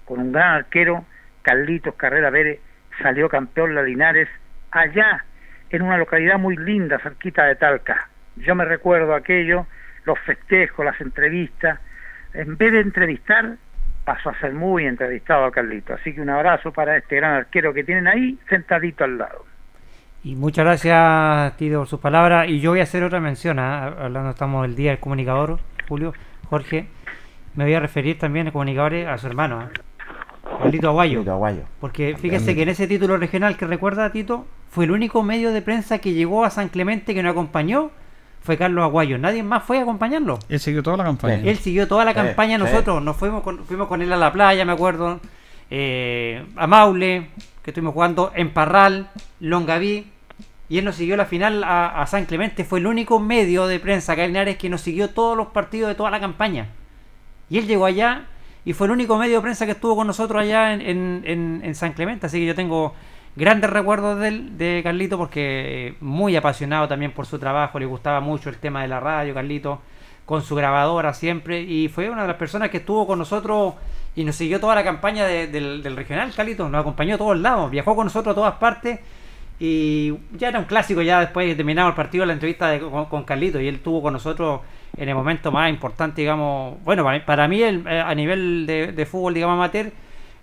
con 0.05 0.19
un 0.19 0.31
gran 0.31 0.55
arquero, 0.55 1.05
Carlitos 1.43 1.95
Carrera 1.95 2.31
Pérez, 2.31 2.59
salió 3.01 3.29
campeón 3.29 3.75
la 3.75 3.83
Linares 3.83 4.27
allá, 4.71 5.23
en 5.69 5.81
una 5.81 5.97
localidad 5.97 6.39
muy 6.39 6.55
linda, 6.55 6.99
cerquita 6.99 7.45
de 7.45 7.55
Talca. 7.55 8.09
Yo 8.37 8.55
me 8.55 8.65
recuerdo 8.65 9.13
aquello, 9.13 9.67
los 10.05 10.19
festejos, 10.19 10.85
las 10.85 10.99
entrevistas. 11.01 11.79
En 12.33 12.57
vez 12.57 12.71
de 12.71 12.81
entrevistar, 12.81 13.57
pasó 14.05 14.29
a 14.29 14.39
ser 14.39 14.53
muy 14.53 14.85
entrevistado 14.85 15.45
a 15.45 15.51
Carlito. 15.51 15.93
Así 15.93 16.13
que 16.13 16.21
un 16.21 16.29
abrazo 16.29 16.71
para 16.71 16.97
este 16.97 17.17
gran 17.17 17.35
arquero 17.35 17.73
que 17.73 17.83
tienen 17.83 18.07
ahí, 18.07 18.37
sentadito 18.49 19.03
al 19.03 19.17
lado. 19.17 19.45
Y 20.23 20.35
muchas 20.35 20.65
gracias, 20.65 21.57
Tito, 21.57 21.79
por 21.79 21.87
sus 21.87 21.99
palabras. 21.99 22.47
Y 22.47 22.59
yo 22.59 22.71
voy 22.71 22.79
a 22.79 22.83
hacer 22.83 23.03
otra 23.03 23.19
mención, 23.19 23.59
¿ah? 23.59 23.87
hablando 23.99 24.29
estamos 24.29 24.61
del 24.63 24.75
Día 24.75 24.91
del 24.91 24.99
Comunicador, 24.99 25.59
Julio, 25.87 26.13
Jorge. 26.49 26.87
Me 27.55 27.65
voy 27.65 27.73
a 27.73 27.79
referir 27.79 28.17
también 28.17 28.47
a 28.47 28.51
comunicadores 28.51 29.07
a 29.07 29.17
su 29.17 29.27
hermano, 29.27 29.59
¿ah? 29.59 29.69
Carlito 30.61 30.87
Aguayo. 30.87 31.19
Carlito 31.19 31.33
Aguayo. 31.33 31.63
Porque 31.79 32.15
fíjese 32.17 32.55
que 32.55 32.63
en 32.63 32.69
ese 32.69 32.87
título 32.87 33.17
regional 33.17 33.57
que 33.57 33.67
recuerda 33.67 34.11
Tito, 34.11 34.47
fue 34.69 34.85
el 34.85 34.91
único 34.91 35.23
medio 35.23 35.51
de 35.51 35.61
prensa 35.61 35.99
que 35.99 36.13
llegó 36.13 36.45
a 36.45 36.49
San 36.49 36.69
Clemente 36.69 37.13
que 37.13 37.21
nos 37.21 37.31
acompañó, 37.31 37.91
fue 38.43 38.57
Carlos 38.57 38.83
Aguayo. 38.83 39.17
Nadie 39.17 39.41
más 39.43 39.63
fue 39.63 39.79
a 39.79 39.81
acompañarlo. 39.83 40.37
Él 40.49 40.59
siguió 40.59 40.83
toda 40.83 40.97
la 40.97 41.03
campaña. 41.05 41.41
Él 41.43 41.57
siguió 41.57 41.87
toda 41.87 42.05
la 42.05 42.11
Sí, 42.11 42.15
campaña, 42.15 42.57
sí. 42.57 42.63
nosotros 42.63 43.01
nos 43.01 43.15
fuimos 43.17 43.41
con, 43.43 43.65
fuimos 43.65 43.87
con 43.87 44.01
él 44.01 44.11
a 44.13 44.17
la 44.17 44.31
playa, 44.31 44.65
me 44.65 44.73
acuerdo, 44.73 45.19
eh, 45.71 46.45
a 46.55 46.67
Maule, 46.67 47.29
que 47.63 47.71
estuvimos 47.71 47.93
jugando 47.93 48.31
en 48.35 48.51
Parral, 48.53 49.09
Longaví, 49.39 50.07
y 50.69 50.77
él 50.77 50.85
nos 50.85 50.95
siguió 50.95 51.15
la 51.17 51.25
final 51.25 51.63
a, 51.63 52.01
a 52.01 52.07
San 52.07 52.25
Clemente, 52.25 52.63
fue 52.63 52.79
el 52.79 52.87
único 52.87 53.19
medio 53.19 53.67
de 53.67 53.79
prensa 53.79 54.13
acá 54.13 54.23
en 54.23 54.31
Linares 54.31 54.57
que 54.57 54.69
nos 54.69 54.81
siguió 54.81 55.09
todos 55.09 55.37
los 55.37 55.47
partidos 55.47 55.89
de 55.89 55.95
toda 55.95 56.09
la 56.09 56.19
campaña. 56.19 56.67
Y 57.49 57.57
él 57.59 57.67
llegó 57.67 57.85
allá 57.85 58.25
y 58.65 58.73
fue 58.73 58.87
el 58.87 58.91
único 58.93 59.17
medio 59.17 59.35
de 59.37 59.41
prensa 59.41 59.65
que 59.65 59.73
estuvo 59.73 59.95
con 59.95 60.07
nosotros 60.07 60.41
allá 60.41 60.73
en, 60.73 60.81
en- 60.81 61.21
en- 61.25 61.61
en 61.63 61.75
San 61.75 61.93
Clemente, 61.93 62.25
así 62.25 62.39
que 62.39 62.45
yo 62.47 62.55
tengo 62.55 62.95
grandes 63.35 63.69
recuerdos 63.69 64.19
de, 64.19 64.27
él, 64.27 64.57
de 64.57 64.81
Carlito 64.83 65.17
porque 65.17 65.87
eh, 65.89 65.93
muy 66.01 66.35
apasionado 66.35 66.87
también 66.87 67.11
por 67.11 67.25
su 67.25 67.39
trabajo, 67.39 67.79
le 67.79 67.85
gustaba 67.85 68.19
mucho 68.19 68.49
el 68.49 68.57
tema 68.57 68.81
de 68.81 68.87
la 68.87 68.99
radio, 68.99 69.33
Carlito, 69.33 69.81
con 70.25 70.41
su 70.41 70.55
grabadora 70.55 71.13
siempre 71.13 71.61
y 71.61 71.89
fue 71.89 72.09
una 72.09 72.21
de 72.21 72.27
las 72.29 72.37
personas 72.37 72.69
que 72.69 72.77
estuvo 72.77 73.05
con 73.07 73.19
nosotros 73.19 73.73
y 74.15 74.23
nos 74.23 74.35
siguió 74.35 74.59
toda 74.59 74.75
la 74.75 74.83
campaña 74.83 75.25
de- 75.25 75.47
del, 75.47 75.95
regional, 75.95 76.31
Carlito, 76.35 76.69
nos 76.69 76.79
acompañó 76.81 77.15
a 77.15 77.17
todos 77.17 77.37
lados, 77.39 77.71
viajó 77.71 77.95
con 77.95 78.05
nosotros 78.05 78.31
a 78.33 78.35
todas 78.35 78.53
partes 78.55 78.99
y 79.59 80.13
ya 80.37 80.49
era 80.49 80.59
un 80.59 80.65
clásico, 80.65 81.01
ya 81.01 81.19
después 81.19 81.47
de 81.47 81.55
terminado 81.55 81.89
el 81.89 81.95
partido, 81.95 82.25
la 82.25 82.33
entrevista 82.33 82.69
de- 82.69 82.79
con, 82.79 83.05
con 83.05 83.23
Carlito 83.23 83.59
y 83.59 83.67
él 83.67 83.75
estuvo 83.75 84.01
con 84.01 84.13
nosotros 84.13 84.61
en 84.95 85.09
el 85.09 85.15
momento 85.15 85.51
más 85.51 85.69
importante, 85.69 86.21
digamos, 86.21 86.75
bueno, 86.83 87.03
para, 87.03 87.25
para 87.25 87.47
mí 87.47 87.61
eh, 87.63 87.81
a 88.05 88.13
nivel 88.13 88.65
de, 88.67 88.91
de 88.91 89.05
fútbol, 89.05 89.33
digamos, 89.33 89.55
amateur, 89.55 89.91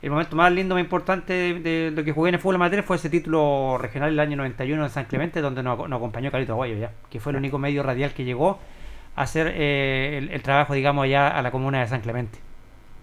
el 0.03 0.11
momento 0.11 0.35
más 0.37 0.51
lindo, 0.53 0.75
más 0.75 0.83
importante 0.83 1.33
de, 1.33 1.61
de 1.61 1.91
lo 1.91 2.05
que 2.05 2.13
jugué 2.13 2.31
en 2.31 2.37
el 2.37 2.41
fútbol 2.41 2.57
amateur 2.57 2.83
fue 2.83 2.97
ese 2.97 3.11
título 3.11 3.77
regional 3.79 4.11
del 4.11 4.21
año 4.21 4.37
91 4.37 4.83
en 4.83 4.91
San 4.91 5.05
Clemente, 5.05 5.41
donde 5.41 5.63
nos, 5.63 5.79
nos 5.89 5.97
acompañó 5.99 6.31
Carlito 6.31 6.53
Aguayo 6.53 6.77
ya, 6.77 6.93
que 7.11 7.21
fue 7.21 7.33
el 7.33 7.37
único 7.37 7.59
medio 7.59 7.83
radial 7.83 8.13
que 8.13 8.25
llegó 8.25 8.59
a 9.17 9.23
hacer 9.23 9.53
eh, 9.55 10.19
el, 10.19 10.31
el 10.31 10.43
trabajo, 10.43 10.75
digamos, 10.75 11.05
allá 11.05 11.29
a 11.29 11.43
la 11.43 11.51
comuna 11.51 11.81
de 11.81 11.89
San 11.89 12.01
Clemente. 12.01 12.39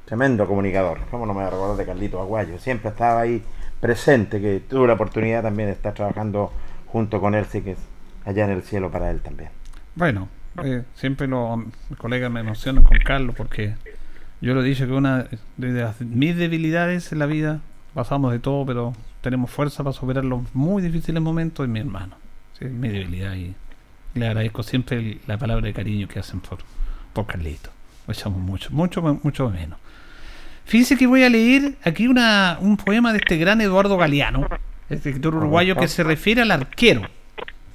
Tremendo 0.05 0.47
comunicador. 0.47 0.99
¿Cómo 1.11 1.25
no 1.25 1.33
me 1.33 1.41
voy 1.41 1.47
a 1.47 1.51
recordar 1.51 1.77
de 1.77 1.85
Carlito 1.85 2.21
Aguayo? 2.21 2.57
Siempre 2.59 2.89
estaba 2.89 3.21
ahí 3.21 3.43
presente, 3.79 4.41
que 4.41 4.61
tuve 4.61 4.87
la 4.87 4.93
oportunidad 4.93 5.43
también 5.43 5.67
de 5.67 5.73
estar 5.73 5.93
trabajando 5.93 6.51
junto 6.87 7.19
con 7.19 7.35
él, 7.35 7.45
sí 7.45 7.61
que 7.61 7.71
es 7.71 7.79
allá 8.25 8.45
en 8.45 8.51
el 8.51 8.63
cielo 8.63 8.89
para 8.89 9.11
él 9.11 9.21
también. 9.21 9.49
Bueno, 9.95 10.29
eh, 10.63 10.83
siempre 10.95 11.27
los 11.27 11.59
colegas 11.97 12.31
me 12.31 12.39
emocionan 12.39 12.83
con 12.83 12.97
Carlos 12.99 13.35
porque 13.35 13.75
yo 14.41 14.53
lo 14.53 14.61
he 14.61 14.65
dicho 14.65 14.85
que 14.85 14.93
una 14.93 15.27
de 15.57 15.71
las- 15.81 15.99
mis 16.01 16.35
debilidades 16.35 17.11
en 17.11 17.19
la 17.19 17.25
vida, 17.25 17.59
pasamos 17.93 18.31
de 18.31 18.39
todo, 18.39 18.65
pero 18.65 18.93
tenemos 19.21 19.49
fuerza 19.51 19.83
para 19.83 19.93
superar 19.93 20.23
los 20.25 20.41
muy 20.53 20.81
difíciles 20.81 21.21
momentos 21.21 21.65
en 21.65 21.71
mi 21.71 21.79
hermano. 21.79 22.15
Sí, 22.57 22.65
es 22.65 22.71
mi 22.71 22.89
debilidad 22.89 23.33
y 23.35 23.53
le 24.13 24.27
agradezco 24.27 24.63
siempre 24.63 24.97
el- 24.97 25.19
la 25.27 25.37
palabra 25.37 25.65
de 25.65 25.73
cariño 25.73 26.07
que 26.07 26.19
hacen 26.19 26.39
por, 26.39 26.59
por 27.13 27.25
Carlito. 27.25 27.69
Lo 28.05 28.13
echamos 28.13 28.39
mucho, 28.39 28.69
mucho, 28.71 29.01
mucho 29.23 29.49
menos. 29.49 29.79
Fíjense 30.65 30.97
que 30.97 31.07
voy 31.07 31.23
a 31.23 31.29
leer 31.29 31.75
aquí 31.83 32.07
una, 32.07 32.57
un 32.61 32.77
poema 32.77 33.11
de 33.13 33.19
este 33.19 33.37
gran 33.37 33.61
Eduardo 33.61 33.97
Galeano, 33.97 34.47
escritor 34.89 35.35
uruguayo 35.35 35.75
que 35.75 35.87
se 35.87 36.03
refiere 36.03 36.41
al 36.41 36.51
arquero. 36.51 37.01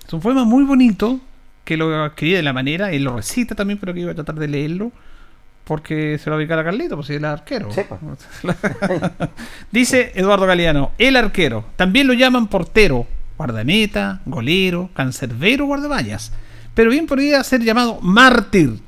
Es 0.07 0.13
un 0.13 0.21
poema 0.21 0.45
muy 0.45 0.65
bonito 0.65 1.19
que 1.65 1.77
lo 1.77 2.07
escribí 2.07 2.33
de 2.35 2.43
la 2.43 2.53
manera, 2.53 2.93
él 2.93 3.05
lo 3.05 3.17
recita 3.17 3.55
también, 3.55 3.79
pero 3.79 3.95
que 3.95 4.01
iba 4.01 4.13
a 4.13 4.15
tratar 4.15 4.35
de 4.35 4.49
leerlo 4.49 4.93
porque 5.73 6.19
se 6.19 6.29
lo 6.29 6.37
va 6.37 6.43
a 6.43 6.65
Carlito, 6.65 6.97
pues 6.97 7.07
si 7.07 7.15
es 7.15 7.25
arquero. 7.25 7.71
Pues. 7.71 8.19
Dice 9.73 10.13
Eduardo 10.15 10.45
Galeano, 10.45 10.91
el 10.99 11.17
arquero. 11.17 11.65
También 11.77 12.07
lo 12.07 12.13
llaman 12.13 12.49
portero, 12.49 13.07
guardameta, 13.39 14.21
golero, 14.27 14.91
cancerbero, 14.93 15.65
guardaballas. 15.65 16.35
Pero 16.75 16.91
bien 16.91 17.07
podría 17.07 17.43
ser 17.43 17.63
llamado 17.63 18.03
mártir, 18.03 18.81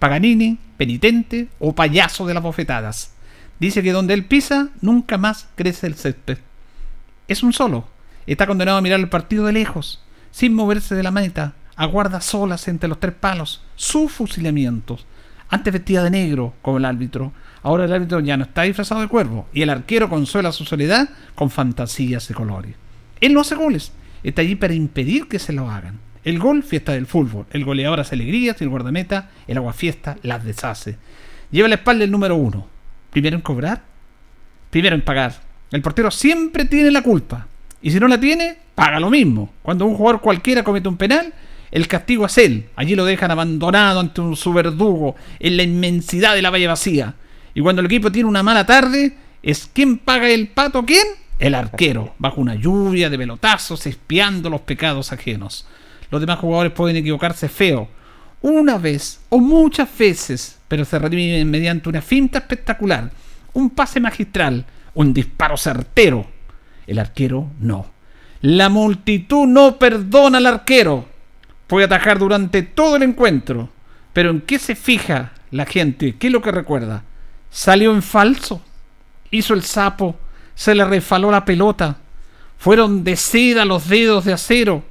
paganini, 0.00 0.58
penitente 0.76 1.46
o 1.60 1.76
payaso 1.76 2.26
de 2.26 2.34
las 2.34 2.42
bofetadas. 2.42 3.12
Dice 3.60 3.80
que 3.80 3.92
donde 3.92 4.14
él 4.14 4.24
pisa, 4.24 4.70
nunca 4.80 5.18
más 5.18 5.46
crece 5.54 5.86
el 5.86 5.94
césped. 5.94 6.38
Es 7.28 7.44
un 7.44 7.52
solo. 7.52 7.86
Está 8.26 8.48
condenado 8.48 8.78
a 8.78 8.82
mirar 8.82 8.98
el 8.98 9.08
partido 9.08 9.46
de 9.46 9.52
lejos, 9.52 10.02
sin 10.32 10.54
moverse 10.54 10.96
de 10.96 11.04
la 11.04 11.12
meta. 11.12 11.54
Aguarda 11.76 12.20
solas 12.20 12.66
entre 12.66 12.88
los 12.88 12.98
tres 12.98 13.14
palos 13.14 13.62
sus 13.76 14.10
fusilamientos. 14.10 15.06
Antes 15.52 15.70
vestía 15.70 16.02
de 16.02 16.08
negro, 16.08 16.54
como 16.62 16.78
el 16.78 16.86
árbitro. 16.86 17.30
Ahora 17.62 17.84
el 17.84 17.92
árbitro 17.92 18.20
ya 18.20 18.38
no 18.38 18.44
está 18.44 18.62
disfrazado 18.62 19.02
de 19.02 19.08
cuervo. 19.08 19.46
Y 19.52 19.60
el 19.60 19.68
arquero 19.68 20.08
consuela 20.08 20.50
su 20.50 20.64
soledad 20.64 21.10
con 21.34 21.50
fantasías 21.50 22.26
de 22.26 22.32
colores. 22.32 22.74
Él 23.20 23.34
no 23.34 23.42
hace 23.42 23.54
goles. 23.54 23.92
Está 24.22 24.40
allí 24.40 24.54
para 24.54 24.72
impedir 24.72 25.28
que 25.28 25.38
se 25.38 25.52
lo 25.52 25.70
hagan. 25.70 26.00
El 26.24 26.38
gol, 26.38 26.62
fiesta 26.62 26.92
del 26.92 27.04
fútbol. 27.04 27.44
El 27.50 27.66
goleador 27.66 28.00
hace 28.00 28.14
alegrías 28.14 28.58
y 28.58 28.64
el 28.64 28.70
guardameta, 28.70 29.28
el 29.46 29.58
aguafiesta, 29.58 30.16
las 30.22 30.42
deshace. 30.42 30.96
Lleva 31.50 31.68
la 31.68 31.74
espalda 31.74 32.04
el 32.04 32.10
número 32.10 32.34
uno. 32.34 32.66
Primero 33.10 33.36
en 33.36 33.42
cobrar, 33.42 33.82
primero 34.70 34.94
en 34.94 35.02
pagar. 35.02 35.34
El 35.70 35.82
portero 35.82 36.10
siempre 36.10 36.64
tiene 36.64 36.90
la 36.90 37.02
culpa. 37.02 37.46
Y 37.82 37.90
si 37.90 38.00
no 38.00 38.08
la 38.08 38.18
tiene, 38.18 38.56
paga 38.74 38.98
lo 38.98 39.10
mismo. 39.10 39.52
Cuando 39.60 39.84
un 39.84 39.96
jugador 39.96 40.22
cualquiera 40.22 40.64
comete 40.64 40.88
un 40.88 40.96
penal, 40.96 41.34
el 41.72 41.88
castigo 41.88 42.26
es 42.26 42.38
él. 42.38 42.68
Allí 42.76 42.94
lo 42.94 43.04
dejan 43.04 43.30
abandonado 43.30 43.98
ante 43.98 44.20
un, 44.20 44.36
su 44.36 44.52
verdugo 44.52 45.16
en 45.40 45.56
la 45.56 45.64
inmensidad 45.64 46.34
de 46.34 46.42
la 46.42 46.50
valle 46.50 46.68
vacía. 46.68 47.14
Y 47.54 47.60
cuando 47.62 47.80
el 47.80 47.86
equipo 47.86 48.12
tiene 48.12 48.28
una 48.28 48.42
mala 48.42 48.64
tarde, 48.64 49.16
¿es 49.42 49.68
quién 49.72 49.98
paga 49.98 50.28
el 50.28 50.48
pato? 50.48 50.84
¿Quién? 50.84 51.06
El 51.38 51.54
arquero, 51.54 52.14
bajo 52.18 52.40
una 52.40 52.54
lluvia 52.54 53.10
de 53.10 53.18
pelotazos, 53.18 53.86
espiando 53.86 54.48
los 54.48 54.60
pecados 54.60 55.12
ajenos. 55.12 55.66
Los 56.10 56.20
demás 56.20 56.38
jugadores 56.38 56.72
pueden 56.72 56.96
equivocarse 56.96 57.48
feo, 57.48 57.88
una 58.42 58.76
vez 58.76 59.20
o 59.30 59.38
muchas 59.38 59.88
veces, 59.96 60.58
pero 60.68 60.84
se 60.84 60.98
redimen 60.98 61.50
mediante 61.50 61.88
una 61.88 62.02
finta 62.02 62.38
espectacular, 62.38 63.10
un 63.54 63.70
pase 63.70 63.98
magistral, 63.98 64.66
un 64.94 65.14
disparo 65.14 65.56
certero. 65.56 66.26
El 66.86 66.98
arquero 66.98 67.50
no. 67.60 67.86
La 68.42 68.68
multitud 68.68 69.46
no 69.46 69.78
perdona 69.78 70.38
al 70.38 70.46
arquero. 70.46 71.08
Puede 71.72 71.86
atajar 71.86 72.18
durante 72.18 72.60
todo 72.60 72.96
el 72.96 73.02
encuentro, 73.02 73.70
pero 74.12 74.28
¿en 74.28 74.42
qué 74.42 74.58
se 74.58 74.76
fija 74.76 75.32
la 75.50 75.64
gente? 75.64 76.16
¿Qué 76.18 76.26
es 76.26 76.32
lo 76.34 76.42
que 76.42 76.50
recuerda? 76.50 77.02
¿Salió 77.50 77.94
en 77.94 78.02
falso? 78.02 78.60
¿Hizo 79.30 79.54
el 79.54 79.62
sapo? 79.62 80.14
¿Se 80.54 80.74
le 80.74 80.84
refaló 80.84 81.30
la 81.30 81.46
pelota? 81.46 81.96
¿Fueron 82.58 83.04
de 83.04 83.16
seda 83.16 83.64
los 83.64 83.88
dedos 83.88 84.26
de 84.26 84.34
acero? 84.34 84.84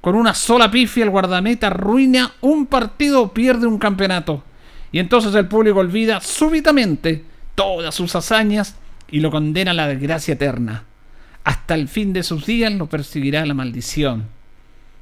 Con 0.00 0.16
una 0.16 0.34
sola 0.34 0.68
pifia 0.72 1.04
el 1.04 1.10
guardameta 1.10 1.68
arruina 1.68 2.32
un 2.40 2.66
partido 2.66 3.32
pierde 3.32 3.68
un 3.68 3.78
campeonato. 3.78 4.42
Y 4.90 4.98
entonces 4.98 5.32
el 5.36 5.46
público 5.46 5.78
olvida 5.78 6.20
súbitamente 6.20 7.24
todas 7.54 7.94
sus 7.94 8.16
hazañas 8.16 8.74
y 9.08 9.20
lo 9.20 9.30
condena 9.30 9.70
a 9.70 9.74
la 9.74 9.86
desgracia 9.86 10.34
eterna. 10.34 10.82
Hasta 11.44 11.76
el 11.76 11.86
fin 11.86 12.12
de 12.12 12.24
sus 12.24 12.44
días 12.44 12.72
lo 12.72 12.88
perseguirá 12.88 13.46
la 13.46 13.54
maldición. 13.54 14.36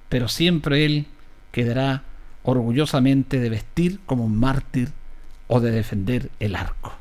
Pero 0.08 0.28
siempre 0.28 0.84
él 0.84 1.06
quedará 1.52 2.02
orgullosamente 2.42 3.40
de 3.40 3.50
vestir 3.50 4.00
como 4.06 4.24
un 4.24 4.38
mártir 4.38 4.88
o 5.48 5.60
de 5.60 5.70
defender 5.70 6.30
el 6.38 6.54
arco. 6.54 6.94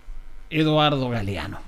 Eduardo 0.50 1.10
Galeano. 1.10 1.60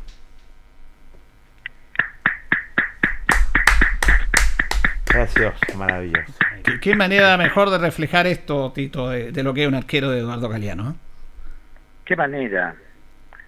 Precioso, 5.06 5.78
maravilloso. 5.78 6.34
¿Qué, 6.64 6.80
qué 6.80 6.96
manera 6.96 7.38
mejor 7.38 7.70
de 7.70 7.78
reflejar 7.78 8.28
esto, 8.28 8.72
Tito, 8.74 9.10
de, 9.10 9.32
de 9.32 9.44
lo 9.44 9.54
que 9.54 9.64
es 9.64 9.68
un 9.68 9.76
arquero 9.76 10.10
de 10.12 10.20
Eduardo 10.20 10.50
Galeano? 10.50 10.92
¿eh? 10.92 10.94
Qué 12.06 12.16
manera. 12.16 12.76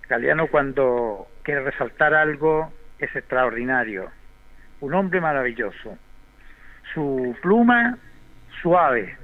Galeano 0.07 0.47
cuando 0.47 1.27
quiere 1.43 1.61
resaltar 1.61 2.13
algo 2.13 2.71
es 2.97 3.15
extraordinario. 3.15 4.09
Un 4.81 4.93
hombre 4.93 5.21
maravilloso. 5.21 5.97
Su 6.93 7.35
pluma 7.41 7.97
suave. 8.61 9.15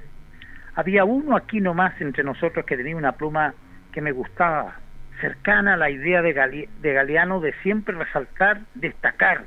Había 0.74 1.04
uno 1.04 1.36
aquí 1.36 1.60
nomás 1.60 1.98
entre 2.00 2.22
nosotros 2.22 2.64
que 2.66 2.76
tenía 2.76 2.96
una 2.96 3.12
pluma 3.12 3.54
que 3.92 4.00
me 4.00 4.12
gustaba, 4.12 4.76
cercana 5.20 5.74
a 5.74 5.76
la 5.76 5.88
idea 5.90 6.20
de, 6.22 6.34
Gali- 6.34 6.68
de 6.80 6.92
Galeano 6.92 7.40
de 7.40 7.52
siempre 7.62 7.96
resaltar, 7.96 8.60
destacar, 8.74 9.44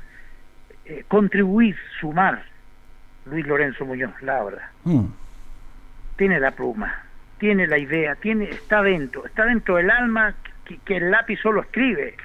eh, 0.86 1.04
contribuir, 1.08 1.76
sumar. 2.00 2.42
Luis 3.26 3.46
Lorenzo 3.46 3.84
Muñoz 3.84 4.20
Labra 4.22 4.70
Mm. 4.84 5.04
tiene 6.16 6.40
la 6.40 6.50
pluma, 6.52 7.02
tiene 7.38 7.66
la 7.66 7.78
idea, 7.78 8.16
tiene, 8.16 8.44
está 8.50 8.82
dentro, 8.82 9.24
está 9.26 9.44
dentro 9.44 9.76
del 9.76 9.90
alma 9.90 10.34
que, 10.64 10.78
que 10.78 10.96
el 10.96 11.10
lápiz 11.10 11.38
solo 11.40 11.60
escribe 11.60 12.16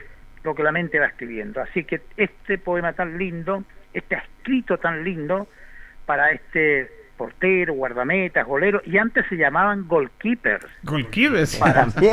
lo 0.43 0.55
que 0.55 0.63
la 0.63 0.71
mente 0.71 0.99
va 0.99 1.07
escribiendo. 1.07 1.61
Así 1.61 1.83
que 1.83 2.01
este 2.17 2.57
poema 2.57 2.93
tan 2.93 3.17
lindo, 3.17 3.63
este 3.93 4.15
escrito 4.15 4.77
tan 4.77 5.03
lindo, 5.03 5.47
para 6.05 6.31
este 6.31 6.91
portero, 7.17 7.73
guardametas, 7.73 8.45
golero, 8.45 8.81
y 8.85 8.97
antes 8.97 9.25
se 9.29 9.37
llamaban 9.37 9.87
goalkeepers. 9.87 10.65
Goalkeepers. 10.83 11.55
Para 11.57 11.89
sí, 11.89 12.09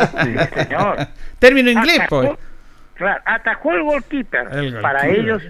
señor. 0.54 0.96
Término 1.38 1.70
inglés, 1.70 2.00
Atajó- 2.00 2.08
pues. 2.36 2.38
Claro, 2.94 3.22
atajó 3.24 3.72
el 3.72 3.82
goalkeeper. 3.82 4.48
El 4.52 4.80
Para 4.80 5.00
goalkeeper. 5.06 5.24
ellos, 5.24 5.42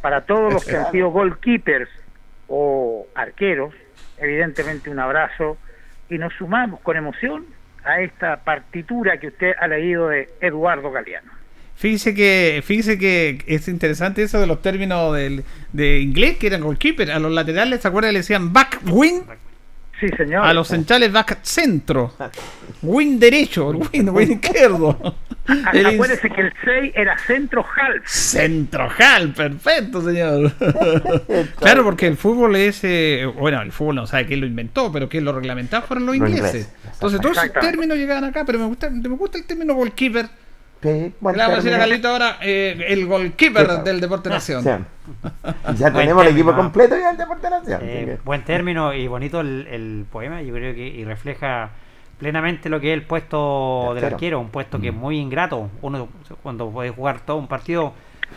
para 0.00 0.22
todos 0.22 0.52
los 0.52 0.64
que 0.64 0.76
han 0.76 0.90
sido 0.90 1.10
goalkeepers 1.10 1.88
o 2.48 3.06
arqueros, 3.14 3.74
evidentemente 4.18 4.90
un 4.90 4.98
abrazo 4.98 5.56
y 6.08 6.18
nos 6.18 6.32
sumamos 6.34 6.80
con 6.80 6.96
emoción 6.96 7.46
a 7.84 8.00
esta 8.00 8.38
partitura 8.42 9.18
que 9.18 9.28
usted 9.28 9.52
ha 9.60 9.68
leído 9.68 10.08
de 10.08 10.28
Eduardo 10.40 10.90
Galeano. 10.90 11.30
Fíjese 11.76 12.14
que, 12.14 12.62
fíjese 12.64 12.98
que 12.98 13.44
es 13.46 13.68
interesante 13.68 14.22
eso 14.22 14.40
de 14.40 14.46
los 14.46 14.62
términos 14.62 15.14
del, 15.14 15.44
de 15.72 16.00
inglés 16.00 16.38
que 16.38 16.46
eran 16.46 16.62
goalkeeper. 16.62 17.10
A 17.10 17.18
los 17.18 17.30
laterales, 17.30 17.82
¿se 17.82 17.88
acuerdan? 17.88 18.14
Le 18.14 18.20
decían 18.20 18.52
back 18.52 18.80
wing. 18.86 19.20
Sí, 20.00 20.08
señor. 20.16 20.44
A 20.44 20.52
los 20.52 20.68
centrales 20.68 21.12
back 21.12 21.38
centro. 21.42 22.14
Wing 22.82 23.18
derecho, 23.18 23.68
wing, 23.68 24.08
wing 24.10 24.32
izquierdo. 24.32 25.16
Acuérdese 25.46 26.28
que 26.28 26.40
el 26.42 26.52
6 26.62 26.92
era 26.94 27.16
centro 27.18 27.64
half. 27.64 28.04
Centrojal, 28.04 29.32
perfecto, 29.32 30.02
señor. 30.02 30.52
claro, 31.58 31.84
porque 31.84 32.06
el 32.06 32.16
fútbol 32.18 32.56
es. 32.56 32.80
eh, 32.82 33.24
bueno, 33.38 33.62
el 33.62 33.72
fútbol 33.72 33.96
no 33.96 34.06
sabe 34.06 34.26
quién 34.26 34.40
lo 34.40 34.46
inventó, 34.46 34.92
pero 34.92 35.08
quién 35.08 35.24
lo 35.24 35.32
reglamentó 35.32 35.80
fueron 35.82 36.04
los 36.04 36.16
ingleses. 36.16 36.70
Entonces, 36.92 37.20
todos 37.20 37.38
esos 37.38 37.52
términos 37.54 37.96
llegaban 37.96 38.24
acá, 38.24 38.44
pero 38.44 38.58
me 38.58 38.66
gusta, 38.66 38.90
me 38.90 39.08
gusta 39.08 39.38
el 39.38 39.46
término 39.46 39.74
goalkeeper. 39.74 40.28
Sí, 40.82 41.14
buen 41.20 41.36
Le 41.36 41.42
vamos 41.42 41.58
a 41.58 41.62
decir. 41.62 41.78
Carlito 41.78 42.08
ahora 42.08 42.36
eh, 42.42 42.84
el 42.88 43.06
goalkeeper 43.06 43.66
Sí. 43.70 43.76
del 43.84 44.00
Deporte 44.00 44.28
Nación. 44.28 44.62
Sí. 44.62 44.70
Ya 45.78 45.92
tenemos 45.92 46.24
el 46.26 46.32
equipo 46.32 46.54
completo 46.54 46.96
ya 46.98 47.10
en 47.10 47.16
Deporte 47.16 47.48
Nación. 47.50 47.80
Eh, 47.82 48.02
que- 48.06 48.18
buen 48.24 48.42
término 48.44 48.92
y 48.92 49.06
bonito 49.08 49.40
el, 49.40 49.66
el 49.70 50.04
poema, 50.10 50.42
yo 50.42 50.52
creo 50.52 50.74
que 50.74 50.86
y 50.86 51.04
refleja 51.04 51.70
plenamente 52.18 52.68
lo 52.68 52.80
que 52.80 52.92
es 52.92 52.94
el 52.98 53.02
puesto 53.04 53.92
del 53.94 54.04
arquero, 54.04 54.40
un 54.40 54.48
puesto 54.50 54.80
que 54.80 54.88
es 54.88 54.94
muy 54.94 55.18
ingrato. 55.18 55.70
Uno 55.82 56.08
cuando 56.42 56.70
puede 56.70 56.90
jugar 56.90 57.20
todo 57.20 57.36
un 57.36 57.46
partido, 57.48 57.92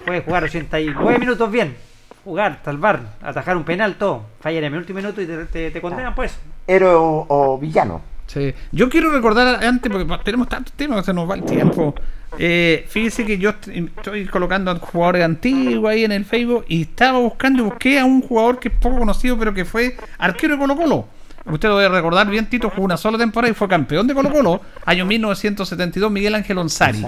puede 0.05 0.21
jugar 0.21 0.43
89 0.43 1.17
minutos 1.19 1.51
bien, 1.51 1.75
jugar, 2.23 2.59
salvar, 2.63 2.99
atajar 3.21 3.57
un 3.57 3.63
penal, 3.63 3.95
todo. 3.95 4.23
Falla 4.41 4.59
en 4.59 4.65
el 4.65 4.75
último 4.75 4.97
minuto 4.97 5.21
y 5.21 5.25
te, 5.25 5.45
te- 5.45 5.71
te 5.71 5.81
condenan 5.81 6.13
pues. 6.15 6.37
Héroe 6.67 6.93
o, 6.93 7.25
o 7.29 7.57
villano. 7.57 8.01
Sí. 8.27 8.53
Yo 8.71 8.89
quiero 8.89 9.11
recordar 9.11 9.63
antes, 9.63 9.91
porque 9.91 10.07
tenemos 10.23 10.47
tantos 10.47 10.73
temas 10.73 10.99
que 10.99 11.05
se 11.05 11.13
nos 11.13 11.27
va 11.29 11.33
el 11.35 11.43
tiempo. 11.43 11.95
Eh, 12.37 12.85
fíjese 12.87 13.25
que 13.25 13.37
yo 13.37 13.49
est- 13.49 13.67
estoy 13.69 14.25
colocando 14.25 14.73
jugadores 14.79 15.23
antiguos 15.25 15.89
ahí 15.91 16.03
en 16.03 16.11
el 16.11 16.25
Facebook 16.25 16.65
y 16.67 16.83
estaba 16.83 17.17
buscando 17.19 17.61
y 17.63 17.65
busqué 17.65 17.99
a 17.99 18.05
un 18.05 18.21
jugador 18.21 18.59
que 18.59 18.67
es 18.69 18.73
poco 18.75 18.99
conocido, 18.99 19.37
pero 19.37 19.53
que 19.53 19.65
fue 19.65 19.97
arquero 20.17 20.53
de 20.53 20.59
Colo 20.59 20.75
Colo. 20.75 21.07
Usted 21.45 21.67
lo 21.69 21.77
debe 21.79 21.95
recordar 21.95 22.29
bien, 22.29 22.45
Tito 22.47 22.69
jugó 22.69 22.83
una 22.83 22.97
sola 22.97 23.17
temporada 23.17 23.49
y 23.51 23.55
fue 23.55 23.67
campeón 23.67 24.05
de 24.07 24.13
Colo 24.13 24.29
Colo, 24.31 24.61
año 24.85 25.05
1972, 25.05 26.11
Miguel 26.11 26.35
Ángel 26.35 26.57
Onzari. 26.59 27.03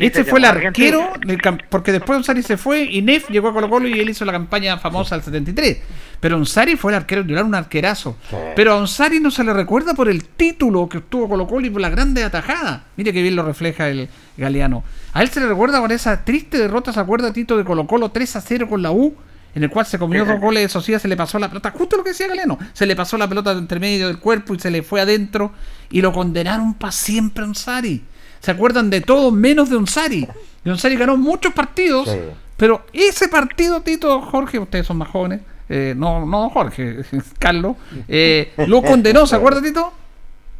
Este 0.00 0.24
Sí, 0.24 0.30
fue 0.30 0.38
el 0.38 0.46
arquero, 0.46 1.12
del 1.26 1.38
porque 1.68 1.92
después 1.92 2.16
Onsari 2.16 2.42
se 2.42 2.56
fue 2.56 2.84
y 2.84 3.02
Neff 3.02 3.28
llegó 3.28 3.48
a 3.48 3.52
Colo 3.52 3.68
Colo 3.68 3.86
y 3.86 4.00
él 4.00 4.08
hizo 4.08 4.24
la 4.24 4.32
campaña 4.32 4.78
famosa 4.78 5.14
del 5.14 5.24
73. 5.24 5.78
Pero 6.20 6.36
Onsari 6.36 6.76
fue 6.76 6.92
el 6.92 6.96
arquero 6.96 7.22
titular, 7.22 7.44
un 7.44 7.54
arquerazo. 7.54 8.16
Pero 8.56 8.72
a 8.72 8.76
Onsari 8.76 9.20
no 9.20 9.30
se 9.30 9.44
le 9.44 9.52
recuerda 9.52 9.94
por 9.94 10.08
el 10.08 10.24
título 10.24 10.88
que 10.88 10.98
obtuvo 10.98 11.28
Colo 11.28 11.46
Colo 11.46 11.66
y 11.66 11.70
por 11.70 11.80
la 11.80 11.90
grande 11.90 12.24
atajada. 12.24 12.84
Mire 12.96 13.12
que 13.12 13.22
bien 13.22 13.36
lo 13.36 13.42
refleja 13.42 13.88
el 13.88 14.08
Galeano. 14.36 14.84
A 15.12 15.22
él 15.22 15.28
se 15.28 15.40
le 15.40 15.46
recuerda 15.46 15.80
por 15.80 15.92
esa 15.92 16.24
triste 16.24 16.58
derrota, 16.58 16.92
¿se 16.92 17.00
acuerda 17.00 17.32
Tito 17.32 17.56
de 17.56 17.64
Colo 17.64 17.86
Colo 17.86 18.10
3 18.10 18.36
a 18.36 18.40
0 18.40 18.68
con 18.68 18.82
la 18.82 18.92
U? 18.92 19.14
En 19.54 19.64
el 19.64 19.70
cual 19.70 19.84
se 19.84 19.98
comió 19.98 20.24
dos 20.24 20.38
goles 20.40 20.62
de 20.62 20.68
Sociedad, 20.68 21.00
se 21.00 21.08
le 21.08 21.16
pasó 21.16 21.38
la 21.38 21.48
pelota, 21.48 21.72
justo 21.72 21.96
lo 21.96 22.04
que 22.04 22.10
decía 22.10 22.28
Galeano, 22.28 22.56
se 22.72 22.86
le 22.86 22.94
pasó 22.94 23.18
la 23.18 23.28
pelota 23.28 23.52
de 23.52 23.58
entre 23.58 23.80
medio 23.80 24.06
del 24.06 24.18
cuerpo 24.18 24.54
y 24.54 24.60
se 24.60 24.70
le 24.70 24.82
fue 24.82 25.00
adentro 25.00 25.52
y 25.90 26.00
lo 26.02 26.12
condenaron 26.12 26.74
para 26.74 26.92
siempre 26.92 27.42
a 27.42 27.48
Onsari. 27.48 28.04
¿Se 28.40 28.50
acuerdan 28.50 28.90
de 28.90 29.00
todo 29.00 29.30
menos 29.30 29.70
de 29.70 29.76
Onsari? 29.76 30.26
Y 30.64 30.68
Onsari 30.70 30.96
ganó 30.96 31.16
muchos 31.16 31.52
partidos, 31.54 32.08
Sí. 32.10 32.18
pero 32.56 32.84
ese 32.92 33.28
partido, 33.28 33.80
Tito, 33.82 34.20
Jorge, 34.22 34.58
ustedes 34.58 34.86
son 34.86 34.98
más 34.98 35.08
jóvenes, 35.08 35.40
eh, 35.68 35.94
no, 35.96 36.26
no 36.26 36.50
Jorge, 36.50 36.98
Carlos, 37.38 37.76
eh, 38.08 38.52
lo 38.66 38.82
condenó, 38.82 39.26
¿se 39.26 39.36
acuerda, 39.36 39.62
Tito? 39.62 39.92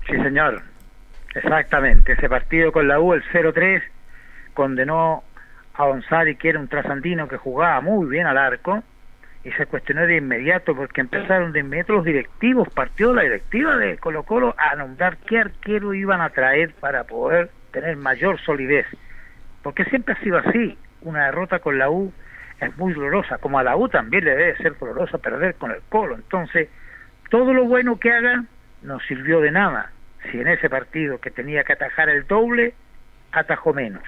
Sí, 0.07 0.13
señor. 0.17 0.63
Exactamente. 1.35 2.13
Ese 2.13 2.29
partido 2.29 2.73
con 2.73 2.89
la 2.89 2.99
U, 3.01 3.13
el 3.15 3.23
0-3, 3.33 3.83
condenó 4.55 5.23
a 5.75 5.85
Onsari, 5.85 6.37
que 6.37 6.49
era 6.51 6.59
un 6.59 6.69
trasandino 6.69 7.29
que 7.29 7.37
jugaba 7.37 7.81
muy 7.81 8.09
bien 8.09 8.27
al 8.27 8.37
arco, 8.37 8.83
y 9.45 9.51
se 9.53 9.67
cuestionó 9.67 10.07
de 10.07 10.17
inmediato 10.17 10.75
porque 10.75 11.01
empezaron 11.01 11.53
de 11.53 11.61
inmediato 11.61 11.95
los 11.95 12.05
directivos, 12.05 12.69
partió 12.75 13.15
la 13.15 13.23
directiva 13.23 13.77
de 13.77 13.97
Colo 13.97 14.25
Colo 14.25 14.55
a 14.59 14.75
nombrar 14.77 15.17
qué 15.19 15.39
arquero 15.39 15.95
iban 15.95 16.21
a 16.21 16.31
traer 16.31 16.75
para 16.75 17.05
poder 17.05 17.51
tener 17.71 17.97
mayor 17.97 18.41
solidez. 18.41 18.87
Porque 19.63 19.85
siempre 19.85 20.15
ha 20.15 20.21
sido 20.21 20.39
así. 20.39 20.79
Una 21.03 21.27
derrota 21.27 21.61
con 21.61 21.79
la 21.79 21.91
U 21.91 22.13
es 22.61 22.77
muy 22.77 22.93
dolorosa, 22.93 23.39
como 23.39 23.59
a 23.59 23.63
la 23.63 23.77
U 23.77 23.89
también 23.89 24.25
le 24.25 24.37
debe 24.37 24.57
ser 24.57 24.79
dolorosa 24.79 25.19
perder 25.19 25.55
con 25.55 25.71
el 25.71 25.81
Colo. 25.89 26.15
Entonces, 26.15 26.69
todo 27.31 27.55
lo 27.55 27.65
bueno 27.65 27.99
que 27.99 28.13
haga 28.13 28.45
no 28.83 29.01
sirvió 29.01 29.41
de 29.41 29.51
nada. 29.51 29.91
Si 30.31 30.39
en 30.39 30.49
ese 30.49 30.69
partido 30.69 31.19
que 31.19 31.31
tenía 31.31 31.65
que 31.65 31.73
atajar 31.73 32.11
el 32.11 32.27
doble, 32.27 32.75
atajó 33.33 33.73
menos. 33.73 34.03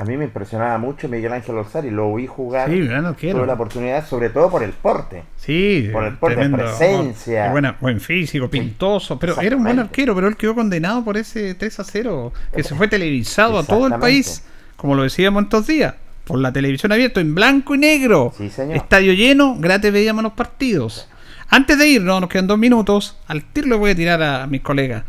A 0.00 0.04
mí 0.04 0.16
me 0.16 0.26
impresionaba 0.26 0.78
mucho 0.78 1.08
Miguel 1.08 1.32
Ángel 1.32 1.56
Orsari, 1.58 1.90
lo 1.90 2.14
vi 2.14 2.28
jugar. 2.28 2.70
Sí, 2.70 2.88
arquero. 2.88 3.38
Tuve 3.38 3.46
la 3.48 3.54
oportunidad, 3.54 4.06
sobre 4.06 4.30
todo 4.30 4.48
por 4.48 4.62
el 4.62 4.70
porte. 4.70 5.24
Sí, 5.36 5.88
Por 5.92 6.04
el 6.04 6.14
porte, 6.14 6.36
tremendo. 6.36 6.58
presencia. 6.58 7.50
Buena- 7.50 7.76
buen 7.80 8.00
físico, 8.00 8.48
pintoso, 8.48 9.18
pero 9.18 9.40
era 9.40 9.56
un 9.56 9.64
buen 9.64 9.80
arquero, 9.80 10.14
pero 10.14 10.28
él 10.28 10.36
quedó 10.36 10.54
condenado 10.54 11.02
por 11.04 11.16
ese 11.16 11.56
3 11.56 11.80
a 11.80 11.84
0 11.84 12.32
que 12.54 12.62
se 12.62 12.76
fue 12.76 12.86
televisado 12.86 13.58
a 13.58 13.64
todo 13.64 13.88
el 13.88 13.94
país, 13.96 14.44
como 14.76 14.94
lo 14.94 15.02
decíamos 15.02 15.42
estos 15.42 15.66
días, 15.66 15.94
por 16.24 16.38
la 16.38 16.52
televisión 16.52 16.92
abierta 16.92 17.20
en 17.20 17.34
blanco 17.34 17.74
y 17.74 17.78
negro. 17.78 18.32
Sí, 18.38 18.50
señor. 18.50 18.76
Estadio 18.76 19.12
lleno, 19.14 19.56
gratis 19.58 19.90
veíamos 19.92 20.22
los 20.22 20.34
partidos. 20.34 21.08
Antes 21.48 21.76
de 21.76 21.88
irnos, 21.88 22.20
nos 22.20 22.30
quedan 22.30 22.46
dos 22.46 22.58
minutos, 22.58 23.18
al 23.26 23.42
tiro 23.42 23.66
le 23.66 23.74
voy 23.74 23.90
a 23.90 23.94
tirar 23.96 24.22
a 24.22 24.46
mis 24.46 24.60
colegas. 24.60 25.02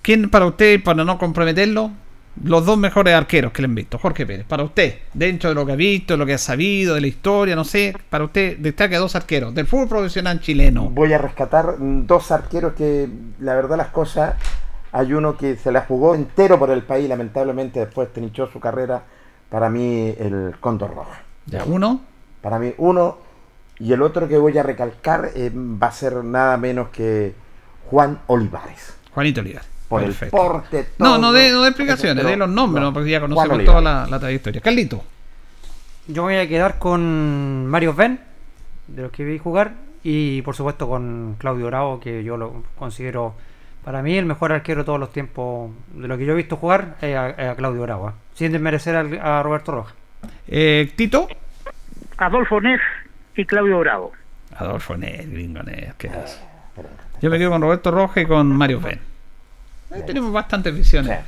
¿Quién 0.00 0.30
para 0.30 0.46
usted, 0.46 0.82
para 0.82 1.04
no 1.04 1.18
comprometerlo, 1.18 1.90
los 2.42 2.66
dos 2.66 2.76
mejores 2.78 3.14
arqueros 3.14 3.52
que 3.52 3.62
le 3.62 3.66
han 3.66 3.74
visto? 3.74 3.98
Jorge 3.98 4.26
Pérez, 4.26 4.46
para 4.46 4.62
usted, 4.62 4.96
dentro 5.14 5.48
de 5.48 5.54
lo 5.54 5.64
que 5.64 5.72
ha 5.72 5.76
visto, 5.76 6.14
de 6.14 6.18
lo 6.18 6.26
que 6.26 6.34
ha 6.34 6.38
sabido, 6.38 6.94
de 6.94 7.00
la 7.00 7.06
historia, 7.06 7.56
no 7.56 7.64
sé, 7.64 7.96
para 8.10 8.24
usted 8.24 8.58
destaca 8.58 8.98
dos 8.98 9.16
arqueros 9.16 9.54
del 9.54 9.66
fútbol 9.66 9.88
profesional 9.88 10.40
chileno. 10.40 10.90
Voy 10.90 11.12
a 11.12 11.18
rescatar 11.18 11.76
dos 11.78 12.30
arqueros 12.30 12.74
que, 12.74 13.08
la 13.40 13.54
verdad, 13.54 13.76
las 13.76 13.88
cosas. 13.88 14.34
Hay 14.92 15.12
uno 15.12 15.36
que 15.36 15.56
se 15.56 15.72
la 15.72 15.82
jugó 15.82 16.14
entero 16.14 16.58
por 16.58 16.70
el 16.70 16.82
país, 16.82 17.08
lamentablemente 17.08 17.80
después 17.80 18.12
trinchó 18.12 18.46
su 18.46 18.60
carrera. 18.60 19.02
Para 19.50 19.68
mí, 19.70 20.14
el 20.18 20.54
Cóndor 20.60 20.94
Roja. 20.94 21.22
Ya, 21.46 21.64
uno. 21.64 22.00
Para 22.40 22.58
mí, 22.58 22.72
uno. 22.78 23.18
Y 23.78 23.92
el 23.92 24.00
otro 24.02 24.26
que 24.26 24.38
voy 24.38 24.56
a 24.56 24.62
recalcar 24.62 25.30
eh, 25.34 25.50
va 25.54 25.88
a 25.88 25.92
ser 25.92 26.24
nada 26.24 26.56
menos 26.56 26.88
que 26.88 27.34
Juan 27.90 28.20
Olivares. 28.26 28.96
Juanito 29.12 29.40
Olivares. 29.42 29.75
Por 29.88 30.02
Perfecto. 30.02 30.36
el 30.36 30.42
porte, 30.50 30.86
No, 30.98 31.06
todo. 31.06 31.18
no 31.18 31.32
de, 31.32 31.52
no 31.52 31.62
de 31.62 31.68
explicaciones, 31.68 32.16
Pero- 32.16 32.28
de 32.30 32.36
los 32.36 32.48
nombres, 32.48 32.80
no, 32.82 32.88
¿no? 32.88 32.92
porque 32.92 33.10
ya 33.10 33.20
conocemos 33.20 33.64
toda 33.64 33.80
la, 33.80 34.06
la 34.08 34.18
trayectoria. 34.18 34.60
Carlito. 34.60 35.02
Yo 36.08 36.24
me 36.24 36.34
voy 36.34 36.44
a 36.44 36.48
quedar 36.48 36.78
con 36.78 37.66
Mario 37.66 37.94
Ben, 37.94 38.20
de 38.88 39.02
los 39.02 39.12
que 39.12 39.24
vi 39.24 39.38
jugar, 39.38 39.74
y 40.02 40.42
por 40.42 40.54
supuesto 40.54 40.88
con 40.88 41.36
Claudio 41.38 41.66
Bravo, 41.66 42.00
que 42.00 42.22
yo 42.24 42.36
lo 42.36 42.62
considero 42.78 43.34
para 43.84 44.02
mí 44.02 44.16
el 44.16 44.24
mejor 44.26 44.52
arquero 44.52 44.80
de 44.80 44.84
todos 44.84 44.98
los 45.00 45.12
tiempos. 45.12 45.70
De 45.94 46.08
lo 46.08 46.18
que 46.18 46.24
yo 46.26 46.32
he 46.32 46.36
visto 46.36 46.56
jugar, 46.56 46.96
es 47.00 47.16
a, 47.16 47.54
Claudio 47.56 47.82
Bravo, 47.82 48.08
¿eh? 48.10 48.12
sin 48.34 48.50
desmerecer 48.52 48.96
a, 48.96 49.42
Roberto 49.42 49.72
Rojas. 49.72 49.94
Eh, 50.48 50.92
Tito. 50.96 51.28
Adolfo 52.18 52.60
Neff 52.60 52.80
y 53.36 53.44
Claudio 53.44 53.78
Bravo. 53.80 54.12
Adolfo 54.56 54.96
Nel, 54.96 55.30
gringo 55.30 55.62
Nel, 55.62 55.92
qué. 55.98 56.10
Yo 57.20 57.30
me 57.30 57.38
quedo 57.38 57.50
con 57.50 57.62
Roberto 57.62 57.90
Rojas 57.90 58.24
y 58.24 58.26
con 58.26 58.48
Mario 58.48 58.80
Ben. 58.80 59.00
Tenemos 60.04 60.32
bastantes 60.32 60.74
visiones. 60.74 61.18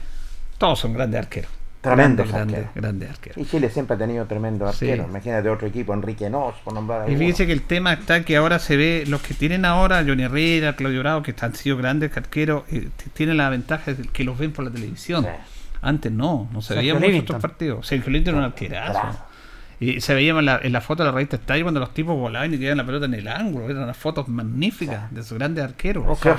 Todos 0.59 0.78
son 0.81 0.93
grandes 0.93 1.20
arqueros. 1.20 1.51
Tremendos 1.81 2.27
Grandes, 2.28 2.57
arqueros. 2.59 2.74
grandes, 2.74 2.82
grandes 2.82 3.11
arqueros. 3.11 3.39
Y 3.39 3.45
Chile 3.49 3.70
siempre 3.70 3.95
ha 3.95 3.99
tenido 3.99 4.27
tremendos 4.27 4.74
Sí. 4.77 4.86
arqueros. 4.90 5.09
Imagínate 5.11 5.49
otro 5.49 5.69
equipo, 5.69 5.95
Enrique 5.95 6.28
Nos, 6.28 6.57
por 6.57 6.73
nombrar 6.74 7.03
a 7.03 7.11
Y 7.11 7.16
fíjese 7.16 7.47
que 7.47 7.53
el 7.53 7.62
tema 7.62 7.93
está 7.93 8.24
que 8.24 8.36
ahora 8.36 8.59
se 8.59 8.77
ve, 8.77 9.05
los 9.07 9.23
que 9.23 9.32
tienen 9.35 9.65
ahora, 9.65 10.03
Johnny 10.05 10.24
Herrera, 10.24 10.74
Claudio 10.74 10.99
Bravo, 11.01 11.23
que 11.23 11.35
han 11.40 11.55
sido 11.55 11.77
grandes 11.77 12.16
arqueros, 12.16 12.65
eh, 12.73 12.89
tienen 13.15 13.36
la 13.36 13.49
ventaja 13.49 13.93
de 13.95 14.03
que 14.09 14.24
los 14.24 14.36
ven 14.36 14.51
por 14.53 14.65
la 14.65 14.73
televisión. 14.73 15.24
Antes 15.81 16.11
no, 16.11 16.49
no 16.53 16.61
se 16.62 16.74
veían 16.74 16.99
muchos 16.99 17.20
otros 17.20 17.40
partidos. 17.40 17.86
Sergio 17.86 18.11
Livington 18.11 18.35
era 18.35 18.39
un 18.40 18.53
arquerazo. 18.53 19.01
Y 19.78 20.01
se 20.01 20.12
veía 20.12 20.32
en 20.36 20.45
la, 20.45 20.59
en 20.61 20.73
la 20.73 20.81
foto 20.81 21.05
de 21.05 21.11
la 21.11 21.15
revista 21.15 21.36
Estadio 21.36 21.62
cuando 21.62 21.78
los 21.78 21.95
tipos 21.95 22.16
volaban 22.16 22.53
y 22.53 22.59
tiraban 22.59 22.78
la 22.78 22.85
pelota 22.86 23.07
en 23.07 23.15
el 23.15 23.28
ángulo. 23.28 23.70
Eran 23.70 23.85
unas 23.85 23.97
fotos 23.97 24.27
magníficas 24.27 25.15
de 25.15 25.23
sus 25.23 25.39
grandes 25.39 25.62
arqueros. 25.62 26.05
Oscar 26.09 26.36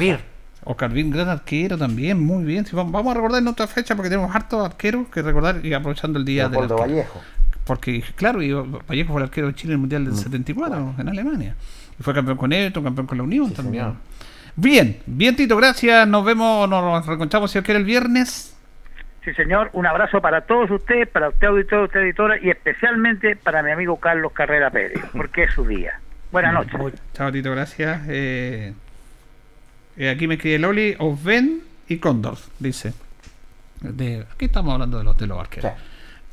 Oscar 0.64 0.92
Vir, 0.92 1.10
gran 1.10 1.30
arquero 1.30 1.78
también, 1.78 2.20
muy 2.20 2.44
bien. 2.44 2.66
Vamos, 2.72 2.92
vamos 2.92 3.12
a 3.12 3.16
recordar 3.16 3.42
en 3.42 3.48
otra 3.48 3.68
fecha 3.68 3.96
porque 3.96 4.10
tenemos 4.10 4.36
hartos 4.36 4.66
arqueros 4.66 5.08
que 5.10 5.22
recordar 5.22 5.66
y 5.66 5.74
aprovechando 5.74 6.20
el 6.20 6.26
día 6.26 6.46
arquero. 6.46 6.78
Vallejo. 6.78 7.22
Porque, 7.64 8.04
claro, 8.16 8.42
y 8.42 8.52
Vallejo 8.52 9.14
fue 9.14 9.22
el 9.22 9.28
arquero 9.28 9.48
de 9.48 9.54
Chile 9.54 9.74
en 9.74 9.76
el 9.76 9.80
Mundial 9.80 10.06
del 10.06 10.16
74 10.16 10.96
en 10.98 11.10
Alemania. 11.10 11.56
Y 12.00 12.04
fue 12.04 12.14
campeón 12.14 12.38
con 12.38 12.52
Everton, 12.52 12.84
campeón 12.84 13.08
con 13.08 13.18
la 13.18 13.24
Unión 13.24 13.54
también. 13.54 13.84
señor. 13.84 13.98
Bien, 14.56 15.00
bien 15.06 15.36
Tito, 15.36 15.56
gracias. 15.56 16.08
Nos 16.08 16.26
vemos, 16.26 16.70
nos 16.70 17.06
reencontramos 17.06 17.52
si 17.52 17.60
os 17.60 17.64
quiere 17.64 17.80
el 17.80 17.86
viernes. 17.86 18.58
Sí, 19.24 19.34
señor. 19.34 19.70
Un 19.74 19.86
abrazo 19.86 20.22
para 20.22 20.42
todos 20.42 20.72
ustedes, 20.72 21.08
para 21.08 21.30
usted, 21.30 21.48
auditor, 21.48 21.84
usted, 21.84 22.00
editora, 22.02 22.38
y 22.42 22.50
especialmente 22.50 23.36
para 23.36 23.62
mi 23.62 23.72
amigo 23.72 23.98
Carlos 23.98 24.32
Carrera 24.34 24.70
Pérez, 24.70 25.02
porque 25.16 25.44
es 25.44 25.54
su 25.54 25.66
día. 25.66 26.00
Buenas 26.32 26.54
noches. 26.54 27.02
Chao 27.14 27.32
Tito, 27.32 27.52
gracias. 27.52 28.02
Eh, 28.08 28.74
eh, 30.00 30.10
aquí 30.10 30.28
me 30.28 30.36
escribe 30.36 30.60
Loli, 30.60 30.96
Osven 30.98 31.62
y 31.90 31.98
Cóndor, 31.98 32.38
dice. 32.58 32.94
De, 33.82 34.26
aquí 34.34 34.46
estamos 34.46 34.74
hablando 34.74 34.98
de 34.98 35.04
los, 35.04 35.18
de 35.18 35.28
los 35.28 35.38
arqueros. 35.38 35.74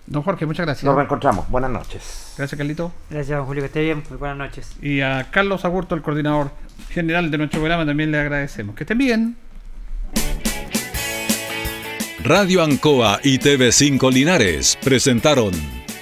Don 0.07 0.23
Jorge, 0.23 0.47
muchas 0.47 0.67
gracias. 0.67 0.85
Nos 0.85 0.95
reencontramos. 0.95 1.49
Buenas 1.51 1.73
noches. 1.73 2.35
Gracias, 2.39 2.57
Carlito. 2.57 2.93
Gracias, 3.11 3.37
don 3.37 3.45
Julio, 3.45 3.63
que 3.63 3.67
esté 3.67 3.83
bien. 3.83 4.05
Muy 4.09 4.19
buenas 4.19 4.39
noches. 4.39 4.77
Y 4.81 5.01
a 5.01 5.27
Carlos 5.33 5.65
Agurto, 5.65 5.97
el 5.97 6.03
coordinador 6.03 6.53
general 6.91 7.29
de 7.29 7.39
nuestro 7.39 7.59
programa, 7.59 7.85
también 7.85 8.13
le 8.13 8.21
agradecemos. 8.21 8.77
Que 8.77 8.85
estén 8.85 8.99
bien. 8.99 9.37
Radio 12.23 12.63
Ancoa 12.63 13.19
y 13.25 13.39
TV5 13.39 14.13
Linares 14.13 14.79
presentaron 14.83 15.51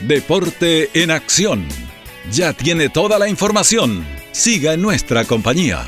Deporte 0.01 0.91
en 0.93 1.11
Acción. 1.11 1.66
Ya 2.31 2.53
tiene 2.53 2.91
toda 2.91 3.19
la 3.19 3.27
información. 3.27 4.05
Siga 4.32 4.74
en 4.74 4.82
nuestra 4.82 5.24
compañía. 5.24 5.82